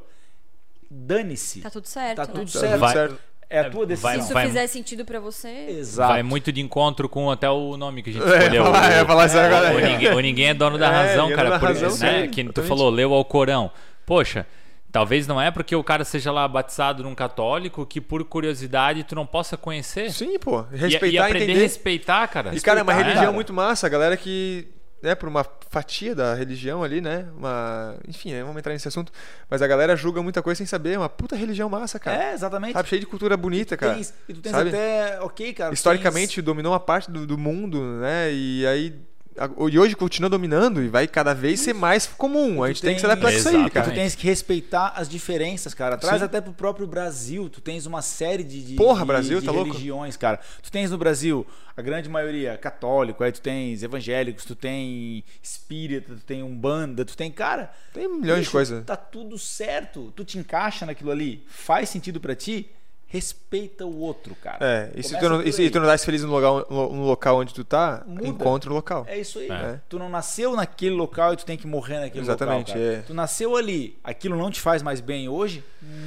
[0.90, 1.60] Dane-se.
[1.60, 2.16] Tá tudo certo.
[2.16, 2.32] Tá né?
[2.32, 2.70] tudo Tá certo.
[2.72, 3.18] tudo Vai- certo.
[3.52, 4.12] É a tua Vai- decisão.
[4.12, 5.48] Se isso vai- fizer sentido pra você.
[5.70, 6.12] Exato.
[6.12, 8.64] Vai muito de encontro com até o nome que a gente É, escolheu.
[8.64, 9.74] falar- o- é, falar isso agora.
[9.74, 11.50] o, ninguém, o ninguém é dono da É, razão, é cara.
[11.50, 13.70] da Por, razão, né, sim, que tu falou, leu ao Corão.
[14.06, 14.46] Poxa,
[14.92, 19.14] talvez não é porque o cara seja lá batizado num católico que por curiosidade tu
[19.14, 20.10] não possa conhecer.
[20.12, 20.64] Sim, pô.
[20.72, 21.60] E- Respeitar e, e aprender a entender.
[21.62, 22.54] respeitar, cara.
[22.54, 23.30] E, cara, é uma religião né?
[23.32, 23.86] muito massa.
[23.86, 24.68] A galera que,
[25.02, 27.26] né, por uma fatia da religião ali, né?
[27.36, 27.96] Uma.
[28.08, 29.12] Enfim, né, vamos entrar nesse assunto.
[29.48, 30.94] Mas a galera julga muita coisa sem saber.
[30.94, 32.30] É uma puta religião massa, cara.
[32.30, 32.72] É, exatamente.
[32.72, 33.94] Sabe, cheio de cultura bonita, cara.
[33.94, 34.70] Tens- e tu tens Sabe?
[34.70, 35.20] até.
[35.20, 35.72] Ok, cara.
[35.72, 38.32] Historicamente dominou uma parte do, do mundo, né?
[38.32, 39.00] E aí.
[39.70, 42.62] E hoje continua dominando e vai cada vez ser mais comum.
[42.62, 43.88] A gente tem que se adaptar isso aí, cara.
[43.90, 45.96] Tu tens que respeitar as diferenças, cara.
[45.96, 46.24] Traz Sim.
[46.26, 47.48] até pro próprio Brasil.
[47.48, 49.70] Tu tens uma série de, de, Porra, de- Brasil, de tá louco?
[49.70, 50.38] religiões, cara.
[50.62, 56.14] Tu tens no Brasil a grande maioria católico, aí tu tens evangélicos, tu tem espírita,
[56.14, 58.84] tu tem umbanda, tu tem, cara, Tem milhões de coisas.
[58.84, 60.12] Tá tudo certo.
[60.14, 62.68] Tu te encaixa naquilo ali, faz sentido pra ti,
[63.12, 64.58] respeita o outro, cara.
[64.60, 67.38] É, e se, tu não, e se tu não dá feliz no local, no, local
[67.38, 68.28] onde tu tá, Muda.
[68.28, 69.04] encontra o local.
[69.08, 69.50] É isso aí.
[69.50, 69.80] É.
[69.88, 72.82] Tu não nasceu naquele local e tu tem que morrer naquele Exatamente, local.
[72.84, 72.94] cara.
[72.98, 73.02] é.
[73.02, 75.64] Tu nasceu ali, aquilo não te faz mais bem hoje,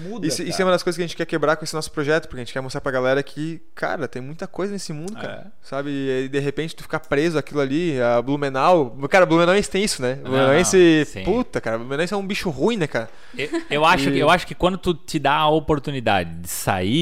[0.08, 0.26] muda.
[0.26, 2.28] Isso, isso é uma das coisas que a gente quer quebrar com esse nosso projeto,
[2.30, 5.48] porque a gente quer mostrar pra galera que, cara, tem muita coisa nesse mundo, cara.
[5.48, 5.52] É.
[5.62, 5.90] Sabe?
[5.90, 8.98] E de repente tu ficar preso aquilo ali, a Blumenau.
[9.10, 10.16] Cara, Blumenauense tem isso, né?
[10.16, 11.06] Não, Blumenauense.
[11.06, 11.24] sim.
[11.26, 13.10] Puta, cara, Blumenauense é um bicho ruim, né, cara?
[13.38, 16.48] Eu, eu acho, E- que- eu acho que quando tu te dá a oportunidade de
[16.48, 16.93] sair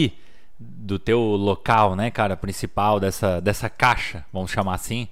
[0.59, 5.07] do teu local, né, cara, principal, dessa, dessa caixa, vamos chamar assim,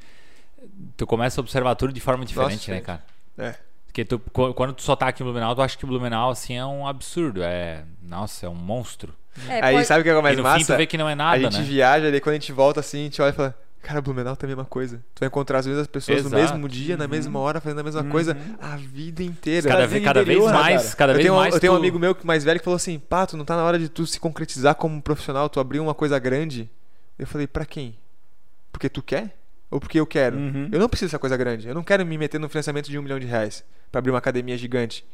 [0.96, 2.84] tu começa a observar tudo de forma diferente, né, diferente.
[2.86, 3.04] cara?
[3.38, 3.56] É.
[3.88, 6.56] Porque tu, qu- quando tu só tá aqui em Blumenau, tu acha que Blumenau, assim,
[6.56, 7.42] é um absurdo.
[7.42, 9.16] É, nossa, é um monstro.
[9.48, 10.60] É, Aí pode- sabe o que é o mais e no massa?
[10.60, 11.64] fim tu vê que não é nada, a gente né?
[11.64, 13.56] viaja, daí quando a gente volta assim, a gente olha e fala.
[13.82, 14.98] Cara, Blumenau tem a mesma coisa.
[15.16, 16.42] Tu vai encontrar as mesmas pessoas no Exato.
[16.54, 19.68] mesmo dia, na mesma hora, fazendo a mesma coisa a vida inteira.
[19.70, 20.96] Cada, vez, cada vez interior, né, mais, cara?
[20.98, 22.60] cada eu vez tenho, um- mais eu tenho um tu- amigo meu que mais velho
[22.60, 25.60] que falou assim: Pato, não tá na hora de tu se concretizar como profissional, tu
[25.60, 26.70] abrir uma coisa grande.
[27.18, 27.96] Eu falei: Pra quem?
[28.72, 29.36] Porque tu quer?
[29.72, 30.36] Ou porque eu quero?
[30.38, 30.70] Uhum.
[30.72, 31.68] Eu não preciso dessa coisa grande.
[31.68, 34.18] Eu não quero me meter no financiamento de um milhão de reais pra abrir uma
[34.18, 35.06] academia gigante.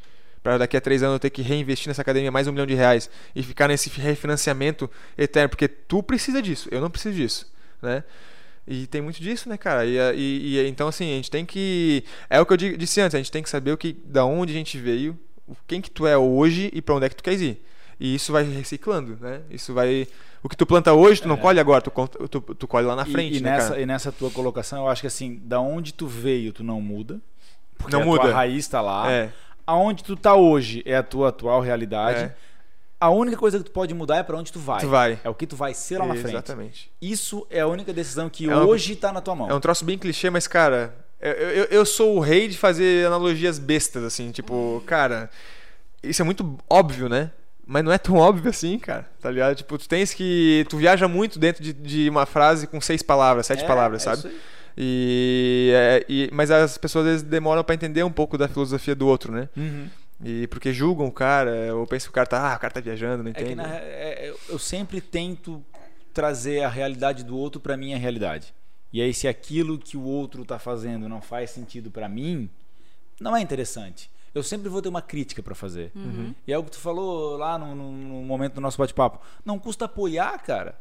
[0.42, 2.74] Pra daqui a três anos eu ter que reinvestir nessa academia mais um milhão de
[2.76, 5.50] reais e ficar nesse refinanciamento eterno.
[5.50, 7.52] Porque tu precisa disso, eu não preciso disso,
[7.82, 8.04] né?
[8.68, 9.86] E tem muito disso, né, cara?
[9.86, 12.04] E, e- e- então, assim, a gente tem que.
[12.30, 14.26] É o que eu di- disse antes, a gente tem que saber o que, da
[14.26, 15.18] onde a gente veio,
[15.68, 17.62] quem que tu é hoje e pra onde é que tu queres ir.
[18.00, 19.42] E isso vai reciclando, né?
[19.50, 20.08] Isso vai.
[20.44, 21.92] O que tu planta hoje, tu não colhe agora, tu,
[22.28, 23.82] tu, tu colhe lá na E- frente, e, né, nessa, cara?
[23.82, 27.20] e nessa tua colocação, eu acho que assim, da onde tu veio, tu não muda.
[27.78, 28.22] Porque Não a muda.
[28.24, 29.12] tua raiz tá lá.
[29.12, 29.32] É,
[29.68, 32.20] Aonde tu tá hoje é a tua atual realidade.
[32.20, 32.36] É.
[33.00, 34.80] A única coisa que tu pode mudar é pra onde tu vai.
[34.80, 35.20] tu vai.
[35.24, 36.30] É o que tu vai ser lá na frente.
[36.30, 36.92] Exatamente.
[37.02, 39.50] Isso é a única decisão que É uma- hoje tá na tua mão.
[39.50, 43.08] É um troço bem clichê, mas, cara, Eu, eu, eu sou o rei de fazer
[43.08, 45.30] analogias bestas, assim, tipo, cara,
[46.04, 47.32] isso é muito óbvio, né?
[47.66, 49.56] Mas não é tão óbvio assim, cara, tá ligado?
[49.56, 50.66] Tipo, tu tens que.
[50.70, 54.16] Tu viaja muito dentro de, de uma frase com seis palavras, sete É, palavras, é
[54.16, 54.36] sabe?
[54.78, 58.94] E, é, e- Mas as pessoas às vezes demoram pra entender um pouco da filosofia
[58.94, 59.50] do outro, né?
[59.58, 59.88] Uhum.
[60.24, 62.80] E porque julgam o cara, ou pensam que o cara tá, ah, o cara tá
[62.80, 63.50] viajando, não É entende.
[63.50, 65.64] que na, é- é- eu sempre tento
[66.14, 68.54] trazer a realidade do outro pra minha realidade.
[68.94, 72.50] E aí, se aquilo que o outro tá fazendo não faz sentido pra mim,
[73.20, 74.10] não é interessante.
[74.34, 75.92] Eu sempre vou ter uma crítica pra fazer.
[76.48, 79.20] E é o que tu falou lá no, no- no momento do nosso bate-papo.
[79.44, 80.78] Não custa apoiar, cara.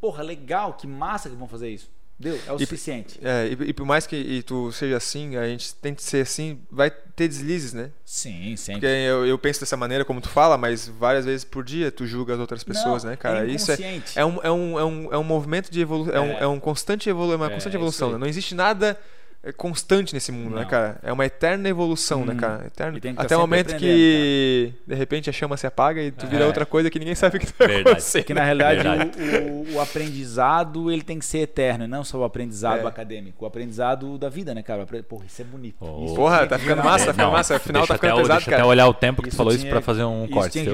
[0.00, 1.90] Porra, legal, que massa que vão fazer isso.
[2.18, 3.20] Deu, é o E- suficiente.
[3.22, 6.22] É, e, e por mais que e tu seja assim, a gente tem que ser
[6.22, 7.90] assim, vai ter deslizes, né?
[8.06, 8.88] Sim, Porque sempre.
[8.88, 12.32] eu, eu penso dessa maneira como tu fala, mas várias vezes por dia tu julga
[12.34, 13.46] as outras pessoas, Não, né, cara?
[13.46, 16.20] é isso é, é, um, é, um, é, um, é um movimento de evolução, é.
[16.20, 16.42] um, É.
[16.42, 18.18] é um constante evolu uma É, constante é evolução, né?
[18.18, 18.98] Não existe nada
[19.46, 20.68] é, constante nesse mundo, né, Não.
[20.68, 20.98] cara?
[21.02, 22.38] É uma eterna evolução, né, Uhum.
[22.38, 22.66] cara?
[22.66, 22.98] Eterna.
[22.98, 26.10] E tem que tá Até o momento que de repente a chama se apaga e
[26.10, 26.46] tu vira É.
[26.46, 27.82] outra coisa que ninguém sabe o que tá Verdade.
[27.88, 28.22] acontecendo.
[28.22, 32.18] Porque na realidade o, o- o aprendizado ele tem que ser eterno, e não só
[32.18, 32.86] o aprendizado É.
[32.86, 34.86] acadêmico, o aprendizado da vida, né, cara?
[35.08, 35.76] Porra, isso é bonito.
[35.80, 36.04] Oh.
[36.06, 37.56] Isso Porra, tá ficando massa, tá ficando massa.
[37.56, 38.62] Afinal, deixa tá ficando até, pesado, deixa cara.
[38.62, 40.62] até olhar o tempo que tu Isso falou isso tinha- pra fazer um isso corte.
[40.62, 40.72] tinha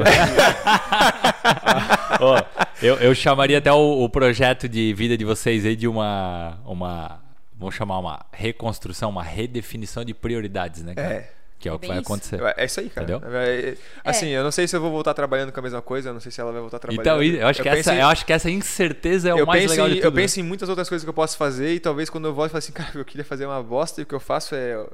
[2.21, 2.43] Ó,
[2.83, 7.22] eu, eu chamaria até o, o projeto de vida de vocês aí de uma, uma.
[7.63, 10.95] Vamos chamar uma reconstrução, uma redefinição de prioridades, né?
[10.95, 11.15] cara?
[11.15, 11.33] É.
[11.59, 12.13] Que é o É que bem vai isso.
[12.13, 12.41] acontecer.
[12.57, 13.07] É isso aí, cara.
[13.15, 13.31] Entendeu?
[13.39, 16.13] É, Assim, eu não sei se eu vou voltar trabalhando com a mesma coisa, eu
[16.13, 17.23] não sei se ela vai voltar trabalhando.
[17.23, 19.47] Então, eu acho, que penso essa, em- eu acho que essa incerteza é o eu
[19.47, 20.15] mais penso legal em, de Eu tudo.
[20.17, 20.23] né?
[20.23, 22.51] penso em muitas outras coisas que eu posso fazer e talvez quando eu volto eu
[22.51, 24.85] falo assim, cara, eu queria fazer uma bosta e o que eu faço é,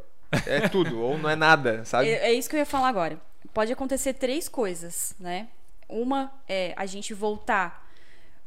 [0.46, 2.10] é tudo, ou não é nada, sabe?
[2.10, 3.18] É, é isso que eu ia falar agora.
[3.54, 5.48] Pode acontecer três coisas, né?
[5.88, 7.87] Uma é a gente voltar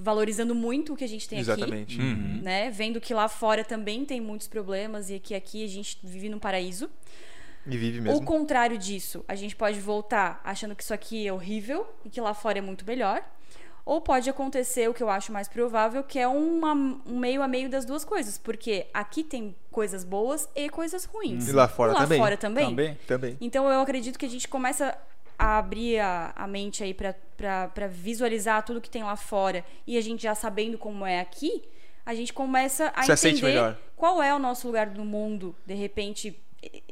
[0.01, 1.95] valorizando muito o que a gente tem Exatamente.
[1.95, 2.39] aqui, Uhum.
[2.41, 2.69] né?
[2.71, 6.39] Vendo que lá fora também tem muitos problemas e que aqui a gente vive num
[6.39, 6.89] paraíso.
[7.67, 8.25] E vive O mesmo.
[8.25, 12.33] contrário disso, a gente pode voltar achando que isso aqui é horrível e que lá
[12.33, 13.23] fora é muito melhor.
[13.85, 17.47] Ou pode acontecer o que eu acho mais provável, que é uma- um meio a
[17.47, 18.37] meio das duas coisas.
[18.37, 21.47] Porque aqui tem coisas boas e coisas ruins.
[21.47, 22.19] E lá fora lá também.
[22.19, 22.65] fora também.
[22.69, 22.97] Também.
[23.07, 23.37] Também.
[23.41, 24.95] Então eu acredito que a gente começa
[25.41, 30.01] a abrir a, a mente aí pra visualizar tudo que tem lá fora e a
[30.01, 31.63] gente já sabendo como é aqui,
[32.05, 35.55] a gente começa a aceite entender qual é o nosso lugar no mundo.
[35.65, 36.39] De repente,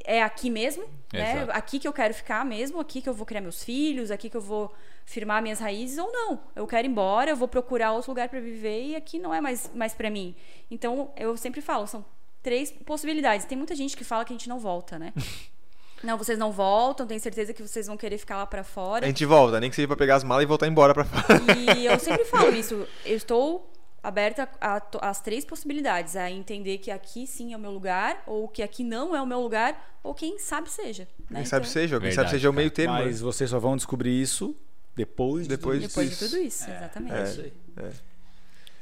[0.03, 1.47] é aqui mesmo, né?
[1.51, 4.37] Aqui que eu quero ficar mesmo, aqui que eu vou criar meus filhos, aqui que
[4.37, 4.73] eu vou
[5.05, 6.39] firmar minhas raízes ou não.
[6.55, 9.39] Eu quero ir embora, eu vou procurar outro lugar para viver e aqui não é
[9.39, 10.35] mais mais para mim.
[10.71, 12.03] Então, eu sempre falo, são
[12.41, 13.45] três possibilidades.
[13.45, 15.13] Tem muita gente que fala que a gente não volta, né?
[16.03, 19.05] Não, vocês não voltam, tenho certeza que vocês vão querer ficar lá pra A fora.
[19.05, 21.41] gente volta, nem que seja pra pegar as malas e voltar embora pra fora.
[21.77, 22.87] E eu sempre falo isso.
[23.05, 23.69] Eu estou
[24.01, 26.15] aberta a às três possibilidades.
[26.15, 29.25] A entender que aqui sim é o meu lugar, ou que aqui não é o
[29.25, 31.07] meu lugar, ou quem sabe seja.
[31.29, 31.39] Né?
[31.41, 32.93] Quem sabe Então, seja, quem Verdade, sabe seja o meio termo.
[32.93, 33.25] Mas né?
[33.25, 34.55] vocês só vão descobrir isso
[34.95, 35.43] depois.
[35.47, 35.99] de Depois tudo disso.
[35.99, 37.13] Depois de tudo isso, exatamente.
[37.15, 37.53] É isso aí.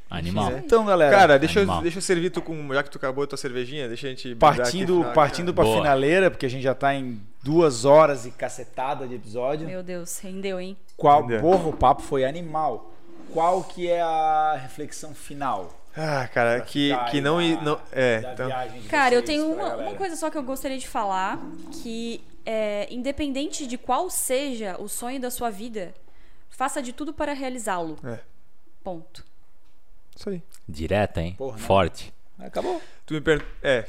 [0.10, 0.52] Animal.
[0.52, 0.58] É.
[0.60, 2.74] Então, galera, Cara, deixa eu, deixa eu servir tu com.
[2.74, 4.34] Já que tu acabou a tua cervejinha, deixa a gente.
[4.36, 5.78] partindo, final, partindo pra Boa.
[5.78, 9.68] finaleira, porque a gente já tá em duas horas e cacetada de episódio.
[9.68, 10.78] Meu Deus, rendeu, hein?
[10.96, 11.42] Qual, Entendeu?
[11.42, 12.92] porra, o papo foi animal.
[13.34, 15.74] Qual que é a reflexão final?
[15.96, 17.38] Ah, cara, pra que, que não.
[17.38, 18.50] da- não é, então.
[18.88, 21.40] Cara, eu tenho uma, uma coisa só que eu gostaria de falar,
[21.84, 25.94] que é, independente de qual seja o sonho da sua vida,
[26.50, 27.98] faça de tudo para realizá-lo.
[28.06, 28.20] É.
[28.84, 29.26] Ponto.
[30.18, 30.42] Isso aí.
[30.68, 31.36] Direta, hein?
[31.38, 31.64] Porra, não.
[31.66, 32.14] Forte.
[32.40, 32.82] Acabou.
[33.06, 33.50] Tu me pergunta.
[33.62, 33.84] É.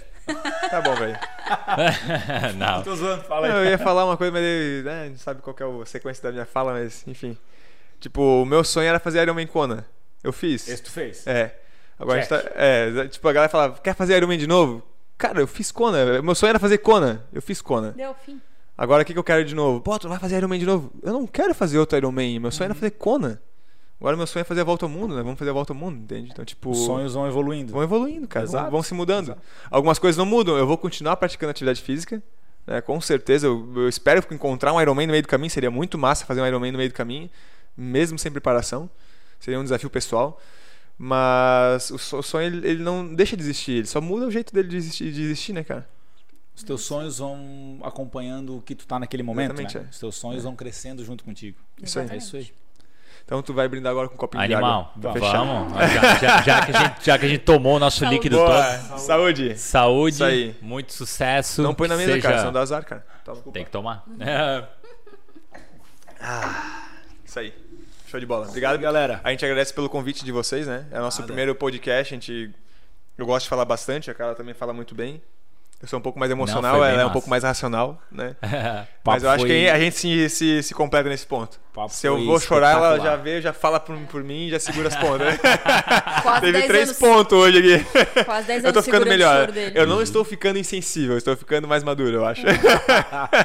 [0.68, 1.18] Tá bom, velho.
[2.56, 2.82] não.
[2.82, 5.40] Tô zoando, fala Não, eu ia falar uma coisa, mas ele, né, a gente sabe
[5.40, 7.36] qual que é a sequência da minha fala, mas enfim.
[7.98, 9.86] Tipo, o meu sonho era fazer Iron Man Kona.
[10.22, 10.68] Eu fiz.
[10.68, 11.26] Esse tu fez?
[11.26, 11.58] É.
[11.98, 12.30] Agora a Check.
[12.30, 12.52] gente tá.
[12.54, 14.82] É, tipo, a galera fala, quer fazer Iron Man de novo?
[15.16, 16.20] Cara, eu fiz Kona.
[16.20, 17.26] Meu sonho era fazer Kona.
[17.32, 17.92] Eu fiz Kona.
[17.92, 18.40] Deu fim.
[18.76, 19.80] Agora o que, que eu quero de novo?
[19.80, 20.92] Pô, tu vai fazer Iron Man de novo?
[21.02, 22.38] Eu não quero fazer outro Iron Man.
[22.38, 23.40] Meu sonho era fazer Kona.
[24.00, 25.22] Agora meu sonho é fazer a volta ao mundo, né?
[25.22, 26.30] Vamos fazer a volta ao mundo, entende?
[26.30, 26.70] Então, tipo.
[26.70, 27.72] Os sonhos vão evoluindo.
[27.72, 28.46] Vão evoluindo, cara.
[28.46, 28.70] Vão, Exato.
[28.70, 29.24] vão se mudando.
[29.26, 29.42] Exato.
[29.70, 30.56] Algumas coisas não mudam.
[30.56, 32.22] Eu vou continuar praticando atividade física.
[32.66, 32.80] né?
[32.80, 33.46] Com certeza.
[33.48, 35.50] Eu, eu espero encontrar um Ironman no meio do caminho.
[35.50, 37.28] Seria muito massa fazer um Ironman no meio do caminho.
[37.76, 38.88] Mesmo sem preparação.
[39.40, 40.40] Seria um desafio pessoal.
[40.96, 43.72] Mas o so- o sonho, ele, ele não deixa de existir.
[43.72, 45.88] Ele só muda o jeito dele de existir, de existir né, cara?
[46.56, 49.84] Os teus sonhos vão acompanhando o que tu tá naquele momento, Exatamente, né?
[49.86, 49.90] é.
[49.90, 51.56] Os teus sonhos vão crescendo junto contigo.
[51.80, 52.08] Isso aí.
[52.10, 52.50] É isso aí.
[53.28, 54.90] Então tu vai brindar agora com um copinho Animal.
[54.96, 55.12] de água.
[55.12, 55.44] pra fechar.
[55.44, 55.72] Vamos.
[55.74, 58.14] Já, já- já que a gente, já que a gente tomou o nosso Saúde.
[58.14, 58.64] líquido Boa.
[58.64, 58.98] todo.
[59.00, 59.58] Saúde.
[59.58, 60.14] Saúde.
[60.14, 60.56] Isso aí.
[60.62, 61.60] Muito sucesso.
[61.60, 62.22] Não põe na mesa, seja...
[62.26, 62.38] cara.
[62.38, 63.04] Senão dá azar, cara.
[63.22, 63.42] Toma.
[63.52, 64.02] Tem que tomar.
[64.18, 64.64] É.
[67.22, 67.52] Isso aí.
[68.06, 68.48] Show de bola.
[68.48, 69.20] Obrigado, galera.
[69.22, 70.86] A gente agradece pelo convite de vocês, né?
[70.90, 71.26] É o nosso Nada.
[71.26, 72.14] primeiro podcast.
[72.14, 72.50] A gente...
[73.18, 75.20] Eu gosto de falar bastante, a Carla também fala muito bem.
[75.80, 78.34] Eu sou um pouco mais emocional, bem ela é um pouco mais racional, né?
[79.04, 81.60] Mas eu acho foi- que a gente se, se, se completa nesse ponto.
[81.72, 84.58] Papo Se eu vou chorar, ela já vê, já fala por, por mim e já
[84.58, 85.34] segura as pontas.
[85.38, 85.38] né?
[86.40, 88.24] Teve 10 três anos, pontos hoje aqui.
[88.24, 89.50] Quase 10 Eu tô anos ficando melhor.
[89.72, 92.42] Eu não estou ficando insensível, estou ficando mais maduro, eu acho.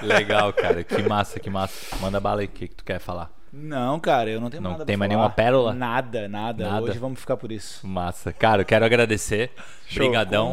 [0.02, 0.84] Legal, cara.
[0.84, 1.96] Que massa, que massa.
[2.02, 3.30] Manda bala aí, o que, que tu quer falar?
[3.56, 5.22] Não, cara, eu não tenho Não nada tem pra mais falar.
[5.22, 5.74] nenhuma pérola?
[5.76, 6.86] Nada, nada, Nada?
[6.86, 7.86] Hoje vamos ficar por isso.
[7.86, 8.34] Massa.
[8.34, 9.52] Cara, eu quero agradecer.
[9.88, 10.52] Show, Brigadão.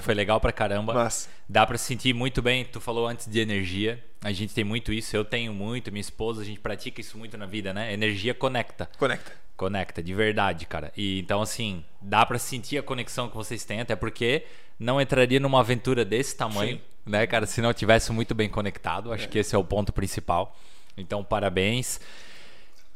[0.00, 0.94] Foi legal pra caramba.
[0.94, 4.02] Mas, Dá pra sentir muito bem, tu falou antes de energia.
[4.22, 7.36] A gente tem muito isso, eu tenho muito, minha esposa, a gente pratica isso muito
[7.36, 7.92] na vida, né?
[7.92, 8.88] Energia conecta.
[8.98, 9.32] conecta.
[9.56, 10.92] Conecta, de verdade, cara.
[10.96, 14.44] E então, assim, dá pra sentir a conexão que vocês têm, até porque
[14.78, 19.12] não entraria numa aventura desse tamanho, né, cara, se não tivesse muito bem conectado.
[19.12, 20.56] Acho que esse é o ponto principal.
[20.96, 22.00] Então, parabéns.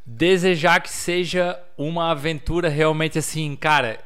[0.05, 3.99] Desejar que seja uma aventura realmente assim, cara,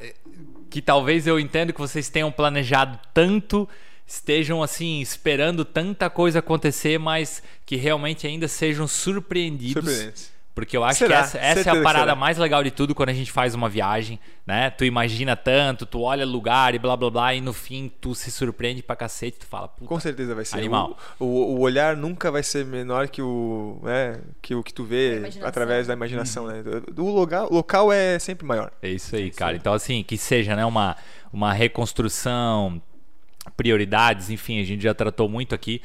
[0.69, 3.69] que talvez eu entendo que vocês tenham planejado tanto,
[4.07, 9.85] estejam assim esperando tanta coisa acontecer, mas que realmente ainda sejam surpreendidos.
[9.85, 10.34] Surpreendente.
[10.55, 11.17] Porque eu acho Será?
[11.17, 12.15] que essa, essa é a parada será.
[12.15, 14.71] mais legal de tudo quando a gente faz uma viagem, né?
[14.71, 18.31] Tu imagina tanto, tu olha lugar e blá blá blá, e no fim tu se
[18.31, 20.57] surpreende pra cacete, tu fala, puta, Com certeza vai ser.
[20.57, 20.97] Animal.
[21.19, 24.85] O, o, o olhar nunca vai ser menor que o, né, que o que tu
[24.85, 26.63] vê através da imaginação, né?
[26.97, 28.71] O local, o local é sempre maior.
[28.81, 29.57] É isso aí, cara.
[29.57, 30.97] Então, assim, que seja né, uma,
[31.33, 32.81] uma reconstrução,
[33.57, 35.83] prioridades, enfim, a gente já tratou muito aqui.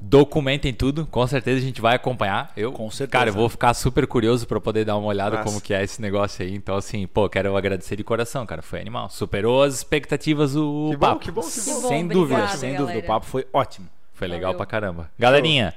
[0.00, 2.52] Documentem tudo, com certeza a gente vai acompanhar.
[2.56, 3.12] Eu, Com certeza.
[3.18, 5.44] Cara, eu vou ficar super curioso pra poder dar uma olhada Massa.
[5.48, 6.54] como que é esse negócio aí.
[6.54, 8.62] Então, assim, pô, quero agradecer de coração, cara.
[8.62, 9.08] Foi animal.
[9.10, 11.20] Superou as expectativas o Que bom, papo.
[11.20, 11.80] que bom, que Que bom.
[11.82, 12.84] bom, sem dúvida, obrigada, sem dúvida.
[12.84, 13.06] O galera.
[13.06, 13.88] papo foi ótimo.
[14.14, 14.56] Foi legal Valeu.
[14.58, 15.10] pra caramba.
[15.18, 15.74] Galerinha,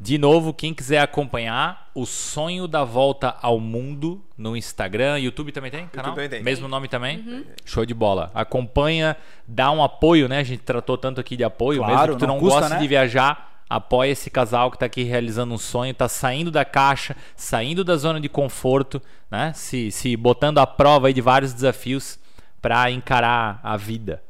[0.00, 5.70] de novo, quem quiser acompanhar o sonho da volta ao mundo no Instagram, YouTube também
[5.70, 5.86] tem?
[5.88, 6.12] Canal?
[6.12, 6.42] também tem.
[6.42, 7.44] Mesmo nome também?
[7.64, 8.30] Show de bola.
[8.34, 9.16] Acompanha,
[9.46, 10.38] dá um apoio, né?
[10.38, 12.74] A gente tratou tanto aqui de apoio, Claro, mesmo que tu não não, custa, goste
[12.74, 12.80] né?
[12.80, 13.57] de viajar.
[13.68, 17.96] Apoia esse casal que tá aqui realizando um sonho, tá saindo da caixa, saindo da
[17.96, 19.00] zona de conforto,
[19.30, 19.52] né?
[19.54, 22.18] Se, se botando à prova aí de vários desafios
[22.62, 24.22] pra encarar a vida.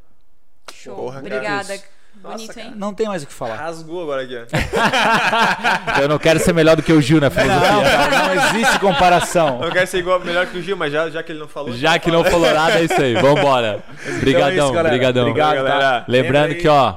[0.74, 0.94] Show.
[0.96, 1.36] Porra, cara.
[1.36, 1.80] Obrigada.
[2.20, 2.72] Bonito, Nossa, hein?
[2.74, 3.54] Não tem mais o que falar.
[3.54, 4.42] Rasgou agora aqui, ó.
[6.02, 7.70] Eu não quero ser melhor do que o Gil na filosofia.
[7.72, 9.60] Não, cara, não existe comparação.
[9.60, 11.46] Eu não quero ser igual, melhor que o Gil, mas já, já que ele não
[11.46, 11.72] falou.
[11.74, 13.14] Já que não falou nada, é isso aí.
[13.14, 13.84] Vambora.
[14.16, 14.88] Obrigadão, Então é isso, galera.
[14.88, 15.28] brigadão.
[15.28, 15.62] Obrigado, tá?
[15.62, 16.04] galera.
[16.08, 16.94] Lembrando Lembra que, ó,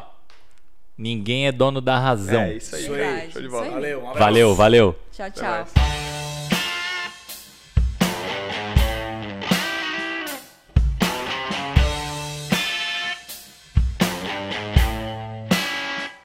[0.98, 2.42] ninguém é dono da razão.
[2.42, 2.90] É isso aí.
[2.90, 3.66] Verdade, Show de isso bola.
[3.66, 3.72] aí.
[3.72, 4.20] Valeu, um abraço.
[4.20, 4.96] Valeu, valeu.
[5.12, 6.11] Tchau, tchau.